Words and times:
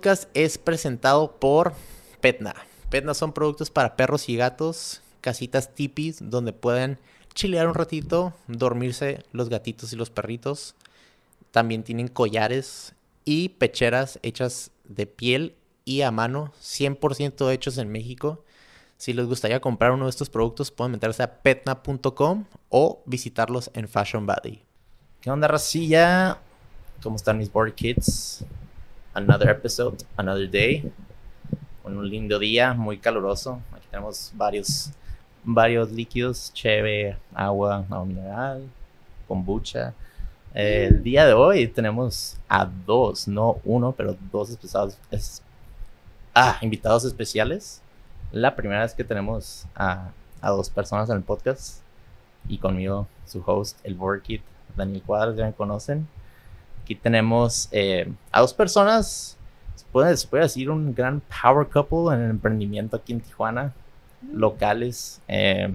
podcast 0.00 0.30
es 0.32 0.56
presentado 0.56 1.36
por 1.38 1.74
Petna. 2.22 2.54
Petna 2.88 3.12
son 3.12 3.34
productos 3.34 3.70
para 3.70 3.96
perros 3.96 4.30
y 4.30 4.36
gatos, 4.36 5.02
casitas 5.20 5.74
tipis 5.74 6.16
donde 6.22 6.54
pueden 6.54 6.98
chilear 7.34 7.68
un 7.68 7.74
ratito, 7.74 8.32
dormirse 8.48 9.22
los 9.32 9.50
gatitos 9.50 9.92
y 9.92 9.96
los 9.96 10.08
perritos. 10.08 10.74
También 11.50 11.82
tienen 11.82 12.08
collares 12.08 12.94
y 13.26 13.50
pecheras 13.50 14.18
hechas 14.22 14.70
de 14.84 15.04
piel 15.04 15.54
y 15.84 16.00
a 16.00 16.10
mano, 16.10 16.54
100% 16.62 17.52
hechos 17.52 17.76
en 17.76 17.92
México. 17.92 18.42
Si 18.96 19.12
les 19.12 19.26
gustaría 19.26 19.60
comprar 19.60 19.92
uno 19.92 20.06
de 20.06 20.10
estos 20.10 20.30
productos, 20.30 20.70
pueden 20.70 20.92
meterse 20.92 21.22
a 21.22 21.42
petna.com 21.42 22.46
o 22.70 23.02
visitarlos 23.04 23.70
en 23.74 23.86
Fashion 23.86 24.24
Body. 24.24 24.62
¿Qué 25.20 25.30
onda, 25.30 25.46
racilla? 25.46 26.38
¿Cómo 27.02 27.16
están 27.16 27.36
mis 27.36 27.52
board 27.52 27.74
kids? 27.74 28.46
Another 29.12 29.50
episode, 29.50 30.04
another 30.16 30.48
day. 30.48 30.88
Un 31.84 32.08
lindo 32.08 32.38
día, 32.38 32.74
muy 32.74 32.96
caluroso. 32.96 33.60
Aquí 33.72 33.88
tenemos 33.90 34.30
varios, 34.36 34.92
varios 35.42 35.90
líquidos, 35.90 36.52
cheve, 36.54 37.16
agua, 37.34 37.84
agua 37.90 38.04
mineral, 38.04 38.62
kombucha. 39.26 39.94
El 40.54 41.02
día 41.02 41.26
de 41.26 41.32
hoy 41.32 41.66
tenemos 41.66 42.36
a 42.48 42.64
dos, 42.64 43.26
no 43.26 43.60
uno, 43.64 43.90
pero 43.90 44.16
dos 44.30 44.50
especiales, 44.50 44.96
es, 45.10 45.42
ah, 46.32 46.58
invitados 46.60 47.04
especiales. 47.04 47.82
La 48.30 48.54
primera 48.54 48.82
vez 48.82 48.94
que 48.94 49.02
tenemos 49.02 49.66
a, 49.74 50.12
dos 50.40 50.70
personas 50.70 51.10
en 51.10 51.16
el 51.16 51.22
podcast 51.24 51.80
y 52.48 52.58
conmigo 52.58 53.08
su 53.26 53.42
host, 53.44 53.76
el 53.82 53.94
Board 53.96 54.22
Kid, 54.22 54.40
Daniel 54.76 55.02
Cuadras, 55.02 55.36
ya 55.36 55.46
me 55.46 55.52
conocen. 55.52 56.06
Aquí 56.90 56.96
tenemos 56.96 57.68
eh, 57.70 58.10
a 58.32 58.40
dos 58.40 58.52
personas, 58.52 59.38
se 59.76 59.84
puede, 59.92 60.16
se 60.16 60.26
puede, 60.26 60.42
decir 60.42 60.68
un 60.70 60.92
gran 60.92 61.22
power 61.40 61.68
couple 61.68 62.12
en 62.12 62.24
el 62.24 62.30
emprendimiento 62.30 62.96
aquí 62.96 63.12
en 63.12 63.20
Tijuana, 63.20 63.72
locales. 64.32 65.22
Eh, 65.28 65.72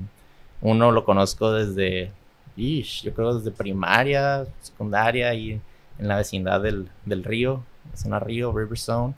uno 0.60 0.92
lo 0.92 1.06
conozco 1.06 1.54
desde 1.54 2.12
yo 2.58 3.14
creo 3.14 3.40
desde 3.40 3.52
primaria, 3.52 4.46
secundaria 4.60 5.34
y 5.34 5.62
en 6.00 6.08
la 6.10 6.18
vecindad 6.18 6.60
del, 6.60 6.90
del 7.06 7.24
río, 7.24 7.64
zona 7.94 8.20
río, 8.20 8.52
Riverstone. 8.52 9.14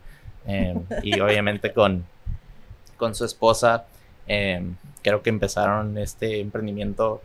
Eh, 0.45 0.79
y 1.01 1.19
obviamente 1.19 1.73
con, 1.73 2.05
con 2.95 3.15
su 3.15 3.25
esposa, 3.25 3.87
eh, 4.27 4.61
creo 5.01 5.23
que 5.23 5.31
empezaron 5.31 5.97
este 5.97 6.41
emprendimiento 6.41 7.23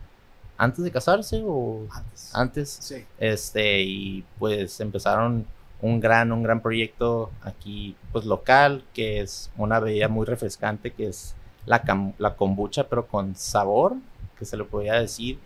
antes 0.63 0.85
de 0.85 0.93
casarse 0.93 1.43
o 1.45 1.87
antes. 1.91 2.31
Antes. 2.35 2.79
Sí. 2.81 3.05
Este, 3.19 3.83
y 3.83 4.25
pues 4.39 4.79
empezaron 4.79 5.45
un 5.81 5.99
gran, 5.99 6.31
un 6.31 6.45
gran 6.45 6.63
proyecto 6.63 7.33
aquí, 7.43 7.97
pues 8.13 8.25
local, 8.25 8.85
que 8.95 9.21
es 9.21 9.51
una 9.57 9.81
bebida 9.81 10.07
muy 10.07 10.25
refrescante, 10.25 10.93
que 10.93 11.09
es 11.09 11.35
la, 11.67 11.83
la 12.19 12.37
kombucha, 12.37 12.89
pero 12.89 13.09
con 13.09 13.35
sabor, 13.35 13.97
que 14.39 14.45
se 14.45 14.57
le 14.57 14.63
podría 14.63 14.95
decir. 14.95 15.37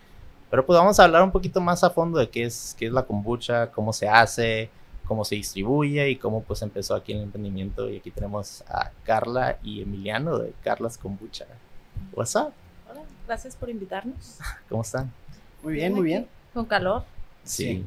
Pero 0.51 0.63
pues 0.63 0.77
vamos 0.77 0.99
a 0.99 1.05
hablar 1.05 1.23
un 1.23 1.31
poquito 1.31 1.61
más 1.61 1.83
a 1.83 1.89
fondo 1.89 2.19
de 2.19 2.29
qué 2.29 2.43
es, 2.43 2.75
qué 2.77 2.85
es 2.85 2.91
la 2.91 3.01
kombucha, 3.01 3.71
cómo 3.71 3.93
se 3.93 4.07
hace, 4.07 4.69
cómo 5.07 5.25
se 5.25 5.33
distribuye 5.33 6.11
y 6.11 6.17
cómo 6.17 6.43
pues 6.43 6.61
empezó 6.61 6.93
aquí 6.93 7.13
el 7.13 7.23
emprendimiento. 7.23 7.89
Y 7.89 7.97
aquí 7.97 8.11
tenemos 8.11 8.63
a 8.69 8.91
Carla 9.03 9.57
y 9.63 9.81
Emiliano 9.81 10.37
de 10.37 10.53
Carlas 10.63 10.95
Kombucha. 10.95 11.47
What's 12.13 12.35
up? 12.35 12.53
Gracias 13.27 13.55
por 13.55 13.69
invitarnos. 13.69 14.37
¿Cómo 14.69 14.81
están? 14.81 15.11
Muy 15.61 15.73
bien, 15.73 15.93
muy 15.93 16.03
bien. 16.03 16.27
Con 16.53 16.65
calor. 16.65 17.03
Sí. 17.43 17.85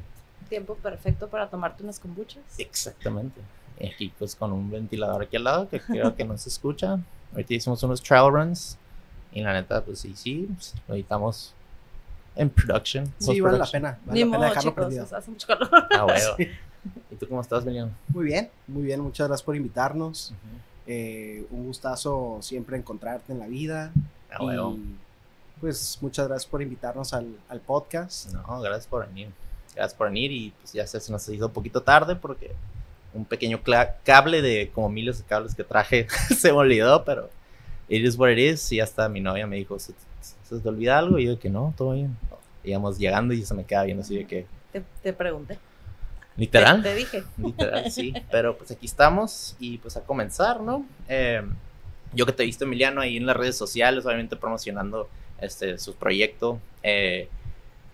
Tiempo 0.48 0.74
perfecto 0.74 1.28
para 1.28 1.48
tomarte 1.48 1.82
unas 1.82 1.98
kombuchas. 1.98 2.42
Exactamente. 2.58 3.40
Y 3.78 3.86
aquí 3.86 4.12
pues 4.18 4.36
con 4.36 4.52
un 4.52 4.70
ventilador 4.70 5.22
aquí 5.22 5.36
al 5.36 5.44
lado 5.44 5.68
que 5.68 5.80
creo 5.80 6.14
que 6.14 6.24
no 6.24 6.36
se 6.36 6.50
escucha. 6.50 6.98
Ahorita 7.32 7.54
hicimos 7.54 7.82
unos 7.82 8.02
trial 8.02 8.30
runs 8.30 8.76
y 9.32 9.40
la 9.40 9.52
neta 9.52 9.82
pues 9.82 10.00
sí, 10.00 10.12
sí, 10.14 10.48
pues, 10.54 10.74
ahorita 10.88 11.18
en 12.36 12.50
production. 12.50 13.12
Sí, 13.18 13.40
vale 13.40 13.58
la 13.58 13.66
pena. 13.66 13.98
Vale 14.04 14.12
Ni 14.12 14.20
la 14.20 14.26
pena 14.26 14.38
modo, 14.38 14.48
dejarlo 14.48 14.70
chicos, 14.70 14.84
perdido. 14.84 15.16
hace 15.16 15.30
mucho 15.30 15.46
calor. 15.46 15.70
Ah, 15.90 16.04
bueno. 16.04 16.36
¿Y 17.10 17.16
tú 17.16 17.28
cómo 17.28 17.40
estás, 17.40 17.62
Emiliano? 17.64 17.92
Muy 18.08 18.24
bien, 18.24 18.50
muy 18.66 18.82
bien. 18.82 19.00
Muchas 19.00 19.28
gracias 19.28 19.44
por 19.44 19.56
invitarnos. 19.56 20.32
Eh, 20.86 21.46
un 21.50 21.66
gustazo 21.66 22.38
siempre 22.40 22.76
encontrarte 22.76 23.32
en 23.32 23.38
la 23.38 23.46
vida. 23.46 23.92
Ah, 24.30 24.42
bueno. 24.42 24.76
Y 24.76 25.09
pues 25.60 25.98
muchas 26.00 26.28
gracias 26.28 26.50
por 26.50 26.62
invitarnos 26.62 27.12
al, 27.12 27.36
al 27.48 27.60
podcast. 27.60 28.32
No, 28.32 28.60
gracias 28.60 28.86
por 28.86 29.06
venir. 29.06 29.28
Gracias 29.74 29.94
por 29.94 30.08
venir 30.08 30.32
y 30.32 30.50
pues 30.50 30.72
ya 30.72 30.86
se 30.86 31.12
nos 31.12 31.28
hizo 31.28 31.46
un 31.46 31.52
poquito 31.52 31.82
tarde 31.82 32.16
porque 32.16 32.52
un 33.12 33.24
pequeño 33.24 33.60
cable 34.04 34.42
de 34.42 34.70
como 34.74 34.88
miles 34.88 35.18
de 35.18 35.24
cables 35.24 35.54
que 35.54 35.64
traje 35.64 36.06
se 36.36 36.52
me 36.52 36.58
olvidó, 36.58 37.04
pero 37.04 37.30
it 37.88 38.04
is 38.04 38.16
what 38.16 38.30
it 38.30 38.38
is. 38.38 38.72
Y 38.72 38.80
hasta 38.80 39.08
mi 39.08 39.20
novia 39.20 39.46
me 39.46 39.56
dijo, 39.56 39.78
¿se, 39.78 39.92
se 40.20 40.58
te 40.58 40.68
olvida 40.68 40.98
algo? 40.98 41.18
Y 41.18 41.26
yo 41.26 41.38
que 41.38 41.50
no, 41.50 41.74
todo 41.76 41.92
bien. 41.92 42.16
Íbamos 42.64 42.98
llegando 42.98 43.32
y 43.34 43.44
se 43.44 43.54
me 43.54 43.64
queda 43.64 43.84
viendo 43.84 44.02
así 44.02 44.16
de 44.16 44.26
que... 44.26 44.46
Te, 44.72 44.82
te 45.02 45.12
pregunté. 45.12 45.58
Literal. 46.36 46.82
Te, 46.82 46.90
te, 46.90 46.94
dije. 46.94 47.24
Literal, 47.38 47.90
sí. 47.90 48.12
Pero 48.30 48.56
pues 48.56 48.70
aquí 48.70 48.86
estamos 48.86 49.56
y 49.58 49.78
pues 49.78 49.96
a 49.96 50.02
comenzar, 50.02 50.60
¿no? 50.60 50.84
Eh, 51.08 51.42
yo 52.12 52.26
que 52.26 52.32
te 52.32 52.42
he 52.42 52.46
visto, 52.46 52.64
Emiliano, 52.64 53.00
ahí 53.00 53.16
en 53.16 53.26
las 53.26 53.36
redes 53.36 53.56
sociales, 53.56 54.04
obviamente 54.04 54.36
promocionando 54.36 55.08
este, 55.40 55.78
su 55.78 55.94
proyecto. 55.94 56.58
Eh, 56.82 57.28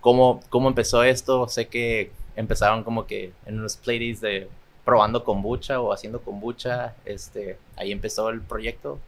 ¿cómo, 0.00 0.40
¿Cómo 0.48 0.68
empezó 0.68 1.02
esto? 1.02 1.48
Sé 1.48 1.68
que 1.68 2.10
empezaron 2.36 2.84
como 2.84 3.06
que 3.06 3.32
en 3.46 3.58
unos 3.58 3.76
playdays 3.76 4.20
de 4.20 4.48
probando 4.84 5.24
kombucha 5.24 5.80
o 5.80 5.92
haciendo 5.92 6.20
kombucha. 6.20 6.94
Este, 7.04 7.58
ahí 7.76 7.92
empezó 7.92 8.28
el 8.30 8.40
proyecto, 8.40 8.98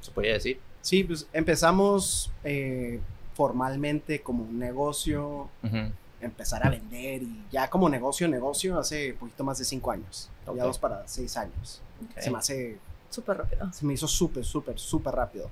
se 0.00 0.10
podría 0.10 0.32
decir. 0.32 0.58
Sí, 0.80 1.04
pues 1.04 1.28
empezamos 1.32 2.32
eh, 2.42 3.00
formalmente 3.34 4.22
como 4.22 4.44
un 4.44 4.58
negocio, 4.58 5.48
uh 5.62 5.66
-huh. 5.66 5.92
empezar 6.22 6.66
a 6.66 6.70
vender 6.70 7.22
y 7.22 7.42
ya 7.52 7.68
como 7.68 7.88
negocio, 7.88 8.28
negocio 8.28 8.78
hace 8.78 9.12
poquito 9.12 9.44
más 9.44 9.58
de 9.58 9.64
cinco 9.64 9.90
años. 9.90 10.30
Okay. 10.46 10.56
Ya 10.56 10.64
dos 10.64 10.78
para 10.78 11.06
seis 11.06 11.36
años. 11.36 11.82
Okay. 12.10 12.22
Se 12.22 12.30
me 12.30 12.38
hace... 12.38 12.78
Súper 13.10 13.38
rápido. 13.38 13.72
Se 13.72 13.84
me 13.84 13.92
hizo 13.92 14.06
súper, 14.06 14.44
súper, 14.44 14.78
súper 14.78 15.14
rápido. 15.14 15.50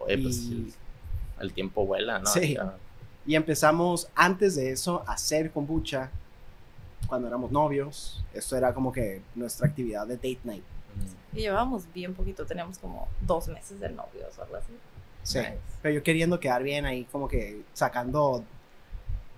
Oye, 0.00 0.18
pues 0.18 0.36
y... 0.38 0.74
el 1.40 1.52
tiempo 1.52 1.86
vuela, 1.86 2.18
¿no? 2.18 2.26
Sí. 2.26 2.54
Ya. 2.54 2.74
Y 3.26 3.34
empezamos 3.34 4.08
antes 4.14 4.56
de 4.56 4.70
eso 4.72 5.04
a 5.06 5.12
hacer 5.12 5.50
kombucha 5.50 6.10
cuando 7.06 7.28
éramos 7.28 7.50
novios. 7.50 8.24
Esto 8.32 8.56
era 8.56 8.72
como 8.72 8.92
que 8.92 9.22
nuestra 9.34 9.68
actividad 9.68 10.06
de 10.06 10.16
date 10.16 10.40
night. 10.44 10.64
Y 11.32 11.40
llevábamos 11.40 11.84
bien 11.92 12.14
poquito, 12.14 12.46
teníamos 12.46 12.78
como 12.78 13.08
dos 13.20 13.48
meses 13.48 13.78
de 13.80 13.90
novios 13.90 14.38
o 14.38 14.42
algo 14.42 14.56
así. 14.56 14.72
Sí, 15.22 15.38
nice. 15.38 15.58
pero 15.82 15.94
yo 15.94 16.02
queriendo 16.02 16.40
quedar 16.40 16.62
bien 16.62 16.86
ahí, 16.86 17.04
como 17.04 17.28
que 17.28 17.62
sacando 17.74 18.42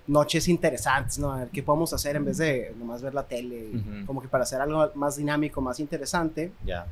noches 0.06 0.48
interesantes, 0.48 1.18
¿no? 1.18 1.32
A 1.32 1.38
ver 1.40 1.48
qué 1.48 1.62
podemos 1.62 1.92
hacer 1.92 2.16
en 2.16 2.24
vez 2.24 2.38
de 2.38 2.74
nomás 2.78 3.02
ver 3.02 3.14
la 3.14 3.24
tele, 3.24 3.70
uh 3.72 3.76
-huh. 3.76 4.06
como 4.06 4.22
que 4.22 4.28
para 4.28 4.44
hacer 4.44 4.60
algo 4.60 4.90
más 4.94 5.16
dinámico, 5.16 5.60
más 5.60 5.80
interesante. 5.80 6.52
Ya. 6.60 6.66
Yeah. 6.66 6.86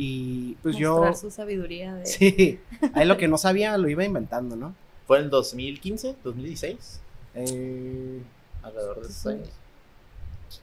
Y 0.00 0.54
pues 0.62 0.76
Mostrar 0.76 1.12
yo... 1.12 1.14
su 1.16 1.30
sabiduría 1.30 1.92
de... 1.96 2.06
Sí, 2.06 2.60
ahí 2.94 3.04
lo 3.04 3.18
que 3.18 3.26
no 3.26 3.36
sabía 3.36 3.76
lo 3.76 3.88
iba 3.88 4.04
inventando, 4.04 4.54
¿no? 4.54 4.74
¿Fue 5.08 5.18
en 5.18 5.28
2015, 5.28 6.14
2016? 6.22 7.00
Eh, 7.34 8.22
Alrededor 8.62 9.00
de 9.00 9.08
esos 9.08 9.26
años. 9.26 9.48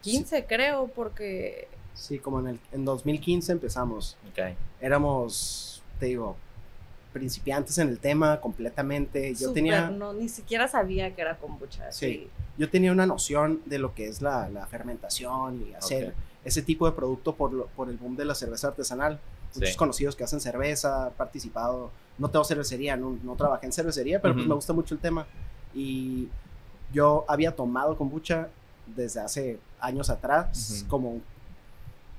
15 0.02 0.38
sí. 0.38 0.44
creo, 0.48 0.88
porque... 0.88 1.68
Sí, 1.94 2.18
como 2.18 2.40
en, 2.40 2.48
el, 2.48 2.60
en 2.72 2.86
2015 2.86 3.52
empezamos. 3.52 4.16
Ok. 4.32 4.56
Éramos, 4.80 5.84
te 6.00 6.06
digo, 6.08 6.38
principiantes 7.12 7.78
en 7.78 7.90
el 7.90 8.00
tema 8.00 8.40
completamente. 8.40 9.32
Yo 9.34 9.50
Super, 9.50 9.54
tenía... 9.54 9.90
No, 9.90 10.14
ni 10.14 10.30
siquiera 10.30 10.70
sabía 10.70 11.14
que 11.14 11.22
era 11.22 11.38
kombucha. 11.38 11.92
Sí. 11.92 12.06
sí. 12.06 12.28
Yo 12.58 12.70
tenía 12.70 12.94
una 12.94 13.06
noción 13.06 13.62
de 13.66 13.80
lo 13.80 13.94
que 13.94 14.08
es 14.08 14.22
la, 14.22 14.48
la 14.48 14.66
fermentación 14.68 15.66
y 15.68 15.74
hacer 15.74 16.10
okay. 16.10 16.16
Ese 16.46 16.62
tipo 16.62 16.86
de 16.86 16.94
producto 16.94 17.36
por, 17.36 17.52
lo, 17.52 17.66
por 17.68 17.90
el 17.90 17.98
boom 17.98 18.16
de 18.16 18.24
la 18.24 18.36
cerveza 18.36 18.68
artesanal. 18.70 19.20
Muchos 19.56 19.72
sí. 19.72 19.76
conocidos 19.76 20.16
que 20.16 20.24
hacen 20.24 20.40
cerveza, 20.40 21.12
participado. 21.18 21.90
No 22.18 22.30
tengo 22.30 22.46
cervecería, 22.46 22.96
no, 22.96 23.18
no 23.24 23.36
trabajé 23.36 23.66
en 23.66 23.74
cervecería, 23.74 24.22
pero 24.22 24.34
uh 24.34 24.38
-huh. 24.38 24.40
pues 24.42 24.48
me 24.48 24.56
gusta 24.56 24.74
mucho 24.74 24.94
el 24.94 25.02
tema. 25.02 25.26
Y 25.74 26.30
yo 26.94 27.26
había 27.28 27.54
tomado 27.56 27.98
kombucha 27.98 28.50
desde 28.96 29.20
hace 29.20 29.60
años 29.80 30.10
atrás, 30.10 30.48
uh 30.54 30.86
-huh. 30.86 30.88
como, 30.88 31.20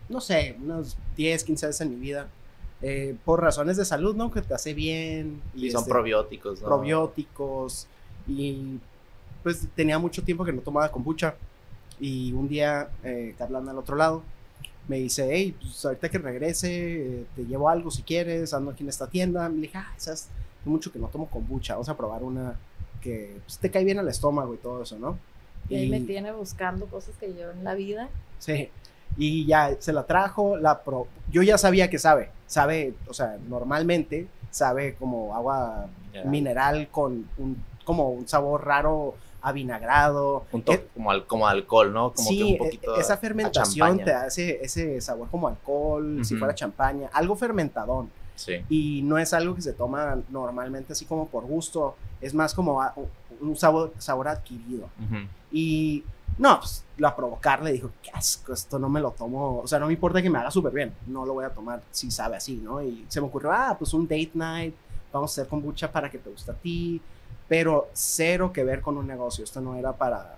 no 0.08 0.20
sé, 0.20 0.56
unos 0.61 0.96
10, 1.17 1.44
15 1.44 1.67
veces 1.69 1.81
en 1.82 1.90
mi 1.90 1.96
vida. 1.96 2.28
Eh, 2.82 3.17
por 3.25 3.40
razones 3.40 3.76
de 3.76 3.84
salud, 3.84 4.14
¿no? 4.14 4.31
Que 4.31 4.43
te 4.43 4.52
hace 4.52 4.75
bien. 4.75 5.40
Y, 5.55 5.67
y 5.67 5.70
son 5.70 5.81
este, 5.81 5.90
probióticos, 5.90 6.61
¿no? 6.61 6.67
Probióticos. 6.67 7.87
Y 8.26 8.78
pues 9.43 9.67
tenía 9.76 9.99
mucho 9.99 10.23
tiempo 10.23 10.44
que 10.44 10.52
no 10.52 10.61
tomaba 10.61 10.90
kombucha. 10.90 11.37
Y 12.00 12.32
un 12.32 12.48
día, 12.48 12.88
eh, 13.04 13.34
Carla 13.38 13.58
anda 13.58 13.72
al 13.72 13.78
otro 13.78 13.96
lado, 13.96 14.22
me 14.88 14.98
dice, 14.98 15.28
hey, 15.31 15.56
pues 15.60 15.84
ahorita 15.84 16.08
que 16.08 16.19
regrese, 16.19 17.20
eh, 17.20 17.26
te 17.34 17.44
llevo 17.44 17.69
algo 17.69 17.90
si 17.90 18.02
quieres, 18.02 18.54
ando 18.54 18.70
aquí 18.70 18.82
en 18.82 18.88
esta 18.88 19.08
tienda. 19.08 19.48
Me 19.48 19.62
dije, 19.62 19.78
ah, 19.78 19.93
sabes, 19.96 20.28
hace 20.60 20.70
mucho 20.70 20.93
que 20.93 20.98
no 20.98 21.08
tomo 21.08 21.26
kombucha, 21.26 21.75
vamos 21.75 21.88
a 21.88 21.96
probar 21.96 22.22
una 22.22 22.56
que 23.00 23.38
pues, 23.44 23.58
te 23.58 23.70
cae 23.70 23.84
bien 23.84 23.98
al 23.98 24.08
estómago 24.08 24.54
y 24.54 24.58
todo 24.58 24.82
eso, 24.82 24.98
¿no? 24.98 25.19
Y, 25.69 25.75
y 25.75 25.78
ahí 25.78 25.90
me 25.90 26.00
tiene 26.00 26.32
buscando 26.32 26.87
cosas 26.87 27.14
que 27.19 27.34
yo 27.34 27.50
en 27.50 27.64
la 27.64 27.75
vida. 27.75 28.08
Sí. 28.38 28.69
Y 29.16 29.46
ya 29.46 29.76
se 29.78 29.92
la 29.92 30.04
trajo, 30.04 30.56
la 30.56 30.82
pro... 30.82 31.06
yo 31.31 31.42
ya 31.42 31.56
sabía 31.58 31.88
que 31.88 31.99
sabe, 31.99 32.31
sabe, 32.46 32.94
o 33.08 33.14
sea, 33.14 33.38
normalmente 33.49 34.28
sabe 34.50 34.94
como 34.94 35.34
agua 35.34 35.88
Mineral. 36.12 36.31
mineral 36.31 36.88
con 36.90 37.28
un, 37.38 37.56
como 37.84 38.10
un 38.10 38.26
sabor 38.28 38.64
raro 38.66 39.14
avinagrado. 39.46 40.44
Eh, 40.52 40.87
como, 40.94 41.10
al, 41.10 41.26
como 41.26 41.46
alcohol, 41.46 41.93
¿no? 41.93 42.12
Como 42.12 42.28
sí, 42.28 42.38
que 42.38 42.44
un 42.44 42.54
e- 42.54 42.58
poquito 42.58 42.96
esa 42.96 43.14
a 43.14 43.16
fermentación 43.16 43.98
te 44.04 44.12
hace 44.12 44.58
ese 44.62 45.00
sabor 45.00 45.28
como 45.31 45.48
alcohol, 45.48 46.25
si 46.25 46.34
Ujú. 46.34 46.40
fuera 46.40 46.54
champaña, 46.54 47.08
algo 47.12 47.37
fermentadón. 47.37 48.10
Sí. 48.34 48.54
Y 48.69 49.02
no 49.02 49.16
es 49.19 49.32
algo 49.32 49.54
que 49.54 49.62
se 49.62 49.72
toma 49.72 50.19
normalmente 50.28 50.93
así 50.93 51.06
como 51.06 51.26
por 51.28 51.44
gusto, 51.44 51.96
es 52.20 52.34
más 52.34 52.52
como 52.54 52.82
a- 52.82 52.93
un 53.40 53.56
sabor, 53.56 53.93
sabor 53.98 54.28
adquirido. 54.28 54.88
Ujú. 55.04 55.26
Y 55.52 56.04
no, 56.38 56.58
pues 56.60 56.84
la 56.99 57.14
provocarle 57.14 57.72
dijo, 57.72 57.90
qué 58.02 58.10
asco, 58.12 58.52
esto 58.52 58.78
no 58.78 58.88
me 58.88 59.00
lo 59.00 59.12
tomo, 59.12 59.60
o 59.60 59.66
sea, 59.66 59.78
no 59.78 59.87
me 59.87 59.92
importa 59.94 60.20
que 60.20 60.28
me 60.28 60.38
haga 60.38 60.50
súper 60.50 60.72
bien, 60.72 60.92
no 61.06 61.25
lo 61.25 61.34
voy 61.34 61.44
a 61.44 61.50
tomar 61.50 61.81
si 61.90 62.10
sabe 62.10 62.37
así, 62.37 62.56
¿no? 62.56 62.82
Y 62.82 63.06
se 63.08 63.20
me 63.20 63.26
ocurrió, 63.28 63.52
ah, 63.52 63.75
pues 63.78 63.94
un 63.94 64.04
date 64.06 64.32
night, 64.34 64.75
vamos 65.12 65.31
a 65.31 65.32
hacer 65.40 65.49
kombucha 65.49 65.90
para 65.90 66.10
que 66.10 66.19
te 66.19 66.28
guste 66.28 66.50
a 66.50 66.54
ti, 66.54 67.00
pero 67.48 67.88
cero 67.93 68.52
que 68.52 68.64
ver 68.64 68.81
con 68.81 68.96
un 68.96 69.06
negocio, 69.06 69.44
esto 69.44 69.60
no 69.60 69.76
era 69.76 69.93
para, 69.93 70.37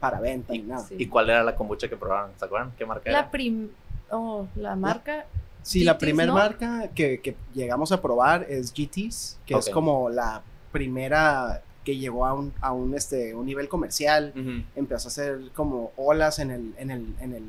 para 0.00 0.20
venta 0.20 0.52
ni 0.52 0.60
nada. 0.60 0.84
Sí. 0.86 0.96
¿Y 0.98 1.06
cuál 1.06 1.30
era 1.30 1.42
la 1.42 1.54
kombucha 1.54 1.88
que 1.88 1.96
probaron? 1.96 2.32
¿Se 2.38 2.44
acuerdan? 2.44 2.72
¿Qué 2.76 2.86
marca 2.86 3.10
La 3.10 3.20
era? 3.20 3.30
prim... 3.30 3.68
Oh, 4.10 4.46
la 4.56 4.74
marca... 4.74 5.26
Sí, 5.62 5.84
la 5.84 5.98
primera 5.98 6.28
¿no? 6.28 6.34
marca 6.34 6.88
que, 6.94 7.20
que 7.20 7.36
llegamos 7.52 7.92
a 7.92 8.00
probar 8.00 8.46
es 8.48 8.72
GT's, 8.72 9.38
que 9.44 9.54
es 9.54 9.68
como 9.68 10.08
la 10.08 10.42
primera 10.72 11.62
que 11.84 11.96
llegó 11.96 12.26
a 12.26 12.32
un, 12.34 12.52
a 12.60 12.72
un, 12.72 12.94
este, 12.94 13.34
un 13.34 13.46
nivel 13.46 13.68
comercial. 13.68 14.32
Empezó 14.76 15.08
a 15.08 15.10
hacer 15.10 15.40
como 15.54 15.92
olas 15.96 16.38
en 16.38 16.50
el, 16.50 16.74
en 16.78 16.90
el, 16.90 17.14
en 17.20 17.34
el 17.34 17.44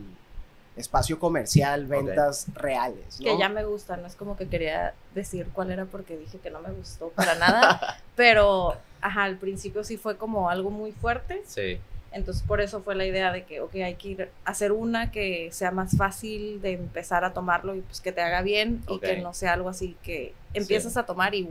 espacio 0.75 1.19
comercial, 1.19 1.85
ventas 1.87 2.47
reales. 2.53 3.19
¿no? 3.19 3.25
Que 3.25 3.37
ya 3.37 3.49
me 3.49 3.63
gusta, 3.65 3.97
no 3.97 4.07
es 4.07 4.15
como 4.15 4.37
que 4.37 4.47
quería 4.47 4.93
decir 5.13 5.47
cuál 5.53 5.71
era 5.71 5.85
porque 5.85 6.17
dije 6.17 6.39
que 6.39 6.49
no 6.49 6.61
me 6.61 6.71
gustó 6.71 7.09
para 7.09 7.35
nada, 7.35 8.01
pero 8.15 8.75
ajá, 9.01 9.23
al 9.23 9.37
principio 9.37 9.83
sí 9.83 9.97
fue 9.97 10.17
como 10.17 10.49
algo 10.49 10.69
muy 10.71 10.91
fuerte, 10.91 11.41
Sí. 11.45 11.79
entonces 12.11 12.43
por 12.43 12.59
eso 12.61 12.81
fue 12.81 12.95
la 12.95 13.05
idea 13.05 13.31
de 13.31 13.43
que, 13.43 13.61
ok, 13.61 13.75
hay 13.75 13.95
que 13.95 14.07
ir 14.09 14.29
a 14.45 14.49
hacer 14.51 14.71
una 14.71 15.11
que 15.11 15.49
sea 15.51 15.71
más 15.71 15.95
fácil 15.97 16.61
de 16.61 16.73
empezar 16.73 17.23
a 17.23 17.33
tomarlo 17.33 17.75
y 17.75 17.81
pues 17.81 18.01
que 18.01 18.11
te 18.11 18.21
haga 18.21 18.41
bien 18.41 18.81
y 18.89 18.99
que 18.99 19.17
no 19.17 19.33
sea 19.33 19.53
algo 19.53 19.69
así 19.69 19.95
que 20.03 20.33
empiezas 20.53 20.97
a 20.97 21.05
tomar 21.05 21.35
y 21.35 21.47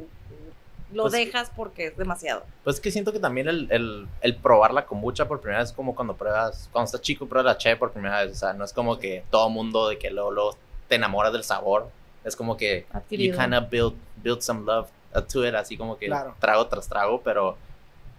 lo 0.93 1.03
Pues- 1.05 1.13
dejas 1.13 1.51
porque 1.55 1.89
es 1.89 1.97
demasiado. 1.99 2.45
Pues 2.65 2.77
es 2.77 2.81
que 2.81 2.91
siento 2.91 3.13
que 3.13 3.19
también 3.19 3.47
el, 3.47 3.69
el, 3.71 4.09
el 4.23 4.37
probar 4.37 4.73
la 4.73 4.87
kombucha 4.87 5.29
por 5.29 5.39
primera 5.41 5.61
vez 5.61 5.69
es 5.69 5.75
como 5.75 5.95
cuando 5.95 6.17
pruebas, 6.17 6.69
cuando 6.73 6.87
estás 6.87 7.03
chico 7.03 7.27
pruebas 7.27 7.45
la 7.53 7.59
cheve 7.59 7.77
por 7.77 7.93
primera 7.93 8.25
vez. 8.25 8.33
O 8.33 8.35
sea, 8.35 8.55
no 8.55 8.65
es 8.65 8.73
como 8.73 8.99
que 8.99 9.23
todo 9.31 9.51
mundo 9.51 9.87
de 9.89 9.99
que 9.99 10.11
luego, 10.11 10.31
luego 10.31 10.57
te 10.89 10.95
enamoras 10.95 11.33
del 11.35 11.45
sabor. 11.45 11.91
Es 12.25 12.35
como 12.37 12.57
que 12.57 12.87
you 12.91 12.97
Adquirido. 12.97 13.39
kind 13.39 13.55
of 13.55 13.69
build, 13.71 13.95
build 14.23 14.41
some 14.41 14.65
love 14.65 14.89
to 15.29 15.47
it, 15.47 15.55
así 15.55 15.77
como 15.77 15.99
que 15.99 16.07
Claro. 16.07 16.35
trago 16.39 16.67
tras 16.67 16.89
trago, 16.89 17.21
pero 17.23 17.57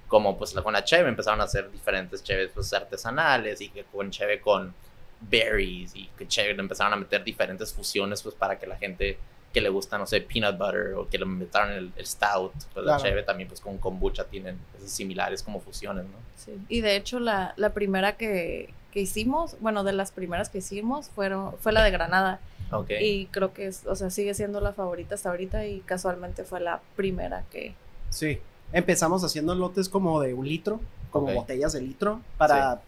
como 0.07 0.38
pues 0.38 0.53
la- 0.56 0.63
con 0.63 0.74
la 0.74 0.83
cheve 0.83 1.07
empezaron 1.09 1.39
a 1.41 1.44
hacer 1.44 1.71
diferentes 1.71 2.24
cheves 2.24 2.51
pues 2.53 2.74
artesanales 2.74 3.62
y 3.62 3.69
que 3.69 3.83
con 3.83 4.09
cheve 4.12 4.41
con 4.41 4.74
berries 5.21 5.95
y 5.95 6.07
que 6.18 6.27
cheve 6.27 6.51
empezaron 6.59 6.94
a 6.94 6.95
meter 6.95 7.24
diferentes 7.24 7.74
fusiones 7.74 8.21
pues 8.24 8.33
para 8.36 8.57
que 8.57 8.65
la 8.65 8.75
gente 8.77 9.18
que 9.53 9.62
le 9.62 9.69
gusta, 9.69 9.97
no 9.97 10.06
sé, 10.06 10.21
peanut 10.21 10.57
butter 10.57 10.94
o 10.94 11.09
que 11.09 11.18
le 11.18 11.25
metieron 11.25 11.71
el, 11.71 11.91
el 11.95 12.06
stout, 12.06 12.53
pues 12.74 12.86
la 12.86 12.97
Claro. 12.97 13.01
cheve 13.03 13.24
también 13.24 13.50
pues 13.50 13.59
con 13.59 13.77
kombucha 13.80 14.24
tienen 14.25 14.59
esos 14.77 14.92
similares 14.92 15.42
como 15.44 15.59
fusiones, 15.59 16.06
¿no? 16.06 16.12
Sí. 16.38 16.53
Y 16.69 16.81
de 16.81 16.95
hecho 16.95 17.19
la, 17.19 17.53
la 17.57 17.71
primera 17.71 18.15
que, 18.15 18.71
que 18.92 19.01
hicimos, 19.01 19.56
bueno, 19.59 19.83
de 19.83 19.94
las 19.94 20.12
primeras 20.12 20.50
que 20.50 20.59
hicimos 20.59 21.09
fueron, 21.09 21.57
fue 21.59 21.71
la 21.71 21.83
de 21.83 21.92
Granada. 21.92 22.39
Ok. 22.71 22.92
Y 23.01 23.25
creo 23.27 23.54
que 23.54 23.68
es, 23.68 23.86
o 23.88 23.95
sea, 23.95 24.10
sigue 24.10 24.33
siendo 24.33 24.62
la 24.62 24.74
favorita 24.74 25.16
hasta 25.16 25.30
ahorita 25.30 25.66
y 25.66 25.80
casualmente 25.81 26.44
fue 26.44 26.60
la 26.60 26.81
primera 26.95 27.44
que... 27.51 27.74
Sí. 28.10 28.39
Empezamos 28.71 29.24
haciendo 29.24 29.56
lotes 29.56 29.89
como 29.89 30.21
de 30.21 30.33
un 30.33 30.48
litro, 30.48 30.80
como 31.10 31.27
Ok. 31.27 31.33
botellas 31.33 31.74
de 31.74 31.81
litro, 31.81 32.21
para 32.38 32.81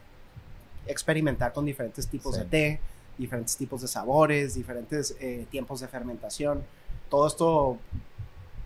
experimentar 0.87 1.53
con 1.53 1.65
diferentes 1.65 2.07
tipos 2.07 2.35
Sí. 2.35 2.41
de 2.41 2.45
té, 2.47 2.79
diferentes 3.17 3.55
tipos 3.57 3.81
de 3.81 3.87
sabores, 3.87 4.53
diferentes 4.55 5.15
eh, 5.19 5.45
tiempos 5.49 5.79
de 5.79 5.87
fermentación. 5.87 6.63
Todo 7.09 7.27
esto 7.27 7.77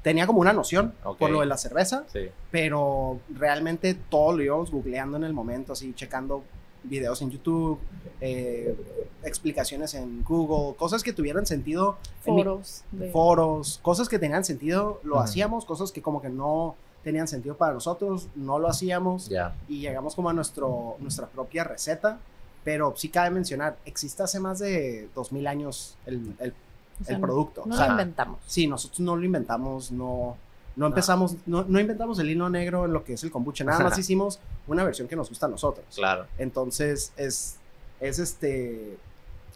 tenía 0.02 0.28
como 0.28 0.40
una 0.40 0.54
noción 0.54 0.94
Ok. 1.04 1.18
por 1.18 1.30
lo 1.32 1.40
de 1.40 1.46
la 1.48 1.58
cerveza, 1.58 2.04
Sí. 2.12 2.30
pero 2.52 3.20
realmente 3.34 3.96
todo 4.10 4.34
lo 4.38 4.44
íbamos 4.44 4.72
googleando 4.72 5.18
en 5.18 5.24
el 5.24 5.34
momento, 5.34 5.74
así 5.74 5.94
checando 5.94 6.44
videos 6.88 7.22
en 7.22 7.32
YouTube, 7.32 7.80
eh, 8.22 8.76
explicaciones 9.24 9.94
en 9.94 10.24
Google, 10.24 10.76
cosas 10.78 11.04
que 11.04 11.14
tuvieran 11.14 11.46
sentido 11.46 11.98
mi- 12.26 12.44
Foros. 12.44 12.84
de- 12.92 13.12
foros, 13.12 13.80
cosas 13.82 14.08
que 14.10 14.20
tenían 14.20 14.44
sentido, 14.46 15.00
lo 15.04 15.20
hacíamos, 15.20 15.66
cosas 15.66 15.92
que 15.92 16.02
como 16.02 16.22
que 16.22 16.30
no 16.30 16.76
tenían 17.04 17.28
sentido 17.28 17.56
para 17.56 17.74
nosotros, 17.74 18.28
no 18.36 18.58
lo 18.60 18.68
hacíamos 18.68 19.30
Ya. 19.30 19.56
y 19.68 19.80
llegamos 19.80 20.16
como 20.16 20.30
a 20.30 20.34
nuestro, 20.34 20.96
nuestra 21.00 21.28
propia 21.28 21.64
receta, 21.64 22.20
pero 22.64 22.94
sí 22.98 23.10
cabe 23.10 23.30
mencionar, 23.30 23.78
existe 23.86 24.24
hace 24.24 24.40
más 24.40 24.58
de 24.60 25.08
2000 25.14 25.46
años 25.48 25.96
el, 26.06 26.34
el- 26.40 26.54
o 27.02 27.04
sea, 27.04 27.16
el 27.16 27.22
producto. 27.22 27.64
No 27.66 27.76
o 27.76 27.78
sea, 27.78 27.88
lo 27.88 27.92
inventamos. 27.94 28.40
sí, 28.48 28.68
nosotros 28.68 29.02
no 29.02 29.16
lo 29.16 29.24
inventamos, 29.26 29.92
no, 29.92 30.38
no 30.76 30.88
empezamos, 30.88 31.38
no, 31.46 31.64
no 31.64 31.80
inventamos 31.80 32.20
el 32.20 32.30
hilo 32.30 32.50
negro 32.50 32.86
en 32.86 32.94
lo 32.94 33.04
que 33.04 33.14
es 33.14 33.24
el 33.24 33.32
kombucha, 33.32 33.64
nada 33.64 33.80
más 33.84 33.98
hicimos 34.00 34.40
una 34.68 34.84
versión 34.84 35.08
que 35.08 35.16
nos 35.16 35.30
gusta 35.30 35.46
a 35.46 35.50
nosotros. 35.50 35.86
Claro. 35.96 36.26
Entonces 36.38 37.14
es, 37.16 37.58
es 38.00 38.20
este, 38.20 38.98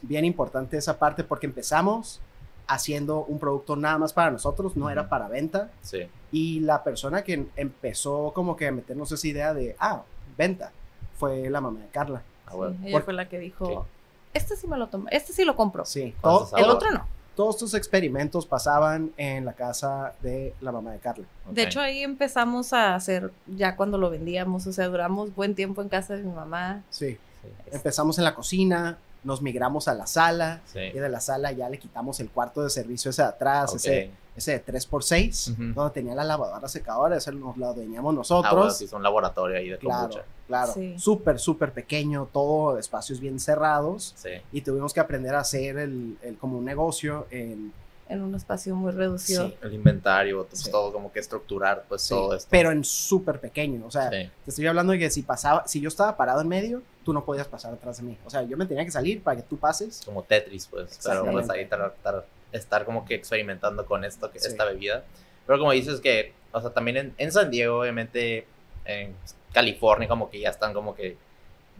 bien 0.01 0.25
importante 0.25 0.77
esa 0.77 0.97
parte 0.97 1.23
porque 1.23 1.45
empezamos 1.45 2.21
haciendo 2.67 3.25
un 3.25 3.39
producto 3.39 3.75
nada 3.75 3.97
más 3.97 4.13
para 4.13 4.29
nosotros, 4.31 4.77
no 4.77 4.89
era 4.89 5.09
para 5.09 5.27
venta. 5.27 5.71
Sí. 5.81 6.07
Y 6.31 6.59
la 6.59 6.83
persona 6.83 7.23
que 7.23 7.47
empezó 7.55 8.31
como 8.33 8.55
que 8.55 8.67
a 8.67 8.71
meternos 8.71 9.11
esa 9.11 9.27
idea 9.27 9.53
de, 9.53 9.75
ah, 9.79 10.03
venta, 10.37 10.71
fue 11.17 11.49
la 11.49 11.61
mamá 11.61 11.79
de 11.81 11.87
Carla. 11.87 12.21
Ah, 12.45 12.55
bueno. 12.55 12.75
Sí, 12.79 12.87
ella 12.87 12.91
Por- 12.93 13.03
fue 13.05 13.13
la 13.13 13.27
que 13.27 13.39
dijo, 13.39 13.87
este 14.33 14.55
sí 14.55 14.67
me 14.67 14.77
lo 14.77 14.87
tomo, 14.87 15.07
este 15.09 15.33
sí 15.33 15.43
lo 15.43 15.55
compro. 15.55 15.83
Sí, 15.85 16.13
¿Cuántos 16.21 16.51
todo- 16.51 16.59
El 16.63 16.69
otro 16.69 16.91
no. 16.91 17.07
Todos 17.39 17.55
estos 17.55 17.73
experimentos 17.73 18.45
pasaban 18.45 19.11
en 19.15 19.45
la 19.45 19.53
casa 19.53 20.11
de 20.21 20.53
la 20.59 20.73
mamá 20.73 20.91
de 20.91 20.99
Carla. 20.99 21.23
De 21.49 21.63
hecho, 21.63 21.79
ahí 21.79 22.03
empezamos 22.03 22.73
a 22.73 22.95
hacer, 22.95 23.31
ya 23.47 23.77
cuando 23.77 23.97
lo 23.97 24.09
vendíamos, 24.09 24.67
o 24.67 24.73
sea, 24.73 24.89
duramos 24.89 25.33
buen 25.33 25.55
tiempo 25.55 25.81
en 25.81 25.87
casa 25.87 26.17
de 26.17 26.23
mi 26.23 26.33
mamá. 26.33 26.83
Sí, 26.89 27.17
Sí. 27.41 27.47
empezamos 27.71 28.17
en 28.17 28.25
la 28.25 28.35
cocina, 28.35 28.97
nos 29.23 29.41
migramos 29.41 29.87
a 29.87 29.93
la 29.93 30.05
sala. 30.05 30.59
Sí. 30.65 30.79
Y 30.79 30.99
de 30.99 31.07
la 31.07 31.21
sala 31.21 31.53
ya 31.53 31.69
le 31.69 31.79
quitamos 31.79 32.19
el 32.19 32.29
cuarto 32.29 32.61
de 32.61 32.69
servicio 32.69 33.11
ese 33.11 33.21
de 33.21 33.29
atrás, 33.29 33.73
ese, 33.73 34.11
ese 34.39 34.51
de 34.53 34.65
3x6, 34.65 35.51
Ujú. 35.53 35.73
donde 35.73 35.93
tenía 35.93 36.15
la 36.15 36.23
lavadora 36.23 36.67
secadora, 36.67 37.15
ese 37.17 37.31
nos 37.31 37.55
lo 37.57 37.67
adueñamos 37.67 38.13
Ah, 38.13 38.17
nosotros. 38.17 38.53
bueno, 38.55 38.71
sí, 38.71 38.85
es 38.85 38.93
un 38.93 39.03
laboratorio 39.03 39.57
ahí 39.57 39.69
de 39.69 39.77
claro, 39.77 39.99
kombucha. 40.09 40.23
claro. 40.47 40.73
Sí. 40.73 40.95
Súper, 40.99 41.39
súper 41.39 41.71
pequeño, 41.71 42.27
todo 42.33 42.77
espacios 42.77 43.19
bien 43.19 43.39
cerrados. 43.39 44.13
Sí. 44.17 44.29
Y 44.51 44.61
tuvimos 44.61 44.93
que 44.93 44.99
aprender 44.99 45.35
a 45.35 45.39
hacer 45.41 45.77
el, 45.77 46.17
el- 46.21 46.37
como 46.37 46.57
un 46.57 46.65
negocio 46.65 47.27
en... 47.31 47.71
En 48.11 48.23
un 48.23 48.33
espacio 48.33 48.73
muy 48.75 48.91
reducido. 48.91 49.49
Sí. 49.49 49.55
El 49.61 49.71
inventario, 49.75 50.43
pues, 50.47 50.61
Sí. 50.63 50.71
todo 50.71 50.91
como 50.91 51.11
que 51.11 51.19
estructurar, 51.19 51.85
pues 51.87 52.01
sí, 52.01 52.09
todo 52.09 52.33
esto. 52.33 52.47
pero 52.49 52.71
en 52.71 52.83
súper 52.83 53.39
pequeño. 53.39 53.85
O 53.85 53.91
sea, 53.91 54.09
Sí. 54.09 54.27
te 54.45 54.49
estoy 54.49 54.65
hablando 54.65 54.93
de 54.93 54.97
que 54.97 55.11
si 55.11 55.21
pasaba, 55.21 55.67
si 55.67 55.79
yo 55.79 55.89
estaba 55.89 56.17
parado 56.17 56.41
en 56.41 56.47
medio, 56.47 56.81
tú 57.05 57.13
no 57.13 57.23
podías 57.23 57.47
pasar 57.47 57.71
atrás 57.71 57.97
de 57.97 58.03
mí. 58.05 58.17
O 58.25 58.29
sea, 58.31 58.41
yo 58.41 58.57
me 58.57 58.65
tenía 58.65 58.83
que 58.83 58.89
salir 58.89 59.21
para 59.21 59.37
que 59.37 59.43
tú 59.43 59.57
pases. 59.57 60.01
como 60.03 60.23
Tetris, 60.23 60.65
pues. 60.65 60.99
Pero 61.03 61.23
pues 61.31 61.47
ahí 61.51 61.67
tar- 61.67 61.93
tar- 62.01 62.25
estar 62.51 62.85
como 62.85 63.05
que 63.05 63.15
experimentando 63.15 63.85
con 63.85 64.03
esto, 64.05 64.31
que 64.31 64.39
Sí. 64.39 64.47
esta 64.47 64.65
bebida. 64.65 65.03
Pero 65.45 65.59
como 65.59 65.71
dices 65.71 65.99
que, 66.01 66.33
o 66.51 66.61
sea, 66.61 66.71
también 66.71 66.97
en, 66.97 67.13
en 67.17 67.31
San 67.31 67.49
Diego, 67.51 67.79
obviamente, 67.81 68.45
en 68.85 69.15
California, 69.53 70.07
como 70.07 70.29
que 70.29 70.39
ya 70.39 70.49
están 70.49 70.73
como 70.73 70.95
que 70.95 71.17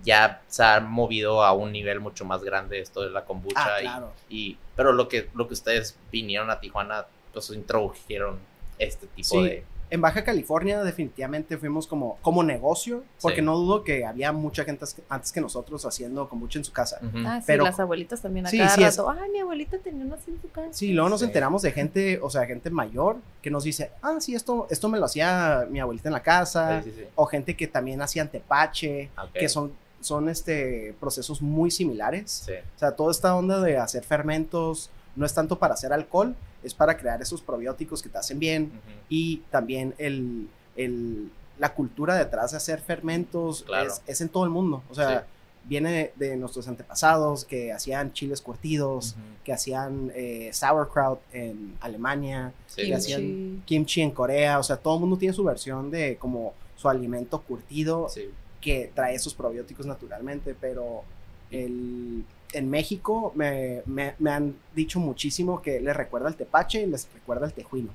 ya 0.03 0.41
se 0.47 0.63
ha 0.63 0.79
movido 0.79 1.43
a 1.43 1.51
un 1.53 1.71
nivel 1.71 1.99
mucho 1.99 2.23
más 2.25 2.41
grande 2.43 2.79
esto 2.79 3.01
de 3.01 3.09
la 3.09 3.25
kombucha. 3.25 3.75
Ah, 3.75 3.79
y- 3.79 3.83
claro. 3.83 4.13
y, 4.29 4.57
pero 4.75 4.93
lo 4.93 5.07
que, 5.09 5.29
lo 5.35 5.47
que 5.47 5.53
ustedes 5.53 5.97
vinieron 6.11 6.49
a 6.49 6.59
Tijuana, 6.59 7.05
pues 7.33 7.49
introdujeron 7.49 8.39
este 8.77 9.07
tipo 9.07 9.27
Sí. 9.27 9.43
de... 9.43 9.65
En 9.91 10.01
Baja 10.01 10.24
California 10.24 10.84
definitivamente 10.84 11.58
fuimos 11.58 11.88
como, 11.88 12.17
como 12.22 12.43
negocio, 12.43 13.03
porque 13.22 13.38
Sí. 13.39 13.41
no 13.41 13.58
dudo 13.58 13.84
que 13.84 14.05
había 14.05 14.31
mucha 14.31 14.63
gente 14.63 14.86
antes 15.10 15.31
que 15.31 15.41
nosotros 15.41 15.84
haciendo 15.86 16.29
kombucha 16.29 16.60
en 16.60 16.65
su 16.65 16.72
casa. 16.72 17.00
Ah, 17.25 17.39
sí, 17.39 17.46
Pero- 17.48 17.63
las 17.63 17.79
abuelitas 17.79 18.22
también 18.22 18.46
a 18.46 18.50
Sí, 18.50 18.60
cada 18.60 18.69
sí, 18.69 18.84
es- 18.84 18.98
rato. 18.98 19.10
Ay, 19.10 19.29
mi 19.31 19.39
abuelita 19.39 19.79
tenía 19.79 20.05
una 20.05 20.15
así 20.15 20.29
en 20.29 20.41
su 20.41 20.50
casa. 20.51 20.69
Sí, 20.72 20.93
luego 20.93 21.10
nos 21.10 21.22
Sí. 21.22 21.25
enteramos 21.25 21.63
de 21.63 21.72
gente, 21.72 22.19
o 22.22 22.29
sea, 22.29 22.46
gente 22.46 22.69
mayor 22.69 23.17
que 23.41 23.50
nos 23.50 23.63
dice, 23.63 23.89
ah, 24.03 24.17
sí, 24.19 24.36
esto, 24.36 24.67
esto 24.69 24.89
me 24.89 25.00
lo 25.00 25.05
hacía 25.05 25.65
mi 25.72 25.79
abuelita 25.79 26.10
en 26.10 26.13
la 26.13 26.22
casa, 26.24 26.84
Sí, 26.84 26.91
sí, 26.91 26.96
sí. 27.00 27.05
o 27.15 27.25
gente 27.25 27.55
que 27.58 27.67
también 27.67 28.00
hacían 28.01 28.29
tepache, 28.29 29.10
Ok. 29.17 29.31
que 29.34 29.50
son, 29.50 29.74
son 30.01 30.29
este, 30.29 30.93
procesos 31.00 31.41
muy 31.41 31.72
similares. 31.72 32.43
Sí. 32.46 32.53
O 32.75 32.79
sea, 32.79 32.91
toda 32.96 33.12
esta 33.12 33.36
onda 33.36 33.60
de 33.60 33.77
hacer 33.77 34.03
fermentos 34.03 34.89
no 35.19 35.25
es 35.25 35.33
tanto 35.33 35.59
para 35.59 35.73
hacer 35.75 35.93
alcohol, 35.93 36.35
es 36.63 36.73
para 36.73 36.97
crear 36.97 37.21
esos 37.21 37.41
probióticos 37.41 38.01
que 38.01 38.09
te 38.09 38.17
hacen 38.17 38.39
bien 38.39 38.71
y 39.09 39.38
también 39.51 39.93
el, 39.99 40.47
el- 40.75 41.29
la 41.59 41.73
cultura 41.73 42.15
detrás 42.15 42.51
de 42.51 42.57
hacer 42.57 42.79
fermentos 42.81 43.63
Claro. 43.63 43.91
es, 43.91 44.01
es 44.07 44.21
en 44.21 44.29
todo 44.29 44.45
el 44.45 44.49
mundo. 44.49 44.81
O 44.89 44.95
sea, 44.95 45.27
viene 45.65 46.13
de 46.15 46.38
nuestros 46.38 46.69
antepasados 46.69 47.43
que 47.43 47.73
hacían 47.73 48.13
chiles 48.13 48.39
curtidos, 48.41 49.17
que 49.43 49.51
hacían 49.51 50.09
eh, 50.15 50.51
sauerkraut 50.53 51.19
en 51.33 51.75
Alemania, 51.81 52.53
Sí, 52.67 52.83
que 52.88 52.95
hacían 52.95 53.61
kimchi 53.65 54.01
en 54.01 54.11
Corea, 54.11 54.57
o 54.57 54.63
sea, 54.63 54.77
todo 54.77 54.93
el 54.95 54.99
mundo 55.01 55.17
tiene 55.17 55.33
su 55.33 55.43
versión 55.43 55.91
de 55.91 56.15
como 56.15 56.53
su 56.77 56.88
alimento 56.88 57.41
curtido 57.41 58.07
sí. 58.07 58.29
que 58.61 58.89
trae 58.95 59.15
esos 59.15 59.33
probióticos 59.33 59.85
naturalmente, 59.85 60.55
pero 60.59 61.03
el, 61.51 62.23
en 62.53 62.69
México 62.69 63.31
me, 63.35 63.81
me- 63.85 64.15
me 64.19 64.31
han 64.31 64.55
dicho 64.75 64.99
muchísimo 64.99 65.61
que 65.61 65.79
les 65.79 65.95
recuerda 65.95 66.29
el 66.29 66.35
tepache 66.35 66.81
y 66.81 66.85
les 66.87 67.07
recuerda 67.13 67.45
el 67.45 67.53
tejuino. 67.53 67.89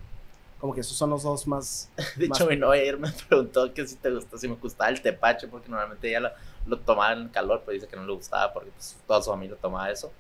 Como 0.61 0.75
que 0.75 0.81
esos 0.81 0.97
son 0.97 1.11
los 1.11 1.23
dos 1.25 1.47
más... 1.47 1.91
De 2.17 2.29
Más- 2.29 2.41
hecho, 2.41 2.49
mi 2.49 2.57
novia 2.57 2.81
ayer 2.83 2.99
me 2.99 3.11
preguntó 3.29 3.73
que 3.75 3.87
si 3.87 3.97
te 3.97 4.11
gustó, 4.11 4.39
si 4.39 4.49
me 4.49 4.55
gustaba 4.55 4.91
el 4.91 5.01
tepache, 5.03 5.49
porque 5.49 5.69
normalmente 5.69 6.09
ella 6.09 6.21
lo, 6.21 6.31
lo 6.67 6.79
tomaba 6.79 7.13
en 7.13 7.29
calor, 7.29 7.63
pero 7.65 7.75
dice 7.75 7.87
que 7.89 7.97
no 7.97 8.07
le 8.07 8.13
gustaba 8.15 8.53
porque 8.53 8.71
pues, 8.71 8.97
toda 9.07 9.21
su 9.23 9.31
familia 9.31 9.57
tomaba 9.61 9.91
eso. 9.91 10.11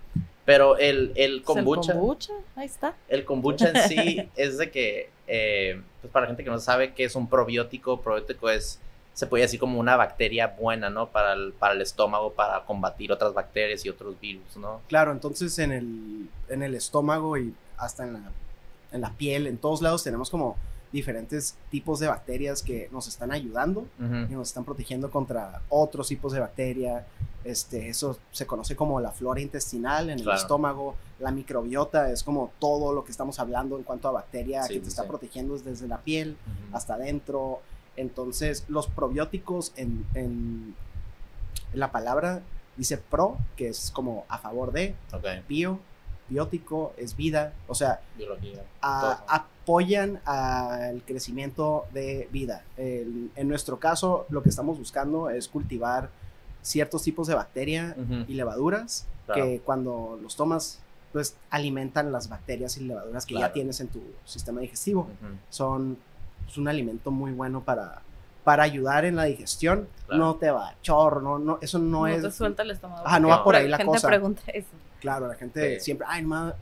Pero 0.44 0.76
el, 0.76 1.12
el 1.14 1.40
Pues 1.42 1.56
el 1.56 1.64
kombucha, 1.64 1.92
kombucha, 1.94 2.32
ahí 2.56 2.66
está. 2.66 2.94
el 3.08 3.24
kombucha 3.24 3.70
en 3.70 3.88
sí 3.88 4.28
es 4.36 4.58
de 4.58 4.70
que, 4.70 5.08
eh, 5.26 5.80
pues 6.02 6.12
para 6.12 6.24
la 6.24 6.28
gente 6.28 6.44
que 6.44 6.50
no 6.50 6.58
sabe 6.58 6.92
qué 6.92 7.04
es 7.04 7.14
un 7.14 7.26
probiótico, 7.28 8.02
probiótico 8.02 8.50
es, 8.50 8.78
se 9.14 9.26
puede 9.26 9.42
decir 9.44 9.58
como 9.60 9.78
una 9.78 9.96
bacteria 9.96 10.48
buena, 10.58 10.90
¿no? 10.90 11.08
Para 11.08 11.32
el, 11.34 11.52
para 11.52 11.74
el 11.74 11.80
estómago, 11.80 12.32
para 12.32 12.64
combatir 12.64 13.12
otras 13.12 13.32
bacterias 13.32 13.84
y 13.86 13.88
otros 13.88 14.18
virus, 14.20 14.56
¿no? 14.56 14.80
Claro, 14.88 15.12
entonces 15.12 15.58
en 15.60 15.72
el, 15.72 16.28
en 16.48 16.62
el 16.62 16.74
estómago 16.74 17.38
y 17.38 17.54
hasta 17.76 18.02
en 18.04 18.14
la, 18.14 18.20
en 18.92 19.00
la 19.00 19.10
piel, 19.12 19.46
en 19.46 19.56
todos 19.58 19.80
lados 19.82 20.02
tenemos 20.04 20.30
como 20.30 20.56
diferentes 20.92 21.56
tipos 21.70 21.98
de 21.98 22.06
bacterias 22.06 22.62
que 22.62 22.88
nos 22.92 23.08
están 23.08 23.32
ayudando 23.32 23.84
y 23.98 24.32
nos 24.32 24.48
están 24.48 24.64
protegiendo 24.64 25.10
contra 25.10 25.60
otros 25.68 26.06
tipos 26.08 26.32
de 26.32 26.38
bacteria. 26.40 27.04
Este, 27.42 27.88
eso 27.88 28.16
se 28.32 28.46
conoce 28.46 28.74
como 28.76 29.00
la 29.00 29.10
flora 29.10 29.40
intestinal 29.40 30.08
en 30.10 30.18
el 30.18 30.22
Claro. 30.24 30.38
estómago. 30.40 30.94
La 31.18 31.30
microbiota 31.32 32.10
es 32.10 32.22
como 32.22 32.52
todo 32.60 32.92
lo 32.92 33.04
que 33.04 33.10
estamos 33.10 33.38
hablando 33.40 33.76
en 33.76 33.82
cuanto 33.82 34.08
a 34.08 34.12
bacteria 34.12 34.62
Sí, 34.62 34.74
que 34.74 34.78
te 34.80 34.84
sí, 34.86 34.90
está 34.90 35.06
protegiendo 35.06 35.58
desde 35.58 35.88
la 35.88 35.98
piel 35.98 36.36
hasta 36.72 36.94
adentro. 36.94 37.60
Entonces, 37.96 38.64
los 38.68 38.86
probióticos 38.88 39.72
en, 39.76 40.04
en 40.14 40.74
la 41.72 41.90
palabra 41.92 42.42
dice 42.76 42.98
pro, 42.98 43.36
que 43.56 43.68
es 43.68 43.90
como 43.90 44.24
a 44.28 44.38
favor 44.38 44.72
de, 44.72 44.94
bio, 45.48 45.78
biótico 46.28 46.92
es 46.96 47.16
vida, 47.16 47.52
o 47.68 47.74
sea, 47.74 48.00
biología. 48.16 48.62
a- 48.82 49.00
todo. 49.00 49.24
apoyan 49.28 50.20
al 50.24 51.02
crecimiento 51.02 51.84
de 51.92 52.28
vida. 52.32 52.64
El- 52.76 53.30
en 53.36 53.48
nuestro 53.48 53.78
caso, 53.78 54.26
lo 54.30 54.42
que 54.42 54.48
estamos 54.48 54.78
buscando 54.78 55.30
es 55.30 55.48
cultivar 55.48 56.10
ciertos 56.62 57.02
tipos 57.02 57.26
de 57.26 57.34
bacteria 57.34 57.94
y 58.26 58.34
levaduras 58.34 59.06
Claro. 59.26 59.44
que 59.44 59.60
cuando 59.60 60.18
los 60.22 60.34
tomas, 60.36 60.80
pues 61.12 61.36
alimentan 61.50 62.10
las 62.10 62.28
bacterias 62.28 62.76
y 62.76 62.80
levaduras 62.84 63.24
que 63.24 63.34
ya 63.34 63.52
tienes 63.52 63.80
en 63.80 63.88
tu 63.88 64.02
sistema 64.24 64.60
digestivo. 64.60 65.08
Son 65.50 65.96
es 66.48 66.56
un 66.58 66.68
alimento 66.68 67.10
muy 67.10 67.32
bueno 67.32 67.60
para, 67.62 68.00
para 68.44 68.62
ayudar 68.62 69.04
en 69.04 69.16
la 69.16 69.24
digestión. 69.24 69.88
Claro. 70.06 70.22
No 70.24 70.34
te 70.36 70.50
va 70.50 70.68
a 70.70 70.74
chorro, 70.82 71.20
no, 71.20 71.38
no, 71.38 71.58
eso 71.60 71.78
no, 71.78 72.00
No, 72.00 72.06
es... 72.06 72.22
te 72.22 72.30
suelta 72.30 72.62
el 72.62 72.70
estómago. 72.72 73.06
Ajá, 73.06 73.18
no 73.20 73.28
va 73.28 73.42
por 73.44 73.56
ahí 73.56 73.68
la 73.68 73.76
gente 73.78 73.92
cosa. 73.92 74.08
pregunta 74.08 74.42
eso. 74.48 74.68
Claro, 75.00 75.28
la 75.28 75.34
gente 75.34 75.78
Sí. 75.78 75.84
siempre, 75.86 76.06
ay, 76.10 76.22
no 76.22 76.28
me, 76.28 76.36
va- 76.36 76.54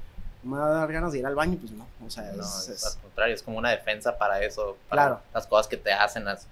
no 0.42 0.50
me 0.50 0.58
va 0.58 0.66
a 0.66 0.70
dar 0.70 0.92
ganas 0.92 1.12
de 1.12 1.18
ir 1.20 1.26
al 1.26 1.34
baño, 1.34 1.56
pues 1.60 1.72
no. 1.72 1.86
O 2.04 2.10
sea, 2.10 2.32
No, 2.32 2.42
es- 2.42 2.96
al 2.96 3.02
contrario, 3.02 3.34
es 3.34 3.42
como 3.42 3.58
una 3.58 3.70
defensa 3.70 4.16
para 4.18 4.42
eso, 4.42 4.76
para 4.88 5.02
Claro. 5.02 5.20
las 5.34 5.46
cosas 5.46 5.68
que 5.68 5.76
te 5.76 5.92
hacen, 5.92 6.24
las, 6.24 6.46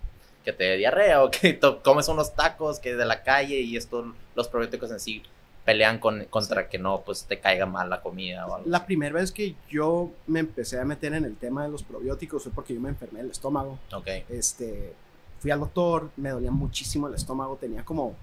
que 0.45 0.53
te 0.53 0.65
dé 0.65 0.77
diarrea 0.77 1.23
o 1.25 1.31
que 1.31 1.53
to- 1.61 1.83
comes 1.83 2.07
unos 2.09 2.35
tacos 2.35 2.79
que 2.79 2.95
de 2.97 3.05
la 3.05 3.23
calle 3.23 3.61
y 3.61 3.77
esto, 3.77 4.15
los 4.35 4.49
probióticos 4.49 4.91
en 4.91 5.01
sí 5.01 5.23
pelean 5.65 5.99
con, 5.99 6.25
contra 6.27 6.69
que 6.69 6.79
no, 6.79 7.03
pues 7.03 7.25
te 7.25 7.39
caiga 7.39 7.67
mal 7.67 7.89
la 7.91 8.01
comida 8.01 8.47
o 8.47 8.55
algo. 8.57 8.69
La 8.69 8.79
así. 8.79 8.87
primera 8.87 9.15
vez 9.15 9.31
que 9.33 9.55
yo 9.69 10.11
me 10.27 10.41
empecé 10.41 10.81
a 10.81 10.85
meter 10.85 11.15
en 11.15 11.25
el 11.25 11.37
tema 11.37 11.63
de 11.65 11.69
los 11.71 11.83
probióticos 11.83 12.43
fue 12.45 12.53
porque 12.53 12.75
yo 12.75 12.81
me 12.81 12.89
enfermé 12.89 13.21
del 13.21 13.31
estómago. 13.31 13.79
Ok, 13.95 14.09
Este, 14.29 14.93
fui 15.39 15.51
al 15.51 15.61
doctor, 15.61 16.11
me 16.17 16.31
dolía 16.31 16.51
muchísimo 16.51 17.09
el 17.09 17.15
estómago, 17.15 17.57
tenía 17.57 17.85
como 17.85 18.15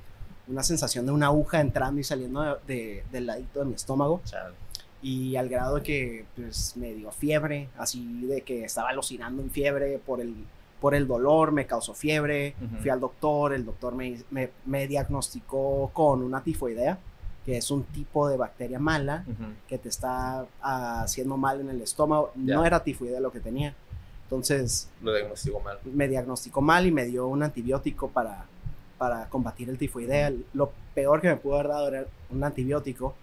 una 0.47 0.63
sensación 0.63 1.05
de 1.05 1.11
una 1.11 1.27
aguja 1.27 1.59
entrando 1.61 1.99
y 1.99 2.03
saliendo 2.03 2.41
de- 2.41 2.55
de- 2.67 3.03
del 3.11 3.25
ladito 3.27 3.59
de 3.59 3.65
mi 3.65 3.73
estómago. 3.75 4.21
chale. 4.25 4.55
Y 5.01 5.35
al 5.35 5.47
grado 5.47 5.75
de 5.75 5.83
que 5.83 6.25
pues, 6.35 6.75
me 6.75 6.93
dio 6.95 7.11
fiebre, 7.11 7.69
así 7.77 8.25
de 8.25 8.41
que 8.41 8.63
estaba 8.63 8.89
alucinando 8.89 9.43
en 9.43 9.51
fiebre 9.51 9.99
por 10.03 10.19
el, 10.21 10.33
por 10.81 10.95
el 10.95 11.05
dolor, 11.07 11.51
me 11.51 11.67
causó 11.67 11.93
fiebre. 11.93 12.55
Ujú. 12.59 12.77
Fui 12.81 12.89
al 12.89 12.99
doctor, 12.99 13.53
el 13.53 13.63
doctor 13.63 13.93
me, 13.93 14.19
me, 14.31 14.49
me 14.65 14.87
diagnosticó 14.87 15.91
con 15.93 16.23
una 16.23 16.41
tifoidea, 16.43 16.97
que 17.47 17.55
es 17.55 17.71
un 17.71 17.85
tipo 17.85 18.27
de 18.27 18.35
bacteria 18.35 18.77
mala 18.77 19.23
que 19.69 19.77
te 19.77 19.87
está 19.87 20.45
ah, 20.61 21.03
haciendo 21.03 21.37
mal 21.37 21.61
en 21.61 21.69
el 21.69 21.81
estómago. 21.81 22.33
No 22.35 22.65
era 22.65 22.83
tifoidea 22.83 23.21
lo 23.21 23.31
que 23.31 23.39
tenía. 23.39 23.73
Entonces 24.23 24.89
Lo 25.01 25.13
diagnostico 25.13 25.61
mal. 25.61 25.79
me 25.85 26.09
diagnosticó 26.09 26.59
mal 26.59 26.85
y 26.85 26.91
me 26.91 27.05
dio 27.05 27.25
un 27.25 27.43
antibiótico 27.43 28.09
para, 28.09 28.43
para 28.97 29.29
combatir 29.29 29.69
el 29.69 29.77
tifoidea. 29.77 30.33
Lo 30.53 30.73
peor 30.93 31.21
que 31.21 31.29
me 31.29 31.37
pudo 31.37 31.53
haber 31.55 31.69
dado 31.69 31.87
era 31.87 32.05
un 32.29 32.43
antibiótico, 32.43 33.15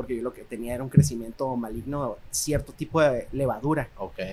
porque 0.00 0.16
yo 0.16 0.22
lo 0.22 0.32
que 0.32 0.44
tenía 0.44 0.74
era 0.74 0.82
un 0.82 0.88
crecimiento 0.88 1.54
maligno, 1.56 2.16
cierto 2.30 2.72
tipo 2.72 3.02
de 3.02 3.28
levadura. 3.32 3.90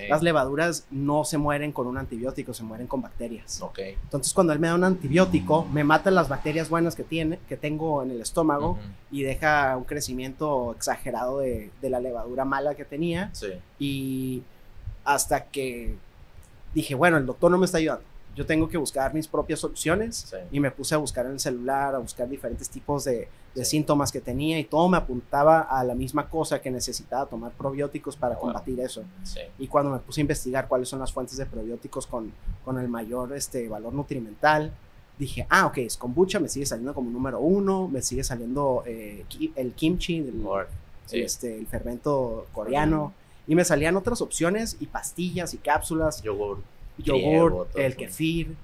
Las 0.08 0.22
levaduras 0.22 0.86
no 0.90 1.24
se 1.24 1.36
mueren 1.36 1.72
con 1.72 1.86
un 1.86 1.98
antibiótico, 1.98 2.54
se 2.54 2.62
mueren 2.62 2.86
con 2.86 3.02
bacterias. 3.02 3.60
Entonces, 3.76 4.32
cuando 4.32 4.54
él 4.54 4.58
me 4.60 4.68
da 4.68 4.76
un 4.76 4.84
antibiótico, 4.84 5.66
me 5.66 5.84
mata 5.84 6.10
las 6.10 6.30
bacterias 6.30 6.70
buenas 6.70 6.96
que, 6.96 7.04
tiene, 7.04 7.38
que 7.50 7.58
tengo 7.58 8.02
en 8.02 8.12
el 8.12 8.22
estómago 8.22 8.78
y 9.10 9.24
deja 9.24 9.76
un 9.76 9.84
crecimiento 9.84 10.72
exagerado 10.74 11.40
de, 11.40 11.70
de 11.82 11.90
la 11.90 12.00
levadura 12.00 12.46
mala 12.46 12.74
que 12.74 12.86
tenía. 12.86 13.28
Sí. 13.34 13.48
Y 13.78 14.42
hasta 15.04 15.44
que 15.50 15.96
dije, 16.72 16.94
bueno, 16.94 17.18
el 17.18 17.26
doctor 17.26 17.50
no 17.50 17.58
me 17.58 17.66
está 17.66 17.76
ayudando. 17.76 18.04
Yo 18.34 18.46
tengo 18.46 18.70
que 18.70 18.78
buscar 18.78 19.12
mis 19.12 19.28
propias 19.28 19.60
soluciones. 19.60 20.28
Sí. 20.30 20.36
Y 20.50 20.60
me 20.60 20.70
puse 20.70 20.94
a 20.94 20.98
buscar 20.98 21.26
en 21.26 21.32
el 21.32 21.40
celular, 21.40 21.94
a 21.94 21.98
buscar 21.98 22.26
diferentes 22.26 22.70
tipos 22.70 23.04
de, 23.04 23.28
de 23.58 23.64
Sí. 23.64 23.70
síntomas 23.72 24.12
que 24.12 24.20
tenía 24.20 24.58
y 24.58 24.64
todo 24.64 24.88
me 24.88 24.96
apuntaba 24.96 25.60
a 25.60 25.82
la 25.84 25.94
misma 25.94 26.28
cosa 26.28 26.60
que 26.60 26.70
necesitaba 26.70 27.26
tomar 27.26 27.50
probióticos 27.52 28.16
para 28.16 28.34
Wow. 28.36 28.42
combatir 28.44 28.78
eso. 28.80 29.02
Sí. 29.24 29.40
Y 29.58 29.66
cuando 29.66 29.90
me 29.92 29.98
puse 29.98 30.20
a 30.20 30.22
investigar 30.22 30.68
cuáles 30.68 30.88
son 30.88 30.98
las 31.00 31.12
fuentes 31.12 31.36
de 31.36 31.46
probióticos 31.46 32.06
con, 32.06 32.32
con 32.64 32.78
el 32.78 32.88
mayor 32.88 33.32
este, 33.36 33.68
valor 33.68 33.92
nutrimental, 33.92 34.72
dije, 35.18 35.46
ah, 35.50 35.66
ok, 35.66 35.78
es 35.78 35.96
kombucha, 35.96 36.38
me 36.38 36.48
sigue 36.48 36.64
saliendo 36.66 36.94
como 36.94 37.10
número 37.10 37.40
uno, 37.40 37.88
me 37.88 38.00
sigue 38.02 38.22
saliendo 38.22 38.84
eh, 38.86 39.24
el 39.56 39.72
kimchi, 39.72 40.24
sí. 41.06 41.20
este, 41.20 41.58
el 41.58 41.66
fermento 41.66 42.46
coreano, 42.52 43.12
y 43.48 43.54
me 43.56 43.64
salían 43.64 43.96
otras 43.96 44.20
opciones 44.20 44.76
y 44.78 44.86
pastillas 44.86 45.54
y 45.54 45.56
cápsulas, 45.58 46.22
Yogur. 46.22 46.58
yogur, 46.98 47.66
el 47.74 47.96
kefir, 47.96 48.54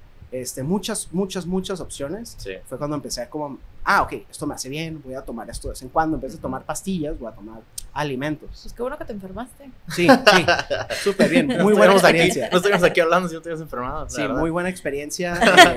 este, 0.42 0.62
muchas, 0.62 1.08
muchas, 1.12 1.46
muchas 1.46 1.80
opciones. 1.80 2.34
Sí. 2.38 2.52
Fue 2.66 2.76
cuando 2.78 2.96
empecé 2.96 3.22
a 3.22 3.30
como, 3.30 3.58
ah, 3.84 4.02
ok, 4.02 4.12
esto 4.30 4.46
me 4.46 4.54
hace 4.54 4.68
bien, 4.68 5.00
voy 5.04 5.14
a 5.14 5.22
tomar 5.22 5.48
esto 5.50 5.68
de 5.68 5.72
vez 5.72 5.82
en 5.82 5.88
cuando, 5.88 6.16
en 6.16 6.20
vez 6.22 6.32
de 6.32 6.38
tomar 6.38 6.64
pastillas, 6.64 7.18
voy 7.18 7.28
a 7.28 7.32
tomar 7.34 7.60
alimentos. 7.92 8.48
Pues 8.62 8.72
qué 8.74 8.82
bueno 8.82 8.98
que 8.98 9.04
te 9.04 9.12
enfermaste. 9.12 9.70
Sí, 9.90 10.08
sí, 10.08 10.46
súper 11.04 11.30
bien, 11.30 11.46
muy 11.46 11.74
buena 11.74 11.92
aquí- 11.92 12.00
experiencia. 12.00 12.48
no 12.50 12.56
estuvimos 12.56 12.82
aquí 12.82 13.00
hablando 13.00 13.28
si 13.28 13.34
no 13.34 13.40
te 13.40 13.48
hubieras 13.48 13.62
enfermado. 13.62 14.08
Sí, 14.10 14.20
verdad. 14.22 14.36
muy 14.38 14.50
buena 14.50 14.68
experiencia 14.68 15.34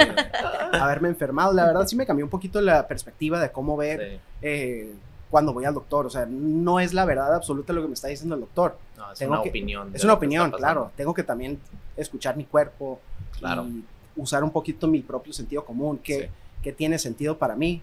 eh, 0.73 0.77
haberme 0.79 1.09
enfermado. 1.09 1.53
La 1.53 1.65
verdad 1.65 1.85
sí 1.87 1.95
me 1.95 2.05
cambió 2.05 2.25
un 2.25 2.31
poquito 2.31 2.59
la 2.61 2.87
perspectiva 2.87 3.39
de 3.39 3.51
cómo 3.51 3.77
ver 3.77 3.99
Sí. 3.99 4.19
eh, 4.41 4.93
cuando 5.29 5.53
voy 5.53 5.65
al 5.65 5.73
doctor. 5.73 6.05
O 6.05 6.09
sea, 6.09 6.25
no 6.27 6.79
es 6.79 6.93
la 6.93 7.05
verdad 7.05 7.35
absoluta 7.35 7.73
lo 7.73 7.81
que 7.81 7.87
me 7.89 7.93
está 7.93 8.07
diciendo 8.07 8.33
el 8.35 8.41
doctor. 8.41 8.77
No, 8.97 9.11
es 9.11 9.19
Tengo 9.19 9.33
una 9.33 9.43
que- 9.43 9.49
opinión. 9.49 9.91
Es 9.93 10.03
una 10.03 10.13
opinión, 10.13 10.49
claro. 10.51 10.91
Tengo 10.95 11.13
que 11.13 11.21
también 11.23 11.59
escuchar 11.95 12.35
mi 12.37 12.45
cuerpo 12.45 12.99
Claro. 13.37 13.65
y 13.67 13.83
usar 14.17 14.43
un 14.43 14.51
poquito 14.51 14.88
mi 14.88 15.00
propio 15.01 15.31
sentido 15.33 15.63
común. 15.65 16.00
¿Qué, 16.03 16.21
Sí. 16.24 16.27
qué 16.63 16.74
tiene 16.74 17.00
sentido 17.00 17.38
para 17.38 17.55
mí? 17.55 17.81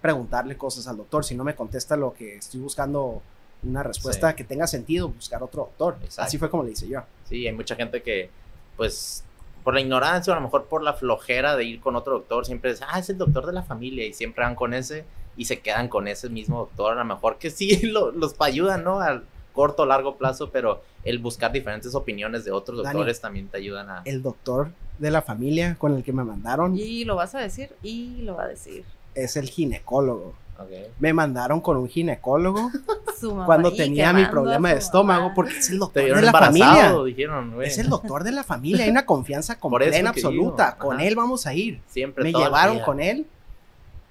Preguntarle 0.00 0.56
cosas 0.56 0.86
al 0.88 0.96
doctor. 0.96 1.24
Si 1.24 1.34
no 1.34 1.44
me 1.44 1.54
contesta 1.54 1.94
lo 1.96 2.14
que 2.14 2.36
estoy 2.36 2.60
buscando, 2.60 3.20
una 3.62 3.82
respuesta 3.82 4.30
Sí. 4.30 4.36
que 4.36 4.44
tenga 4.44 4.66
sentido, 4.66 5.08
buscar 5.10 5.42
otro 5.42 5.64
doctor. 5.64 5.96
Exacto. 6.02 6.22
Así 6.26 6.38
fue 6.38 6.48
como 6.48 6.62
le 6.62 6.70
hice 6.72 6.88
yo. 6.88 7.02
Sí, 7.28 7.46
hay 7.46 7.52
mucha 7.52 7.76
gente 7.76 8.02
que, 8.02 8.30
pues, 8.78 9.24
por 9.62 9.74
la 9.74 9.80
ignorancia 9.82 10.32
o 10.32 10.36
a 10.36 10.38
lo 10.40 10.44
mejor 10.46 10.64
por 10.66 10.82
la 10.82 10.94
flojera 10.94 11.54
de 11.54 11.64
ir 11.64 11.80
con 11.80 11.94
otro 11.96 12.14
doctor, 12.14 12.46
siempre 12.46 12.70
es, 12.70 12.80
ah, 12.88 12.98
es 12.98 13.10
el 13.10 13.18
doctor 13.18 13.44
de 13.44 13.52
la 13.52 13.62
familia 13.62 14.06
y 14.06 14.14
siempre 14.14 14.42
van 14.42 14.54
con 14.54 14.72
ese 14.72 15.04
y 15.36 15.44
se 15.44 15.60
quedan 15.60 15.88
con 15.88 16.08
ese 16.08 16.30
mismo 16.30 16.60
doctor. 16.60 16.92
A 16.92 16.94
lo 16.96 17.04
mejor 17.04 17.36
que 17.36 17.50
sí 17.50 17.68
lo- 17.86 18.10
los 18.12 18.34
ayudan, 18.40 18.82
¿no? 18.84 19.00
Al 19.00 19.24
corto 19.52 19.82
o 19.82 19.86
largo 19.86 20.16
plazo, 20.16 20.48
pero 20.50 20.82
el 21.04 21.18
buscar 21.18 21.52
diferentes 21.52 21.94
opiniones 21.94 22.44
de 22.44 22.50
otros 22.52 22.82
Dani, 22.82 22.92
doctores 22.94 23.20
también 23.20 23.48
te 23.48 23.56
ayudan 23.58 23.88
a... 23.88 24.02
El 24.04 24.22
doctor 24.22 24.70
de 24.98 25.10
la 25.10 25.22
familia 25.22 25.76
con 25.78 25.94
el 25.96 26.02
que 26.04 26.12
me 26.12 26.24
mandaron 26.24 26.76
Y 26.76 27.04
lo 27.04 27.16
vas 27.16 27.34
a 27.34 27.38
decir 27.40 27.70
y 27.82 28.22
lo 28.22 28.36
va 28.36 28.44
a 28.44 28.48
decir. 28.48 28.84
es 29.14 29.36
el 29.36 29.48
ginecólogo. 29.48 30.34
Ok. 30.58 30.68
Me 30.98 31.14
mandaron 31.14 31.62
con 31.62 31.78
un 31.78 31.88
ginecólogo 31.88 32.70
Su 33.18 33.30
mamá. 33.32 33.46
cuando 33.46 33.70
y 33.70 33.76
tenía 33.78 34.12
mi 34.12 34.26
problema 34.26 34.70
de 34.70 34.76
estómago 34.78 35.22
mamá. 35.22 35.34
porque 35.34 35.56
es 35.56 35.70
el 35.70 35.76
Te 35.76 35.78
doctor 35.78 36.16
de 36.16 36.22
la 36.22 36.32
familia. 36.32 36.94
dijeron. 37.06 37.54
Es 37.62 37.78
el 37.78 37.88
doctor 37.88 38.24
de 38.24 38.32
la 38.32 38.44
familia, 38.44 38.84
hay 38.84 38.90
una 38.90 39.06
confianza 39.06 39.58
completa, 39.58 40.08
absoluta. 40.10 40.76
Con 40.76 40.96
ajá. 40.96 41.04
él 41.06 41.16
vamos 41.16 41.46
a 41.46 41.54
ir. 41.54 41.80
Siempre 41.88 42.24
Me 42.24 42.32
llevaron 42.32 42.80
con 42.80 43.00
él 43.00 43.26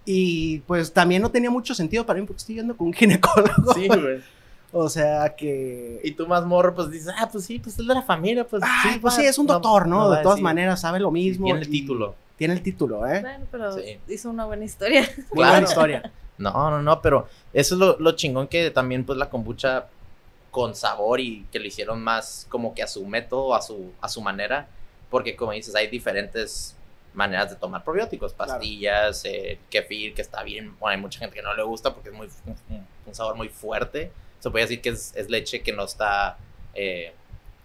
Y 0.06 0.60
pues 0.62 0.92
también 0.92 1.22
no 1.22 1.30
tenía 1.30 1.52
mucho 1.52 1.76
sentido 1.76 2.04
para 2.04 2.20
mí 2.20 2.26
porque 2.26 2.40
estoy 2.40 2.56
yendo 2.56 2.76
con 2.76 2.88
un 2.88 2.94
ginecólogo. 2.94 3.74
Sí, 3.76 3.88
güey. 3.88 4.22
O 4.72 4.88
sea 4.90 5.36
que. 5.36 6.00
Y 6.04 6.12
tú 6.12 6.28
más 6.28 6.46
morro, 6.46 6.76
pues 6.76 6.92
dices, 6.92 7.12
ah, 7.18 7.28
pues 7.32 7.46
sí, 7.46 7.60
pues 7.60 7.78
es 7.80 7.88
de 7.88 7.94
la 7.94 8.02
familia, 8.04 8.46
pues 8.46 8.62
Ay, 8.64 8.94
sí. 8.94 9.00
pues 9.00 9.14
va, 9.14 9.18
sí, 9.18 9.26
es 9.26 9.38
un 9.38 9.48
doctor, 9.48 9.88
¿no? 9.88 10.10
de 10.12 10.22
todas 10.22 10.36
decir. 10.36 10.44
maneras, 10.44 10.82
sabe 10.82 11.00
lo 11.00 11.10
mismo. 11.12 11.46
Tiene 11.46 11.62
el 11.62 11.70
título. 11.70 12.16
Tiene 12.38 12.54
el 12.54 12.62
título, 12.62 13.06
¿eh? 13.08 13.20
Bueno, 13.22 13.46
pero 13.52 13.74
Sí. 13.74 14.00
hizo 14.08 14.30
una 14.30 14.46
buena 14.46 14.64
historia. 14.66 15.02
Muy 15.02 15.26
Claro. 15.38 15.52
buena 15.54 15.68
historia. 15.68 16.12
No, 16.38 16.70
no, 16.72 16.82
no, 16.82 17.02
pero 17.02 17.28
eso 17.52 17.76
es 17.76 17.80
lo, 17.80 17.98
lo 18.00 18.12
chingón 18.14 18.48
que 18.48 18.72
también 18.72 19.04
pues 19.06 19.18
la 19.18 19.30
kombucha 19.30 19.88
con 20.52 20.74
sabor 20.74 21.20
y 21.20 21.46
que 21.52 21.60
lo 21.60 21.66
hicieron 21.68 22.02
más 22.02 22.48
como 22.50 22.74
que 22.74 22.82
a 22.82 22.88
su 22.88 23.06
método, 23.06 23.54
a 23.54 23.62
su, 23.62 23.92
a 24.00 24.08
su 24.08 24.22
manera, 24.22 24.68
porque 25.10 25.36
como 25.36 25.52
dices, 25.52 25.76
hay 25.76 25.88
diferentes 25.88 26.76
maneras 27.14 27.50
de 27.50 27.56
tomar 27.58 27.84
probióticos, 27.84 28.34
Claro. 28.34 28.54
pastillas, 28.54 29.26
eh, 29.26 29.60
kefir, 29.70 30.14
que 30.14 30.22
está 30.22 30.42
bien, 30.44 30.78
bueno, 30.80 30.96
hay 30.96 31.02
mucha 31.02 31.20
gente 31.20 31.36
que 31.36 31.42
no 31.42 31.54
le 31.54 31.64
gusta 31.64 31.94
porque 31.94 32.10
es 32.10 32.16
muy, 32.16 32.28
un, 32.46 32.86
un 33.08 33.14
sabor 33.16 33.36
muy 33.36 33.50
fuerte, 33.50 34.12
se 34.40 34.50
puede 34.50 34.66
decir 34.66 34.82
que 34.82 34.90
es, 34.90 35.14
es 35.16 35.30
leche 35.30 35.62
que 35.62 35.72
no 35.74 35.84
está, 35.86 36.38
eh, 36.74 37.14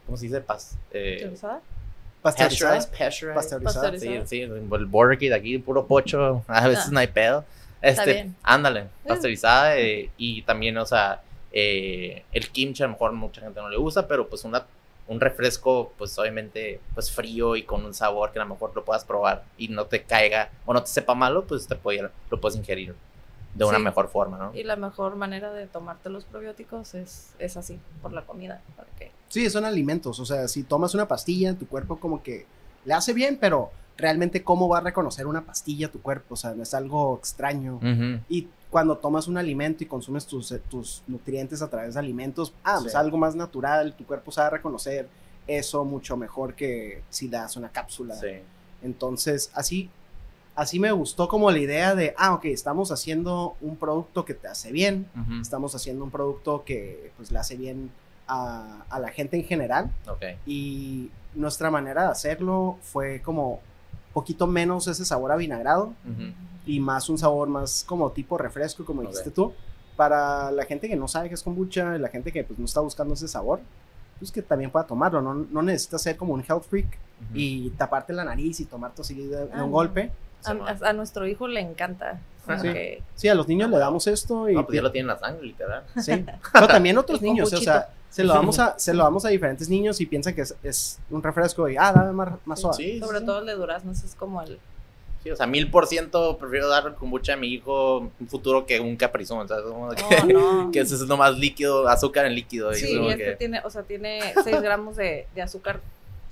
¿cómo 0.07 0.17
se 0.17 0.27
dice? 0.27 0.41
Pas, 0.41 0.77
eh. 0.93 1.19
Pasteurizada. 1.21 1.61
pasteurized, 2.23 2.91
pasteurized. 2.91 3.35
Pasteurizada. 3.35 3.91
Pasteurizada. 3.91 4.27
Sí, 4.27 4.29
sí, 4.29 4.43
el 4.43 4.87
border 4.87 5.19
kit 5.19 5.33
aquí, 5.33 5.59
puro 5.59 5.87
pocho, 5.87 6.45
a 6.49 6.67
veces 6.69 6.87
Ah. 6.87 6.91
no 6.93 6.99
hay 7.01 7.07
pedo. 7.09 7.45
Este, 7.83 8.13
bien. 8.15 8.37
ándale, 8.43 8.87
pasteurizada 9.07 9.77
eh, 9.79 10.09
y 10.17 10.41
también, 10.43 10.79
o 10.79 10.87
sea, 10.87 11.21
eh, 11.53 12.25
el 12.33 12.49
kimchi 12.51 12.83
a 12.83 12.87
lo 12.87 12.93
mejor 12.93 13.13
mucha 13.13 13.43
gente 13.43 13.61
no 13.61 13.69
le 13.69 13.77
gusta, 13.77 14.09
pero 14.09 14.27
pues 14.27 14.43
una, 14.45 14.65
un 15.07 15.21
refresco, 15.21 15.93
pues 15.99 16.19
obviamente, 16.19 16.81
pues 16.95 17.11
frío 17.13 17.57
y 17.57 17.63
con 17.65 17.85
un 17.85 17.93
sabor 17.93 18.33
que 18.33 18.39
a 18.39 18.45
lo 18.45 18.49
mejor 18.49 18.73
lo 18.75 18.87
puedas 18.87 19.05
probar 19.05 19.45
y 19.59 19.69
no 19.69 19.85
te 19.85 20.03
caiga 20.03 20.51
o 20.65 20.73
no 20.73 20.83
te 20.83 20.89
sepa 20.89 21.15
malo, 21.15 21.45
pues 21.45 21.67
te 21.69 21.75
puede, 21.77 22.09
lo 22.31 22.41
puedes 22.41 22.57
ingerir 22.57 22.95
de 23.55 23.65
una 23.65 23.79
Sí. 23.79 23.85
mejor 23.85 24.09
forma, 24.09 24.37
¿no? 24.39 24.55
Y 24.55 24.65
la 24.65 24.77
mejor 24.77 25.17
manera 25.17 25.53
de 25.53 25.67
tomarte 25.67 26.09
los 26.11 26.25
probióticos 26.25 26.95
es, 26.95 27.35
es 27.39 27.57
así, 27.57 27.79
por 28.03 28.13
la 28.13 28.27
comida. 28.27 28.61
Para 28.77 28.89
que 28.99 29.13
Sí, 29.29 29.49
son 29.51 29.65
alimentos. 29.65 30.19
O 30.21 30.25
sea, 30.27 30.47
si 30.49 30.63
tomas 30.65 30.95
una 30.95 31.07
pastilla, 31.09 31.55
tu 31.55 31.67
cuerpo 31.67 31.97
como 31.99 32.23
que 32.23 32.47
le 32.85 32.95
hace 32.95 33.13
bien, 33.13 33.39
pero 33.41 33.71
realmente, 33.97 34.43
¿cómo 34.43 34.69
va 34.69 34.79
a 34.79 34.81
reconocer 34.81 35.27
una 35.27 35.43
pastilla 35.43 35.91
tu 35.91 36.01
cuerpo? 36.03 36.35
O 36.35 36.37
sea, 36.37 36.53
no 36.55 36.63
es 36.63 36.75
algo 36.75 37.17
extraño. 37.19 37.79
Y 38.29 38.49
cuando 38.71 38.99
tomas 38.99 39.29
un 39.29 39.39
alimento 39.39 39.85
y 39.85 39.87
consumes 39.87 40.27
tus, 40.27 40.51
eh, 40.51 40.61
tus 40.69 41.03
nutrientes 41.07 41.63
a 41.63 41.71
través 41.71 41.95
de 41.95 42.01
alimentos, 42.01 42.53
ah, 42.65 42.79
Sí. 42.81 42.89
es 42.89 42.95
algo 42.97 43.17
más 43.19 43.37
natural, 43.37 43.95
tu 43.95 44.05
cuerpo 44.05 44.33
sabe 44.33 44.51
reconocer 44.51 45.09
eso 45.47 45.85
mucho 45.85 46.17
mejor 46.17 46.55
que 46.55 47.03
si 47.11 47.29
das 47.29 47.57
una 47.57 47.69
cápsula. 47.71 48.15
Sí. 48.17 48.29
Entonces, 48.83 49.51
así, 49.55 49.91
así 50.57 50.79
me 50.79 50.93
gustó 50.93 51.29
como 51.29 51.51
la 51.51 51.59
idea 51.59 51.95
de, 51.95 52.15
ah, 52.17 52.35
ok, 52.35 52.45
estamos 52.47 52.91
haciendo 52.93 53.57
un 53.61 53.77
producto 53.77 54.25
que 54.25 54.35
te 54.35 54.49
hace 54.49 54.71
bien, 54.73 55.07
estamos 55.41 55.75
haciendo 55.75 56.05
un 56.05 56.11
producto 56.11 56.65
que 56.65 57.13
pues 57.17 57.31
le 57.33 57.39
hace 57.39 57.57
bien 57.57 57.91
a, 58.29 58.85
a 58.89 58.99
la 59.01 59.09
gente 59.09 59.37
en 59.37 59.45
general 59.45 59.91
Ok. 60.09 60.23
y 60.47 61.11
nuestra 61.35 61.71
manera 61.71 62.05
de 62.05 62.09
hacerlo 62.09 62.79
fue 62.83 63.21
como 63.23 63.61
poquito 64.13 64.47
menos 64.47 64.87
ese 64.87 65.05
sabor 65.05 65.33
a 65.33 65.37
vinagrado 65.37 65.93
y 66.67 66.79
más 66.81 67.09
un 67.09 67.19
sabor 67.19 67.49
más 67.49 67.85
como 67.87 68.13
tipo 68.13 68.39
refresco, 68.39 68.85
como 68.85 69.03
dijiste 69.03 69.31
tú. 69.31 69.53
Para 69.97 70.51
la 70.51 70.65
gente 70.65 70.89
que 70.89 70.97
no 70.97 71.07
sabe 71.07 71.29
qué 71.29 71.35
es 71.35 71.43
kombucha, 71.43 71.99
la 71.99 72.09
gente 72.09 72.33
que 72.33 72.43
pues 72.43 72.59
no 72.59 72.65
está 72.65 72.81
buscando 72.81 73.15
ese 73.15 73.29
sabor, 73.29 73.61
pues 74.19 74.33
que 74.33 74.43
también 74.43 74.71
pueda 74.71 74.87
tomarlo. 74.87 75.21
No, 75.21 75.35
no 75.35 75.63
necesitas 75.63 76.03
ser 76.03 76.17
como 76.17 76.33
un 76.35 76.41
health 76.49 76.65
freak 76.69 76.87
Ujú. 76.87 77.33
y 77.35 77.71
taparte 77.71 78.13
la 78.13 78.25
nariz 78.25 78.59
y 78.61 78.65
tomar 78.65 78.93
todo 78.93 79.05
seguido 79.05 79.31
de, 79.39 79.47
de 79.47 79.53
Ah, 79.53 79.63
un 79.65 79.71
no. 79.71 79.77
golpe. 79.77 80.11
A, 80.47 80.93
nuestro 80.93 81.27
hijo 81.27 81.49
le 81.49 81.61
encanta. 81.61 82.21
Sí. 82.61 82.63
que- 82.73 83.03
Sí, 83.15 83.29
a 83.29 83.35
los 83.35 83.49
niños 83.49 83.71
le 83.71 83.79
damos 83.79 84.07
esto 84.07 84.49
y 84.51 84.55
No, 84.55 84.67
pues 84.67 84.77
ya 84.77 84.83
lo 84.83 84.93
tiene 84.93 85.05
en 85.11 85.15
la 85.15 85.19
sangre, 85.19 85.47
literal. 85.47 85.83
sí. 86.03 86.25
Pero 86.53 86.67
también 86.69 86.99
otros 86.99 87.23
niños, 87.23 87.53
o 87.53 87.57
sea, 87.57 87.89
se 88.11 88.23
lo 88.23 88.35
damos 88.35 88.59
a 88.59 88.79
se 88.79 88.93
lo 88.95 89.03
damos 89.03 89.25
a 89.25 89.29
diferentes 89.31 89.69
niños 89.69 90.01
y 90.01 90.07
piensan 90.07 90.35
que 90.35 90.43
es, 90.43 90.55
es 90.63 90.99
un 91.11 91.23
refresco 91.23 91.69
y 91.69 91.77
ah, 91.77 91.93
dame 91.93 92.13
más, 92.13 92.35
más 92.45 92.61
suave. 92.61 92.77
Sí, 92.77 93.01
sobre 93.01 93.21
sí. 93.21 93.27
todo 93.27 93.39
el 93.41 93.47
de 93.47 93.55
durazno, 93.55 93.93
es 93.93 94.15
como 94.19 94.41
el... 94.43 94.59
Sí, 95.23 95.31
o 95.31 95.37
sea, 95.37 95.47
mil 95.47 95.71
por 95.71 95.87
ciento 95.87 96.37
prefiero 96.37 96.69
dar 96.69 96.95
kombucha 96.97 97.33
a 97.33 97.37
mi 97.39 97.49
hijo 97.49 98.11
un 98.21 98.29
futuro 98.29 98.67
que 98.67 98.79
un 98.79 98.95
caprizón, 98.97 99.49
que, 99.49 99.55
No, 100.35 100.65
no. 100.67 100.71
que 100.73 100.81
ese 100.81 100.97
es 100.97 101.01
lo 101.01 101.17
más 101.17 101.39
líquido, 101.39 101.89
azúcar 101.89 102.27
en 102.27 102.35
líquido. 102.35 102.71
y 102.73 102.75
Sí, 102.75 103.01
y 103.01 103.09
este 103.09 103.25
que- 103.25 103.37
tiene, 103.37 103.61
o 103.65 103.71
sea, 103.71 103.85
tiene 103.85 104.21
6 104.45 104.61
gramos 104.61 104.97
de, 104.97 105.27
de 105.35 105.41
azúcar 105.41 105.81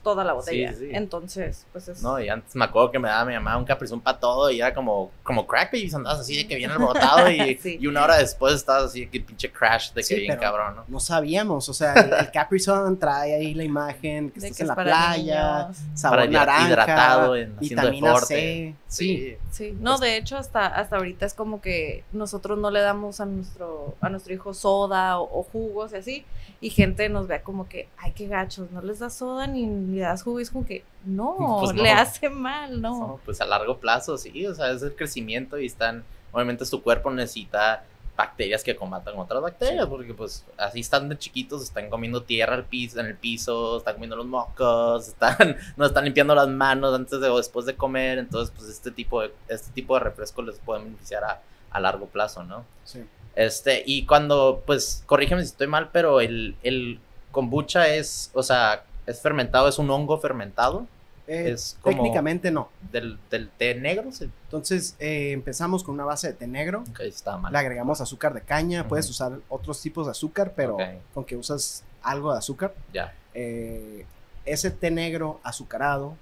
toda 0.03 0.25
la 0.25 0.33
botella. 0.33 0.73
Sí, 0.73 0.79
sí. 0.81 0.89
Entonces, 0.93 1.67
pues 1.73 1.89
es... 1.89 2.03
No, 2.03 2.21
y 2.21 2.29
antes 2.29 2.55
me 2.57 2.65
acuerdo 2.65 2.91
que 2.91 2.99
me 2.99 3.09
daba 3.09 3.25
mi 3.25 3.35
mamá 3.35 3.57
un 3.57 3.65
caprizón 3.65 4.01
para 4.01 4.19
todo 4.19 4.51
y 4.51 4.61
era 4.61 4.75
como, 4.75 5.11
como 5.23 5.47
crack 5.47 5.73
babies, 5.73 5.95
andabas 5.95 6.21
así 6.21 6.37
de 6.37 6.47
que 6.49 6.57
viene 6.57 6.73
alborotado 6.73 7.31
y, 7.31 7.57
Sí. 7.63 7.79
y 7.81 7.87
una 7.87 8.05
hora 8.05 8.17
después 8.19 8.55
estabas 8.55 8.85
así 8.85 9.01
de 9.01 9.11
que 9.11 9.21
pinche 9.21 9.51
crash 9.51 9.93
de 9.93 10.01
que 10.03 10.07
Sí, 10.07 10.15
bien 10.21 10.37
cabrón, 10.39 10.77
¿no? 10.77 10.85
No 10.89 11.01
sabíamos, 11.01 11.69
o 11.69 11.75
sea, 11.75 11.95
el, 11.95 12.13
el 12.13 12.31
Capri 12.31 12.59
Sun 12.59 12.99
trae 12.99 13.35
ahí 13.37 13.55
la 13.55 13.65
imagen 13.65 14.31
que 14.31 14.41
de 14.41 14.49
estás 14.49 14.57
que 14.57 14.63
en 14.65 14.71
es 14.71 14.77
la 14.77 14.83
playa, 14.83 15.59
niños. 15.63 15.77
sabor 15.95 16.19
Para 16.19 16.31
naranja, 16.31 16.69
hidratado, 16.69 17.37
en- 17.37 17.55
haciendo 17.59 17.83
vitamina 17.83 18.07
deporte. 18.09 18.27
C, 18.27 18.75
sí. 18.89 19.37
Sí, 19.51 19.77
no, 19.81 19.99
de 19.99 20.17
hecho 20.17 20.37
hasta, 20.39 20.67
hasta 20.67 20.97
ahorita 20.97 21.27
es 21.27 21.35
como 21.35 21.61
que 21.61 22.05
nosotros 22.13 22.59
no 22.59 22.71
le 22.71 22.81
damos 22.81 23.21
a 23.21 23.27
nuestro, 23.27 23.95
a 24.01 24.09
nuestro 24.09 24.33
hijo 24.35 24.55
soda 24.55 25.19
o, 25.19 25.41
o 25.41 25.43
jugos 25.43 25.93
y 25.93 25.97
así, 25.97 26.25
y 26.61 26.71
gente 26.71 27.09
nos 27.09 27.27
ve 27.27 27.43
como 27.43 27.69
que, 27.69 27.89
ay, 27.99 28.13
qué 28.13 28.27
gachos, 28.29 28.71
no 28.71 28.81
les 28.83 28.99
das 29.01 29.15
soda 29.15 29.47
ni 29.47 29.67
le 29.93 30.01
das 30.03 30.23
jugo, 30.23 30.41
y 30.41 30.43
es 30.43 30.51
como 30.51 30.67
que, 30.67 30.85
no, 31.05 31.59
Pues 31.61 31.75
no. 31.75 31.83
le 31.83 31.91
hace 31.91 32.29
mal, 32.29 32.81
no. 32.81 32.99
No, 32.99 33.21
pues 33.25 33.41
a 33.41 33.45
largo 33.47 33.79
plazo, 33.79 34.17
sí, 34.19 34.47
o 34.47 34.55
sea, 34.55 34.71
es 34.73 34.83
el 34.83 34.95
crecimiento 34.95 35.59
y 35.59 35.67
están, 35.67 36.05
obviamente 36.33 36.65
tu 36.67 36.83
cuerpo 36.83 37.11
necesita 37.11 37.85
bacterias 38.17 38.63
que 38.63 38.77
combatan 38.77 39.19
otras 39.19 39.41
bacterias, 39.41 39.87
porque 39.87 40.13
pues 40.13 40.45
así 40.59 40.81
están 40.81 41.09
de 41.09 41.17
chiquitos, 41.17 41.63
están 41.63 41.89
comiendo 41.89 42.23
tierra 42.23 42.55
al 42.55 42.65
piso, 42.65 43.01
en 43.01 43.07
el 43.07 43.17
piso, 43.17 43.79
están 43.79 43.95
comiendo 43.95 44.17
los 44.17 44.27
mocos, 44.27 45.09
están, 45.09 45.57
no 45.77 45.87
están 45.87 46.05
limpiando 46.05 46.35
las 46.35 46.49
manos 46.49 46.95
antes 46.95 47.21
de 47.21 47.29
o 47.29 47.39
después 47.39 47.65
de 47.67 47.75
comer, 47.75 48.19
entonces 48.19 48.55
pues 48.57 48.69
este 48.69 48.91
tipo 48.91 49.23
de, 49.23 49.33
este 49.49 49.73
tipo 49.73 49.95
de 49.95 50.01
refresco 50.01 50.43
les 50.43 50.59
puede 50.59 50.83
beneficiar 50.85 51.25
a, 51.25 51.41
a 51.71 51.81
largo 51.81 52.07
plazo, 52.07 52.43
¿no? 52.45 52.65
sí. 52.85 53.03
Este, 53.35 53.83
y 53.87 54.05
cuando, 54.05 54.63
pues, 54.67 55.05
corrígeme 55.07 55.41
si 55.41 55.47
estoy 55.49 55.67
mal, 55.67 55.89
pero 55.91 56.21
el, 56.21 56.55
el 56.63 57.01
kombucha 57.31 57.89
es, 57.89 58.31
o 58.35 58.43
sea, 58.43 58.85
es 59.07 59.21
fermentado, 59.21 59.69
es 59.69 59.79
un 59.79 59.91
hongo 59.91 60.19
fermentado 60.19 60.87
Eh, 61.29 61.53
Es 61.53 61.79
como- 61.81 61.95
Técnicamente 61.97 62.51
no. 62.51 62.69
del, 62.91 63.17
del 63.31 63.49
té 63.51 63.77
negro, 63.77 64.11
sí. 64.11 64.29
Entonces 64.47 64.97
eh, 64.99 65.31
empezamos 65.31 65.85
con 65.85 65.95
una 65.95 66.05
base 66.05 66.27
de 66.29 66.33
té 66.35 66.49
negro, 66.49 66.83
Ok, 66.91 66.99
está 67.03 67.37
mal. 67.37 67.53
le 67.53 67.59
agregamos 67.59 68.01
azúcar 68.01 68.35
de 68.35 68.41
caña, 68.41 68.89
puedes 68.89 69.09
usar 69.09 69.39
otros 69.49 69.81
tipos 69.81 70.07
de 70.07 70.11
azúcar, 70.11 70.53
pero 70.57 70.75
Ok. 70.75 70.83
con 71.15 71.25
que 71.25 71.37
usas 71.37 71.85
algo 72.03 72.33
de 72.33 72.39
azúcar. 72.39 72.75
Ya. 72.93 73.15
eh, 73.35 74.05
ese 74.45 74.73
té 74.73 74.91
negro 74.91 75.39
azucarado 75.45 76.17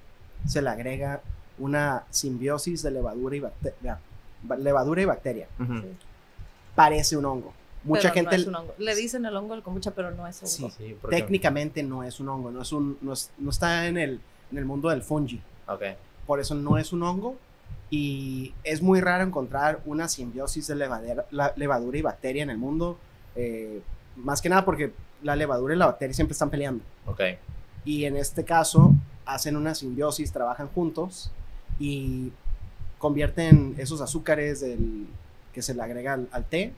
se 0.47 0.61
le 0.61 0.69
agrega 0.69 1.23
una 1.59 2.05
simbiosis 2.11 2.83
de 2.83 2.91
levadura 2.91 3.35
y, 3.37 3.41
bacte- 3.41 3.75
ya, 3.83 3.99
ba- 4.43 4.57
levadura 4.59 5.01
y 5.01 5.07
bacteria. 5.07 5.49
Parece 6.75 7.17
un 7.17 7.25
hongo. 7.25 7.53
Mucha 7.83 8.03
Pero 8.03 8.09
no 8.09 8.15
gente 8.31 8.37
es 8.37 8.47
un 8.47 8.55
hongo. 8.55 8.75
Le 8.79 8.95
dicen 8.95 9.25
el 9.25 9.35
hongo 9.37 9.55
del 9.55 9.63
kombucha, 9.63 9.93
pero 9.93 10.11
no 10.11 10.27
es 10.27 10.37
hongo. 10.43 10.71
Sí. 10.77 10.97
Porque- 11.01 11.17
técnicamente 11.17 11.83
no 11.83 12.03
es 12.05 12.21
un 12.21 12.29
hongo, 12.29 12.51
no, 12.51 12.61
es 12.63 12.73
un, 12.73 12.99
no, 13.01 13.13
es- 13.15 13.31
no 13.39 13.51
está 13.51 13.87
en 13.87 13.97
el, 13.97 14.21
en 14.53 14.59
el 14.59 14.65
mundo 14.67 14.89
del 14.91 15.03
fungi. 15.03 15.41
Ok. 15.67 15.83
Por 16.27 16.41
eso 16.41 16.55
no 16.55 16.77
es 16.79 16.93
un 16.93 17.03
hongo. 17.03 17.37
Y 17.93 18.55
es 18.63 18.83
muy 18.83 19.01
raro 19.01 19.25
encontrar 19.25 19.81
una 19.85 20.09
simbiosis 20.09 20.67
de 20.69 20.77
levadera- 20.77 21.25
la- 21.31 21.53
levadura 21.57 21.99
y 21.99 22.03
bacteria 22.03 22.43
en 22.43 22.51
el 22.51 22.59
mundo. 22.59 22.99
eh, 23.37 23.81
más 24.17 24.43
que 24.43 24.49
nada 24.49 24.65
porque 24.65 24.93
la 25.23 25.37
levadura 25.37 25.73
y 25.75 25.79
la 25.79 25.87
bacteria 25.87 26.13
siempre 26.13 26.33
están 26.33 26.51
peleando. 26.51 26.83
Ok. 27.07 27.21
Y 27.85 28.05
en 28.05 28.17
este 28.17 28.45
caso 28.45 28.93
hacen 29.25 29.57
una 29.57 29.75
simbiosis, 29.75 30.33
trabajan 30.33 30.67
juntos 30.69 31.31
y 31.79 32.33
convierten 32.99 33.75
esos 33.79 34.01
azúcares 34.01 34.61
del, 34.61 35.07
que 35.53 35.63
se 35.63 35.75
le 35.75 35.83
agrega 35.83 36.15
al, 36.15 36.29
al 36.33 36.45
té, 36.45 36.73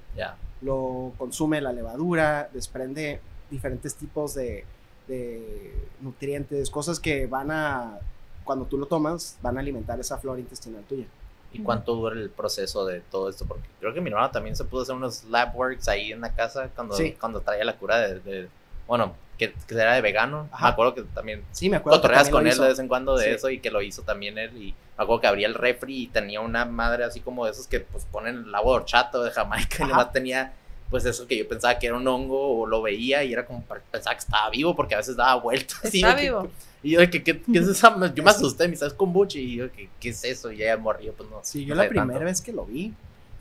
lo 0.62 1.12
consume 1.18 1.60
la 1.60 1.72
levadura, 1.72 2.48
desprende 2.52 3.20
diferentes 3.50 3.94
tipos 3.96 4.34
de, 4.34 4.64
de 5.08 5.74
nutrientes, 6.00 6.70
cosas 6.70 7.00
que 7.00 7.26
van 7.26 7.50
a, 7.50 7.98
cuando 8.44 8.64
tú 8.66 8.78
lo 8.78 8.86
tomas, 8.86 9.36
van 9.42 9.56
a 9.56 9.60
alimentar 9.60 9.98
esa 10.00 10.18
flora 10.18 10.40
intestinal 10.40 10.82
tuya. 10.84 11.06
¿Y 11.52 11.58
cuánto 11.62 11.94
dura 11.94 12.14
el 12.14 12.30
proceso 12.30 12.86
de 12.86 13.00
todo 13.00 13.28
esto? 13.28 13.44
Porque 13.44 13.68
creo 13.78 13.92
que 13.92 14.00
mi 14.00 14.08
hermano 14.08 14.30
también 14.30 14.56
se 14.56 14.64
pudo 14.64 14.82
hacer 14.82 14.94
unos 14.94 15.24
lab 15.24 15.54
works 15.54 15.86
ahí 15.88 16.10
en 16.12 16.22
la 16.22 16.32
casa 16.34 16.70
cuando, 16.74 16.94
Sí. 16.96 17.12
cuando 17.20 17.40
traía 17.42 17.64
la 17.64 17.76
cura 17.76 17.98
de, 17.98 18.20
de- 18.20 18.48
bueno, 18.86 19.14
que, 19.48 19.54
que 19.66 19.74
era 19.74 19.94
de 19.94 20.00
vegano. 20.00 20.48
Ajá. 20.52 20.66
Me 20.66 20.72
acuerdo 20.72 20.94
que 20.94 21.02
también 21.02 21.42
Sí, 21.52 21.68
me 21.70 21.76
acuerdo. 21.76 21.98
que 21.98 22.02
cotorreas 22.02 22.30
con 22.30 22.46
él 22.46 22.52
hizo. 22.52 22.62
de 22.62 22.68
vez 22.70 22.78
en 22.78 22.88
cuando 22.88 23.16
de 23.16 23.24
Sí. 23.24 23.30
eso 23.30 23.50
y 23.50 23.58
que 23.60 23.70
lo 23.70 23.82
hizo 23.82 24.02
también 24.02 24.38
él. 24.38 24.50
Y 24.56 24.74
me 24.96 25.04
acuerdo 25.04 25.20
que 25.20 25.26
abría 25.26 25.46
el 25.46 25.54
refri 25.54 26.02
y 26.02 26.06
tenía 26.08 26.40
una 26.40 26.64
madre 26.64 27.04
así 27.04 27.20
como 27.20 27.44
de 27.44 27.52
esos 27.52 27.66
que 27.66 27.80
pues 27.80 28.04
ponen 28.04 28.44
el 28.46 28.54
agua 28.54 28.72
de 28.72 28.76
horchata 28.82 29.18
o 29.18 29.22
de 29.22 29.30
Jamaica 29.30 29.76
y 29.78 29.82
Ajá. 29.82 29.90
nomás 29.90 30.12
tenía 30.12 30.52
pues 30.90 31.06
eso 31.06 31.26
que 31.26 31.38
yo 31.38 31.48
pensaba 31.48 31.78
que 31.78 31.86
era 31.86 31.96
un 31.96 32.06
hongo 32.06 32.60
o 32.60 32.66
lo 32.66 32.82
veía 32.82 33.24
y 33.24 33.32
era 33.32 33.46
como 33.46 33.64
pensaba 33.90 34.14
que 34.14 34.20
estaba 34.20 34.50
vivo 34.50 34.76
porque 34.76 34.94
a 34.94 34.98
veces 34.98 35.16
daba 35.16 35.36
vueltas. 35.40 35.78
Está 35.84 36.14
vivo. 36.14 36.50
y 36.82 36.90
yo, 36.90 36.98
¿qué, 37.10 37.22
qué, 37.22 37.40
qué 37.40 37.58
es 37.58 37.66
esa? 37.66 37.96
Yo 38.14 38.22
me 38.22 38.30
asusté, 38.30 38.68
me 38.68 38.76
sabes 38.76 38.92
kombucha 38.92 39.38
y 39.38 39.56
yo, 39.56 39.72
¿qué, 39.72 39.88
¿qué, 39.98 40.10
es 40.10 40.22
eso? 40.24 40.52
Y 40.52 40.58
ya 40.58 40.76
morrió, 40.76 41.14
pues 41.14 41.30
no. 41.30 41.40
Sí, 41.42 41.64
yo 41.64 41.74
no 41.74 41.82
la 41.82 41.88
primera 41.88 42.24
vez 42.26 42.42
que 42.42 42.52
lo 42.52 42.66
vi 42.66 42.92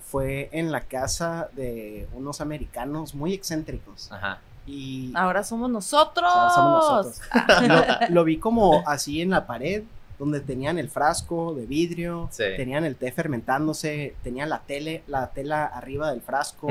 fue 0.10 0.48
en 0.54 0.72
la 0.72 0.82
casa 0.82 1.50
de 1.54 2.08
unos 2.14 2.40
americanos 2.40 3.14
muy 3.16 3.34
excéntricos. 3.34 4.10
Ajá. 4.12 4.40
Y 4.72 5.12
ahora 5.16 5.44
somos 5.44 5.70
nosotros. 5.70 6.32
Ahora 6.34 6.50
somos 6.50 7.06
nosotros. 7.06 8.08
lo, 8.10 8.16
lo 8.16 8.24
vi 8.24 8.38
como 8.38 8.84
así 8.88 9.22
en 9.22 9.32
la 9.32 9.46
pared 9.46 9.84
donde 10.22 10.40
tenían 10.40 10.78
el 10.78 10.88
frasco 10.88 11.56
de 11.56 11.66
vidrio, 11.66 12.30
tenían 12.38 12.86
el 12.86 12.96
té 12.96 13.12
fermentándose, 13.12 14.14
tenían 14.22 14.50
la 14.50 14.60
tele, 14.60 15.02
la 15.08 15.32
tela 15.32 15.66
arriba 15.66 16.12
del 16.12 16.22
frasco 16.22 16.68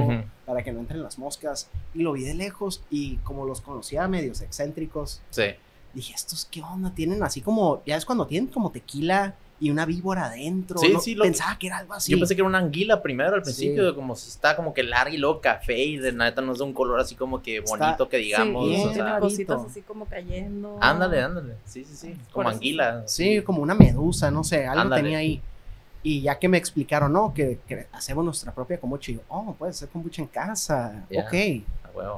para 0.46 0.62
que 0.62 0.70
no 0.70 0.78
entren 0.78 1.02
las 1.02 1.18
moscas. 1.18 1.68
Y 1.92 2.02
lo 2.02 2.12
vi 2.12 2.22
de 2.22 2.34
lejos 2.34 2.80
y 2.90 3.16
como 3.16 3.44
los 3.46 3.60
conocía 3.60 4.06
medios 4.06 4.40
excéntricos, 4.40 5.20
dije, 5.92 6.14
¿estos 6.14 6.44
qué 6.44 6.62
onda? 6.62 6.92
Tienen 6.94 7.24
así 7.24 7.40
como, 7.40 7.82
ya 7.84 7.96
es 7.96 8.04
cuando 8.04 8.24
tienen 8.28 8.52
como 8.52 8.70
tequila 8.70 9.34
y 9.60 9.70
una 9.70 9.84
víbora 9.84 10.24
adentro. 10.24 10.78
Sí, 10.78 10.94
sí, 11.00 11.14
lo, 11.14 11.24
pensaba 11.24 11.58
que 11.58 11.66
era 11.66 11.78
algo 11.78 11.92
así. 11.92 12.10
Yo 12.10 12.18
pensé 12.18 12.34
que 12.34 12.40
era 12.40 12.48
una 12.48 12.58
anguila 12.58 13.02
primero 13.02 13.34
al 13.34 13.42
principio, 13.42 13.94
como 13.94 14.16
si 14.16 14.30
está 14.30 14.56
como 14.56 14.72
que 14.72 14.82
larga 14.82 15.14
y 15.14 15.18
luego 15.18 15.40
café 15.40 15.78
y 15.78 15.98
de 15.98 16.12
neta 16.12 16.40
no 16.40 16.52
es 16.52 16.58
de 16.58 16.64
un 16.64 16.72
color 16.72 16.98
así 16.98 17.14
como 17.14 17.42
que 17.42 17.60
bonito 17.60 18.08
que 18.08 18.16
digamos. 18.16 18.66
Sí, 18.66 18.82
o 18.82 18.94
sea, 18.94 19.18
cositas 19.20 19.62
así 19.64 19.82
como 19.82 20.06
cayendo. 20.06 20.78
Ándale, 20.80 21.22
ándale. 21.22 21.54
Sí, 21.66 21.84
sí, 21.84 21.94
sí. 21.94 22.16
Como 22.32 22.48
anguila. 22.48 23.02
Sí, 23.06 23.42
como 23.42 23.62
una 23.62 23.74
medusa, 23.74 24.30
no 24.30 24.42
sé, 24.42 24.66
algo 24.66 24.94
tenía 24.94 25.18
ahí. 25.18 25.42
Y 26.02 26.22
ya 26.22 26.38
que 26.38 26.48
me 26.48 26.56
explicaron, 26.56 27.12
no, 27.12 27.34
que, 27.34 27.58
hacemos 27.92 28.24
nuestra 28.24 28.54
propia 28.54 28.80
kombucha, 28.80 29.12
y 29.12 29.16
yo, 29.16 29.20
oh, 29.28 29.54
puede 29.58 29.74
ser 29.74 29.90
kombucha 29.90 30.22
en 30.22 30.28
casa. 30.28 31.04
Ok. 31.14 31.62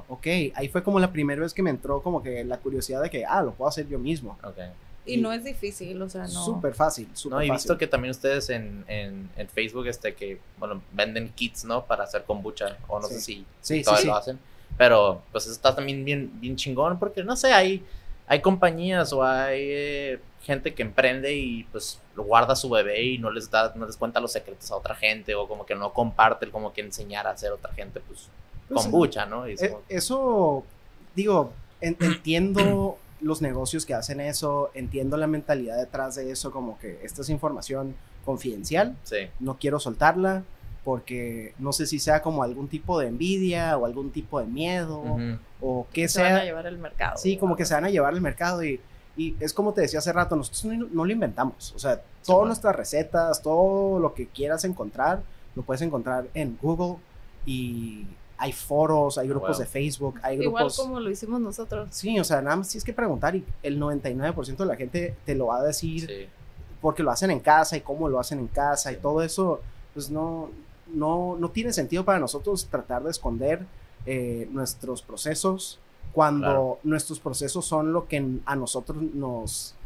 Ok, 0.09 0.27
ahí 0.55 0.69
fue 0.69 0.85
como 0.85 1.01
la 1.01 1.11
primera 1.11 1.41
vez 1.41 1.53
que 1.53 1.63
me 1.63 1.71
entró 1.71 2.01
como 2.03 2.23
que 2.23 2.45
la 2.45 2.59
curiosidad 2.59 3.03
de 3.03 3.11
que, 3.11 3.25
ah, 3.25 3.43
lo 3.43 3.53
puedo 3.53 3.69
hacer 3.69 3.89
yo 3.89 3.99
mismo. 3.99 4.39
Ok. 4.45 4.59
Y, 5.05 5.17
no 5.17 5.33
es 5.33 5.43
difícil, 5.43 6.01
o 6.01 6.09
sea, 6.09 6.23
no. 6.23 6.45
Súper 6.45 6.75
fácil, 6.75 7.09
súper 7.13 7.37
No, 7.37 7.41
he 7.41 7.51
visto 7.51 7.77
que 7.77 7.89
también 7.89 8.13
ustedes 8.13 8.51
en, 8.51 8.85
en, 8.87 9.29
en, 9.37 9.49
Facebook, 9.49 9.89
este, 9.89 10.15
que, 10.15 10.39
bueno, 10.59 10.81
venden 10.93 11.29
kits, 11.31 11.65
¿no? 11.65 11.85
Para 11.85 12.05
hacer 12.05 12.23
kombucha, 12.23 12.77
o 12.87 13.01
no 13.01 13.09
sé 13.09 13.21
si 13.21 13.45
sí, 13.61 13.83
todavía 13.83 14.07
lo 14.07 14.17
hacen. 14.17 14.39
Pero, 14.79 15.23
pues, 15.33 15.49
está 15.49 15.75
también 15.75 16.05
bien, 16.05 16.31
bien 16.41 16.55
chingón, 16.55 17.01
porque, 17.01 17.25
no 17.25 17.35
sé, 17.35 17.53
hay, 17.53 17.85
hay 18.29 18.41
compañías 18.41 19.13
o 19.13 19.25
hay 19.25 19.61
eh, 19.61 20.21
gente 20.43 20.73
que 20.73 20.83
emprende 20.83 21.35
y, 21.35 21.65
pues, 21.65 22.01
lo 22.15 22.23
guarda 22.23 22.53
a 22.53 22.57
su 22.57 22.71
bebé 22.71 23.03
y 23.03 23.19
no 23.19 23.31
les 23.33 23.51
da, 23.51 23.73
no 23.75 23.87
les 23.87 23.97
cuenta 23.97 24.21
los 24.21 24.31
secretos 24.31 24.71
a 24.71 24.77
otra 24.77 24.95
gente, 24.95 25.35
o 25.35 25.49
como 25.49 25.67
que 25.67 25.75
no 25.75 25.93
comparte, 25.93 26.49
como 26.49 26.73
que 26.73 26.81
enseñar 26.81 27.27
a 27.27 27.31
hacer 27.31 27.51
a 27.51 27.55
otra 27.55 27.73
gente, 27.75 28.01
pues, 28.01 28.29
pues 28.69 28.83
kombucha, 28.83 29.27
¿no? 29.27 29.47
Eh, 29.47 29.57
eso, 29.89 30.65
digo, 31.17 31.53
entiendo 31.81 32.99
los 33.23 33.43
negocios 33.43 33.87
que 33.87 33.95
hacen 33.95 34.21
eso, 34.21 34.71
entiendo 34.75 35.17
la 35.17 35.27
mentalidad 35.27 35.77
detrás 35.79 36.17
de 36.17 36.31
eso, 36.31 36.51
como 36.51 36.79
que 36.79 37.01
esta 37.03 37.23
es 37.23 37.31
información 37.31 37.95
confidencial, 38.25 38.97
no 39.41 39.59
quiero 39.59 39.81
soltarla 39.81 40.45
porque 40.85 41.55
no 41.59 41.73
sé 41.73 41.87
si 41.87 41.99
sea 42.01 42.23
como 42.23 42.43
algún 42.43 42.69
tipo 42.69 42.99
de 42.99 43.07
envidia 43.07 43.77
o 43.77 43.87
algún 43.87 44.11
tipo 44.11 44.41
de 44.41 44.47
miedo 44.47 45.03
o 45.61 45.87
que 45.93 46.09
sea. 46.09 46.27
Se 46.27 46.33
van 46.33 46.41
a 46.41 46.45
llevar 46.45 46.67
el 46.67 46.79
mercado. 46.79 47.17
Sí, 47.19 47.37
como 47.37 47.57
que 47.57 47.65
se 47.65 47.75
van 47.75 47.85
a 47.85 47.91
llevar 47.91 48.15
el 48.15 48.21
mercado 48.21 48.65
y, 48.65 48.81
y 49.17 49.37
es 49.41 49.53
como 49.53 49.73
te 49.73 49.83
decía 49.83 50.01
hace 50.01 50.13
rato, 50.13 50.37
nosotros 50.37 50.65
no, 50.65 51.05
lo 51.05 51.13
inventamos, 51.13 51.73
o 51.77 51.79
sea, 51.79 52.01
todas 52.25 52.47
nuestras 52.47 52.75
recetas, 52.75 53.43
todo 53.43 53.99
lo 53.99 54.15
que 54.15 54.27
quieras 54.27 54.65
encontrar, 54.65 55.23
lo 55.55 55.63
puedes 55.63 55.83
encontrar 55.83 56.27
en 56.35 56.59
Google 56.61 56.97
y 57.45 58.07
hay 58.43 58.51
foros, 58.51 59.19
hay 59.19 59.29
grupos 59.29 59.61
de 59.61 59.67
Facebook, 59.67 60.19
hay 60.21 60.37
grupos... 60.37 60.77
Igual 60.77 60.89
como 60.89 60.99
lo 60.99 61.09
hicimos 61.09 61.41
nosotros. 61.41 61.89
Sí, 61.93 62.19
o 62.19 62.25
sea, 62.25 62.43
nada 62.43 62.57
más 62.57 62.69
tienes 62.69 62.83
que 62.83 62.93
preguntar 62.93 63.37
y 63.37 63.45
el 63.63 63.81
99% 63.81 64.57
de 64.57 64.67
la 64.67 64.75
gente 64.75 65.15
te 65.25 65.37
lo 65.37 65.47
va 65.47 65.59
a 65.59 65.63
decir 65.63 66.29
porque 66.81 67.05
lo 67.05 67.13
hacen 67.13 67.31
en 67.31 67.39
casa 67.39 67.77
y 67.77 67.83
cómo 67.83 68.09
lo 68.09 68.19
hacen 68.19 68.41
en 68.41 68.49
casa 68.49 68.91
y 68.91 68.97
todo 68.97 69.23
eso, 69.23 69.61
pues 69.95 70.11
no, 70.11 70.51
no, 70.93 71.37
no 71.39 71.51
tiene 71.51 71.73
sentido 71.73 72.05
para 72.05 72.19
nosotros 72.19 72.67
tratar 72.67 73.05
de 73.05 73.13
esconder 73.13 73.65
eh, 74.07 74.49
nuestros 74.51 75.03
procesos 75.03 75.79
cuando 76.13 76.81
nuestros 76.83 77.21
procesos 77.21 77.65
son 77.65 77.93
lo 77.93 78.09
que 78.09 78.41
a 78.45 78.57
nosotros 78.57 79.01
nos... 79.01 79.77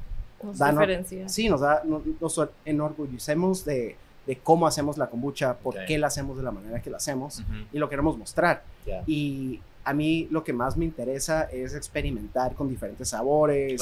Nos 0.42 0.58
diferencia. 0.58 1.28
Sí, 1.28 1.50
nos 1.50 1.60
da, 1.60 1.82
nos 1.84 2.40
enorgullecemos 2.64 3.66
de 3.66 3.96
de 4.26 4.36
cómo 4.38 4.66
hacemos 4.66 4.98
la 4.98 5.08
kombucha, 5.08 5.54
por 5.54 5.76
qué 5.86 5.98
la 5.98 6.08
hacemos 6.08 6.36
de 6.36 6.42
la 6.42 6.50
manera 6.50 6.82
que 6.82 6.90
la 6.90 6.96
hacemos 6.96 7.42
y 7.72 7.78
lo 7.78 7.88
queremos 7.88 8.16
mostrar. 8.18 8.62
Y 9.06 9.60
a 9.84 9.92
mí 9.92 10.26
lo 10.30 10.42
que 10.42 10.52
más 10.52 10.76
me 10.76 10.84
interesa 10.84 11.44
es 11.44 11.74
experimentar 11.74 12.54
con 12.54 12.68
diferentes 12.68 13.08
sabores. 13.10 13.80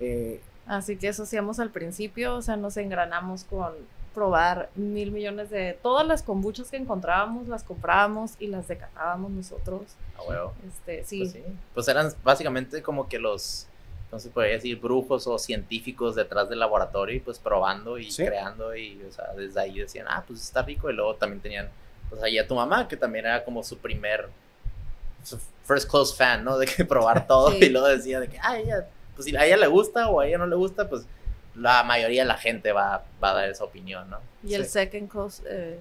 Eh, 0.00 0.40
Así 0.66 0.96
que 0.96 1.08
eso 1.08 1.22
hacíamos 1.22 1.60
al 1.60 1.70
principio, 1.70 2.34
o 2.34 2.42
sea, 2.42 2.56
nos 2.56 2.76
engranamos 2.76 3.44
con 3.44 3.72
probar 4.14 4.70
mil 4.74 5.12
millones 5.12 5.50
de 5.50 5.78
todas 5.82 6.06
las 6.06 6.22
kombuchas 6.22 6.70
que 6.70 6.76
encontrábamos, 6.76 7.48
las 7.48 7.62
comprábamos 7.62 8.32
y 8.40 8.46
las 8.48 8.66
decatábamos 8.66 9.30
nosotros. 9.30 9.82
Ah, 10.18 10.50
Este, 10.66 11.04
sí. 11.04 11.18
Pues, 11.20 11.32
sí. 11.32 11.42
pues 11.74 11.88
eran 11.88 12.10
básicamente 12.24 12.82
como 12.82 13.08
que 13.08 13.18
los 13.18 13.66
no 14.12 14.18
se 14.18 14.30
podría 14.30 14.54
decir 14.54 14.78
brujos 14.78 15.26
o 15.26 15.38
científicos 15.38 16.14
detrás 16.14 16.48
del 16.48 16.60
laboratorio 16.60 17.16
y 17.16 17.20
pues 17.20 17.38
probando 17.38 17.98
y 17.98 18.08
creando 18.14 18.74
y 18.76 19.02
o 19.08 19.12
sea, 19.12 19.32
desde 19.36 19.60
ahí 19.60 19.78
decían, 19.78 20.06
ah, 20.08 20.22
pues 20.26 20.40
está 20.40 20.62
rico 20.62 20.90
y 20.90 20.94
luego 20.94 21.14
también 21.16 21.40
tenían 21.40 21.68
pues 22.08 22.22
ahí 22.22 22.38
a 22.38 22.46
tu 22.46 22.54
mamá 22.54 22.86
que 22.86 22.96
también 22.96 23.26
era 23.26 23.44
como 23.44 23.62
su 23.62 23.78
primer 23.78 24.28
su 25.24 25.38
first 25.64 25.90
close 25.90 26.14
fan, 26.14 26.44
¿no? 26.44 26.56
De 26.58 26.66
que 26.66 26.84
probar 26.84 27.26
todo 27.28 27.54
y 27.56 27.68
luego 27.68 27.88
decía 27.88 28.20
de 28.20 28.28
que, 28.28 28.38
ah, 28.40 28.58
ella, 28.58 28.86
pues 29.14 29.26
si 29.26 29.36
a 29.36 29.44
ella 29.44 29.56
le 29.56 29.66
gusta 29.66 30.08
o 30.08 30.20
a 30.20 30.26
ella 30.26 30.38
no 30.38 30.46
le 30.46 30.56
gusta, 30.56 30.88
pues 30.88 31.04
la 31.54 31.82
mayoría 31.82 32.22
de 32.22 32.28
la 32.28 32.36
gente 32.36 32.72
va, 32.72 33.04
va 33.22 33.30
a 33.30 33.34
dar 33.34 33.48
esa 33.48 33.64
opinión, 33.64 34.08
¿no? 34.10 34.20
Y 34.44 34.54
el 34.54 34.66
second 34.66 35.10
close, 35.10 35.42
eh, 35.46 35.78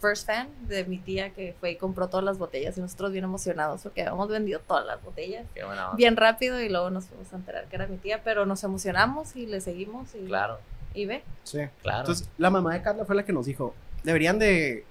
first 0.00 0.26
fan 0.26 0.48
de 0.68 0.84
mi 0.84 0.98
tía 0.98 1.30
que 1.30 1.54
fue 1.58 1.72
y 1.72 1.76
compró 1.76 2.08
todas 2.08 2.24
las 2.24 2.38
botellas 2.38 2.76
y 2.76 2.80
nosotros 2.80 3.12
bien 3.12 3.24
emocionados 3.24 3.82
porque 3.82 4.02
habíamos 4.02 4.28
vendido 4.28 4.60
todas 4.60 4.86
las 4.86 5.02
botellas 5.02 5.46
bien 5.96 6.16
rápido 6.16 6.60
y 6.60 6.68
luego 6.68 6.90
nos 6.90 7.06
fuimos 7.06 7.32
a 7.32 7.36
enterar 7.36 7.66
que 7.66 7.76
era 7.76 7.86
mi 7.86 7.96
tía, 7.96 8.22
pero 8.22 8.46
nos 8.46 8.62
emocionamos 8.64 9.36
y 9.36 9.46
le 9.46 9.60
seguimos 9.60 10.14
y, 10.14 10.26
claro. 10.26 10.58
y 10.94 11.06
ve. 11.06 11.22
Sí, 11.44 11.60
claro. 11.82 12.00
Entonces 12.00 12.28
la 12.38 12.50
mamá 12.50 12.74
de 12.74 12.82
Carla 12.82 13.04
fue 13.04 13.16
la 13.16 13.24
que 13.24 13.32
nos 13.32 13.46
dijo, 13.46 13.74
deberían 14.04 14.38
de 14.38 14.84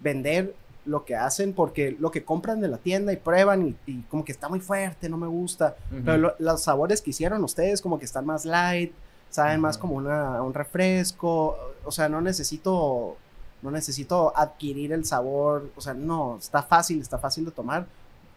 vender 0.00 0.54
lo 0.84 1.04
que 1.04 1.14
hacen 1.14 1.52
porque 1.52 1.96
lo 1.98 2.10
que 2.10 2.24
compran 2.24 2.60
de 2.60 2.68
la 2.68 2.78
tienda 2.78 3.12
y 3.12 3.16
prueban 3.16 3.76
y, 3.86 4.02
como 4.02 4.24
que 4.24 4.32
está 4.32 4.48
muy 4.48 4.60
fuerte, 4.60 5.08
no 5.08 5.16
me 5.16 5.28
gusta, 5.28 5.76
pero 6.04 6.34
los 6.38 6.62
sabores 6.62 7.00
que 7.00 7.10
hicieron 7.10 7.44
ustedes 7.44 7.80
como 7.80 7.98
que 7.98 8.04
están 8.04 8.26
más 8.26 8.44
light, 8.44 8.92
saben 9.30 9.60
más 9.60 9.78
como 9.78 9.94
una, 9.94 10.42
un 10.42 10.54
refresco, 10.54 11.56
o 11.84 11.90
sea, 11.92 12.08
no 12.08 12.20
necesito 12.20 13.16
no 13.62 13.70
necesito 13.70 14.36
adquirir 14.36 14.92
el 14.92 15.04
sabor, 15.04 15.70
o 15.76 15.80
sea, 15.80 15.94
no, 15.94 16.36
está 16.36 16.62
fácil, 16.62 17.00
está 17.00 17.18
fácil 17.18 17.44
de 17.44 17.52
tomar. 17.52 17.86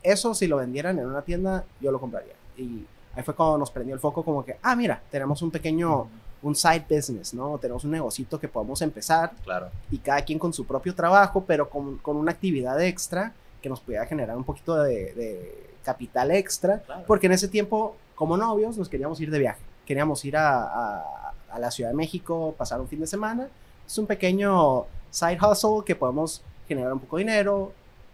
Eso 0.04 0.36
si 0.36 0.46
lo 0.46 0.58
vendieran 0.58 1.00
en 1.00 1.08
una 1.08 1.24
tienda, 1.24 1.66
yo 1.82 1.92
lo 1.92 2.00
compraría. 2.00 2.36
Y 2.56 2.86
ahí 3.16 3.24
fue 3.24 3.34
cuando 3.34 3.58
nos 3.58 3.72
prendió 3.72 3.96
el 3.96 4.00
foco 4.00 4.24
como 4.24 4.46
que, 4.46 4.58
ah, 4.62 4.76
mira, 4.76 5.02
tenemos 5.10 5.42
un 5.42 5.50
pequeño, 5.50 6.08
un 6.44 6.56
side 6.56 6.86
business, 6.88 7.34
¿no? 7.34 7.58
Tenemos 7.58 7.84
un 7.84 7.92
negocito 7.92 8.40
que 8.40 8.48
podemos 8.48 8.82
empezar. 8.84 9.32
Claro. 9.44 9.70
Y 9.90 9.98
cada 9.98 10.22
quien 10.22 10.38
con 10.38 10.54
su 10.54 10.66
propio 10.66 10.94
trabajo, 10.94 11.44
pero 11.46 11.70
con, 11.70 11.98
con 11.98 12.18
una 12.18 12.32
actividad 12.32 12.80
extra 12.82 13.34
que 13.64 13.68
nos 13.68 13.80
pudiera 13.80 14.06
generar 14.06 14.38
un 14.38 14.44
poquito 14.44 14.76
de, 14.76 15.74
capital 15.84 16.32
extra. 16.32 16.84
Porque 17.08 17.26
en 17.26 17.34
ese 17.34 17.48
tiempo, 17.48 17.96
como 18.14 18.38
novios, 18.38 18.78
nos 18.78 18.90
queríamos 18.90 19.20
ir 19.22 19.32
de 19.32 19.40
viaje. 19.40 19.62
Queríamos 19.88 20.24
ir 20.26 20.38
a, 20.38 20.64
a, 20.64 21.34
a 21.50 21.60
la 21.60 21.72
Ciudad 21.72 21.92
de 21.92 21.96
México, 21.96 22.54
pasar 22.58 22.80
un 22.80 22.88
fin 22.88 23.00
de 23.00 23.08
semana. 23.08 23.48
Es 23.86 23.98
un 23.98 24.08
pequeño 24.08 24.86
side 25.16 25.38
hustle 25.42 25.84
que 25.86 25.96
podemos 25.96 26.42
generar 26.68 26.92
un 26.92 27.00
poco 27.00 27.16
de 27.16 27.24
dinero 27.24 27.72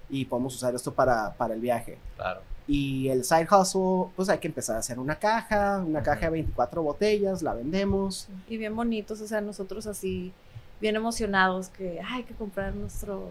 y 0.07 0.25
podemos 0.25 0.55
usar 0.55 0.75
esto 0.75 0.93
para, 0.93 1.33
para 1.33 1.55
el 1.55 1.59
viaje. 1.59 1.97
Claro. 2.15 2.41
Y 2.67 3.09
el 3.09 3.23
side 3.23 3.47
hustle, 3.49 4.11
pues 4.15 4.29
hay 4.29 4.37
que 4.37 4.47
empezar 4.47 4.75
a 4.75 4.79
hacer 4.79 4.99
una 4.99 5.15
caja, 5.15 5.83
una 5.85 6.03
caja 6.03 6.25
de 6.25 6.29
24 6.29 6.83
botellas, 6.83 7.41
la 7.41 7.55
vendemos. 7.55 8.29
Y 8.47 8.57
bien 8.57 8.75
bonitos, 8.75 9.19
o 9.19 9.27
sea, 9.27 9.41
nosotros 9.41 9.87
así, 9.87 10.31
bien 10.79 10.95
emocionados 10.95 11.69
que 11.69 11.99
hay 12.07 12.23
que 12.23 12.35
comprar 12.35 12.75
nuestro 12.75 13.29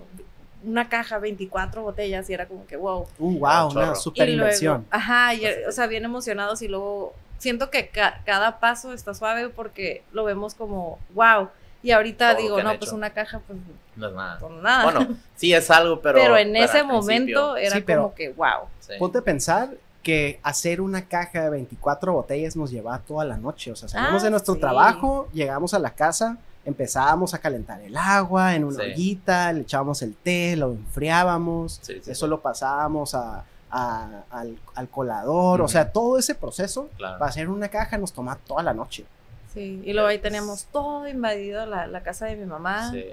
una 0.63 0.91
caja 0.91 1.19
24 1.19 1.83
botellas 1.83 2.29
y 2.29 2.35
era 2.35 2.47
como 2.47 2.67
que 2.67 2.77
wow. 2.77 3.07
Uh, 3.19 3.39
wow, 3.39 3.71
una 3.71 3.95
super 3.95 4.29
inversión. 4.29 4.85
ajá, 4.91 5.31
o 5.67 5.73
sea, 5.73 5.87
bien 5.87 6.05
emocionados 6.05 6.61
y 6.61 6.69
luego 6.69 7.15
siento 7.39 7.71
que 7.71 7.89
cada 7.89 8.59
paso 8.59 8.93
está 8.93 9.15
suave 9.15 9.49
porque 9.49 10.03
lo 10.13 10.25
vemos 10.25 10.55
como 10.55 10.99
wow 11.15 11.49
y 11.83 11.91
ahorita 11.93 12.35
digo, 12.35 12.63
no, 12.63 12.79
pues 12.79 12.93
una 12.93 13.11
caja, 13.11 13.41
pues. 13.47 13.59
No 13.97 14.09
es 14.09 14.15
nada. 14.15 14.39
Pues 14.39 14.53
nada. 14.63 14.85
Bueno, 14.85 15.17
sí 15.37 15.53
es 15.53 15.71
algo, 15.71 16.01
pero. 16.01 16.19
Pero 16.19 16.37
en 16.37 16.55
ese 16.57 16.83
momento 16.83 17.57
era 17.57 17.83
como 17.85 18.15
que, 18.15 18.31
wow. 18.33 18.69
Ponte 18.99 19.19
a 19.19 19.23
pensar 19.23 19.71
que 20.03 20.41
hacer 20.43 20.81
una 20.81 21.07
caja 21.07 21.43
de 21.43 21.51
24 21.51 22.13
botellas 22.13 22.57
nos 22.57 22.71
lleva 22.71 22.99
toda 23.01 23.25
la 23.25 23.37
noche. 23.37 23.71
O 23.73 23.77
sea, 23.77 23.89
salimos 23.89 24.23
de 24.23 24.29
ah, 24.29 24.31
nuestro 24.31 24.57
trabajo, 24.57 25.29
llegamos 25.33 25.75
a 25.75 25.79
la 25.79 25.91
casa 25.91 26.39
empezábamos 26.63 27.33
a 27.33 27.39
calentar 27.39 27.81
el 27.81 27.97
agua 27.97 28.55
en 28.55 28.65
una 28.65 28.85
Sí. 28.85 28.91
ollita, 28.93 29.51
le 29.51 29.63
echábamos 29.63 30.03
el 30.03 30.15
té, 30.15 30.57
lo 30.57 30.73
enfriábamos, 30.73 31.79
Sí, 31.83 31.95
sí, 32.03 32.11
eso 32.11 32.27
sí. 32.27 32.31
lo 32.31 32.41
pasábamos 32.41 33.15
a- 33.15 33.45
a- 33.71 34.23
al, 34.31 34.59
al 34.75 34.89
colador, 34.91 35.63
o 35.63 35.69
sea, 35.69 35.91
todo 35.91 36.19
ese 36.19 36.35
proceso 36.35 36.89
Claro. 36.99 37.19
para 37.19 37.31
hacer 37.31 37.49
una 37.49 37.69
caja 37.69 37.97
nos 37.99 38.13
toma 38.13 38.37
toda 38.37 38.63
la 38.63 38.75
noche. 38.75 39.05
Sí, 39.53 39.83
y 39.85 39.93
luego 39.93 40.09
ahí 40.09 40.19
teníamos 40.19 40.67
todo 40.67 41.09
invadido 41.09 41.67
la, 41.67 41.87
la 41.87 42.03
casa 42.03 42.27
de 42.27 42.37
mi 42.37 42.47
mamá. 42.47 42.91
Sí. 42.93 43.05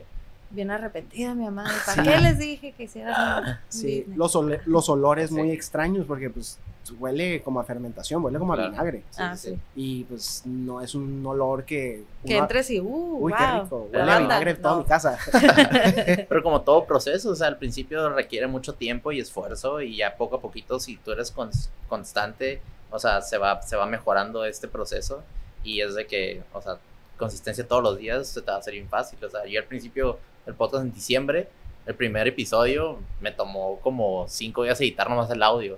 Bien 0.50 0.71
arrepentida 0.71 1.34
mi 1.34 1.43
mamá. 1.45 1.65
¿y 1.69 1.86
¿Para 1.86 2.04
Sí. 2.04 2.10
qué 2.10 2.19
les 2.19 2.38
dije 2.39 2.71
que 2.71 2.84
hicieran 2.84 3.43
un 3.43 3.56
Sí, 3.69 4.06
los, 4.15 4.34
ole- 4.36 4.62
los 4.65 4.88
olores 4.88 5.30
Sí. 5.30 5.36
muy 5.36 5.52
extraños 5.52 6.06
porque 6.08 6.30
pues 6.30 6.58
huele 7.00 7.41
como 7.41 7.60
a 7.60 7.65
fermentación, 7.65 8.23
huele 8.23 8.39
como 8.39 8.54
Claro. 8.54 8.69
a 8.69 8.71
vinagre. 8.71 9.04
Sí, 9.10 9.17
ah, 9.21 9.36
sí. 9.36 9.58
Y 9.76 10.04
pues 10.06 10.43
no 10.45 10.80
es 10.82 10.95
un 10.95 11.26
olor 11.26 11.65
que... 11.65 12.04
Que 12.26 12.38
entres 12.38 12.69
y, 12.71 12.80
uh, 12.80 13.17
Uy, 13.19 13.34
qué 13.38 13.43
wow, 13.43 13.63
rico. 13.63 13.89
la 13.91 14.00
Huele 14.00 14.12
a 14.13 14.19
vinagre 14.19 14.52
en 14.52 14.62
toda 14.62 14.76
no. 14.76 14.80
mi 14.84 14.86
casa. 14.88 15.17
Pero 16.30 16.43
como 16.43 16.62
todo 16.62 16.86
proceso, 16.86 17.32
o 17.32 17.36
sea, 17.36 17.47
al 17.47 17.58
principio 17.58 18.08
requiere 18.10 18.47
mucho 18.47 18.73
tiempo 18.73 19.12
y 19.12 19.19
esfuerzo 19.19 19.82
y 19.82 19.97
ya 19.97 20.15
poco 20.15 20.38
a 20.38 20.41
poquito, 20.41 20.80
si 20.80 20.95
tú 20.97 21.12
eres 21.12 21.36
cons- 21.36 21.67
constante, 21.89 22.62
o 22.89 23.00
sea, 23.00 23.21
se 23.21 23.38
va, 23.38 23.62
se 23.63 23.76
va 23.76 23.86
mejorando 23.86 24.45
este 24.45 24.69
proceso 24.69 25.23
y 25.67 25.82
es 25.82 25.95
de 25.95 26.08
que, 26.08 26.41
o 26.53 26.62
sea, 26.62 26.77
consistencia 27.17 27.67
todos 27.67 27.84
los 27.84 27.97
días 27.97 28.30
se 28.30 28.41
te 28.41 28.49
va 28.49 28.56
a 28.56 28.60
hacer 28.60 28.73
bien 28.73 28.88
fácil. 28.88 29.19
O 29.23 29.30
sea, 29.30 29.45
yo 29.45 29.60
al 29.60 29.65
principio, 29.65 30.17
el 30.45 30.53
podcast 30.53 30.86
en 30.86 30.93
diciembre, 30.93 31.49
el 31.86 31.93
primer 31.93 32.25
episodio, 32.25 32.99
me 33.19 33.34
tomó 33.34 33.77
como 33.82 34.25
cinco 34.30 34.63
días 34.63 34.80
editar 34.80 35.10
nomás 35.10 35.30
el 35.30 35.43
audio. 35.43 35.77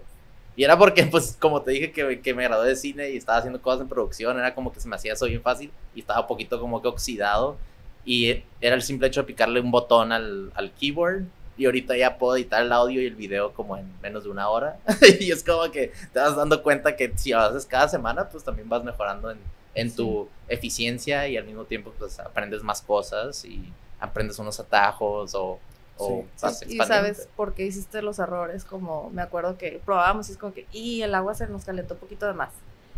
Y 0.56 0.64
era 0.64 0.78
porque, 0.78 1.04
pues, 1.12 1.36
como 1.40 1.64
te 1.64 1.72
dije, 1.72 1.92
que, 1.92 2.22
que 2.22 2.34
me 2.36 2.44
gradué 2.44 2.70
de 2.70 2.76
cine 2.76 3.10
y 3.10 3.18
estaba 3.18 3.40
haciendo 3.40 3.60
cosas 3.60 3.82
en 3.82 3.90
producción, 3.90 4.38
era 4.38 4.54
como 4.54 4.72
que 4.72 4.80
se 4.80 4.88
me 4.88 4.96
hacía 4.96 5.14
eso 5.14 5.26
bien 5.26 5.42
fácil 5.42 5.72
y 5.96 6.02
estaba 6.02 6.22
un 6.22 6.28
poquito 6.28 6.60
como 6.60 6.84
que 6.84 6.88
oxidado. 6.88 7.58
Y 8.06 8.44
era 8.62 8.76
el 8.76 8.84
simple 8.84 9.08
hecho 9.08 9.22
de 9.22 9.28
picarle 9.28 9.60
un 9.60 9.72
botón 9.72 10.12
al, 10.12 10.52
al 10.54 10.72
keyboard. 10.74 11.24
Y 11.58 11.66
ahorita 11.66 11.98
ya 11.98 12.18
puedo 12.18 12.38
editar 12.38 12.62
el 12.62 12.72
audio 12.72 13.02
y 13.02 13.06
el 13.06 13.16
video 13.16 13.54
como 13.54 13.76
en 13.76 13.92
menos 14.02 14.24
de 14.24 14.30
una 14.30 14.50
hora. 14.50 14.78
y 15.20 15.32
es 15.32 15.44
como 15.44 15.70
que 15.72 15.92
te 16.14 16.20
vas 16.20 16.36
dando 16.36 16.62
cuenta 16.62 16.96
que 16.96 17.12
si 17.18 17.32
lo 17.32 17.40
haces 17.40 17.66
cada 17.66 17.90
semana, 17.90 18.30
pues 18.30 18.44
también 18.44 18.70
vas 18.70 18.84
mejorando 18.84 19.32
en, 19.32 19.40
en 19.76 19.94
tu 19.96 20.28
eficiencia 20.48 21.28
y 21.28 21.38
al 21.38 21.46
mismo 21.46 21.64
tiempo 21.66 21.94
pues 21.98 22.20
aprendes 22.20 22.64
más 22.64 22.82
cosas 22.82 23.46
y 23.46 23.72
aprendes 24.00 24.40
unos 24.40 24.60
atajos 24.60 25.36
o, 25.36 25.60
o 25.98 26.24
Sí. 26.36 26.42
vas 26.42 26.64
Y 26.68 26.78
sabes 26.78 27.28
por 27.36 27.54
qué 27.54 27.66
hiciste 27.66 28.02
los 28.02 28.20
errores, 28.20 28.64
como 28.66 29.10
me 29.12 29.22
acuerdo 29.22 29.58
que 29.58 29.82
probábamos 29.86 30.30
y 30.30 30.34
es 30.34 30.38
como 30.38 30.54
que, 30.54 30.66
y 30.72 31.02
el 31.02 31.14
agua 31.14 31.36
se 31.36 31.48
nos 31.48 31.66
calentó 31.66 31.94
un 31.96 32.00
poquito 32.00 32.26
de 32.26 32.34
más. 32.34 32.52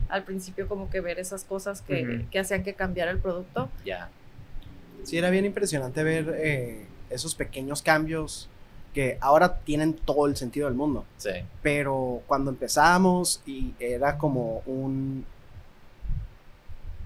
Al 0.09 0.23
principio 0.23 0.67
como 0.67 0.89
que 0.89 0.99
ver 1.01 1.19
esas 1.19 1.43
cosas 1.43 1.81
que, 1.81 2.25
que 2.31 2.39
hacían 2.39 2.63
que 2.63 2.73
cambiara 2.73 3.11
el 3.11 3.19
producto. 3.19 3.69
Ya. 3.85 4.09
Sí, 5.03 5.17
era 5.17 5.29
bien 5.29 5.45
impresionante 5.45 6.03
ver 6.03 6.35
eh, 6.37 6.85
esos 7.09 7.33
pequeños 7.33 7.81
cambios 7.81 8.47
que 8.93 9.17
ahora 9.21 9.59
tienen 9.59 9.93
todo 9.93 10.27
el 10.27 10.35
sentido 10.35 10.67
del 10.67 10.75
mundo. 10.75 11.05
Sí. 11.17 11.31
Pero 11.63 12.21
cuando 12.27 12.51
empezamos 12.51 13.41
y 13.45 13.73
era 13.79 14.17
como 14.17 14.61
un 14.65 15.25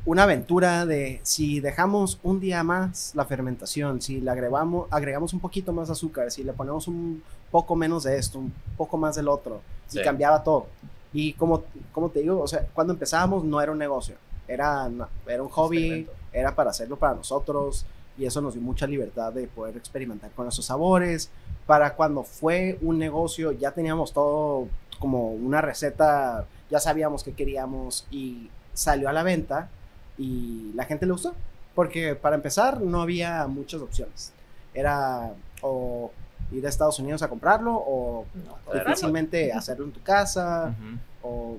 una 0.05 0.23
aventura 0.23 0.85
de 0.85 1.19
si 1.23 1.59
dejamos 1.59 2.19
un 2.23 2.39
día 2.39 2.63
más 2.63 3.11
la 3.15 3.25
fermentación, 3.25 4.01
si 4.01 4.21
le 4.21 4.29
agregamos, 4.29 4.87
agregamos 4.91 5.33
un 5.33 5.39
poquito 5.39 5.73
más 5.73 5.89
azúcar, 5.89 6.29
si 6.31 6.43
le 6.43 6.53
ponemos 6.53 6.87
un 6.87 7.23
poco 7.49 7.75
menos 7.75 8.03
de 8.03 8.17
esto, 8.17 8.39
un 8.39 8.53
poco 8.77 8.97
más 8.97 9.15
del 9.15 9.27
otro, 9.27 9.61
Sí. 9.87 9.99
y 9.99 10.03
cambiaba 10.03 10.43
todo. 10.43 10.67
Y 11.13 11.33
como, 11.33 11.63
como 11.91 12.09
te 12.09 12.19
digo, 12.19 12.39
o 12.41 12.47
sea, 12.47 12.67
cuando 12.73 12.93
empezábamos 12.93 13.43
no 13.43 13.61
era 13.61 13.71
un 13.71 13.77
negocio, 13.77 14.15
era, 14.47 14.89
era 15.27 15.41
un 15.41 15.49
hobby, 15.49 16.07
era 16.31 16.53
para 16.53 16.69
hacerlo 16.71 16.97
para 16.97 17.15
nosotros 17.15 17.85
y 18.17 18.25
eso 18.25 18.41
nos 18.41 18.53
dio 18.53 18.61
mucha 18.61 18.85
libertad 18.87 19.33
de 19.33 19.47
poder 19.47 19.75
experimentar 19.77 20.29
con 20.31 20.47
esos 20.47 20.65
sabores. 20.65 21.29
Para 21.65 21.95
cuando 21.95 22.23
fue 22.23 22.77
un 22.81 22.99
negocio 22.99 23.51
ya 23.53 23.71
teníamos 23.71 24.13
todo 24.13 24.67
como 24.99 25.31
una 25.31 25.61
receta, 25.61 26.45
ya 26.69 26.79
sabíamos 26.79 27.23
qué 27.23 27.33
queríamos 27.33 28.05
y 28.11 28.49
salió 28.73 29.09
a 29.09 29.13
la 29.13 29.23
venta 29.23 29.69
y 30.17 30.71
la 30.75 30.85
gente 30.85 31.05
le 31.05 31.11
gustó. 31.13 31.33
Porque 31.73 32.15
para 32.15 32.35
empezar 32.35 32.81
no 32.81 33.01
había 33.01 33.47
muchas 33.47 33.81
opciones. 33.81 34.31
Era 34.73 35.33
o 35.61 36.11
ir 36.51 36.65
a 36.65 36.69
Estados 36.69 36.99
Unidos 36.99 37.21
a 37.21 37.27
comprarlo 37.27 37.75
o 37.75 38.25
No, 38.33 38.73
difícilmente 38.73 39.51
hacerlo 39.51 39.85
en 39.85 39.91
tu 39.91 40.01
casa 40.01 40.73
o 41.21 41.57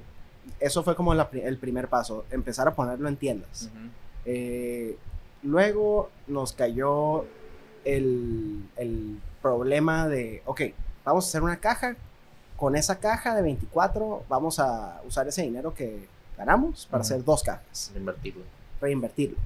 eso 0.60 0.82
fue 0.82 0.94
como 0.94 1.12
la 1.14 1.28
el 1.32 1.58
primer 1.58 1.88
paso, 1.88 2.24
empezar 2.30 2.68
a 2.68 2.74
ponerlo 2.74 3.08
en 3.08 3.16
tiendas. 3.16 3.68
Eh, 4.24 4.96
luego 5.42 6.10
nos 6.26 6.52
cayó 6.52 7.24
el, 7.84 8.64
el 8.76 9.18
problema 9.42 10.08
de, 10.08 10.42
ok, 10.46 10.62
vamos 11.04 11.24
a 11.24 11.28
hacer 11.28 11.42
una 11.42 11.58
caja, 11.58 11.96
con 12.56 12.74
esa 12.74 12.98
caja 13.00 13.34
de 13.34 13.42
24 13.42 14.24
vamos 14.28 14.58
a 14.58 15.00
usar 15.06 15.28
ese 15.28 15.42
dinero 15.42 15.74
que 15.74 16.08
ganamos 16.36 16.86
para 16.86 17.02
Ujú. 17.02 17.06
hacer 17.14 17.24
dos 17.24 17.42
cajas, 17.42 17.92
Invertirlo. 17.96 18.42
reinvertirlo. 18.80 19.36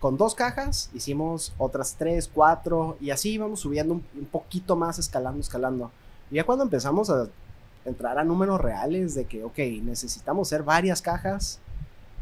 Con 0.00 0.16
dos 0.18 0.34
cajas 0.34 0.90
hicimos 0.94 1.52
otras 1.58 1.94
tres, 1.98 2.28
cuatro 2.32 2.96
y 3.00 3.10
así 3.10 3.32
íbamos 3.32 3.60
subiendo 3.60 3.94
un, 3.94 4.04
un 4.18 4.26
poquito 4.26 4.76
más, 4.76 4.98
escalando, 4.98 5.40
escalando. 5.40 5.90
Y 6.30 6.36
ya 6.36 6.44
cuando 6.44 6.64
empezamos 6.64 7.08
a 7.10 7.26
entrar 7.84 8.18
a 8.18 8.24
números 8.24 8.60
reales 8.60 9.14
de 9.14 9.24
que, 9.24 9.42
ok, 9.44 9.58
necesitamos 9.82 10.48
hacer 10.48 10.62
varias 10.62 11.00
cajas, 11.02 11.58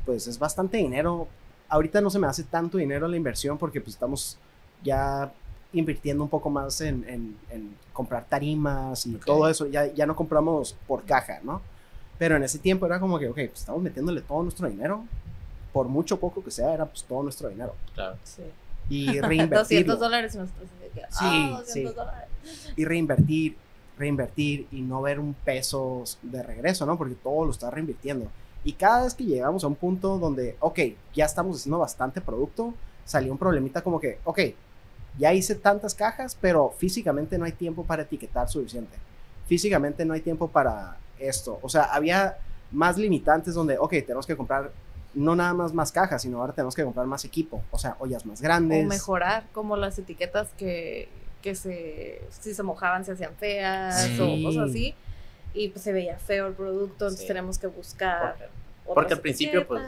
pues 0.07 0.26
es 0.26 0.38
bastante 0.38 0.76
dinero. 0.78 1.26
Ahorita 1.68 2.00
no 2.00 2.11
se 2.11 2.18
me 2.18 2.26
hace 2.26 2.44
tanto 2.44 2.78
dinero 2.78 3.09
la 3.09 3.16
inversión 3.16 3.59
porque 3.59 3.81
pues 3.81 3.94
estamos 3.94 4.37
ya 4.85 5.33
invirtiendo 5.72 6.22
un 6.22 6.28
poco 6.28 6.50
más 6.50 6.81
en, 6.83 7.05
en- 7.09 7.37
en 7.50 7.74
comprar 7.92 8.26
tarimas 8.28 9.07
y 9.07 9.14
Ok. 9.16 9.24
todo 9.24 9.48
eso. 9.48 9.66
Ya, 9.66 9.87
ya 9.87 10.05
no 10.07 10.14
compramos 10.14 10.76
por 10.87 11.02
caja, 11.05 11.40
¿no? 11.42 11.62
Pero 12.22 12.37
en 12.37 12.44
ese 12.44 12.61
tiempo 12.61 12.87
era 12.87 13.00
como 13.00 13.18
que, 13.18 13.26
ok, 13.26 13.35
pues 13.35 13.58
estamos 13.58 13.82
metiéndole 13.82 14.20
todo 14.20 14.44
nuestro 14.44 14.68
dinero. 14.68 15.04
Por 15.72 15.88
mucho 15.88 16.20
poco 16.20 16.44
que 16.44 16.52
sea, 16.52 16.72
era 16.72 16.87
pues 16.87 17.02
todo 17.02 17.20
nuestro 17.24 17.48
dinero. 17.48 17.74
Claro. 17.94 18.16
Sí. 18.22 18.44
Y 18.88 19.06
200 19.18 19.28
reinvertirlo. 19.28 19.96
dólares 19.96 20.35
de 20.35 20.88
que, 20.94 21.00
Sí, 21.00 21.04
ah, 21.20 21.56
200 21.58 21.66
sí. 21.66 21.82
dólares. 21.82 22.28
y 22.76 22.85
reinvertir, 22.85 23.56
reinvertir 23.98 24.68
y 24.70 24.82
no 24.82 25.02
ver 25.02 25.18
un 25.18 25.35
peso 25.35 26.04
de 26.22 26.44
regreso, 26.44 26.87
¿no? 26.87 26.96
Porque 26.96 27.16
todo 27.16 27.44
lo 27.44 27.50
está 27.50 27.72
reinvirtiendo. 27.72 28.28
Y 28.62 28.74
cada 28.74 29.02
vez 29.02 29.14
que 29.14 29.24
llegamos 29.24 29.64
a 29.64 29.66
un 29.66 29.74
punto 29.74 30.16
donde, 30.18 30.56
ok, 30.61 30.78
ya 31.12 31.24
estamos 31.24 31.56
haciendo 31.56 31.80
bastante 31.80 32.20
producto, 32.20 32.72
salió 33.04 33.32
un 33.32 33.38
problemita 33.38 33.82
como 33.82 33.98
que, 33.98 34.20
ok, 34.22 34.38
ya 35.18 35.35
hice 35.35 35.56
tantas 35.56 35.92
cajas, 35.92 36.38
pero 36.40 36.72
físicamente 36.78 37.37
no 37.37 37.46
hay 37.46 37.52
tiempo 37.52 37.82
para 37.82 38.02
etiquetar 38.04 38.48
suficiente. 38.48 38.96
Físicamente 39.48 40.04
no 40.04 40.14
hay 40.14 40.20
tiempo 40.20 40.46
para 40.46 40.98
esto. 41.28 41.58
O 41.62 41.68
sea, 41.68 41.85
había 41.85 42.37
más 42.70 42.96
limitantes 42.96 43.54
donde, 43.54 43.78
ok, 43.78 43.90
tenemos 44.06 44.26
que 44.26 44.37
comprar 44.37 44.70
no 45.14 45.37
nada 45.37 45.52
más 45.52 45.74
más 45.74 45.92
cajas, 45.92 46.22
sino 46.22 46.40
ahora 46.40 46.54
tenemos 46.54 46.74
que 46.74 46.85
comprar 46.85 47.06
más 47.06 47.24
equipo. 47.24 47.62
O 47.70 47.78
sea, 47.78 47.96
ollas 47.98 48.24
más 48.24 48.40
grandes. 48.40 48.85
O 48.85 48.88
mejorar, 48.88 49.44
como 49.52 49.76
las 49.76 49.98
etiquetas 49.98 50.48
que, 50.56 51.08
que 51.42 51.54
se, 51.54 52.22
si 52.40 52.54
se 52.54 52.62
mojaban 52.62 53.04
se 53.04 53.12
hacían 53.12 53.35
feas 53.37 54.02
Sí. 54.04 54.18
o 54.20 54.42
cosas 54.48 54.70
así. 54.70 54.94
Y 55.54 55.68
pues 55.68 55.82
se 55.85 55.92
veía 55.92 56.16
feo 56.18 56.46
el 56.46 56.54
producto, 56.54 57.04
entonces 57.04 57.20
Sí. 57.20 57.26
tenemos 57.26 57.58
que 57.58 57.66
buscar. 57.66 58.20
Porque, 58.32 58.44
otras 58.44 58.94
porque 58.94 59.14
al 59.14 59.20
principio, 59.20 59.66
pues. 59.68 59.82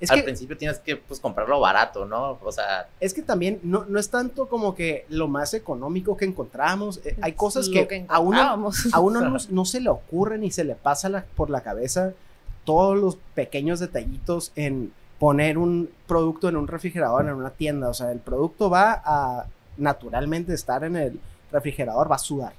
Es 0.00 0.10
al 0.10 0.18
que- 0.18 0.24
principio 0.24 0.56
tienes 0.58 0.78
que 0.78 0.96
pues 0.96 1.20
comprarlo 1.20 1.58
barato, 1.60 2.04
¿no? 2.04 2.38
O 2.42 2.52
sea, 2.52 2.88
Es 3.00 3.14
que 3.14 3.22
también 3.22 3.60
no, 3.62 3.84
no 3.88 3.98
es 3.98 4.10
tanto 4.10 4.48
como 4.48 4.74
que 4.74 5.06
lo 5.08 5.26
más 5.28 5.54
económico 5.54 6.16
que 6.16 6.24
encontramos. 6.26 7.00
eh, 7.04 7.16
hay 7.22 7.32
cosas 7.32 7.68
lo 7.68 7.86
que, 7.88 8.04
a 8.08 8.18
uno, 8.18 8.36
encontrábamos. 8.36 8.88
a 8.92 9.00
uno 9.00 9.20
no, 9.22 9.36
no 9.50 9.64
se 9.64 9.80
le 9.80 9.88
ocurre 9.88 10.38
ni 10.38 10.50
se 10.50 10.64
le 10.64 10.74
pasa 10.74 11.08
la- 11.08 11.24
por 11.36 11.48
la 11.50 11.62
cabeza 11.62 12.12
todos 12.64 12.96
los 12.98 13.16
pequeños 13.34 13.78
detallitos 13.80 14.52
en 14.56 14.92
poner 15.18 15.56
un 15.56 15.88
producto 16.06 16.48
en 16.48 16.56
un 16.56 16.66
refrigerador 16.68 17.24
en 17.26 17.34
una 17.34 17.50
tienda. 17.50 17.88
O 17.88 17.94
sea, 17.94 18.12
el 18.12 18.18
producto 18.18 18.68
va 18.68 19.00
a 19.04 19.46
naturalmente 19.78 20.52
estar 20.52 20.84
en 20.84 20.96
el 20.96 21.20
refrigerador, 21.52 22.10
va 22.10 22.16
a 22.16 22.18
sudar. 22.18 22.52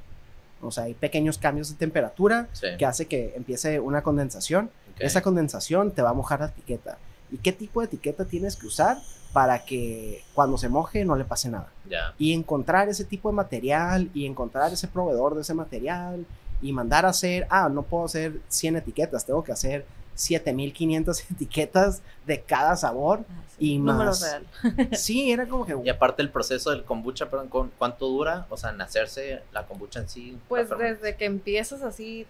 O 0.61 0.71
sea, 0.71 0.85
hay 0.85 0.93
pequeños 0.95 1.37
cambios 1.37 1.69
de 1.69 1.75
temperatura 1.75 2.47
sí. 2.53 2.67
que 2.79 2.85
hace 2.85 3.05
que 3.05 3.33
empiece 3.35 3.79
una 3.79 4.01
condensación. 4.01 4.71
Esa 4.97 5.21
condensación 5.21 5.91
te 5.91 6.01
va 6.01 6.09
a 6.09 6.13
mojar 6.13 6.39
la 6.39 6.45
etiqueta. 6.47 6.97
¿Y 7.31 7.37
qué 7.37 7.51
tipo 7.51 7.81
de 7.81 7.87
etiqueta 7.87 8.25
tienes 8.25 8.55
que 8.55 8.67
usar 8.67 8.97
para 9.33 9.65
que 9.65 10.23
cuando 10.33 10.57
se 10.57 10.69
moje 10.69 11.03
no 11.05 11.15
le 11.15 11.25
pase 11.25 11.49
nada? 11.49 11.71
Y 12.17 12.33
encontrar 12.33 12.89
ese 12.89 13.03
tipo 13.05 13.29
de 13.29 13.35
material 13.35 14.09
y 14.13 14.25
encontrar 14.25 14.71
ese 14.73 14.87
proveedor 14.87 15.35
de 15.35 15.41
ese 15.41 15.53
material 15.53 16.25
y 16.61 16.71
mandar 16.73 17.05
a 17.05 17.09
hacer, 17.09 17.45
ah, 17.49 17.69
no 17.69 17.83
puedo 17.83 18.05
hacer 18.05 18.39
100 18.47 18.77
etiquetas, 18.77 19.25
tengo 19.25 19.43
que 19.43 19.51
hacer 19.51 19.85
7500 20.15 21.23
etiquetas 21.31 22.01
de 22.25 22.41
cada 22.41 22.75
sabor. 22.75 23.23
Ah, 23.29 23.41
sí, 23.57 23.73
y 23.73 23.77
número 23.77 24.05
más. 24.11 24.21
real. 24.21 24.47
Sí, 24.97 25.31
era 25.31 25.47
como 25.47 25.65
que 25.65 25.75
Y 25.83 25.89
aparte 25.89 26.21
el 26.21 26.29
proceso 26.31 26.71
del 26.71 26.83
kombucha, 26.83 27.29
perdón, 27.29 27.47
¿cu- 27.49 27.69
¿cuánto 27.77 28.07
dura? 28.07 28.45
O 28.49 28.57
sea, 28.57 28.71
nacerse 28.71 29.41
la 29.51 29.65
kombucha 29.67 29.99
en 29.99 30.09
sí. 30.09 30.37
Pues 30.47 30.69
desde 30.77 31.15
que 31.15 31.25
empiezas 31.25 31.81
así, 31.83 32.25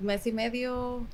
mes 0.00 0.26
y 0.26 0.32
medio, 0.32 1.04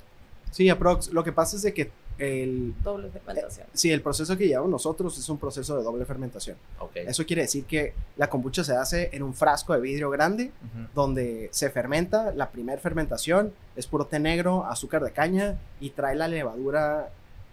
Sí, 0.51 0.69
aprox. 0.69 1.09
Lo 1.09 1.25
que 1.25 1.33
pasa 1.33 1.57
es 1.57 1.63
de 1.63 1.75
que 1.75 1.91
El, 2.19 2.75
Doble 2.83 3.11
fermentación. 3.11 3.67
sí, 3.73 3.91
el 3.91 4.01
proceso 4.03 4.37
que 4.37 4.47
llevamos 4.47 4.71
nosotros 4.71 5.19
es 5.19 5.29
un 5.29 5.39
proceso 5.39 5.77
de 5.77 5.83
doble 5.83 6.05
fermentación. 6.05 6.57
Ok. 6.79 6.97
Eso 6.97 7.27
quiere 7.27 7.43
decir 7.43 7.65
que 7.65 7.95
la 8.17 8.31
kombucha 8.31 8.63
se 8.63 8.77
hace 8.77 9.11
en 9.13 9.23
un 9.23 9.35
frasco 9.35 9.73
de 9.75 9.81
vidrio 9.81 10.11
grande 10.11 10.53
donde 10.95 11.49
se 11.53 11.71
fermenta. 11.71 12.33
La 12.35 12.51
primera 12.51 12.81
fermentación 12.81 13.53
es 13.77 13.87
puro 13.87 14.07
té 14.07 14.19
negro, 14.21 14.65
azúcar 14.65 15.03
de 15.03 15.11
caña 15.13 15.59
y 15.81 15.91
trae 15.91 16.15
la 16.15 16.29
levadura, 16.29 17.11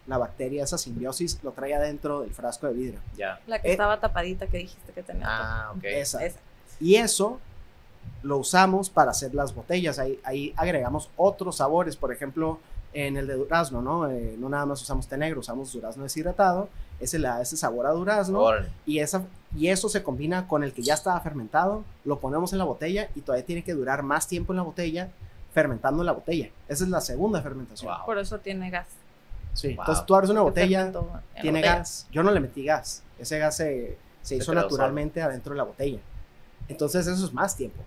la 0.07 0.17
bacteria, 0.17 0.63
esa 0.63 0.77
simbiosis, 0.77 1.39
lo 1.43 1.51
trae 1.51 1.73
adentro 1.73 2.21
del 2.21 2.33
frasco 2.33 2.67
de 2.67 2.73
vidrio. 2.73 2.99
Ya. 3.17 3.39
La 3.47 3.59
que 3.61 3.69
Eh, 3.69 3.71
estaba 3.71 3.99
tapadita 3.99 4.45
que 4.47 4.57
dijiste 4.59 4.91
que 4.93 5.01
tenía. 5.03 5.25
Ah, 5.27 5.71
ok. 5.75 5.83
Esa. 5.85 6.23
Esa. 6.25 6.39
Y 6.79 6.95
eso 6.95 7.39
lo 8.23 8.37
usamos 8.37 8.89
para 8.89 9.11
hacer 9.11 9.33
las 9.33 9.53
botellas. 9.55 9.99
Ahí, 9.99 10.19
ahí 10.23 10.53
agregamos 10.55 11.09
otros 11.17 11.57
sabores, 11.57 11.95
por 11.95 12.11
ejemplo, 12.11 12.59
en 12.93 13.17
el 13.17 13.27
de 13.27 13.35
durazno, 13.35 13.81
¿no? 13.81 14.09
Eh, 14.09 14.35
no 14.37 14.49
nada 14.49 14.65
más 14.65 14.81
usamos 14.81 15.07
té 15.07 15.17
negro, 15.17 15.39
usamos 15.39 15.71
durazno 15.71 16.03
deshidratado. 16.03 16.69
Ese 16.99 17.17
le 17.17 17.27
da 17.27 17.41
ese 17.41 17.57
sabor 17.57 17.87
a 17.87 17.91
durazno. 17.91 18.39
Órale. 18.39 18.69
Y, 18.85 18.99
esa, 18.99 19.23
y 19.55 19.69
eso 19.69 19.89
se 19.89 20.03
combina 20.03 20.47
con 20.47 20.63
el 20.63 20.73
que 20.73 20.83
ya 20.83 20.93
estaba 20.93 21.19
fermentado, 21.21 21.83
lo 22.05 22.19
ponemos 22.19 22.51
en 22.53 22.59
la 22.59 22.65
botella 22.65 23.09
y 23.15 23.21
todavía 23.21 23.45
tiene 23.45 23.63
que 23.63 23.73
durar 23.73 24.03
más 24.03 24.27
tiempo 24.27 24.53
en 24.53 24.57
la 24.57 24.63
botella 24.63 25.09
fermentando 25.53 26.03
la 26.03 26.11
botella. 26.11 26.49
Esa 26.67 26.83
es 26.83 26.89
la 26.89 27.01
segunda 27.01 27.41
fermentación. 27.41 27.91
Wow. 27.91 28.05
Por 28.05 28.17
eso 28.17 28.39
tiene 28.39 28.69
gas. 28.69 28.87
Sí. 29.53 29.69
Wow. 29.69 29.83
Entonces 29.83 30.05
tú 30.05 30.15
abres 30.15 30.29
una 30.29 30.41
botella, 30.41 30.91
tiene 31.41 31.59
botella. 31.59 31.75
gas. 31.77 32.07
Yo 32.11 32.23
no 32.23 32.31
le 32.31 32.39
metí 32.39 32.63
gas. 32.63 33.03
Ese 33.19 33.39
gas 33.39 33.57
se, 33.57 33.97
se 34.21 34.27
Se 34.27 34.35
hizo 34.35 34.53
naturalmente 34.53 35.21
adentro 35.21 35.53
de 35.53 35.57
la 35.57 35.63
botella. 35.63 35.99
Entonces 36.67 37.07
eso 37.07 37.25
es 37.25 37.33
más 37.33 37.55
tiempo. 37.55 37.83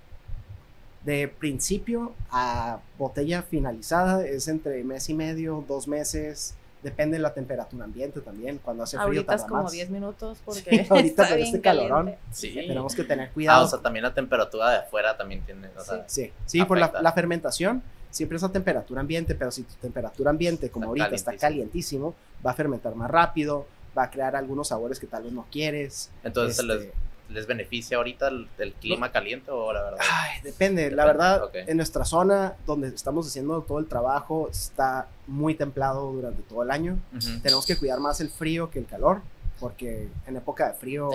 De 1.05 1.29
principio 1.29 2.15
a 2.31 2.79
botella 2.99 3.43
finalizada 3.43 4.25
es 4.27 4.49
entre 4.49 4.83
mes 4.85 5.09
y 5.09 5.15
medio, 5.15 5.65
dos 5.69 5.87
meses. 5.87 6.55
Depende 6.83 7.17
de 7.17 7.23
la 7.23 7.33
temperatura 7.33 7.85
ambiente 7.85 8.21
también. 8.21 8.59
Cuando 8.63 8.83
hace 8.83 8.97
frío 8.97 9.07
Ahorita 9.07 9.35
es 9.35 9.43
como 9.45 9.63
más. 9.65 9.73
10 9.73 9.91
minutos 9.91 10.39
porque 10.45 10.85
Sí, 10.85 10.87
ahorita 10.91 11.23
está 11.23 11.29
con 11.29 11.37
bien 11.37 11.47
este 11.49 11.61
calorón. 11.61 12.07
caliente. 12.07 12.19
Sí. 12.33 12.53
Tenemos 12.55 12.95
que 12.95 13.05
tener 13.05 13.29
Ah, 13.29 13.33
cuidado. 13.33 13.65
o 13.65 13.69
sea, 13.69 13.79
también 13.81 14.03
la 14.03 14.13
temperatura 14.15 14.71
de 14.71 14.77
afuera 14.79 15.17
también 15.17 15.41
tiene. 15.43 15.69
O 15.77 15.83
sea, 15.85 16.05
Sí, 16.07 16.31
sí, 16.47 16.63
por 16.65 16.79
la, 16.79 16.93
la 17.03 17.13
fermentación 17.13 17.83
siempre 18.11 18.37
es 18.37 18.45
a 18.45 18.53
temperatura 18.53 19.01
ambiente, 19.01 19.35
pero 19.35 19.51
si 19.51 19.63
tu 19.65 19.75
temperatura 19.75 20.31
ambiente, 20.31 20.71
como 20.71 20.95
Está 20.95 21.05
ahorita 21.05 21.17
está 21.17 21.37
calientísimo, 21.37 22.15
va 22.47 22.53
a 22.53 22.55
fermentar 22.55 22.95
más 22.95 23.11
rápido, 23.11 23.67
va 23.97 24.05
a 24.05 24.11
crear 24.11 24.37
algunos 24.37 24.69
sabores 24.69 25.01
que 25.01 25.07
tal 25.07 25.25
vez 25.25 25.33
no 25.33 25.47
quieres. 25.51 26.11
Entonces, 26.23 26.59
Este, 26.59 26.67
¿les, 26.75 26.89
les 27.31 27.47
beneficia 27.47 27.97
ahorita 27.97 28.29
el, 28.29 28.49
el 28.59 28.73
clima 28.75 29.11
caliente 29.11 29.51
o 29.51 29.73
la 29.73 29.83
verdad? 29.83 29.99
Ay, 30.13 30.41
depende, 30.43 30.91
la 30.91 31.05
verdad, 31.07 31.51
en 31.55 31.77
nuestra 31.77 32.05
zona 32.05 32.55
donde 32.67 32.89
estamos 32.89 33.27
haciendo 33.27 33.63
todo 33.63 33.79
el 33.79 33.87
trabajo 33.87 34.49
está 34.51 35.09
muy 35.27 35.55
templado 35.55 36.13
durante 36.13 36.43
todo 36.43 36.63
el 36.63 36.71
año. 36.71 36.99
Tenemos 37.43 37.65
que 37.67 37.77
cuidar 37.77 37.99
más 38.01 38.21
el 38.21 38.29
frío 38.31 38.71
que 38.71 38.79
el 38.79 38.87
calor, 38.87 39.23
porque 39.59 40.09
en 40.27 40.37
época 40.37 40.69
de 40.69 40.75
frío 40.75 41.11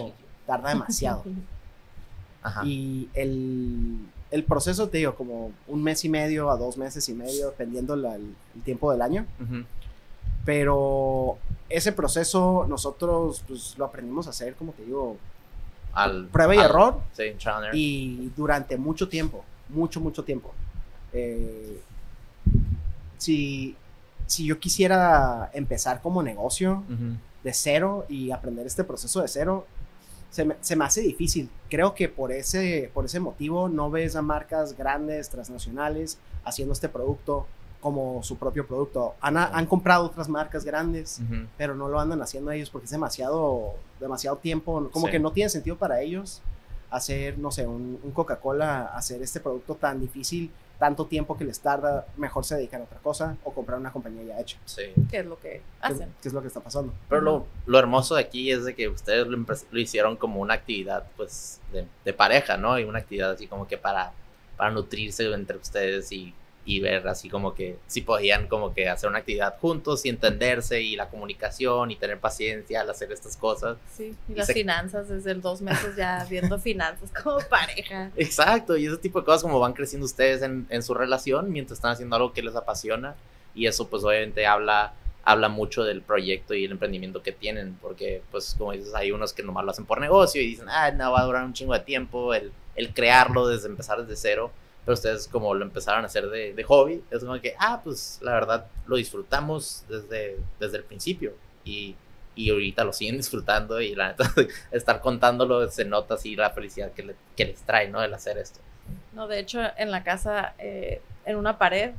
tarda 0.47 0.69
demasiado. 0.69 1.23
Ajá. 2.41 2.61
Y 2.65 3.09
el, 3.13 3.99
el 4.31 4.43
proceso, 4.45 4.87
te 4.89 4.99
digo, 4.99 5.13
como 5.15 5.51
un 5.67 5.83
mes 5.83 6.03
y 6.05 6.09
medio 6.09 6.49
a 6.49 6.55
dos 6.57 6.77
meses 6.77 7.07
y 7.09 7.13
medio, 7.13 7.47
dependiendo 7.47 7.95
la- 7.97 8.15
el, 8.15 8.33
el 8.55 8.61
tiempo 8.63 8.91
del 8.91 9.01
año. 9.01 9.25
Pero 10.45 11.37
ese 11.69 11.91
proceso 11.91 12.65
nosotros 12.67 13.43
pues, 13.47 13.77
lo 13.77 13.85
aprendimos 13.85 14.27
a 14.27 14.31
hacer, 14.31 14.55
como 14.55 14.71
te 14.71 14.83
digo, 14.85 15.17
Al, 15.93 16.27
prueba 16.27 16.55
y 16.55 16.59
al- 16.59 16.65
error 16.65 17.01
Sí, 17.13 17.35
y 17.73 18.31
durante 18.35 18.77
mucho 18.77 19.07
tiempo, 19.09 19.43
mucho, 19.69 19.99
mucho 19.99 20.23
tiempo. 20.23 20.51
Eh, 21.13 21.81
si, 23.17 23.75
si 24.27 24.45
yo 24.45 24.59
quisiera 24.59 25.49
empezar 25.53 26.01
como 26.01 26.23
negocio 26.23 26.83
de 27.43 27.53
cero 27.53 28.05
y 28.09 28.31
aprender 28.31 28.65
este 28.67 28.83
proceso 28.83 29.21
de 29.21 29.27
cero, 29.27 29.65
se 30.29 30.45
me, 30.45 30.55
se 30.61 30.75
me 30.75 30.85
hace 30.85 31.01
difícil. 31.01 31.49
Creo 31.69 31.95
que 31.95 32.07
por 32.07 32.31
ese, 32.31 32.91
por 32.93 33.05
ese 33.05 33.19
motivo 33.19 33.67
no 33.67 33.89
ves 33.89 34.15
a 34.15 34.21
marcas 34.21 34.77
grandes, 34.77 35.29
transnacionales, 35.29 36.19
haciendo 36.45 36.73
este 36.73 36.87
producto 36.89 37.47
como 37.81 38.21
su 38.23 38.37
propio 38.37 38.67
producto. 38.67 39.15
Han, 39.21 39.37
han 39.37 39.65
comprado 39.65 40.05
otras 40.05 40.27
marcas 40.29 40.63
grandes, 40.65 41.19
pero 41.57 41.73
no 41.75 41.87
lo 41.87 41.99
andan 41.99 42.21
haciendo 42.21 42.51
ellos 42.51 42.69
porque 42.69 42.85
es 42.85 42.91
demasiado, 42.91 43.73
demasiado 43.99 44.37
tiempo, 44.37 44.89
como 44.91 45.07
Sí. 45.07 45.11
que 45.11 45.19
no 45.19 45.31
tiene 45.31 45.49
sentido 45.49 45.75
para 45.77 46.01
ellos 46.01 46.41
hacer, 46.91 47.37
no 47.37 47.51
sé, 47.51 47.67
un, 47.67 47.99
un 48.03 48.11
Coca-Cola, 48.11 48.87
hacer 48.95 49.21
este 49.21 49.39
producto 49.39 49.75
tan 49.75 49.99
difícil, 49.99 50.49
tanto 50.79 51.05
tiempo 51.05 51.37
que 51.37 51.43
les 51.43 51.59
tarda, 51.59 52.07
mejor 52.17 52.45
se 52.45 52.55
dedican 52.55 52.81
a 52.81 52.85
otra 52.85 52.97
cosa 52.99 53.35
o 53.43 53.51
comprar 53.53 53.77
una 53.77 53.91
compañía 53.91 54.23
ya 54.23 54.39
hecha, 54.39 54.57
Sí. 54.65 54.83
¿Qué 55.11 55.19
es 55.19 55.25
lo 55.25 55.37
que 55.39 55.61
hacen? 55.81 56.09
que 56.21 56.27
es 56.29 56.33
lo 56.33 56.41
que 56.41 56.47
está 56.47 56.61
pasando. 56.61 56.93
Pero 57.09 57.21
lo, 57.21 57.45
lo 57.65 57.77
hermoso 57.79 58.15
de 58.15 58.21
aquí 58.21 58.51
es 58.51 58.63
de 58.65 58.73
que 58.73 58.87
ustedes 58.87 59.27
lo 59.27 59.79
hicieron 59.79 60.15
como 60.15 60.39
una 60.39 60.53
actividad, 60.55 61.03
pues, 61.17 61.59
de, 61.73 61.85
de 62.05 62.13
pareja, 62.13 62.57
¿no? 62.57 62.79
Y 62.79 62.85
una 62.85 62.99
actividad 62.99 63.31
así 63.31 63.45
como 63.45 63.67
que 63.67 63.77
para, 63.77 64.13
para 64.57 64.71
nutrirse 64.71 65.31
entre 65.33 65.57
ustedes 65.57 66.11
y, 66.11 66.33
y 66.71 66.79
ver 66.81 67.07
así 67.07 67.29
como 67.29 67.55
que 67.55 67.77
si 67.87 68.01
podían 68.01 68.47
como 68.47 68.75
que 68.75 68.87
hacer 68.89 69.09
una 69.09 69.19
actividad 69.19 69.57
juntos 69.59 70.05
y 70.05 70.09
entenderse 70.09 70.81
y 70.81 70.95
la 70.95 71.09
comunicación 71.09 71.89
y 71.89 71.95
tener 71.95 72.19
paciencia 72.19 72.81
al 72.81 72.89
hacer 72.91 73.11
estas 73.11 73.35
cosas. 73.37 73.77
Sí, 73.91 74.15
y 74.27 74.33
Y 74.33 74.35
las 74.35 74.45
se- 74.47 74.53
finanzas, 74.53 75.09
desde 75.09 75.31
el 75.31 75.41
dos 75.41 75.61
meses 75.61 75.95
ya 75.95 76.27
viendo 76.29 76.59
finanzas 76.59 77.09
como 77.23 77.39
pareja. 77.49 78.11
Exacto, 78.15 78.77
y 78.77 78.85
ese 78.85 78.97
tipo 78.97 79.19
de 79.19 79.25
cosas 79.25 79.41
como 79.41 79.59
van 79.59 79.73
creciendo 79.73 80.05
ustedes 80.05 80.43
en, 80.43 80.67
en 80.69 80.83
su 80.83 80.93
relación 80.93 81.51
mientras 81.51 81.79
están 81.79 81.91
haciendo 81.93 82.15
algo 82.15 82.33
que 82.33 82.43
les 82.43 82.55
apasiona 82.55 83.15
y 83.55 83.65
eso 83.65 83.87
pues 83.87 84.03
obviamente 84.03 84.45
habla 84.45 84.93
habla 85.25 85.49
mucho 85.49 85.83
del 85.83 86.01
proyecto 86.01 86.53
y 86.53 86.65
el 86.65 86.71
emprendimiento 86.71 87.23
que 87.23 87.31
tienen 87.31 87.77
porque 87.81 88.21
pues 88.31 88.55
como 88.57 88.73
dices 88.73 88.93
hay 88.93 89.11
unos 89.11 89.33
que 89.33 89.41
nomás 89.43 89.65
lo 89.65 89.71
hacen 89.71 89.85
por 89.85 89.99
negocio 89.99 90.39
y 90.41 90.45
dicen 90.47 90.67
ah 90.69 90.91
no 90.91 91.11
va 91.11 91.21
a 91.21 91.25
durar 91.25 91.43
un 91.43 91.53
chingo 91.53 91.73
de 91.73 91.79
tiempo 91.81 92.33
el, 92.35 92.51
el 92.75 92.93
crearlo 92.93 93.47
desde 93.47 93.67
empezar 93.67 93.99
desde 94.01 94.15
cero 94.15 94.51
pero 94.85 94.93
ustedes 94.93 95.27
como 95.27 95.53
lo 95.53 95.65
empezaron 95.65 96.03
a 96.03 96.07
hacer 96.07 96.29
de, 96.29 96.53
de 96.53 96.63
hobby 96.63 97.03
es 97.11 97.23
como 97.23 97.39
que 97.39 97.55
ah 97.59 97.81
pues 97.83 98.19
la 98.21 98.33
verdad 98.33 98.67
lo 98.87 98.95
disfrutamos 98.95 99.83
desde, 99.87 100.37
desde 100.59 100.77
el 100.77 100.83
principio 100.83 101.33
y 101.63 101.95
y 102.39 102.49
ahorita 102.51 102.83
lo 102.85 102.93
siguen 102.93 103.17
disfrutando 103.17 103.81
y 103.81 103.93
la 103.95 104.09
neta 104.09 104.31
estar 104.71 105.01
contándolo 105.01 105.69
se 105.69 105.85
nota 105.85 106.15
así 106.15 106.35
la 106.35 106.49
felicidad 106.51 106.91
que, 106.93 107.13
que 107.35 107.45
les 107.45 107.61
trae, 107.61 107.89
¿no? 107.89 108.01
El 108.01 108.13
hacer 108.13 108.37
esto. 108.37 108.59
No, 109.13 109.27
de 109.27 109.39
hecho, 109.39 109.59
en 109.77 109.91
la 109.91 110.03
casa, 110.03 110.53
eh, 110.57 111.01
en 111.25 111.35
una 111.35 111.57
pared, 111.57 111.91